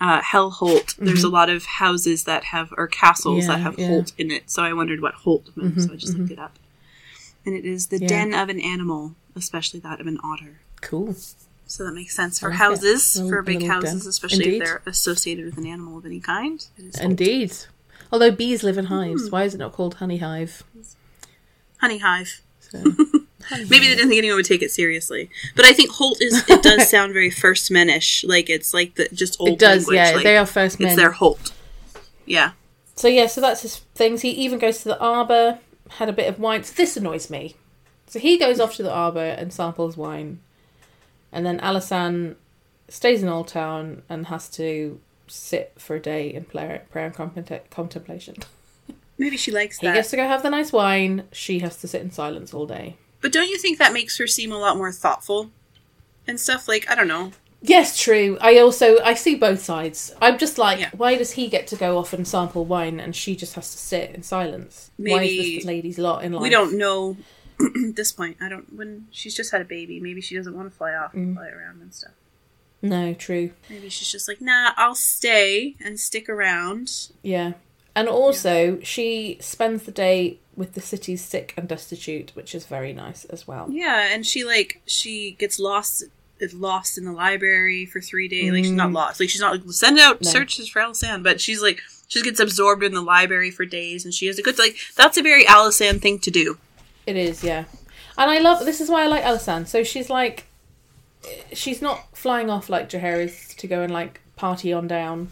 [0.00, 0.94] uh, Hell Holt.
[0.98, 3.62] There's a lot of houses that have or castles that Mm-hmm.
[3.64, 3.86] Have yeah.
[3.88, 4.50] Holt in it.
[4.50, 5.80] So I wondered what Holt meant.
[5.82, 6.54] so I just looked it up,
[7.44, 8.08] and it is the Yeah.
[8.08, 10.60] den of an animal, especially that of an otter.
[10.82, 11.16] Cool.
[11.68, 14.08] So that makes sense for like houses, Little- for big houses, den.
[14.08, 14.62] especially Indeed.
[14.62, 16.64] if they're associated with an animal of any kind.
[16.78, 17.10] It is Holt.
[17.10, 17.52] Indeed.
[18.12, 18.94] Although bees live in Hmm.
[18.94, 20.62] hives, why is it not called honey hive?
[21.78, 22.40] Honey Hive.
[22.60, 22.84] So,
[23.50, 26.42] Maybe they didn't think anyone would take it seriously, but I think Holt is.
[26.48, 29.50] It does sound very first menish, like it's like the just old.
[29.50, 30.14] it does, language, yeah.
[30.14, 30.88] like, they are first men.
[30.88, 31.52] It's their Holt.
[32.24, 32.52] Yeah.
[32.94, 34.22] So yeah, so that's his things.
[34.22, 35.58] He even goes to the arbor,
[35.90, 36.64] had a bit of wine.
[36.64, 37.56] So this annoys me.
[38.06, 40.40] So he goes off to the arbor and samples wine,
[41.32, 42.36] and then Alysanne
[42.88, 47.68] stays in Old Town and has to sit for a day in prayer, prayer and
[47.70, 48.36] contemplation.
[49.18, 49.94] Maybe she likes He that.
[49.94, 51.24] gets to go have the nice wine.
[51.32, 52.96] She has to sit in silence all day.
[53.26, 55.50] But don't you think that makes her seem a lot more thoughtful
[56.28, 56.68] and stuff?
[56.68, 57.32] Like I don't know.
[57.60, 58.38] Yes, true.
[58.40, 60.14] I also I see both sides.
[60.22, 60.90] I'm just like, Yeah.
[60.96, 63.78] why does he get to go off and sample wine and she just has to
[63.78, 64.92] sit in silence?
[64.96, 66.42] Why is this lady's lot in life?
[66.42, 67.16] We don't know
[67.58, 68.36] at this point.
[68.40, 68.72] I don't.
[68.72, 71.14] When she's just had a baby, maybe she doesn't want to fly off Mm.
[71.16, 72.12] and fly around and stuff.
[72.82, 73.50] No, true.
[73.68, 77.08] Maybe she's just like, nah, I'll stay and stick around.
[77.22, 77.54] Yeah.
[77.96, 82.92] And also, she spends the day with the city's sick and destitute, which is very
[82.92, 83.66] nice as well.
[83.70, 86.04] Yeah, and she like she gets lost
[86.54, 88.52] lost in the library for three days.
[88.52, 89.20] Like she's not lost.
[89.20, 90.24] Like she's not like send out Mm.
[90.24, 90.30] No.
[90.30, 94.12] searches for Alysanne, but she's like she gets absorbed in the library for days, and
[94.14, 96.58] she has a good like that's a very Alysanne thing to do.
[97.06, 97.64] It is, yeah.
[98.18, 99.66] And I love this is why I like Alysanne.
[99.66, 100.46] So she's like
[101.52, 105.30] she's not flying off like Jaehaerys to go and like party on down.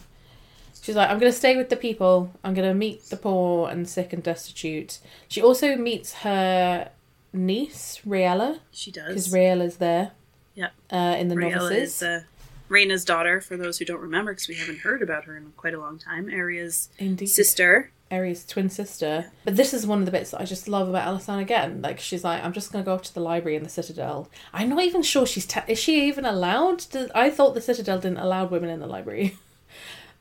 [0.85, 4.13] She's like, I'm gonna stay with the people, I'm gonna meet the poor and sick
[4.13, 4.99] and destitute.
[5.29, 6.91] She also meets her
[7.33, 9.09] niece, Rhaella, She does.
[9.09, 9.33] because.
[9.33, 10.13] Rhaella's there.
[10.55, 10.69] Yeah.
[10.93, 11.95] Uh, in the Rhaella novices.
[11.95, 12.23] is uh,
[12.69, 13.41] Rhaena's daughter.
[13.41, 15.99] For those who don't remember, because we haven't heard about her in quite a long
[15.99, 16.29] time.
[16.29, 17.29] Aerea's Indeed.
[17.29, 17.91] sister.
[18.11, 19.33] Aerea's twin sister.
[19.47, 21.81] But this is one of the bits that I just love about Alysanne again.
[21.81, 24.29] Like she's like, I'm just gonna go up to the library in the Citadel.
[24.53, 26.81] I'm not even sure she's te- is she even allowed?
[26.81, 29.37] To- I thought the Citadel didn't allow women in the library.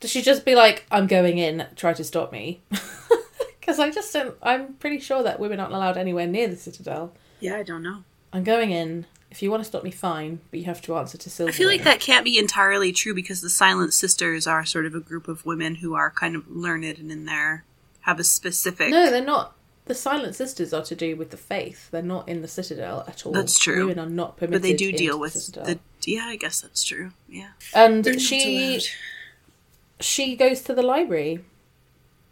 [0.04, 2.62] Does she just be like, I'm going in, try to stop me?
[3.62, 4.36] Because I just don't.
[4.42, 7.14] I'm pretty sure that women aren't allowed anywhere near the Citadel.
[7.40, 8.04] Yeah, I don't know.
[8.34, 9.06] I'm going in.
[9.32, 11.50] If you want to stop me, fine, but you have to answer to Silver.
[11.50, 14.94] I feel like that can't be entirely true because the Silent Sisters are sort of
[14.96, 17.64] a group of women who are kind of learned and in there
[18.02, 18.90] have a specific.
[18.90, 19.56] No, they're not.
[19.86, 21.90] The Silent Sisters are to do with the faith.
[21.90, 23.32] They're not in the Citadel at all.
[23.32, 23.88] That's true.
[23.88, 24.62] Women are not permitted.
[24.62, 25.64] but they do deal the with Citadel.
[25.64, 25.80] the.
[26.06, 27.12] Yeah, I guess that's true.
[27.30, 27.52] Yeah.
[27.74, 28.82] And she.
[30.04, 31.40] She goes to the library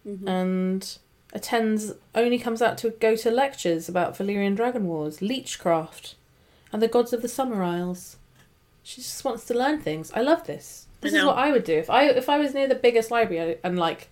[0.08, 0.27] Mm-hmm.
[0.27, 0.98] and
[1.32, 1.93] attends.
[2.16, 6.16] Only comes out to go to lectures about Valyrian Dragon Wars, Leechcraft,
[6.74, 8.17] and the gods of the Summer Isles.
[8.82, 10.11] She just wants to learn things.
[10.16, 10.88] I love this.
[11.01, 13.58] This is what I would do if I if I was near the biggest library
[13.64, 14.08] and like.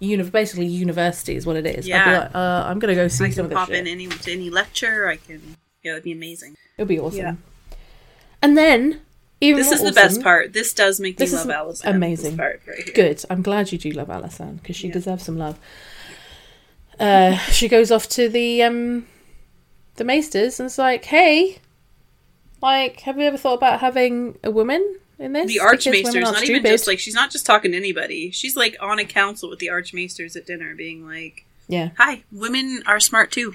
[0.00, 1.78] Uni- basically, university is what it is.
[1.78, 2.18] I'd be Yeah.
[2.18, 3.78] like, uh, I'm gonna go see I some can of this pop shit.
[3.78, 5.08] in any to any lecture.
[5.08, 5.56] I can.
[5.82, 6.56] Yeah, that'd be amazing.
[6.76, 7.18] It'd be awesome.
[7.18, 7.34] Yeah.
[8.42, 9.00] And then,
[9.40, 10.52] even This is the best part.
[10.52, 11.94] This does make me This is love Alysanne.
[11.94, 12.36] amazing.
[12.36, 12.76] Right here.
[12.94, 13.24] Good.
[13.30, 14.94] I'm glad you do love Alysanne because she Yeah.
[14.94, 15.58] deserves some love.
[16.98, 19.06] Uh, she goes off to the um,
[19.96, 21.58] the maesters and it's like, "Hey,
[22.60, 25.46] like, have you ever thought about having a woman in this?
[25.46, 28.30] The Archmaester's aren't not even just like she's not just talking to anybody.
[28.32, 31.90] She's like on a council with the Archmaesters at dinner, being like, yeah.
[31.98, 33.54] "Hi, women are smart too.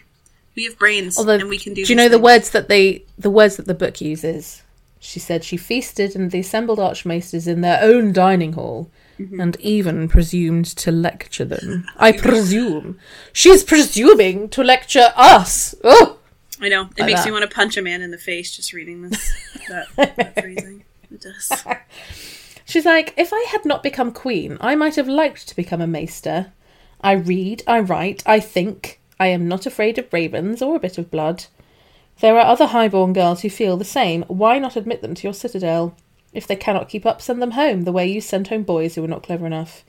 [0.56, 3.04] We have brains Although, and we can do." do you know the words that they
[3.20, 4.63] the words that the book uses?
[5.04, 8.90] She said she feasted and the assembled archmaesters in their own dining hall.
[9.20, 9.40] Mm-hmm.
[9.40, 11.86] And even presumed to lecture them.
[11.98, 12.98] I presume.
[13.32, 15.76] She's presuming to lecture us.
[15.84, 16.18] Oh!
[16.60, 17.26] I know it Like makes that.
[17.28, 19.32] me want to punch a man in the face just reading this.
[19.68, 20.84] that, that phrasing.
[21.12, 21.52] It does.
[22.66, 25.86] She's like, if I had not become queen, I might have liked to become a
[25.88, 26.54] maester.
[27.02, 29.00] I read, I write, I think.
[29.20, 31.46] I am not afraid of ravens or a bit of blood.
[32.20, 34.24] There are other highborn girls who feel the same.
[34.24, 35.96] Why not admit them to your citadel?
[36.34, 39.02] If they cannot keep up, send them home, the way you sent home boys who
[39.02, 39.84] were not clever enough.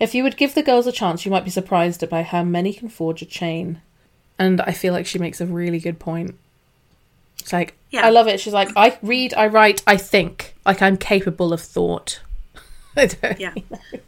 [0.00, 2.44] If you would give the girls a chance, you might be surprised at by how
[2.44, 3.80] many can forge a chain.
[4.38, 6.36] And I feel like she makes a really good point.
[7.38, 8.06] It's like, Yeah.
[8.06, 8.40] I love it.
[8.40, 10.54] She's like, I read, I write, I think.
[10.66, 12.20] Like, I'm capable of thought.
[13.38, 13.54] Yeah,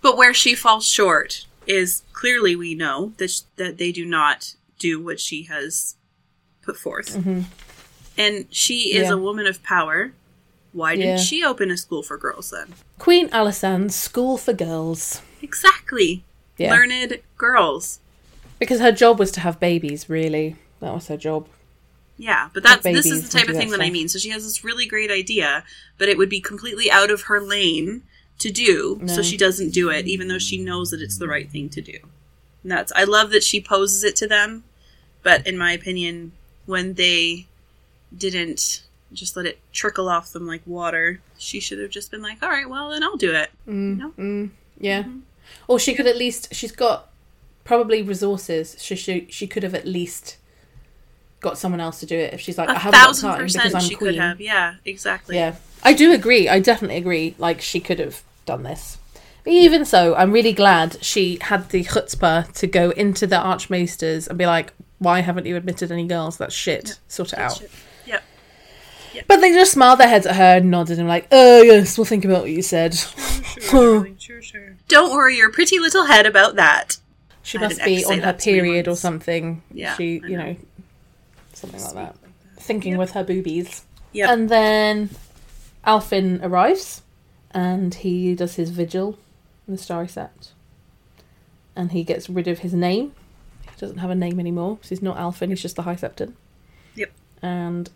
[0.02, 4.56] but where she falls short is clearly we know that sh- that they do not
[4.80, 5.94] do what she has
[6.72, 7.14] put forth,
[8.16, 9.10] and she is Mm-hmm.
[9.10, 9.12] Yeah.
[9.12, 10.12] a woman of power.
[10.72, 11.22] Why didn't Yeah.
[11.28, 12.74] she open a school for girls then?
[12.98, 15.20] Queen Alysanne's School for Girls.
[15.42, 16.22] Exactly,
[16.58, 16.70] Yeah.
[16.70, 17.98] learned girls.
[18.58, 20.56] Because her job was to have babies, really.
[20.80, 21.48] That was her job.
[22.18, 24.08] Yeah, but that's this is the type of thing that that I mean.
[24.08, 25.64] So she has this really great idea,
[25.98, 28.02] but it would be completely out of her lane
[28.38, 29.00] to do.
[29.06, 31.80] So she doesn't do it, even though she knows that it's the right thing to
[31.80, 31.98] do.
[32.62, 34.64] And that's I love that she poses it to them,
[35.22, 36.32] but in my opinion,
[36.66, 37.46] when they
[38.16, 38.82] didn't
[39.12, 42.48] just let it trickle off them like water, she should have just been like, "All
[42.48, 44.10] right, well then I'll do it." No.
[44.18, 45.04] Mm, yeah.
[45.66, 47.08] Or she could at least, she's got
[47.64, 48.76] probably resources.
[48.80, 50.36] She, she, she could have at least
[51.40, 53.74] got someone else to do it if she's like, I A haven't got time because
[53.74, 54.12] I'm she queen.
[54.12, 54.40] could have.
[54.40, 55.36] Yeah, exactly.
[55.36, 56.48] Yeah, I do agree.
[56.48, 57.34] I definitely agree.
[57.38, 58.98] Like she could have done this.
[59.42, 64.28] But even so, I'm really glad she had the chutzpah to go into the archmaesters
[64.28, 66.36] and be like, "Why haven't you admitted any girls?
[66.38, 67.00] That's shit.
[67.08, 67.70] Sort it out." Shit.
[69.12, 69.24] Yep.
[69.26, 71.98] But they just smiled their heads at her and nodded and were like, "Oh yes,
[71.98, 72.94] we'll think about what you said."
[73.58, 74.76] Sure, darling, sure, sure.
[74.86, 76.98] Don't worry your pretty little head about that.
[77.42, 79.62] She I must be on her that to me period or something.
[79.72, 80.52] Yeah, she, you know.
[80.52, 80.56] know,
[81.52, 82.16] something like that.
[82.58, 83.84] Thinking with her boobies.
[84.12, 84.30] Yep.
[84.30, 85.10] And then
[85.84, 87.02] Alfin arrives
[87.50, 89.18] and he does his vigil
[89.66, 90.50] in the Starry Sept.
[91.74, 93.14] And he gets rid of his name.
[93.80, 96.34] Doesn't have a name anymore because he's not Alfin, he's just the High Septon.
[96.96, 97.10] Yep.
[97.40, 97.88] And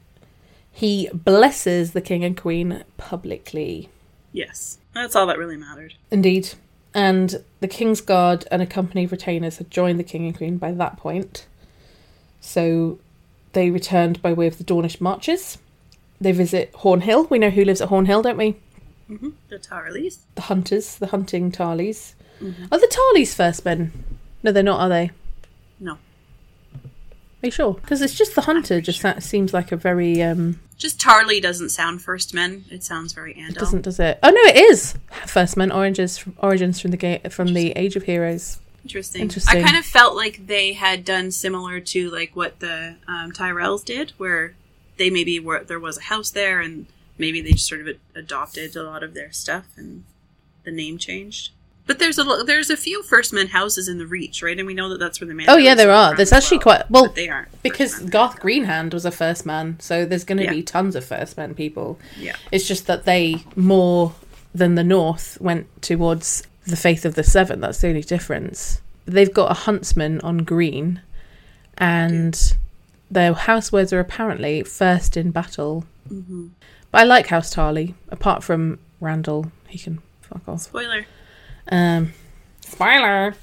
[0.73, 3.91] he blesses the King and Queen publicly.
[4.33, 4.79] Yes.
[4.95, 5.95] That's all that really mattered.
[6.11, 6.55] Indeed.
[6.95, 10.57] And the King's Guard and a company of retainers had joined the King and Queen
[10.57, 11.47] by that point.
[12.41, 12.99] So
[13.53, 15.59] they returned by way of the Dornish marches.
[16.19, 17.29] They visit Hornhill.
[17.29, 18.57] We know who lives at Hornhill, don't we?
[19.09, 20.21] hmm The Tarlys.
[20.35, 22.15] The hunters, the hunting Tarlys.
[22.41, 23.93] Are the Tarlys first men?
[24.43, 25.11] No, they're not, are they?
[27.45, 27.75] Are you sure?
[27.75, 28.81] Because it's just the hunter.
[28.81, 30.61] Just that seems like a very um.
[30.79, 32.65] Just Tarly doesn't sound first men.
[32.71, 33.59] It sounds very Andal.
[33.59, 34.19] Doesn't does it?
[34.23, 34.95] Oh no, it is
[35.27, 35.71] first men.
[35.71, 38.61] Origins origins from the ga- from the Age of Heroes.
[38.83, 39.21] Interesting.
[39.21, 39.59] Interesting.
[39.59, 43.85] I kind of felt like they had done similar to like what the um, Tyrells
[43.85, 44.55] did, where
[44.97, 46.87] they maybe were there was a house there, and
[47.19, 50.05] maybe they just sort of adopted a lot of their stuff, and
[50.65, 51.51] the name changed.
[51.87, 54.57] But there's a there's a few first men houses in the Reach, right?
[54.59, 55.47] And we know that that's where the man.
[55.51, 56.15] Oh yeah, there are.
[56.17, 57.99] There's actually quite well But they aren't because.
[58.01, 60.51] Garth Greenhand was a first man, so there's going to Yeah.
[60.51, 61.99] be tons of first men people.
[62.19, 62.37] Yeah.
[62.51, 64.15] It's just that they more
[64.55, 67.61] than the North went towards the faith of the Seven.
[67.61, 68.81] That's the only difference.
[69.05, 71.03] They've got a huntsman on green,
[71.77, 72.55] and
[73.11, 75.85] their house words are apparently first in battle.
[76.11, 76.47] Mm-hmm.
[76.91, 79.51] But I like House Tarly, apart from Randyll.
[79.69, 80.63] He can fuck off.
[80.63, 81.05] Spoiler.
[81.71, 82.13] Um,
[82.61, 83.35] spoiler.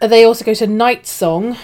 [0.00, 1.56] They also go to Night Song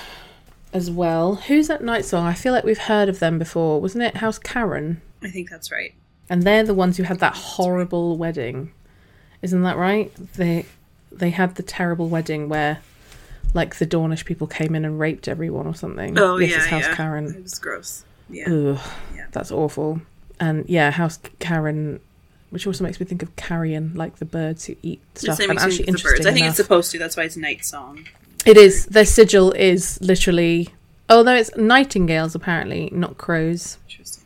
[0.72, 1.34] as well.
[1.36, 2.26] Who's at Night Song?
[2.26, 3.80] I feel like we've heard of them before.
[3.80, 5.00] Wasn't it House Caron?
[5.22, 5.94] I think that's right.
[6.30, 8.72] And they're the ones who had that horrible wedding.
[9.42, 10.12] Isn't that right?
[10.34, 10.64] They
[11.10, 12.78] they had the terrible wedding where
[13.54, 16.18] like the Dornish people came in and raped everyone or something.
[16.18, 16.94] Oh yes, yeah, it's House yeah.
[16.94, 17.34] Caron.
[17.34, 18.04] It was gross.
[18.30, 18.48] Yeah.
[18.50, 18.80] Ugh,
[19.14, 19.26] Yeah.
[19.30, 20.00] that's awful.
[20.40, 22.00] And yeah, House Caron,
[22.52, 25.40] which also makes me think of carrion, like the birds who eat The stuff.
[25.40, 26.04] And actually, me think birds.
[26.04, 26.98] interesting I think enough, it's supposed to.
[26.98, 28.06] That's why it's night song.
[28.44, 28.86] it is.
[28.86, 30.68] Their sigil is literally.
[31.08, 33.78] Although it's nightingales apparently, not crows.
[33.88, 34.24] Interesting.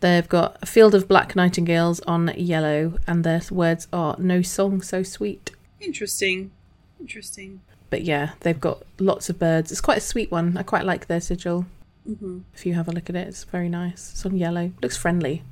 [0.00, 4.80] They've got a field of black nightingales on yellow, and their words are "No song
[4.80, 5.50] so sweet."
[5.80, 6.50] Interesting.
[6.98, 7.60] Interesting.
[7.90, 9.70] But yeah, they've got lots of birds.
[9.70, 10.56] It's quite a sweet one.
[10.56, 11.66] I quite like their sigil.
[12.08, 12.40] Mm-hmm.
[12.54, 14.12] If you have a look at it, it's very nice.
[14.12, 14.72] It's on yellow.
[14.82, 15.42] Looks friendly.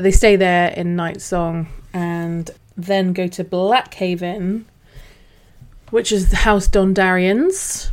[0.00, 4.64] But they stay there in Nightsong and then go to Blackhaven,
[5.90, 7.92] which is the House Dondarrion's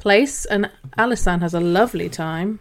[0.00, 0.46] place.
[0.46, 0.68] And
[0.98, 2.58] Alysanne has a lovely time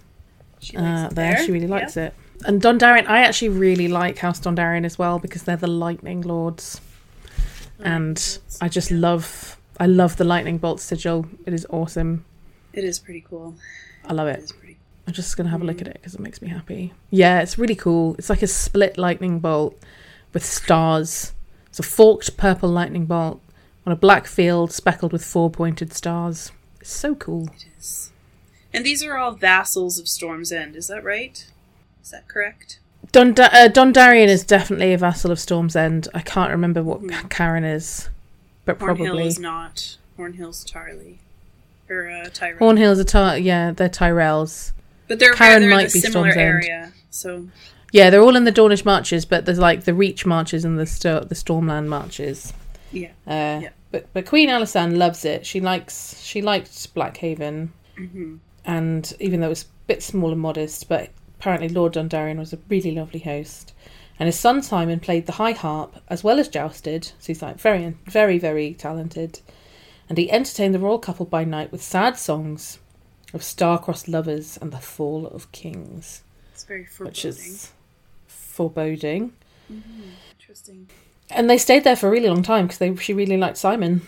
[0.59, 1.43] She uh, it there.
[1.43, 2.14] She really likes it.
[2.45, 6.80] And Dondarrion, I actually really like House Dondarrion as well because they're the Lightning Lords.
[7.80, 11.25] and I just love, I love the Lightning Bolt sigil.
[11.47, 12.25] It is awesome.
[12.73, 13.56] It is pretty cool.
[14.06, 14.51] I love It it.
[15.08, 16.94] I'm just gonna have a look at it because it makes me happy.
[17.10, 18.16] Yeah, it's really cool.
[18.19, 19.82] It's like a split lightning bolt
[20.34, 21.32] with stars.
[21.68, 23.42] It's a forked purple lightning bolt
[23.86, 26.52] on a black field speckled with four pointed stars.
[26.82, 27.48] It's so cool.
[27.56, 28.11] It is.
[28.74, 30.76] And these are all vassals of Storm's End.
[30.76, 31.48] Is that right?
[32.03, 32.80] Is that correct?
[33.14, 36.10] Don uh, Dondarrion is definitely a vassal of Storm's End.
[36.14, 38.10] I can't remember what Ka- Caron is,
[38.66, 39.08] but probably.
[39.08, 39.98] Hornhill is not.
[40.18, 41.18] Hornhill's Tarly.
[41.90, 42.60] Or uh, Tyrell.
[42.60, 44.74] Hornhill's a Ty- yeah, they're Tyrells.
[45.08, 46.64] But they're, Caron they're in might a be similar Storm's End.
[46.64, 46.92] area.
[47.10, 47.48] So,
[47.92, 50.86] Yeah, they're all in the Dornish marches, but there's like the Reach marches and the
[50.86, 52.53] Sto- the Stormland marches.
[52.92, 53.10] yeah.
[53.26, 53.69] Uh, Yeah.
[53.90, 55.45] But but Queen Alysanne loves it.
[55.45, 60.42] She likes she liked Blackhaven, hmm and even though it was a bit small and
[60.42, 63.74] modest, but apparently Lord Dondarrion was a really lovely host.
[64.19, 67.58] And his son Simon played the high harp as well as jousted, so he's like
[67.61, 69.40] very very very talented.
[70.10, 72.80] And he entertained the royal couple by night with sad songs
[73.33, 76.23] of star-crossed lovers and the fall of kings,
[76.53, 77.09] It's very foreboding.
[77.11, 77.72] which is
[78.27, 79.33] foreboding.
[79.72, 80.01] Mm-hmm.
[80.39, 80.88] interesting.
[81.30, 84.01] And they stayed there for a really long time because she really liked Simon.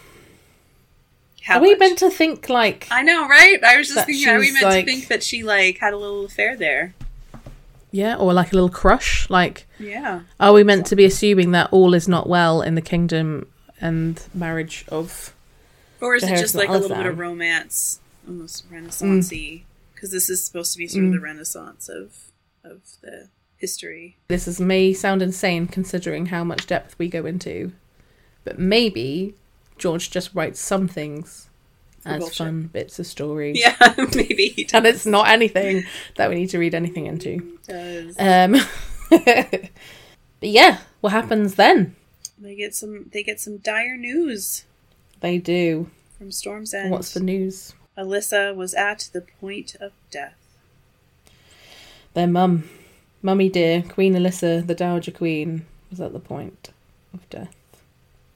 [1.43, 1.79] How Are we much?
[1.79, 3.61] meant to think like I know, right?
[3.63, 5.97] I was just thinking, are we meant like- to think that she like had a
[5.97, 6.93] little affair there?
[7.91, 9.27] yeah, or like a little crush?
[9.31, 10.21] Like, Yeah.
[10.39, 13.47] are we meant to be assuming that all is not well in the kingdom
[13.81, 15.33] and marriage of?
[15.99, 17.99] Or is it just like a little bit of romance,
[18.29, 19.63] almost Renaissancey?
[19.93, 22.15] Because this is supposed to be sort of the Renaissance of
[22.63, 23.27] of the
[23.57, 24.17] history.
[24.27, 27.73] This is may sound insane considering how much depth we go into,
[28.45, 29.33] but maybe
[29.77, 31.49] George just writes some things
[32.01, 32.37] For as bullshit.
[32.37, 33.75] fun bits of story, Yeah,
[34.15, 35.83] maybe he and it's not anything
[36.15, 37.57] that we need to read anything into.
[37.67, 38.15] Does.
[38.19, 38.55] Um,
[39.09, 39.69] but
[40.49, 41.95] yeah, what happens then?
[42.37, 43.09] They get some.
[43.11, 44.63] They get some dire news
[45.19, 45.89] They do.
[46.17, 46.91] from Storm's End.
[46.91, 47.73] What's the news?
[47.99, 50.35] Alyssa was at the point of death.
[52.13, 52.69] Their mum,
[53.21, 56.69] mummy dear, Queen Alyssa, the Dowager Queen, was at the point
[57.13, 57.55] of death.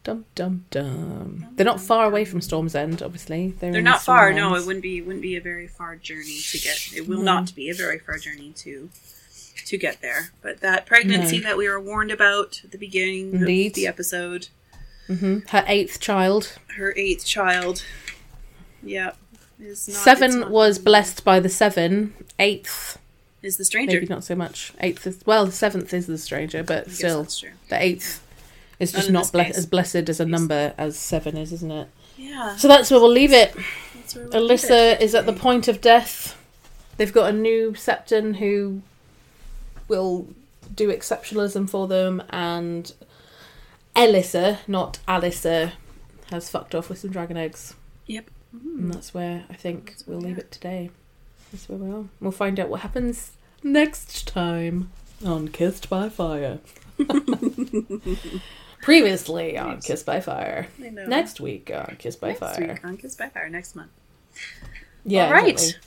[0.04, 1.48] Dum dum dum.
[1.56, 3.52] They're not far away from Storm's End, obviously.
[3.60, 4.34] They're, They're not far.
[4.34, 5.02] No, it wouldn't be.
[5.02, 6.90] Wouldn't be a very far journey to get.
[6.94, 7.24] It will No.
[7.36, 8.90] not be a very far journey to
[9.66, 10.32] to get there.
[10.42, 11.44] But that pregnancy No.
[11.48, 13.68] that we were warned about at the beginning Indeed.
[13.68, 14.50] of the episode,
[15.08, 15.50] Mhm.
[15.52, 16.58] Her eighth child.
[16.76, 17.84] her eighth child.
[18.86, 19.16] Yeah, is
[19.70, 22.14] not, Seven was blessed by the seven.
[22.40, 22.98] Eighth,
[23.42, 23.96] Is the stranger?
[23.98, 24.74] maybe not so much.
[24.80, 27.52] Eighth is well, the seventh is the stranger, but still, that's true.
[27.70, 28.22] the eighth
[28.80, 31.88] is just not ble- as blessed as a number as seven is, isn't it?
[32.18, 33.56] Yeah, So that's where we'll leave it.
[34.16, 35.02] we'll leave Alyssa it.
[35.02, 36.38] is at the point of death.
[36.98, 38.82] They've got a new Septon who
[39.88, 40.28] will
[40.74, 42.92] do exceptionalism for them, and
[43.96, 45.74] Elissa, not Alyssa,
[46.32, 47.76] has fucked off with some dragon eggs.
[48.54, 48.62] Yep.
[48.64, 50.92] And that's where I think That's we'll leave it today.
[51.52, 52.06] That's where we are.
[52.20, 53.32] We'll find out what happens
[53.64, 54.92] next time
[55.26, 56.60] on Kissed by Fire.
[58.82, 60.68] Previously on Kissed by Fire.
[60.78, 62.68] Next week on Kissed by Next Fire.
[62.74, 63.92] week on Kiss by Fire next month.
[65.06, 65.50] Yeah, All right.
[65.50, 65.82] exactly.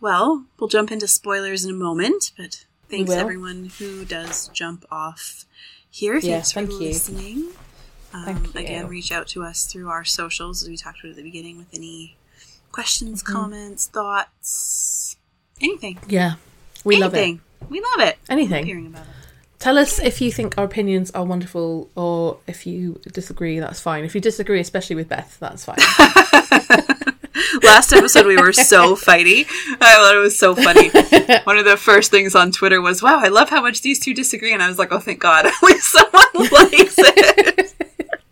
[0.00, 5.44] Well, we'll jump into spoilers in a moment, but thanks everyone who does jump off
[5.90, 6.16] here.
[6.16, 7.52] Yeah, Thanks for thank you.
[8.14, 8.50] Um.
[8.54, 11.58] Again, reach out to us through our socials, as we talked about at the beginning,
[11.58, 12.16] with any
[12.74, 15.16] Questions, comments, thoughts,
[15.60, 15.96] anything.
[16.08, 16.34] Yeah.
[16.82, 17.38] We love it.
[17.68, 18.18] We love it.
[18.28, 18.66] Anything.
[18.66, 19.08] Hearing about it.
[19.60, 24.02] Tell us if you think our opinions are wonderful or if you disagree, that's fine.
[24.02, 25.76] If you disagree, especially with Beth, that's fine.
[27.62, 29.46] Last episode we were so fighty.
[29.80, 30.88] I thought it was so funny.
[31.44, 34.14] One of the first things on Twitter was, "Wow, I love how much these two
[34.14, 37.73] disagree," and I was like, "Oh, thank God, at least someone likes it."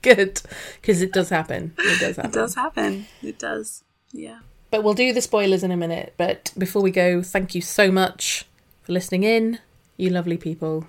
[0.14, 0.40] Good.
[0.80, 1.74] Because it does happen.
[1.78, 2.30] It does happen.
[2.30, 3.06] It does happen.
[3.22, 3.84] It does.
[4.12, 4.40] Yeah.
[4.70, 6.14] But we'll do the spoilers in a minute.
[6.16, 8.46] But before we go, thank you so much
[8.82, 9.58] for listening in,
[9.96, 10.86] you lovely people.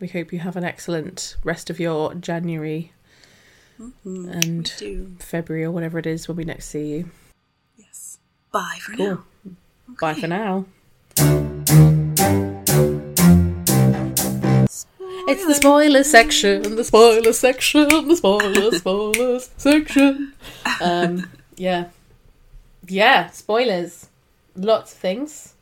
[0.00, 2.92] We hope you have an excellent rest of your January
[3.80, 4.28] mm-hmm.
[4.28, 7.10] and February or whatever it is when we next see you.
[7.76, 8.18] yes.
[8.52, 9.06] Bye for Cool.
[9.06, 9.24] now.
[10.00, 10.66] Bye for now.
[15.28, 20.32] It's the spoiler section, the spoiler section, the spoiler spoilers section.
[20.80, 21.86] Um, yeah,
[22.88, 24.08] yeah, spoilers.
[24.54, 25.54] Lots of things.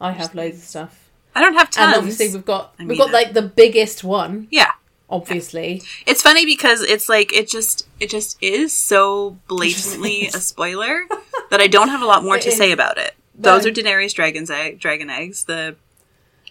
[0.00, 1.86] I have loads of stuff, I don't have tons.
[1.94, 4.48] and obviously we've got I we've got like the biggest one.
[4.50, 4.72] yeah.
[5.08, 11.02] Obviously, It's funny because it's like it just it just is so blatantly a spoiler
[11.50, 12.56] that I don't have a lot more It to is.
[12.56, 13.14] say about it.
[13.34, 15.44] Those are Daenerys dragon's egg, dragon eggs.
[15.44, 15.76] The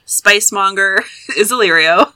[0.05, 1.03] spice monger
[1.35, 2.13] is Illyrio,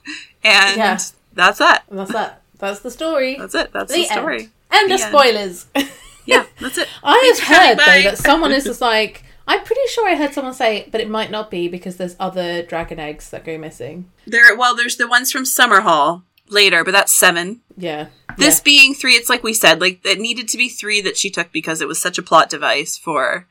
[0.52, 0.98] and Yeah.
[1.34, 1.84] that's that.
[1.90, 2.42] and that's that.
[2.58, 3.36] That's the story.
[3.38, 3.70] That's it.
[3.72, 4.40] That's the the story.
[4.40, 4.50] end.
[4.72, 5.12] End of The end.
[5.14, 5.66] spoilers.
[6.28, 6.88] Yeah, that's it.
[7.04, 10.34] I Thanks have heard though that someone is just like, I'm pretty sure I heard
[10.34, 14.10] someone say, but it might not be because there's other dragon eggs that go missing.
[14.26, 17.60] There, well, there's the ones from Summerhall later, but that's seven.
[17.76, 18.08] Yeah.
[18.38, 21.30] This being three, it's like we said, like it needed to be three that she
[21.30, 23.46] took because it was such a plot device for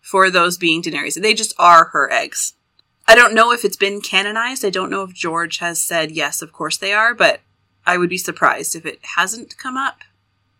[0.00, 1.20] for those being Daenerys.
[1.20, 2.54] They just are her eggs.
[3.06, 4.64] I don't know if it's been canonized.
[4.64, 7.40] I don't know if George has said yes, of course they are, but
[7.84, 10.00] I would be surprised if it hasn't come up.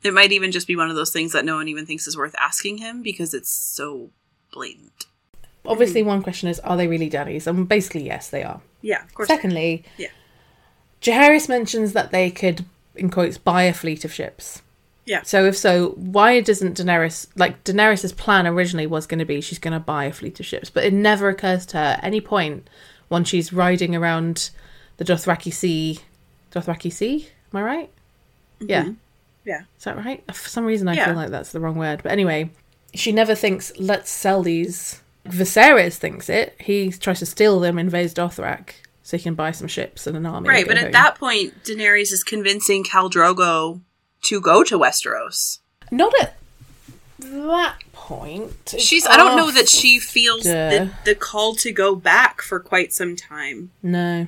[0.02, 2.16] It might even just be one of those things that no one even thinks is
[2.16, 4.10] worth asking him because it's so
[4.52, 5.06] blatant.
[5.64, 7.46] Obviously, one question is, are they really daddies?
[7.46, 8.60] And basically, yes, they are.
[8.80, 9.28] Yeah, of course.
[9.28, 10.08] Secondly, Yeah.
[11.00, 12.64] Jaehaerys mentions that they could,
[12.96, 14.62] in quotes, buy a fleet of ships.
[15.04, 15.22] Yeah.
[15.22, 19.58] So if so, why doesn't Daenerys like Daenerys' plan originally was going to be she's
[19.58, 22.20] going to buy a fleet of ships, but it never occurs to her at any
[22.20, 22.68] point
[23.08, 24.50] when she's riding around
[24.98, 25.98] the Dothraki Sea.
[26.52, 27.90] Dothraki Sea, am I right?
[28.60, 28.70] Mm-hmm.
[28.70, 28.90] Yeah,
[29.44, 29.60] Yeah.
[29.76, 30.22] is that right?
[30.32, 31.06] For some reason, I Yeah.
[31.06, 32.00] feel like that's the wrong word.
[32.02, 32.50] But anyway,
[32.94, 35.00] she never thinks let's sell these.
[35.26, 36.56] Viserys thinks it.
[36.60, 38.70] He tries to steal them, in Vaes Dothrak,
[39.02, 40.48] so he can buy some ships and an army.
[40.48, 43.80] Right, but at that point, Daenerys is convincing Khal Drogo
[44.22, 45.58] to go to Westeros.
[45.90, 46.34] Not at
[47.18, 48.72] that point.
[48.74, 52.58] It's She's I don't know that she feels the, the call to go back for
[52.58, 53.70] quite some time.
[53.82, 54.26] No.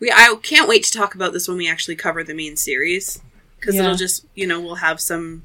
[0.00, 3.20] We I can't wait to talk about this when we actually cover the main series
[3.58, 3.82] because Yeah.
[3.84, 5.42] it'll just, you know, we'll have some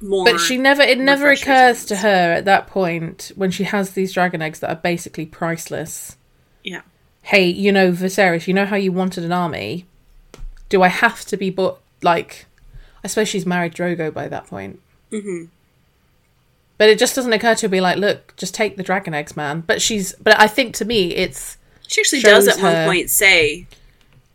[0.00, 3.90] more But she never it never occurs to her at that point when she has
[3.92, 6.16] these dragon eggs that are basically priceless.
[6.62, 6.82] Yeah.
[7.22, 9.86] Hey, you know, Viserys, you know how you wanted an army?
[10.68, 12.46] Do I have to be but like
[13.04, 14.80] I suppose she's married Drogo by that point.
[15.12, 15.48] Mhm.
[16.78, 19.14] But it just doesn't occur to her to be like, look, just take the dragon
[19.14, 19.60] eggs, man.
[19.60, 23.66] But she's but I think to me it's She actually does at one point say,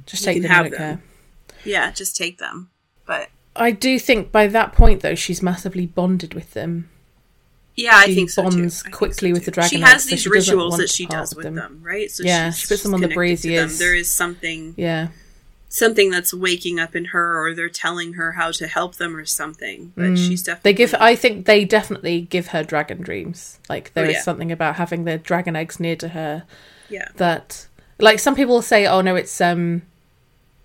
[0.05, 1.01] just take them, have them.
[1.65, 2.69] "Yeah, just take them."
[3.05, 6.89] But I do think by that point though she's massively bonded with them.
[7.75, 8.49] yeah, I think so too.
[8.57, 10.77] bonds I think quickly so with the dragon She has eggs, so these she rituals
[10.77, 11.55] that she does with them.
[11.55, 11.79] them.
[11.81, 12.09] right?
[12.11, 13.79] So Yeah, she's- she puts them on the braziers.
[13.79, 15.07] There is something Yeah.
[15.71, 19.23] Something that's waking up in her or they're telling her how to help them or
[19.25, 20.63] something but she's definitely Mm.
[20.63, 23.59] They give I think they definitely give her dragon dreams.
[23.69, 24.21] Like there Oh, is yeah.
[24.23, 26.43] something about having the dragon eggs near to her
[26.89, 27.67] yeah that
[27.99, 29.83] like some people say, Oh no, it's um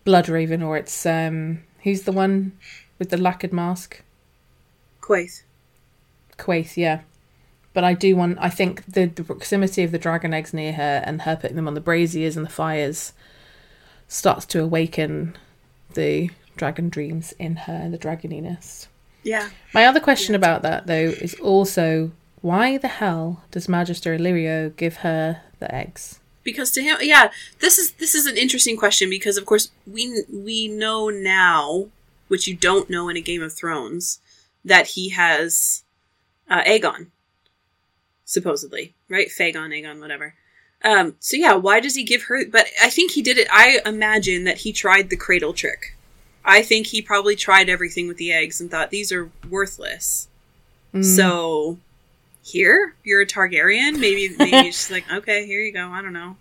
[0.06, 2.52] Bloodraven or it's um who's the one
[2.98, 4.00] with the lacquered mask?
[5.00, 5.44] quite
[6.38, 7.00] Quaith, yeah.
[7.74, 11.02] But I do want I think the, the proximity of the dragon eggs near her
[11.04, 13.12] and her putting them on the braziers and the fires
[14.14, 15.36] starts to awaken
[15.94, 18.86] the dragon dreams in her, the dragoniness.
[19.24, 24.74] yeah My other question about that, though, is also why the hell does Magister Illyrio
[24.76, 26.20] give her the eggs?
[26.44, 30.22] because to him yeah this is this is an interesting question because of course we
[30.30, 31.86] we know now
[32.28, 34.20] which you don't know in a game of thrones
[34.62, 35.84] that he has
[36.50, 37.06] uh, aegon
[38.26, 40.34] supposedly right fagon aegon whatever
[40.84, 43.80] um so yeah why does he give her but i think he did it i
[43.86, 45.96] imagine that he tried the cradle trick
[46.44, 50.28] i think he probably tried everything with the eggs and thought these are worthless
[50.94, 51.04] Mm.
[51.16, 51.78] so
[52.44, 53.98] here you're a Targaryen.
[53.98, 55.88] Maybe maybe it's just like okay, here you go.
[55.88, 56.36] I don't know.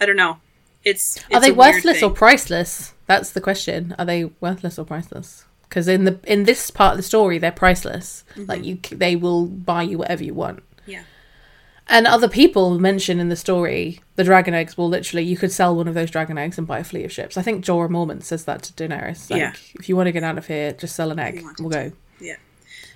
[0.00, 0.38] I don't know.
[0.84, 2.92] It's, Are they worthless or priceless?
[3.06, 3.94] That's the question.
[3.98, 5.44] Are they worthless or priceless?
[5.68, 8.24] because in the in this part of the story they're priceless.
[8.36, 10.62] Like you, they will buy you whatever you want.
[11.86, 15.76] And other people mention in the story the dragon eggs will literally you could sell
[15.76, 17.36] one of those dragon eggs and buy a fleet of ships.
[17.36, 19.30] I think Jorah Mormont says that to Daenerys.
[19.30, 19.52] Like, Yeah.
[19.74, 21.44] if you want to get out of here, just sell an egg.
[21.58, 21.92] We'll go.
[22.20, 22.36] Yeah.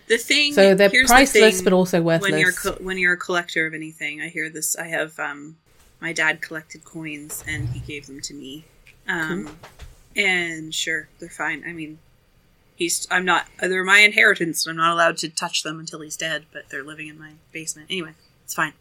[0.08, 0.54] The thing.
[0.54, 2.30] So they're here's the priceless, thing but also worthless.
[2.30, 4.22] when you're co- when you're a collector of anything.
[4.22, 4.74] I hear this.
[4.74, 5.56] I have um,
[6.00, 8.64] my dad collected coins and he gave them to me.
[9.06, 9.50] Um,
[10.16, 11.62] and sure, they're fine.
[11.66, 11.98] I mean,
[12.74, 14.66] he's I'm not they're my inheritance.
[14.66, 17.88] I'm not allowed to touch them until he's dead, but they're living in my basement
[17.90, 18.12] anyway.
[18.48, 18.72] It's fine.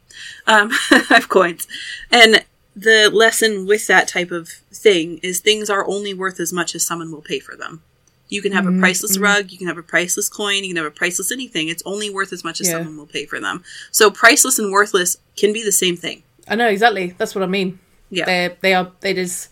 [0.48, 1.68] Um, I have coins,
[2.10, 6.74] and the lesson with that type of thing is things are only worth as much
[6.74, 7.82] as someone will pay for them.
[8.30, 10.78] You can have Mm-hmm, a priceless rug, you can have a priceless coin, you can
[10.78, 11.68] have a priceless anything.
[11.68, 12.76] It's only worth as much as Yeah.
[12.78, 13.62] someone will pay for them.
[13.92, 16.24] So priceless and worthless can be the same thing.
[16.48, 17.14] I know exactly.
[17.18, 17.80] That's what I mean.
[18.10, 18.24] Yeah.
[18.26, 18.94] They they are.
[19.04, 19.50] It is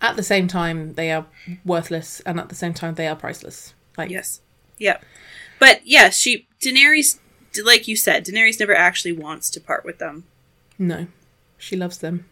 [0.00, 1.26] at the same time they are
[1.64, 3.74] worthless, and at the same time they are priceless.
[3.96, 4.40] Like Yes.
[4.78, 5.04] Yep.
[5.58, 7.18] But yeah, she Daenerys
[7.64, 10.24] like you said, Daenerys never actually wants to part with them.
[10.78, 11.06] no,
[11.56, 12.26] she loves them.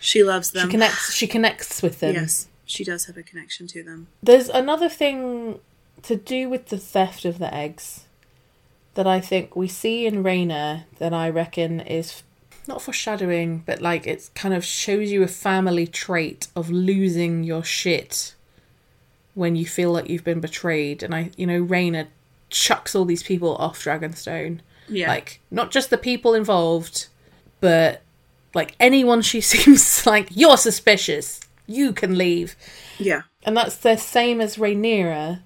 [0.00, 0.68] She loves them.
[0.68, 1.14] She connects.
[1.14, 2.14] She connects with them.
[2.14, 2.46] Yes.
[2.64, 4.08] She does have a connection to them.
[4.22, 5.58] There's another thing
[6.02, 8.04] to do with the theft of the eggs
[8.94, 12.22] that I think we see in Rhaena that I reckon is
[12.66, 17.64] not foreshadowing, but like it kind of shows you a family trait of losing your
[17.64, 18.34] shit
[19.34, 21.02] when you feel like you've been betrayed.
[21.02, 22.08] And I, you know, Rhaena
[22.50, 24.60] chucks all these people off Dragonstone.
[24.88, 25.08] Yeah.
[25.08, 27.08] Like, not just the people involved,
[27.60, 28.02] but
[28.54, 31.40] like anyone she seems like, you're suspicious.
[31.66, 32.56] You can leave.
[32.98, 33.22] yeah.
[33.44, 35.40] And that's the same as Rhaenyra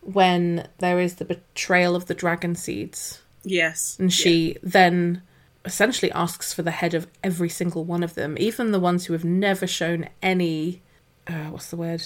[0.00, 3.20] when there is the betrayal of the dragon seeds.
[3.44, 3.96] Yes.
[4.00, 5.22] And she then
[5.64, 9.12] essentially asks for the head of every single one of them, even the ones who
[9.12, 10.82] have never shown any,
[11.26, 12.02] uh, what's the word?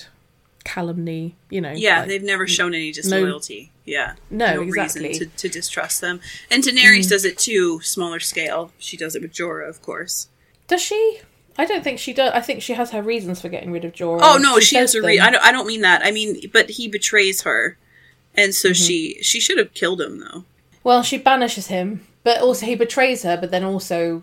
[0.68, 1.72] Calumny, you know.
[1.72, 3.72] Yeah, like- they've never shown any disloyalty.
[3.86, 4.14] yeah.
[4.30, 5.08] No, exactly.
[5.08, 6.20] reason to, to distrust them.
[6.50, 8.70] And Daenerys does it too, smaller scale.
[8.78, 10.28] She does it with Jorah, of course.
[10.66, 11.20] Does she?
[11.56, 12.32] I don't think she does.
[12.34, 14.20] I think she has her reasons for getting rid of Jorah.
[14.22, 15.24] Oh no, she, has a reason.
[15.26, 15.42] I don't.
[15.44, 16.02] I don't mean that.
[16.04, 17.76] I mean, but he betrays her,
[18.34, 18.84] and so Mm-hmm.
[18.84, 20.44] she she should have killed him though.
[20.84, 23.36] Well, she banishes him, but also he betrays her.
[23.36, 24.22] But then also,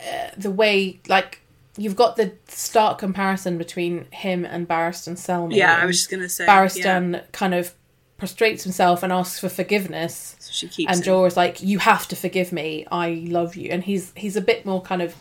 [0.00, 1.37] uh, the way like
[1.78, 5.54] you've got the stark comparison between him and Barristan Selmy.
[5.56, 6.44] Yeah, I was just gonna say.
[6.44, 6.54] yeah.
[6.62, 7.72] Barristan kind of
[8.20, 11.02] prostrates himself and asks for forgiveness, So she keeps and.
[11.04, 12.84] Jorah's like, "You have to forgive me.
[12.90, 15.14] I love you." And he's he's a bit more kind of.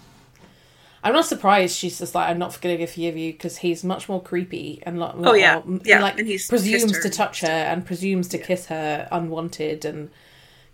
[1.04, 4.10] I'm not surprised she's just like I'm not going to forgive you because he's much
[4.10, 5.16] more creepy and lot.
[5.20, 5.62] Oh, yeah.
[5.64, 9.86] more- Yeah, like and he's presumes to touch her and presumes to kiss her unwanted
[9.86, 10.10] and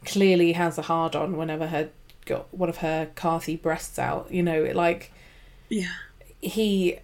[0.06, 1.90] clearly has a hard on whenever her
[2.26, 4.32] got one of her Carthy breasts out.
[4.32, 5.12] You know, like
[5.74, 5.92] yeah.
[6.42, 7.00] he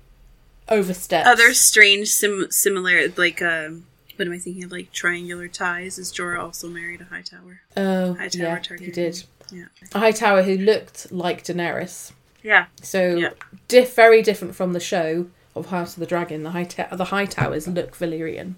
[0.68, 1.28] oversteps.
[1.28, 3.86] Other strange sim- similar like um.
[4.16, 4.72] What am I thinking of?
[4.72, 5.98] Like triangular ties.
[5.98, 7.62] Is Jorah also married a Hightower?
[7.78, 8.80] oh Hightower yeah, Targaryen.
[8.82, 9.24] he did.
[9.52, 9.66] Yeah.
[9.94, 12.12] A Hightower who looked like Daenerys.
[12.44, 12.66] Yeah.
[12.82, 13.30] So Yeah.
[13.70, 16.44] diff, very different from the show of House of the Dragon.
[16.44, 18.56] The high the Hightowers look Valyrian.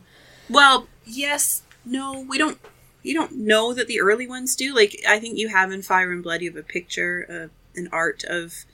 [0.49, 2.57] Well, yes, no, we don't.
[3.03, 4.73] You don't know that the early ones do.
[4.75, 7.87] Like I think you have in Fire and Blood, you have a picture, of an
[7.91, 8.65] art of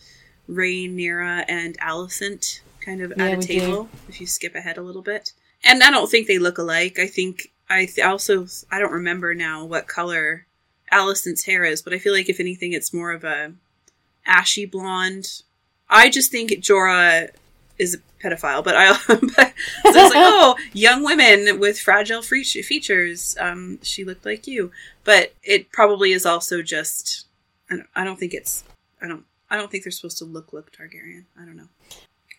[0.50, 3.60] Rhaenyra and Alicent kind of Yeah, at a we do.
[3.60, 3.90] table.
[4.08, 7.00] If you skip ahead a little bit, and I don't think they look alike.
[7.00, 10.46] I think I th- also I don't remember now what color
[10.92, 13.54] Alicent's hair is, but I feel like if anything, it's more of a
[14.26, 15.42] ashy blonde.
[15.90, 17.30] I just think Jorah
[17.78, 19.20] is a pedophile, but I but, so
[19.86, 23.36] it's like, oh, young women with fragile fe- features.
[23.40, 24.72] Um, she looked like you,
[25.04, 27.26] but it probably is also just.
[27.70, 28.64] I don't, I don't think it's.
[29.02, 29.26] I don't.
[29.50, 31.26] I don't think they're supposed to look look Targaryen.
[31.40, 31.70] I don't know.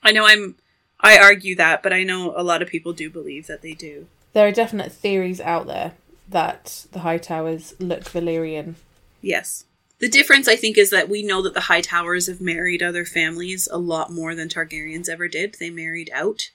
[0.02, 0.56] I know I'm.
[1.00, 4.08] I argue that, but I know a lot of people do believe that they do.
[4.32, 5.92] There are definite theories out there
[6.28, 8.74] that the Hightowers look Valyrian.
[9.20, 9.64] Yes.
[10.00, 13.68] The difference, I think, is that we know that the Hightowers have married other families
[13.70, 15.56] a lot more than Targaryens ever did.
[15.58, 16.50] They married out.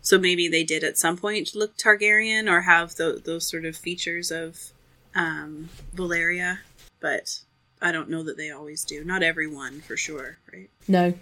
[0.00, 3.76] So maybe they did at some point look Targaryen or have tho- those sort of
[3.76, 4.72] features of
[5.14, 6.58] um, Valyria,
[7.00, 7.40] but
[7.80, 9.04] I don't know that they always do.
[9.04, 10.68] Not everyone, for sure, right?
[10.86, 11.14] No,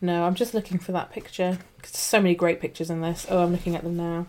[0.00, 0.24] no.
[0.24, 1.58] I'm just looking for that picture.
[1.82, 3.26] 'Cause there's so many great pictures in this.
[3.28, 4.26] Oh, I'm looking at them now.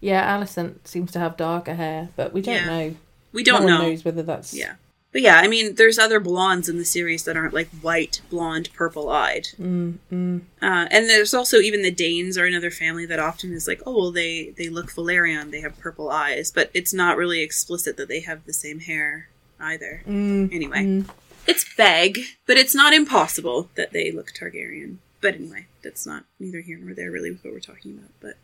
[0.00, 2.66] Yeah, Alicent seems to have darker hair, but we don't Yeah.
[2.66, 2.96] know.
[3.32, 3.78] We don't no know.
[3.82, 4.74] one knows whether that's Yeah.
[5.10, 8.68] But yeah, I mean, there's other blondes in the series that aren't like white, blonde,
[8.74, 9.48] purple eyed.
[9.58, 10.40] Mm, mm.
[10.60, 13.96] Uh, and there's also even the Daynes are another family that often is like, oh,
[13.96, 18.08] well, they, they look Valyrian, they have purple eyes, but it's not really explicit that
[18.08, 19.28] they have the same hair
[19.60, 20.02] either.
[20.06, 21.10] Mm, Anyway, mm.
[21.46, 24.96] it's vague, but it's not impossible that they look Targaryen.
[25.20, 28.10] But anyway, that's not neither here nor there really with what we're talking about.
[28.20, 28.36] But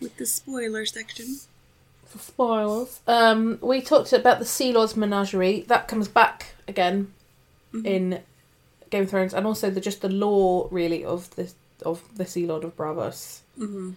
[0.00, 1.36] with the spoiler section,
[2.06, 3.00] for spoilers.
[3.06, 5.60] Um, we talked about the Sea Lord's Menagerie.
[5.68, 7.12] That comes back again
[7.84, 8.20] in
[8.90, 11.52] Game of Thrones, and also the just the lore really of the
[11.84, 13.40] of the Sea Lord of Braavos.
[13.56, 13.92] hmm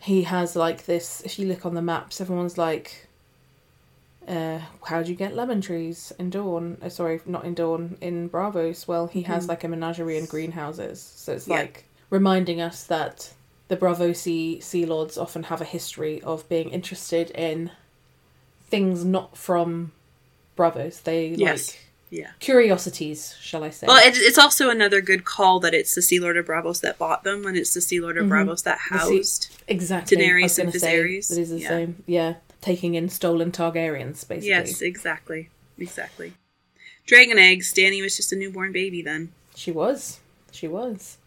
[0.00, 1.20] He has like this.
[1.24, 3.06] If you look on the maps, everyone's like,
[4.28, 8.28] uh, "How do you get lemon trees in Dorne?" Uh, sorry, not in Dorne in
[8.28, 8.86] Braavos.
[8.86, 9.48] Well, he has Mhm.
[9.48, 11.56] like a menagerie and greenhouses, so it's Yeah.
[11.56, 13.32] like reminding us that
[13.68, 17.70] the Braavosi Sea Lords often have a history of being interested in
[18.70, 19.92] things not from
[20.56, 21.02] Braavos.
[21.02, 21.68] They Yes.
[21.70, 21.78] like
[22.10, 22.30] Yeah.
[22.40, 23.86] curiosities, shall I say?
[23.86, 26.96] Well, it, it's also another good call that it's the Sea Lord of Braavos that
[26.98, 28.30] bought them, and it's the Sea Lord of Mhm.
[28.30, 29.48] Braavos that The sea- housed.
[29.68, 30.16] exactly.
[30.16, 31.28] Daenerys and Viserys.
[31.28, 31.68] That is the Yeah.
[31.68, 32.02] same.
[32.06, 34.48] Yeah, taking in stolen Targaryens, basically.
[34.48, 36.34] Yes, exactly, exactly.
[37.06, 37.72] Dragon eggs.
[37.72, 39.32] Dany was just a newborn baby then.
[39.54, 40.20] She was.
[40.52, 41.18] She was.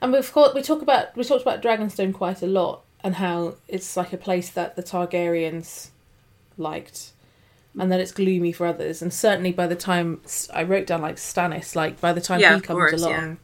[0.00, 3.54] And we've got we talk about we talked about Dragonstone quite a lot and how
[3.68, 5.88] it's like a place that the Targaryens
[6.58, 7.12] liked
[7.78, 10.20] and that it's gloomy for others and certainly by the time
[10.52, 13.34] I wrote down like Stannis like by the time Yeah, he comes course, along yeah.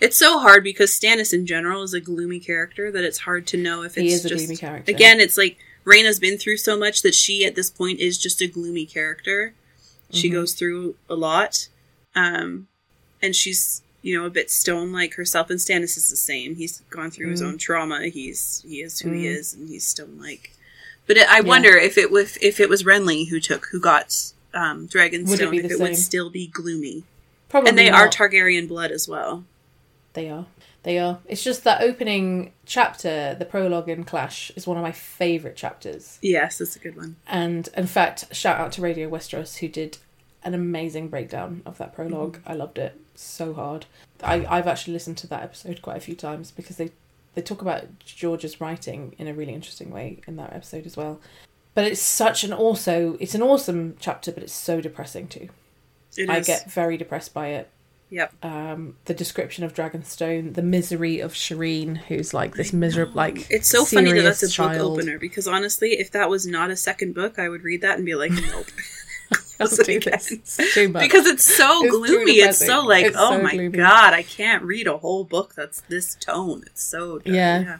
[0.00, 3.56] It's so hard because Stannis in general is a gloomy character that it's hard to
[3.56, 4.90] know if it's he is a just gloomy character.
[4.90, 5.20] again.
[5.20, 5.58] It's like
[5.88, 9.54] Rhaena's been through so much that she at this point is just a gloomy character.
[10.12, 10.32] She Mhm.
[10.32, 11.68] goes through a lot,
[12.14, 12.68] um,
[13.22, 15.50] and she's you know a bit stone like herself.
[15.50, 16.56] And Stannis is the same.
[16.56, 17.46] He's gone through his Mm.
[17.46, 18.08] own trauma.
[18.08, 19.36] He's he is who he Mm.
[19.38, 20.52] is, and he's stone like.
[21.06, 24.32] But it, I wonder if it was if it was Renly who took who got
[24.54, 25.80] um, Dragonstone, it if it same?
[25.80, 27.04] would still be gloomy.
[27.48, 28.14] Probably and they are not.
[28.14, 29.44] Targaryen blood as well.
[30.14, 30.46] They are.
[30.84, 31.18] They are.
[31.26, 36.18] It's just that opening chapter, the prologue in Clash, is one of my favourite chapters.
[36.22, 37.16] Yes, it's a good one.
[37.26, 39.98] And in fact, shout out to Radio Westeros who did
[40.44, 42.52] an amazing breakdown of that prolog Mm-hmm.
[42.52, 43.86] I loved it so hard.
[44.22, 46.90] I, I've actually listened to that episode quite a few times because they,
[47.34, 51.20] they talk about George's writing in a really interesting way in that episode as well.
[51.74, 55.48] But it's such an also it's an awesome chapter, but it's so depressing too.
[56.16, 56.46] It I is.
[56.46, 57.70] get very depressed by it.
[58.10, 58.32] Yep.
[58.42, 63.68] Um, the description of Dragonstone, the misery of Shireen, who's like this miserable, like It's
[63.68, 66.76] so funny that that's a serious book opener because honestly, if that was not a
[66.76, 68.66] second book, I would read that and be like, nope.
[69.58, 70.12] Don't it do again.
[70.12, 70.32] this.
[70.32, 71.02] It's too much.
[71.02, 72.32] because it's so It's gloomy.
[72.32, 73.76] It's so like, It's oh so my gloomy.
[73.76, 76.62] god, I can't read a whole book that's this tone.
[76.66, 77.26] It's so dark.
[77.26, 77.60] Yeah.
[77.60, 77.78] yeah.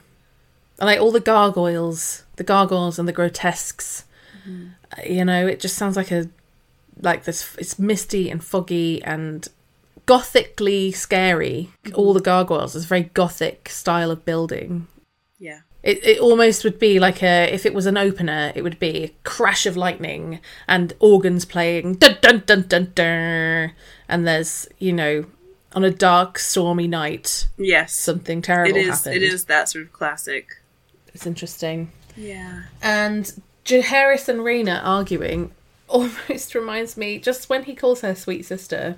[0.79, 4.05] And, like all the gargoyles, the gargoyles and the grotesques.
[4.47, 5.11] Mm-hmm.
[5.11, 6.29] You know, it just sounds like a
[7.01, 7.57] like this.
[7.59, 9.49] It's misty and foggy and
[10.09, 11.71] gothically scary.
[11.85, 11.95] Mm-hmm.
[11.95, 12.75] All the gargoyles.
[12.75, 14.89] It's a very gothic style of building.
[15.39, 15.61] Yeah.
[15.83, 19.05] It it almost would be like a if it was an opener, it would be
[19.05, 23.73] a crash of lightning and organs playing dun dun dun dun dun,
[24.09, 25.27] and there's you know
[25.75, 27.95] on a dark stormy night Yes.
[27.95, 28.89] something terrible it is.
[29.05, 29.17] happened.
[29.17, 30.47] It is that sort of classic.
[31.15, 31.93] It's interesting.
[32.17, 32.63] Yeah.
[32.83, 33.31] And
[33.65, 35.53] Jaehaerys and Rhaena arguing
[35.89, 38.97] almost reminds me, just when he calls her sweet sister,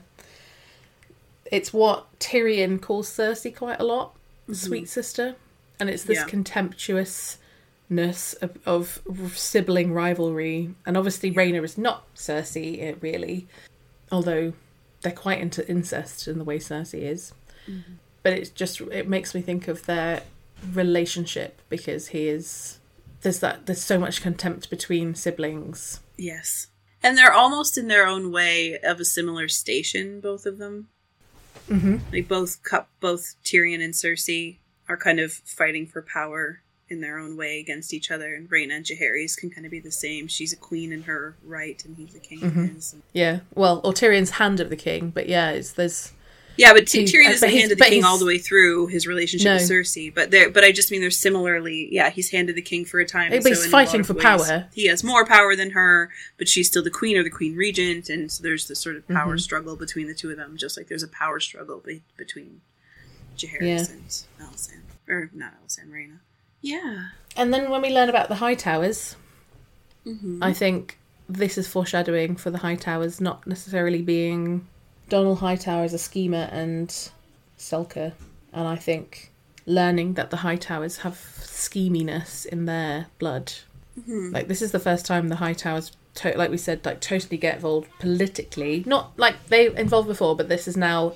[1.50, 4.14] it's what Tyrion calls Cersei quite a lot,
[4.52, 5.36] sweet sister.
[5.78, 6.26] And it's this Yeah.
[6.26, 9.02] contemptuousness of, of
[9.36, 10.74] sibling rivalry.
[10.86, 13.46] And obviously, Rhaena is not Cersei, eh, really,
[14.12, 14.52] although
[15.02, 17.32] they're quite into incest in the way Cersei is.
[18.22, 20.22] But it's just, it makes me think of their
[20.74, 22.78] relationship because he is
[23.22, 26.66] there's that there's so much contempt between siblings Yes.
[27.02, 30.88] And they're almost in their own way of a similar station, both of them.
[31.68, 31.97] Mm-hmm.
[32.12, 34.56] Like both cu- both Tyrion and Cersei
[34.89, 38.72] are kind of fighting for power in their own way against each other, and Rhaena
[38.76, 40.26] and Jaehaerys can kind of be the same.
[40.26, 42.74] She's a queen in her right, and he's a king Mhm.
[42.74, 42.97] his.
[43.12, 46.12] yeah well or Tyrion's hand of the king but yeah it's there's
[46.60, 48.39] Yeah, but T- Tyrion is but the he's- hand of the king all the way
[48.39, 49.55] through his relationship No.
[49.55, 50.14] with Cersei.
[50.14, 51.89] But there, but I just mean they're similarly.
[51.90, 53.30] Yeah, he's handed the king for a time.
[53.30, 54.66] But he's fighting for ways, power.
[54.74, 58.08] He has more power than her, but she's still the queen or the queen regent,
[58.08, 59.40] and so there's this sort of power Mhm.
[59.40, 62.60] struggle between the two of them, just like there's a power struggle be- between
[63.39, 63.92] Jaehaerys Yeah.
[63.92, 64.10] and
[64.52, 66.18] Alysanne, or not Alysanne, Rhaena.
[66.60, 67.06] Yeah.
[67.36, 69.14] and then when we learn about the Hightowers
[70.06, 70.42] Mm-hmm.
[70.42, 70.98] I think
[71.28, 74.66] this is foreshadowing for the Hightowers not necessarily being
[75.10, 76.89] Donnel Hightower is a schemer and
[77.58, 78.12] Selker
[78.52, 79.30] and I think
[79.66, 83.52] learning that the Hightowers have scheminess in their blood
[83.98, 84.32] Mm-hmm.
[84.32, 87.56] like this is the first time the Hightowers to- like we said like totally get
[87.56, 91.14] involved politically not like they involved before but this is now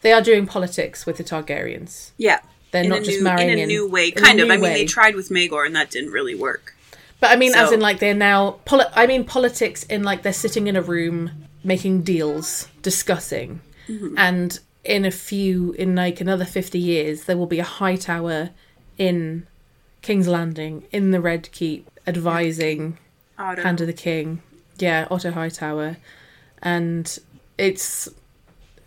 [0.00, 2.40] they are doing politics with the targaryens Yeah.
[2.70, 4.50] they're in not just new, marrying in a in- new way, kind of.
[4.50, 6.74] I mean, they tried with Maegor, and that didn't really work.
[7.20, 10.32] but i mean as in like they're now poli- i mean politics in like they're
[10.32, 11.30] sitting in a room
[11.66, 14.18] making deals discussing Mm-hmm.
[14.18, 18.50] and in a few in like another 50 years there will be a Hightower
[18.98, 19.46] in
[20.02, 22.98] King's Landing in the Red Keep, advising
[23.38, 23.62] Otto.
[23.62, 24.42] Hand of the King.
[24.78, 25.98] Yeah, Otto Hightower,
[26.62, 27.18] and
[27.58, 28.08] it's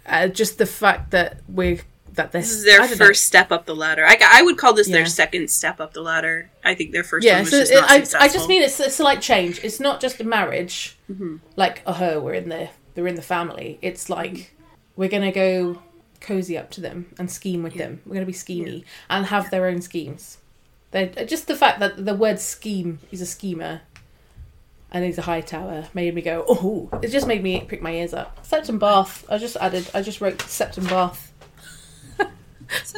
[0.06, 1.80] uh, just the fact that we're
[2.14, 2.96] that This is their don't know.
[2.98, 4.06] first step up the ladder.
[4.06, 4.98] I, I would call this Yeah.
[4.98, 6.50] their second step up the ladder.
[6.64, 8.26] I think their first Yeah, one was so just it, not I, successful.
[8.26, 9.60] I just mean it's a slight change.
[9.64, 11.38] It's not just a marriage, Mm-hmm.
[11.56, 13.80] like oh, we're in the they're in the family.
[13.82, 14.56] It's like
[14.96, 15.82] we're gonna go
[16.22, 18.02] cozy up to them and scheme with them.
[18.06, 20.38] We're gonna be schemy and have their own schemes.
[20.92, 23.82] They're, just the fact that the word scheme is a schemer
[24.92, 26.90] and he's a Hightower made me go oh.
[27.04, 28.44] It just made me prick my ears up.
[28.46, 29.24] Septon Barth.
[29.30, 29.88] I just added.
[29.94, 31.29] I just wrote Septon Barth.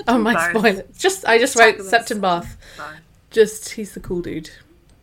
[0.07, 0.57] Oh my Barth.
[0.57, 0.83] spoiler!
[0.97, 2.57] Just I just Talk wrote about Septon Bath.
[2.77, 2.99] Barth.
[3.29, 4.49] Just he's the cool dude.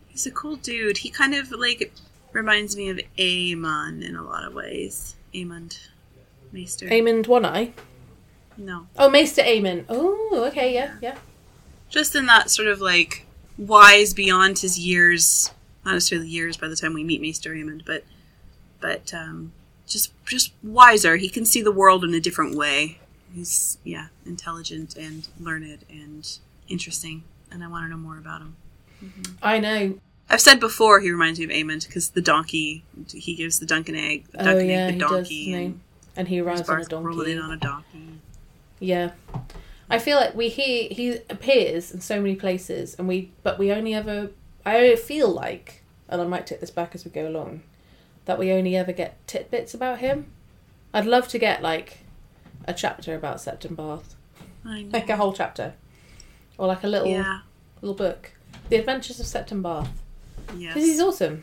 [0.09, 0.99] He's a cool dude.
[0.99, 1.93] He kind of like
[2.33, 5.17] reminds me of Aemon in a lot of ways.
[5.35, 5.79] Aemond.
[6.53, 6.87] Maester.
[6.87, 7.73] Aemond One Eye.
[8.57, 8.87] no.
[8.99, 9.85] Oh, Maester Aemon.
[9.89, 11.17] Oh, okay, yeah, yeah.
[11.89, 15.51] Just in that sort of like wise beyond his years.
[15.85, 18.05] Not necessarily years by the time we meet Maester Aemon, but
[18.81, 19.53] but um
[19.87, 21.17] just just wiser.
[21.17, 22.99] He can see the world in a different way.
[23.39, 28.57] He's yeah, intelligent and learned and interesting, and I want to know more about him.
[29.43, 29.99] I know.
[30.29, 33.95] I've said before he reminds me of Aemond because the donkey he gives the Duncan
[33.95, 35.11] egg, the Oh, yeah, egg, he the does.
[35.11, 35.59] donkey, no.
[35.59, 35.81] and
[36.17, 37.51] And he rides on a Barth rolling in donkey.
[37.53, 38.21] on a donkey.
[38.81, 39.11] Yeah.
[39.91, 43.71] I feel like we hear he appears in so many places, and we but we
[43.73, 44.31] only ever.
[44.67, 47.63] I feel like, and I might take this back as we go along,
[48.27, 50.27] that we only ever get tidbits about him.
[50.93, 52.01] I'd love to get like
[52.69, 54.15] a chapter about Septon Barth,
[54.65, 54.91] I know.
[54.93, 55.75] like a whole chapter,
[56.57, 57.41] or like a little yeah,
[57.83, 58.33] little book,
[58.69, 59.91] The Adventures of Septon Barth.
[60.57, 60.75] yes.
[60.75, 61.43] Because he's awesome.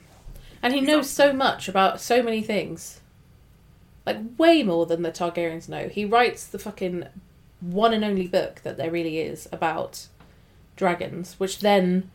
[0.62, 3.02] And he He's knows so much about so many things.
[4.06, 5.88] Like, way more than the Targaryens know.
[5.90, 7.06] He writes the fucking
[7.60, 10.08] one and only book that there really is about
[10.76, 12.10] dragons, which then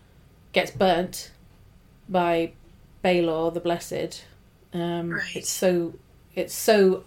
[0.52, 1.30] gets burnt
[2.08, 2.52] by
[3.04, 4.24] Baelor the Blessed.
[4.72, 5.36] Um, Right.
[5.36, 5.94] It's so.
[6.34, 7.04] It's so.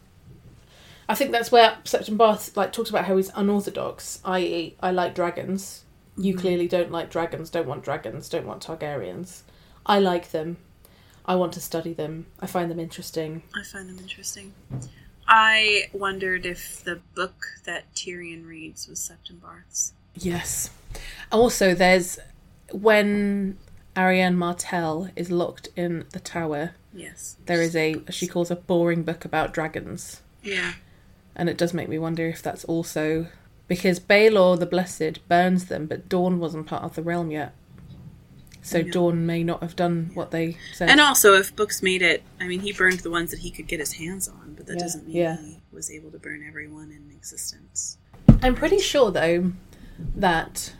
[1.09, 5.15] I think that's where Septon Barth like talks about how he's unorthodox, i.e., I like
[5.15, 5.83] dragons.
[6.15, 6.39] You mm.
[6.39, 9.41] clearly don't like dragons, don't want dragons, don't want Targaryens.
[9.85, 10.57] I like them.
[11.25, 12.27] I want to study them.
[12.39, 13.43] I find them interesting.
[13.55, 14.53] I find them interesting.
[15.27, 19.93] I wondered if the book that Tyrion reads was Septon Barth's.
[20.15, 20.69] Yes.
[21.31, 22.19] Also, there's
[22.71, 23.57] when
[23.95, 27.37] Arianne Martell is locked in the tower, Yes.
[27.45, 30.73] there is a she calls a boring book about dragons, Yeah.
[31.35, 33.27] And it does make me wonder if that's also
[33.67, 37.53] because Baelor the Blessed burns them, but Dorne wasn't part of the realm yet.
[38.61, 38.81] So.
[38.81, 40.89] Dorne may not have done what they said.
[40.89, 43.67] And also, if books made it, I mean, he burned the ones that he could
[43.67, 45.37] get his hands on, but that Yeah, doesn't mean yeah.
[45.41, 47.97] he was able to burn everyone in existence.
[48.41, 49.51] I'm pretty sure though
[50.15, 50.73] that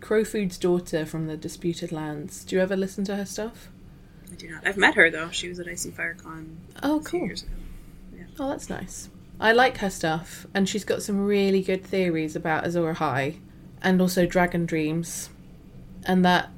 [0.00, 2.44] Crowfood's daughter from the Disputed Lands.
[2.44, 3.68] Do you ever listen to her stuff?
[4.32, 4.66] I do not.
[4.66, 5.30] I've met her though.
[5.30, 7.26] She was at Ice and Fire Con Oh, cool.
[7.26, 7.52] years ago.
[8.40, 9.10] Oh, that's nice.
[9.40, 13.38] I like her stuff, and she's got some really good theories about Azor Ahai,
[13.80, 15.30] and also Dragon Dreams,
[16.04, 16.50] and that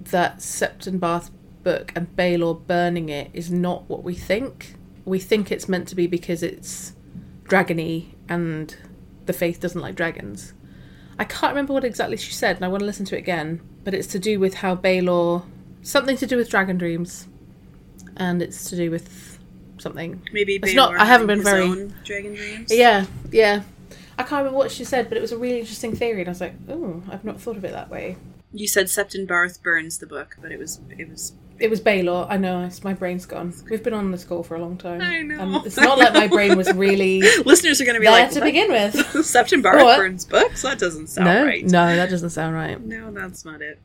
[0.00, 1.30] that Septon Barth
[1.62, 4.74] book and Baelor burning it is not what we think.
[5.04, 6.92] We think it's meant to be because it's
[7.44, 8.76] dragony and
[9.26, 10.52] the faith doesn't like dragons.
[11.18, 13.60] I can't remember what exactly she said, and I want to listen to it again.
[13.84, 15.44] But it's to do with how Baelor,
[15.82, 17.28] something to do with Dragon Dreams,
[18.16, 19.33] and it's to do with
[19.78, 22.68] something Maybe It's not- I haven't been very- Dragon Dreams.
[22.72, 23.62] Yeah, yeah.
[24.16, 26.30] I can't remember what she said, but it was a really interesting theory, and I
[26.30, 28.16] was like, "Oh, I've not thought of it that way."
[28.52, 32.26] You said Septon Barth burns the book, but it was it was It was Baelor.
[32.30, 32.64] I know.
[32.64, 33.52] It's, my brain's gone.
[33.68, 35.00] We've been on this call for a long time.
[35.00, 35.40] I know.
[35.40, 38.40] And it's not like my brain was really listeners are going to be like to
[38.40, 38.44] "What?
[38.46, 38.94] begin with.
[39.14, 39.98] Septon Barth What?
[39.98, 40.62] burns books.
[40.62, 41.64] That doesn't sound no, right.
[41.64, 42.80] no, that doesn't sound right.
[42.80, 43.80] no, that's not it.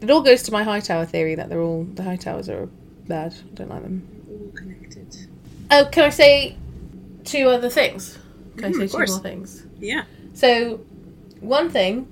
[0.00, 2.66] It all goes to my Hightower theory that they're all the Hightowers are
[3.06, 3.32] bad.
[3.52, 4.08] I don't like them.
[5.70, 6.56] Oh, can I say
[7.24, 8.18] two other things?
[8.56, 9.66] Can Mhm, I say two more things?
[9.78, 10.04] Yeah.
[10.32, 10.80] So,
[11.40, 12.06] one thing,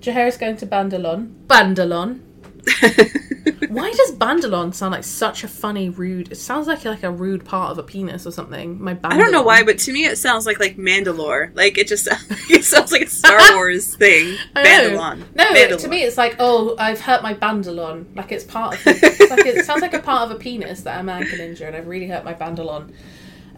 [0.00, 1.32] Jaehaerys going to Bandallon.
[1.46, 2.20] Bandallon.
[3.68, 6.30] Why does Bandallon sound like such a funny, rude?
[6.30, 8.80] It sounds like like a rude part of a penis or something.
[8.80, 9.12] My Bandallon.
[9.12, 11.54] I don't know why, but to me it sounds like like Mandalore.
[11.56, 12.06] Like it just
[12.50, 14.36] it sounds like a Star Wars thing.
[14.54, 15.24] Bandallon.
[15.34, 18.14] No, to me it's like, oh, I've hurt my Bandallon.
[18.14, 18.80] Like it's part of.
[18.86, 21.66] It's like it sounds like a part of a penis that a man can injure,
[21.66, 22.94] and I've really hurt my Bandallon.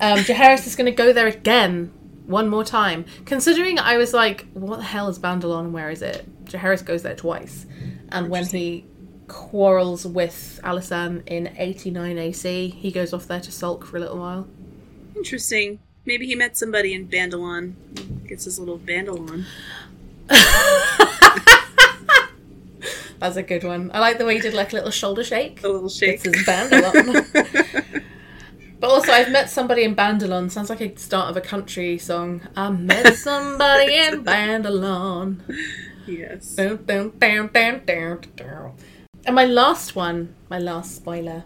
[0.01, 1.93] Um, Jaehaerys is going to go there again,
[2.27, 3.05] one more time.
[3.25, 6.27] Considering I was like, what the hell is Bandallon and where is it?
[6.47, 7.67] Jaehaerys goes there twice,
[8.11, 8.85] and when he
[9.29, 14.19] quarrels with Alysanne in 89 AC, he goes off there to sulk for a little
[14.19, 14.47] while.
[15.15, 15.79] Interesting.
[16.05, 17.75] Maybe he met somebody in Bandallon.
[18.29, 19.45] Gets his little Bandallon.
[23.19, 23.91] That's a good one.
[23.95, 25.65] I like the way you did like a little shoulder shake.
[25.65, 26.23] A little shake.
[26.23, 28.05] This is Bandallon.
[28.81, 30.51] but also, I've met somebody in Bandallon.
[30.51, 32.43] Sounds like a start of a country song.
[32.55, 35.41] I met somebody in Bandallon.
[36.07, 36.55] yes.
[36.55, 38.73] Dun, dun, dun.
[39.27, 41.45] And my last one, my last spoiler,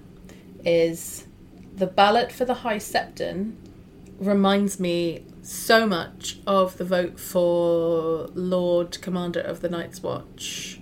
[0.65, 1.26] is
[1.75, 3.55] the ballot for the High Septon
[4.18, 10.78] reminds me so much of the vote for Lord Commander of the Night's Watch,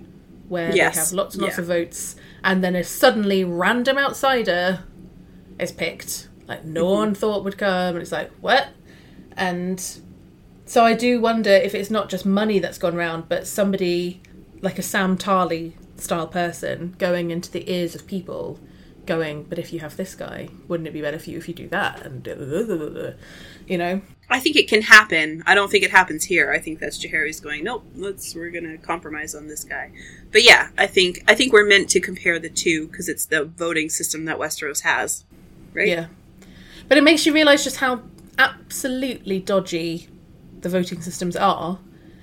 [0.49, 1.61] where Yes, they have lots and lots yeah.
[1.63, 4.81] of votes, and then a suddenly random outsider
[5.59, 6.29] is picked.
[6.49, 6.95] Like no Mm-hmm.
[6.95, 8.69] one thought would come, and it's like what?
[9.37, 9.81] And
[10.67, 14.21] so I do wonder if it's not just money that's gone round, but somebody
[14.61, 18.59] like a Sam Tarley style person going into the ears of people,
[19.07, 21.55] going, "But if you have this guy, wouldn't it be better for you if you
[21.55, 23.15] do that?" And
[23.67, 25.43] you know, I think it can happen.
[25.47, 26.53] I don't think it happens here.
[26.53, 29.91] I think that's Jaehaerys going, nope, let's we're gonna compromise on this guy.
[30.33, 33.45] But yeah, I think I think we're meant to compare the two because it's the
[33.45, 35.25] voting system that Westeros has,
[35.73, 35.89] right?
[35.89, 36.07] yeah.
[36.89, 38.03] But it makes you realise just how
[38.39, 40.09] absolutely dodgy
[40.61, 41.79] the voting systems are,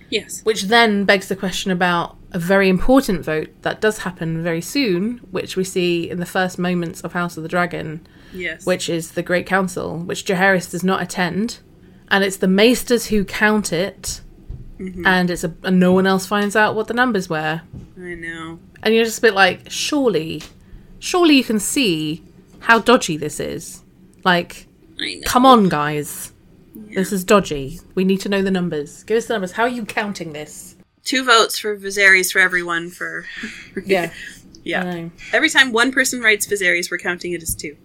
[0.10, 0.42] Yes.
[0.44, 5.18] which then begs the question about a very important vote that does happen very soon,
[5.32, 8.06] which we see in the first moments of House of the Dragon.
[8.34, 8.66] Yes.
[8.66, 11.60] which is the Great Council, which Jaehaerys does not attend,
[12.10, 14.20] and it's the Maesters who count it,
[14.78, 15.06] mm-hmm.
[15.06, 17.62] and it's a and no one else finds out what the numbers were,
[17.98, 18.60] I know.
[18.84, 20.44] and you're just a bit like, surely,
[21.00, 22.24] surely you can see
[22.60, 23.84] how dodgy this is.
[24.26, 24.68] Like,
[25.26, 26.34] come on, guys,
[26.76, 27.80] this is dodgy.
[27.96, 29.04] We need to know the numbers.
[29.04, 29.54] Give us the numbers.
[29.54, 30.76] How are you counting this?
[31.04, 33.26] Two votes for Viserys for everyone for
[33.86, 34.12] Yeah,
[34.64, 35.10] yeah.
[35.34, 37.78] Every time one person writes Viserys, we're counting it as two.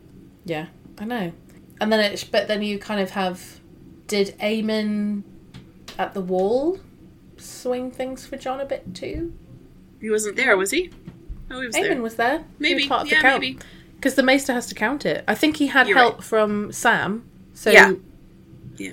[0.45, 0.67] Yeah,
[0.99, 1.33] I know.
[1.81, 3.61] And then it, but then you kind of have,
[4.07, 5.23] did Aemon
[5.99, 6.79] at the wall
[7.37, 9.33] swing things for Jon a bit too?
[10.01, 10.91] He wasn't there, was he?
[11.51, 12.03] Oh, he was Aemon there.
[12.03, 12.45] was there.
[12.59, 12.83] Maybe.
[12.83, 13.41] was part of Yeah, the count.
[13.43, 13.59] maybe.
[13.97, 15.25] Because the Maester has to count it.
[15.29, 16.25] I think he had You're help right.
[16.25, 17.29] from Sam.
[17.53, 17.93] So, Yeah.
[18.81, 18.93] Yeah.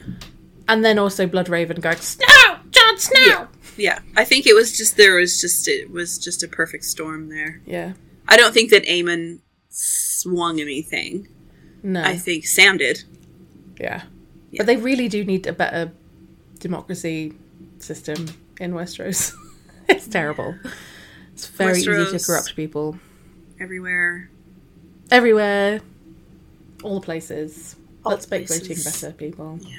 [0.67, 2.57] and then also Bloodraven going, Snow!
[2.69, 3.21] Jon Snow!
[3.25, 3.47] Yeah.
[3.77, 3.99] Yeah.
[4.15, 7.61] I think it was just there was just it was just a perfect storm there.
[7.65, 7.93] Yeah.
[8.27, 11.27] I don't think that Aemon swung anything.
[11.83, 12.03] No.
[12.03, 13.03] I think Sam did.
[13.79, 14.03] yeah.
[14.51, 14.59] Yeah.
[14.59, 15.91] But they really do need a better
[16.59, 17.33] democracy
[17.79, 18.27] system
[18.59, 19.33] in Westeros.
[19.89, 20.55] it's terrible.
[21.33, 22.97] It's very easy to corrupt people.
[23.59, 24.29] Everywhere.
[25.11, 25.81] Everywhere.
[26.83, 27.76] All the places.
[28.09, 29.59] Let's make voting better, people.
[29.61, 29.77] Yeah.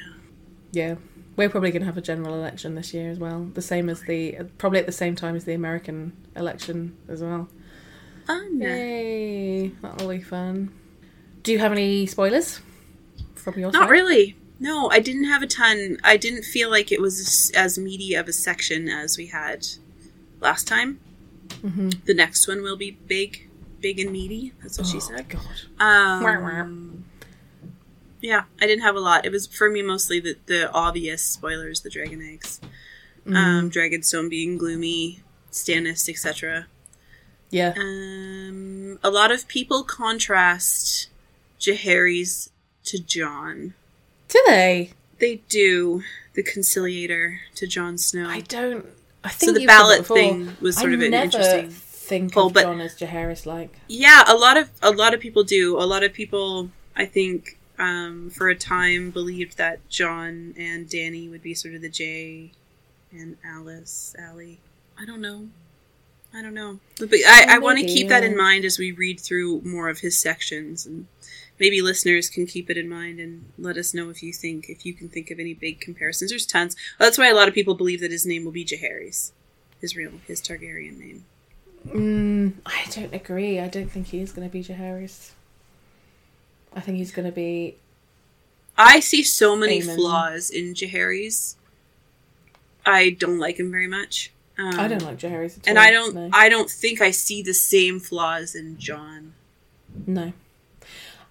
[0.73, 0.95] Yeah.
[1.37, 3.45] We're probably going to have a general election this year as well.
[3.55, 7.49] The same as the, probably at the same time as the American election as well.
[8.29, 8.43] Yeah.
[8.53, 9.69] Yay!
[9.81, 10.71] That'll be fun.
[11.43, 12.61] Do you have any spoilers
[13.37, 13.91] from your Not side?
[13.91, 14.37] really.
[14.61, 15.99] No, I didn't have a ton.
[16.03, 19.67] I didn't feel like it was as- meaty of a section as we had
[20.41, 20.99] last time.
[21.63, 23.49] hmm The next one will be big,
[23.81, 24.53] big and meaty.
[24.61, 25.29] That's what she Oh, said.
[25.29, 25.47] God.
[25.79, 27.05] Um,
[28.21, 29.25] yeah, I didn't have a lot.
[29.25, 32.61] It was for me mostly the the obvious spoilers, the dragon eggs,
[33.27, 33.37] Mm.
[33.37, 35.23] um, Dragonstone being gloomy,
[35.53, 36.67] Stannis, etc.
[37.51, 37.75] Yeah.
[37.77, 41.09] Um, a lot of people contrast
[41.61, 42.51] Jaehaerys
[42.85, 43.75] to Jon.
[44.29, 44.93] Do they?
[45.19, 46.03] They do
[46.35, 48.29] the conciliator to Jon Snow.
[48.29, 48.87] I don't.
[49.25, 52.47] I think the said that ballot thing was sort I of an interesting think pull,
[52.47, 53.77] of but- Jon as Jaehaerys like.
[53.89, 55.77] Yeah, a lot of a lot of people do.
[55.79, 61.31] A lot of people, I think, um, for a time believed that Jon and Dany
[61.31, 62.53] would be sort of the Jay
[63.13, 64.61] and Alice, Allie.
[64.99, 65.49] I don't know.
[66.35, 66.79] I don't know.
[66.99, 70.01] But I, I want to keep that in mind as we read through more of
[70.01, 71.07] his sections, and
[71.59, 74.85] maybe listeners can keep it in mind and let us know if you think if
[74.85, 76.31] you can think of any big comparisons.
[76.31, 76.77] There's tons.
[76.99, 79.33] That's why a lot of people believe that his name will be Jaehaerys,
[79.81, 81.25] his real his Targaryen name.
[81.87, 83.59] Mm, I don't agree.
[83.59, 85.31] I don't think he is going to be Jaehaerys.
[86.79, 87.77] I think he's going to be.
[88.77, 91.57] I see so many flaws in Jaehaerys.
[92.87, 94.33] I don't like him very much.
[94.57, 95.85] Um, I don't like Jaehaerys, at and all.
[95.85, 96.15] I don't.
[96.15, 96.31] No.
[96.33, 99.35] I don't think I see the same flaws in Jon.
[100.07, 100.33] no.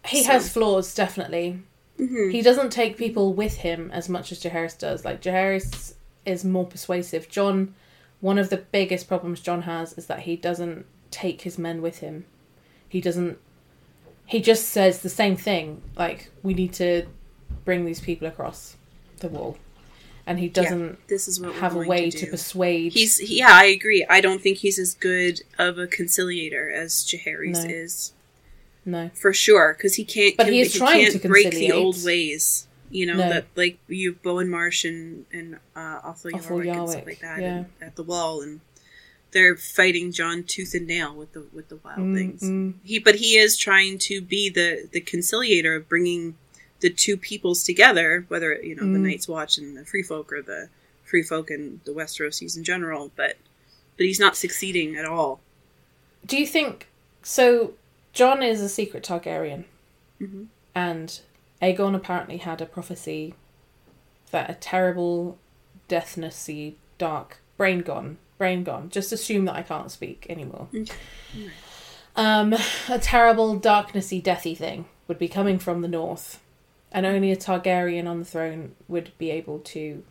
[0.05, 1.59] He So- has flaws, definitely.
[1.99, 2.31] Mhm.
[2.31, 5.03] He doesn't take people with him as much as Jaehaerys does.
[5.05, 5.93] Like Jaehaerys
[6.25, 7.27] is more persuasive.
[7.29, 7.73] Jon,
[8.21, 11.99] one of the biggest problems Jon has is that he doesn't take his men with
[11.99, 12.25] him.
[12.89, 13.37] He doesn't.
[14.27, 15.81] He just says the same thing.
[15.95, 17.07] Like we need to
[17.65, 18.75] bring these people across
[19.19, 19.57] the wall,
[20.25, 22.91] and he doesn't This is what have a way to, to, persuade.
[22.91, 24.05] He's yeah, I agree.
[24.07, 27.69] I don't think he's as good of a conciliator as Jaehaerys No.
[27.69, 28.13] is
[28.85, 29.09] no.
[29.15, 30.35] for sure because he can't.
[30.35, 32.67] But he is trying to break the old ways.
[32.89, 33.29] You know No.
[33.29, 37.41] that like you have Bowen Marsh and and uh, Othel Yarwick and stuff like that
[37.41, 37.47] yeah.
[37.47, 38.59] and, at the wall and
[39.31, 42.75] they're fighting Jon tooth and nail with the with the wild Mm, things.
[42.83, 46.35] He but he is trying to be the the conciliator of bringing
[46.79, 49.07] the two peoples together, whether you know the Mm.
[49.09, 50.69] Night's Watch and the Free Folk or the
[51.03, 53.11] Free Folk and the Westerosies in general.
[53.15, 53.37] But
[53.97, 55.41] but he's not succeeding at all.
[56.25, 56.87] Do you think
[57.23, 57.73] so?
[58.13, 59.65] John is a secret Targaryen,
[60.21, 60.47] Mhm.
[60.73, 61.19] and
[61.61, 63.33] Aegon apparently had a prophecy
[64.31, 65.37] that a terrible,
[65.87, 68.89] deathnessy, dark brain gone, brain gone.
[68.89, 70.67] Just assume that I can't speak anymore.
[72.15, 72.53] Um,
[72.89, 76.39] a terrible, darknessy, deathy thing would be coming from the north,
[76.91, 80.03] and only a Targaryen on the throne would be able to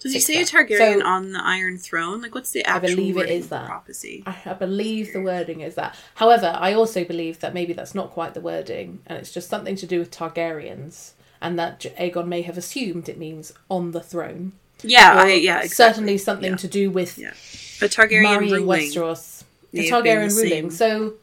[0.00, 0.44] Does he say a.
[0.44, 2.22] Targaryen So- on the Iron Throne?
[2.22, 3.66] Like, what's the I actual believe it wording is that.
[3.66, 4.22] prophecy?
[4.26, 5.94] I, I believe the wording is that.
[6.14, 9.76] However, I also believe that maybe that's not quite the wording, and it's just something
[9.76, 14.00] to do with Targaryens, and that J- Aegon may have assumed it means on the
[14.00, 14.52] throne.
[14.82, 15.68] Yeah, I, yeah, exactly.
[15.68, 16.56] certainly something Yeah.
[16.56, 17.34] to do with Yeah.
[17.82, 18.64] A Targaryen ruling.
[18.64, 19.44] Westeros.
[19.74, 20.70] Targaryen ruling.
[20.70, 21.14] So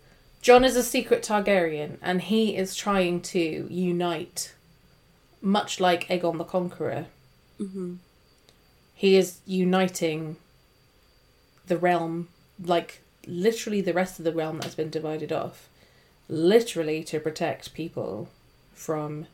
[0.42, 4.54] Jon is a secret Targaryen, and he is trying to unite,
[5.42, 7.06] much like Aegon the Conqueror.
[7.58, 7.96] hmm
[8.94, 10.38] He is uniting
[11.68, 12.30] the realm,
[12.64, 15.68] like literally the rest of the realm that's been divided off,
[16.30, 18.30] literally to protect people
[18.74, 19.28] from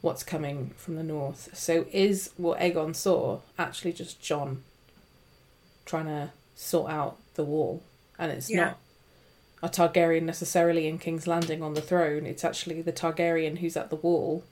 [0.00, 1.50] what's coming from the north.
[1.52, 4.64] So is what Aegon saw actually just Jon
[5.84, 6.30] trying to
[6.62, 7.82] sort out the wall?
[8.18, 8.64] And it's Yeah.
[8.64, 8.78] not
[9.62, 13.90] a Targaryen necessarily in King's Landing on the throne, it's actually the Targaryen who's at
[13.90, 14.44] the wall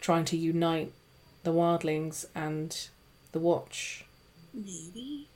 [0.00, 0.92] trying to unite
[1.42, 2.88] the wildlings and
[3.32, 4.04] the watch.
[4.52, 5.28] Maybe.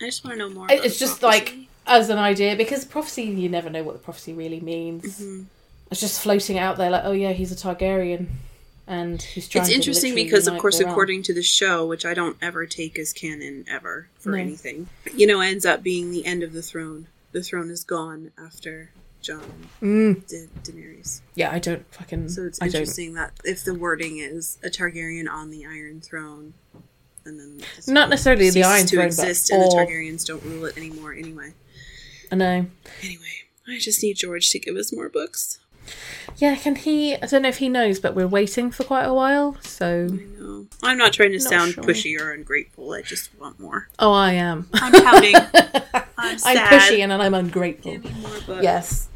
[0.00, 0.64] I just want to know more.
[0.66, 1.68] About it's just prophecy.
[1.86, 5.20] As an idea, because prophecy, you never know what the prophecy really means.
[5.20, 5.46] Mhm.
[5.90, 8.26] It's just floating out there like, oh yeah, he's a Targaryen.
[8.88, 12.36] And he's trying It's interesting because, of course, according to the show, which I don't
[12.40, 14.38] ever take as canon ever for No.
[14.38, 17.08] anything, you know, ends up being the end of the throne.
[17.32, 18.90] The throne is gone after
[19.20, 19.42] Jon
[19.82, 21.20] Mm, Da- Daenerys.
[21.34, 22.28] yeah, I don't fucking.
[22.28, 26.54] So it's interesting that if the wording is a Targaryen on the Iron Throne,
[27.24, 30.64] and then Not necessarily the Iron to Throne, exist, but and the Targaryens don't rule
[30.66, 31.12] it anymore.
[31.12, 31.54] Anyway,
[32.30, 32.66] I know.
[33.02, 35.58] anyway, I just need George to give us more books.
[36.36, 37.14] Yeah, can he?
[37.14, 39.56] I don't know if he knows, but we're waiting for quite a while.
[39.60, 40.08] So.
[40.82, 41.84] I'm not trying to Not sound sure.
[41.84, 42.92] pushy or ungrateful.
[42.92, 43.88] I just want more.
[43.98, 44.68] oh, I am.
[44.74, 45.34] I'm pouting.
[46.18, 47.92] I'm I'm pushy and I'm ungrateful.
[47.92, 48.62] Give me more books.
[48.62, 49.08] Yes,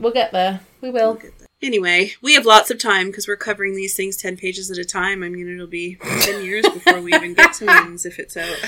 [0.00, 0.60] we'll get there.
[0.80, 1.12] We will.
[1.12, 1.45] Look at that.
[1.62, 4.84] Anyway, we have lots of time because we're covering these things 10 pages at a
[4.84, 5.22] time.
[5.22, 8.58] I mean, it'll be 10 years before we even get to Winds if it's out.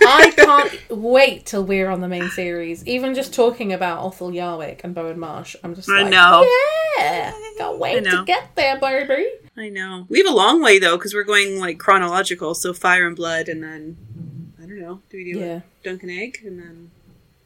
[0.00, 2.86] I can't wait till we're on the main series.
[2.86, 6.48] Even just talking about Othel Yarwick and Bowen Marsh, I'm just I like, know.
[6.96, 9.26] yeah, can't wait to get there, baby.
[9.56, 10.06] I know.
[10.08, 12.54] We have a long way though because we're going like chronological.
[12.54, 13.98] So Fire and Blood and then,
[14.58, 16.90] I don't know, do we do Yeah, Dunk and Egg and then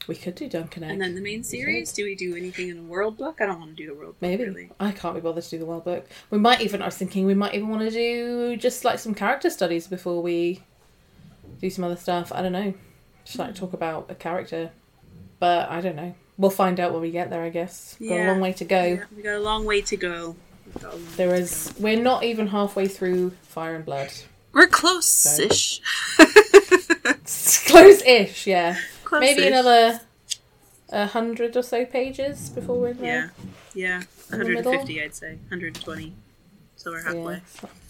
[0.08, 0.90] we could do Dunk and Egg.
[0.92, 1.92] and then the main series?
[1.92, 3.40] Do we do anything in the world book?
[3.40, 4.70] I don't want to do the world book Maybe really.
[4.80, 6.06] I can't be bothered to do the world book.
[6.30, 6.82] We might even.
[6.82, 10.22] I was thinking we might even want to do just like some character studies before
[10.22, 10.62] we
[11.60, 12.32] do some other stuff.
[12.32, 12.74] I don't know,
[13.24, 14.70] just like talk about a character,
[15.38, 16.14] but I don't know.
[16.36, 17.42] We'll find out when we get there.
[17.42, 17.96] I guess.
[18.00, 18.30] Got a Yeah.
[18.32, 18.82] long way to go.
[18.84, 20.36] Yeah, we got a long way to go.
[20.66, 21.72] We've got a long way to is.
[21.76, 21.82] go.
[21.84, 24.10] We're not even halfway through Fire and Blood.
[24.52, 25.80] We're close-ish.
[27.66, 28.76] Close-ish, yeah.
[29.20, 30.00] Maybe another
[30.90, 33.32] a hundred or so pages before we're Yeah, there.
[33.74, 34.72] yeah, middle?
[34.72, 36.12] 150, I'd say, 120.
[36.76, 37.34] So we're halfway.
[37.34, 37.40] Yeah,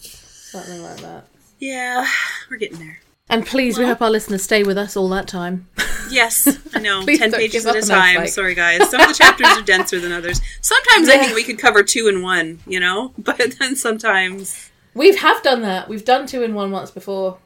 [0.01, 1.27] something like that.
[1.59, 2.07] Yeah,
[2.49, 2.99] we're getting there.
[3.27, 5.67] And please, we hope our listeners stay with us all that time.
[6.11, 7.03] Yes, I know.
[7.05, 8.17] Ten pages at a time.
[8.17, 8.87] like- Sorry, guys.
[8.91, 10.39] Some of the chapters are denser than others.
[10.61, 13.13] Sometimes I think we could cover two in one, you know.
[13.17, 15.89] But then sometimes, We have have done that.
[15.89, 17.39] We've done two in one once before.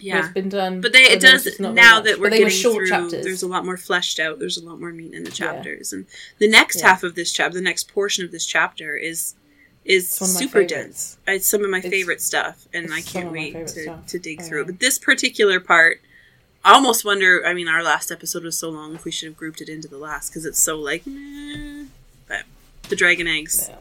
[0.00, 0.20] Yeah.
[0.24, 0.80] It's been done.
[0.80, 2.04] But they, it when there was does now much.
[2.04, 2.88] that we're getting through.
[2.88, 3.24] chapters.
[3.24, 4.38] There's a lot more fleshed out.
[4.38, 6.06] There's a lot more meat in the chapters, and
[6.38, 6.88] the next Yeah.
[6.88, 9.34] half of this chapter, the next portion of this chapter, is
[9.84, 11.16] is one of my super dense.
[11.28, 14.06] It's some of my It's- favorite stuff, and I can't wait to, stuff.
[14.08, 14.66] to dig I through it.
[14.66, 16.00] But this particular part,
[16.64, 17.46] I almost wonder.
[17.46, 18.94] I mean, our last episode was so long.
[18.96, 21.84] If we should have grouped it into the last because it's so like, meh.
[22.26, 22.42] but
[22.88, 23.76] the dragon eggs, Yeah.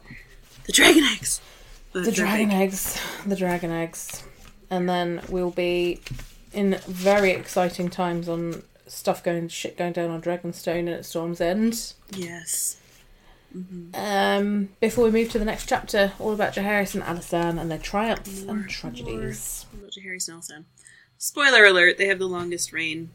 [0.65, 1.41] the dragon eggs,
[1.93, 4.21] the They're dragon eggs, the dragon eggs,
[4.69, 6.01] and then we'll be
[6.53, 11.41] in very exciting times on stuff going shit going down on Dragonstone and at Storm's
[11.41, 11.93] End.
[12.15, 12.77] Yes.
[13.93, 17.77] Um, before we move to the next chapter, all about Jaehaerys and Alysanne and their
[17.77, 19.65] triumphs More, and tragedies.
[19.71, 20.65] What about Harry Snellson?
[21.17, 23.11] Spoiler alert: They have the longest reign.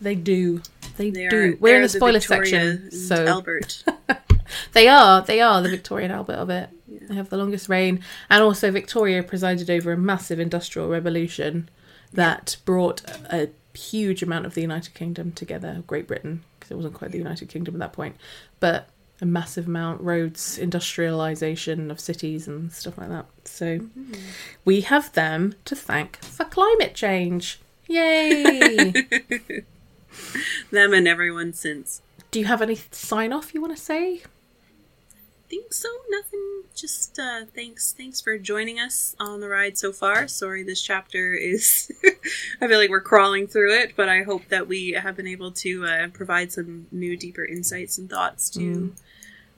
[0.00, 0.62] They do,
[0.96, 1.52] they, They do.
[1.52, 1.56] are.
[1.60, 3.84] We're in the spoiler Victoria section, and so Albert.
[4.72, 6.70] they are, they are the Victoria and Albert of it.
[6.88, 6.98] Yeah.
[7.08, 11.68] They have the longest reign, and also Victoria presided over a massive industrial revolution
[12.12, 16.94] that brought a huge amount of the United Kingdom together, Great Britain, because it wasn't
[16.94, 18.16] quite the United Kingdom at that point,
[18.60, 18.88] but
[19.20, 23.26] a massive amount, roads, industrialization of cities and stuff like that.
[23.44, 24.14] So mm-hmm.
[24.64, 27.60] we have them to thank for climate change.
[27.86, 28.92] Yay!
[30.70, 32.02] Them and everyone since.
[32.30, 34.22] Do you have any sign off you want to say?
[35.48, 35.88] Think so.
[36.08, 36.62] Nothing.
[36.74, 37.92] Just uh, thanks.
[37.92, 40.28] Thanks for joining us on the ride so far.
[40.28, 41.90] Sorry, this chapter is.
[42.60, 45.52] I feel like we're crawling through it, but I hope that we have been able
[45.52, 48.94] to uh, provide some new, deeper insights and thoughts to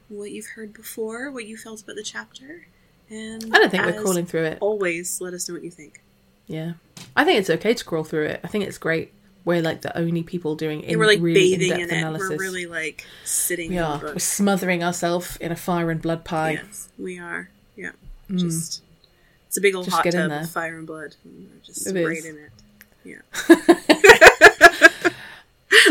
[0.08, 2.66] what you've heard before, what you felt about the chapter,
[3.10, 4.58] and I don't think we're crawling through it.
[4.60, 6.02] Always, let us know what you think.
[6.46, 6.74] Yeah.
[7.16, 8.40] I think it's okay to crawl through it.
[8.42, 9.12] I think it's great.
[9.48, 12.00] We're like the only people doing in, we're like really bathing in-depth in it.
[12.02, 12.28] analysis.
[12.28, 13.98] We're really like sitting we are.
[13.98, 16.60] We're smothering ourselves in a fire and blood pie.
[16.62, 17.48] Yes, we are.
[17.74, 17.92] Yeah,
[18.30, 18.38] mm.
[18.38, 18.82] just
[19.46, 21.16] it's a big old Just hot tub of fire and blood.
[21.24, 22.26] And we're just It is.
[22.26, 22.50] in it.
[23.04, 23.20] Yeah.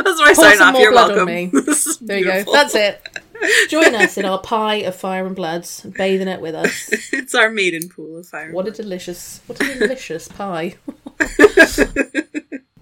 [0.04, 0.74] That's where I sign off.
[0.74, 1.34] more You're blood on welcome.
[1.34, 1.52] me.
[2.02, 2.44] There you go.
[2.52, 3.02] That's it.
[3.70, 6.90] Join us in our pie of fire and bloods, bathe in it with us.
[7.12, 8.46] it's our maiden pool of fire.
[8.46, 10.76] and What a delicious, what a delicious pie.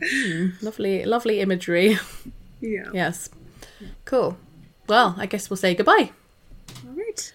[0.61, 1.98] Lovely, lovely imagery.
[2.61, 2.90] yeah.
[2.93, 3.30] Yes.
[4.06, 4.38] Cool.
[4.88, 6.11] Well, I guess we'll say goodbye.
[6.88, 7.33] All right.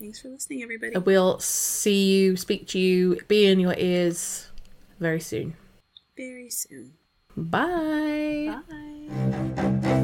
[0.00, 0.94] Thanks for listening, everybody.
[0.94, 4.48] And we'll see you, speak to you, be in your ears
[5.00, 5.54] very soon.
[6.16, 6.92] Very soon.
[7.36, 8.58] Bye.
[8.68, 9.94] Bye.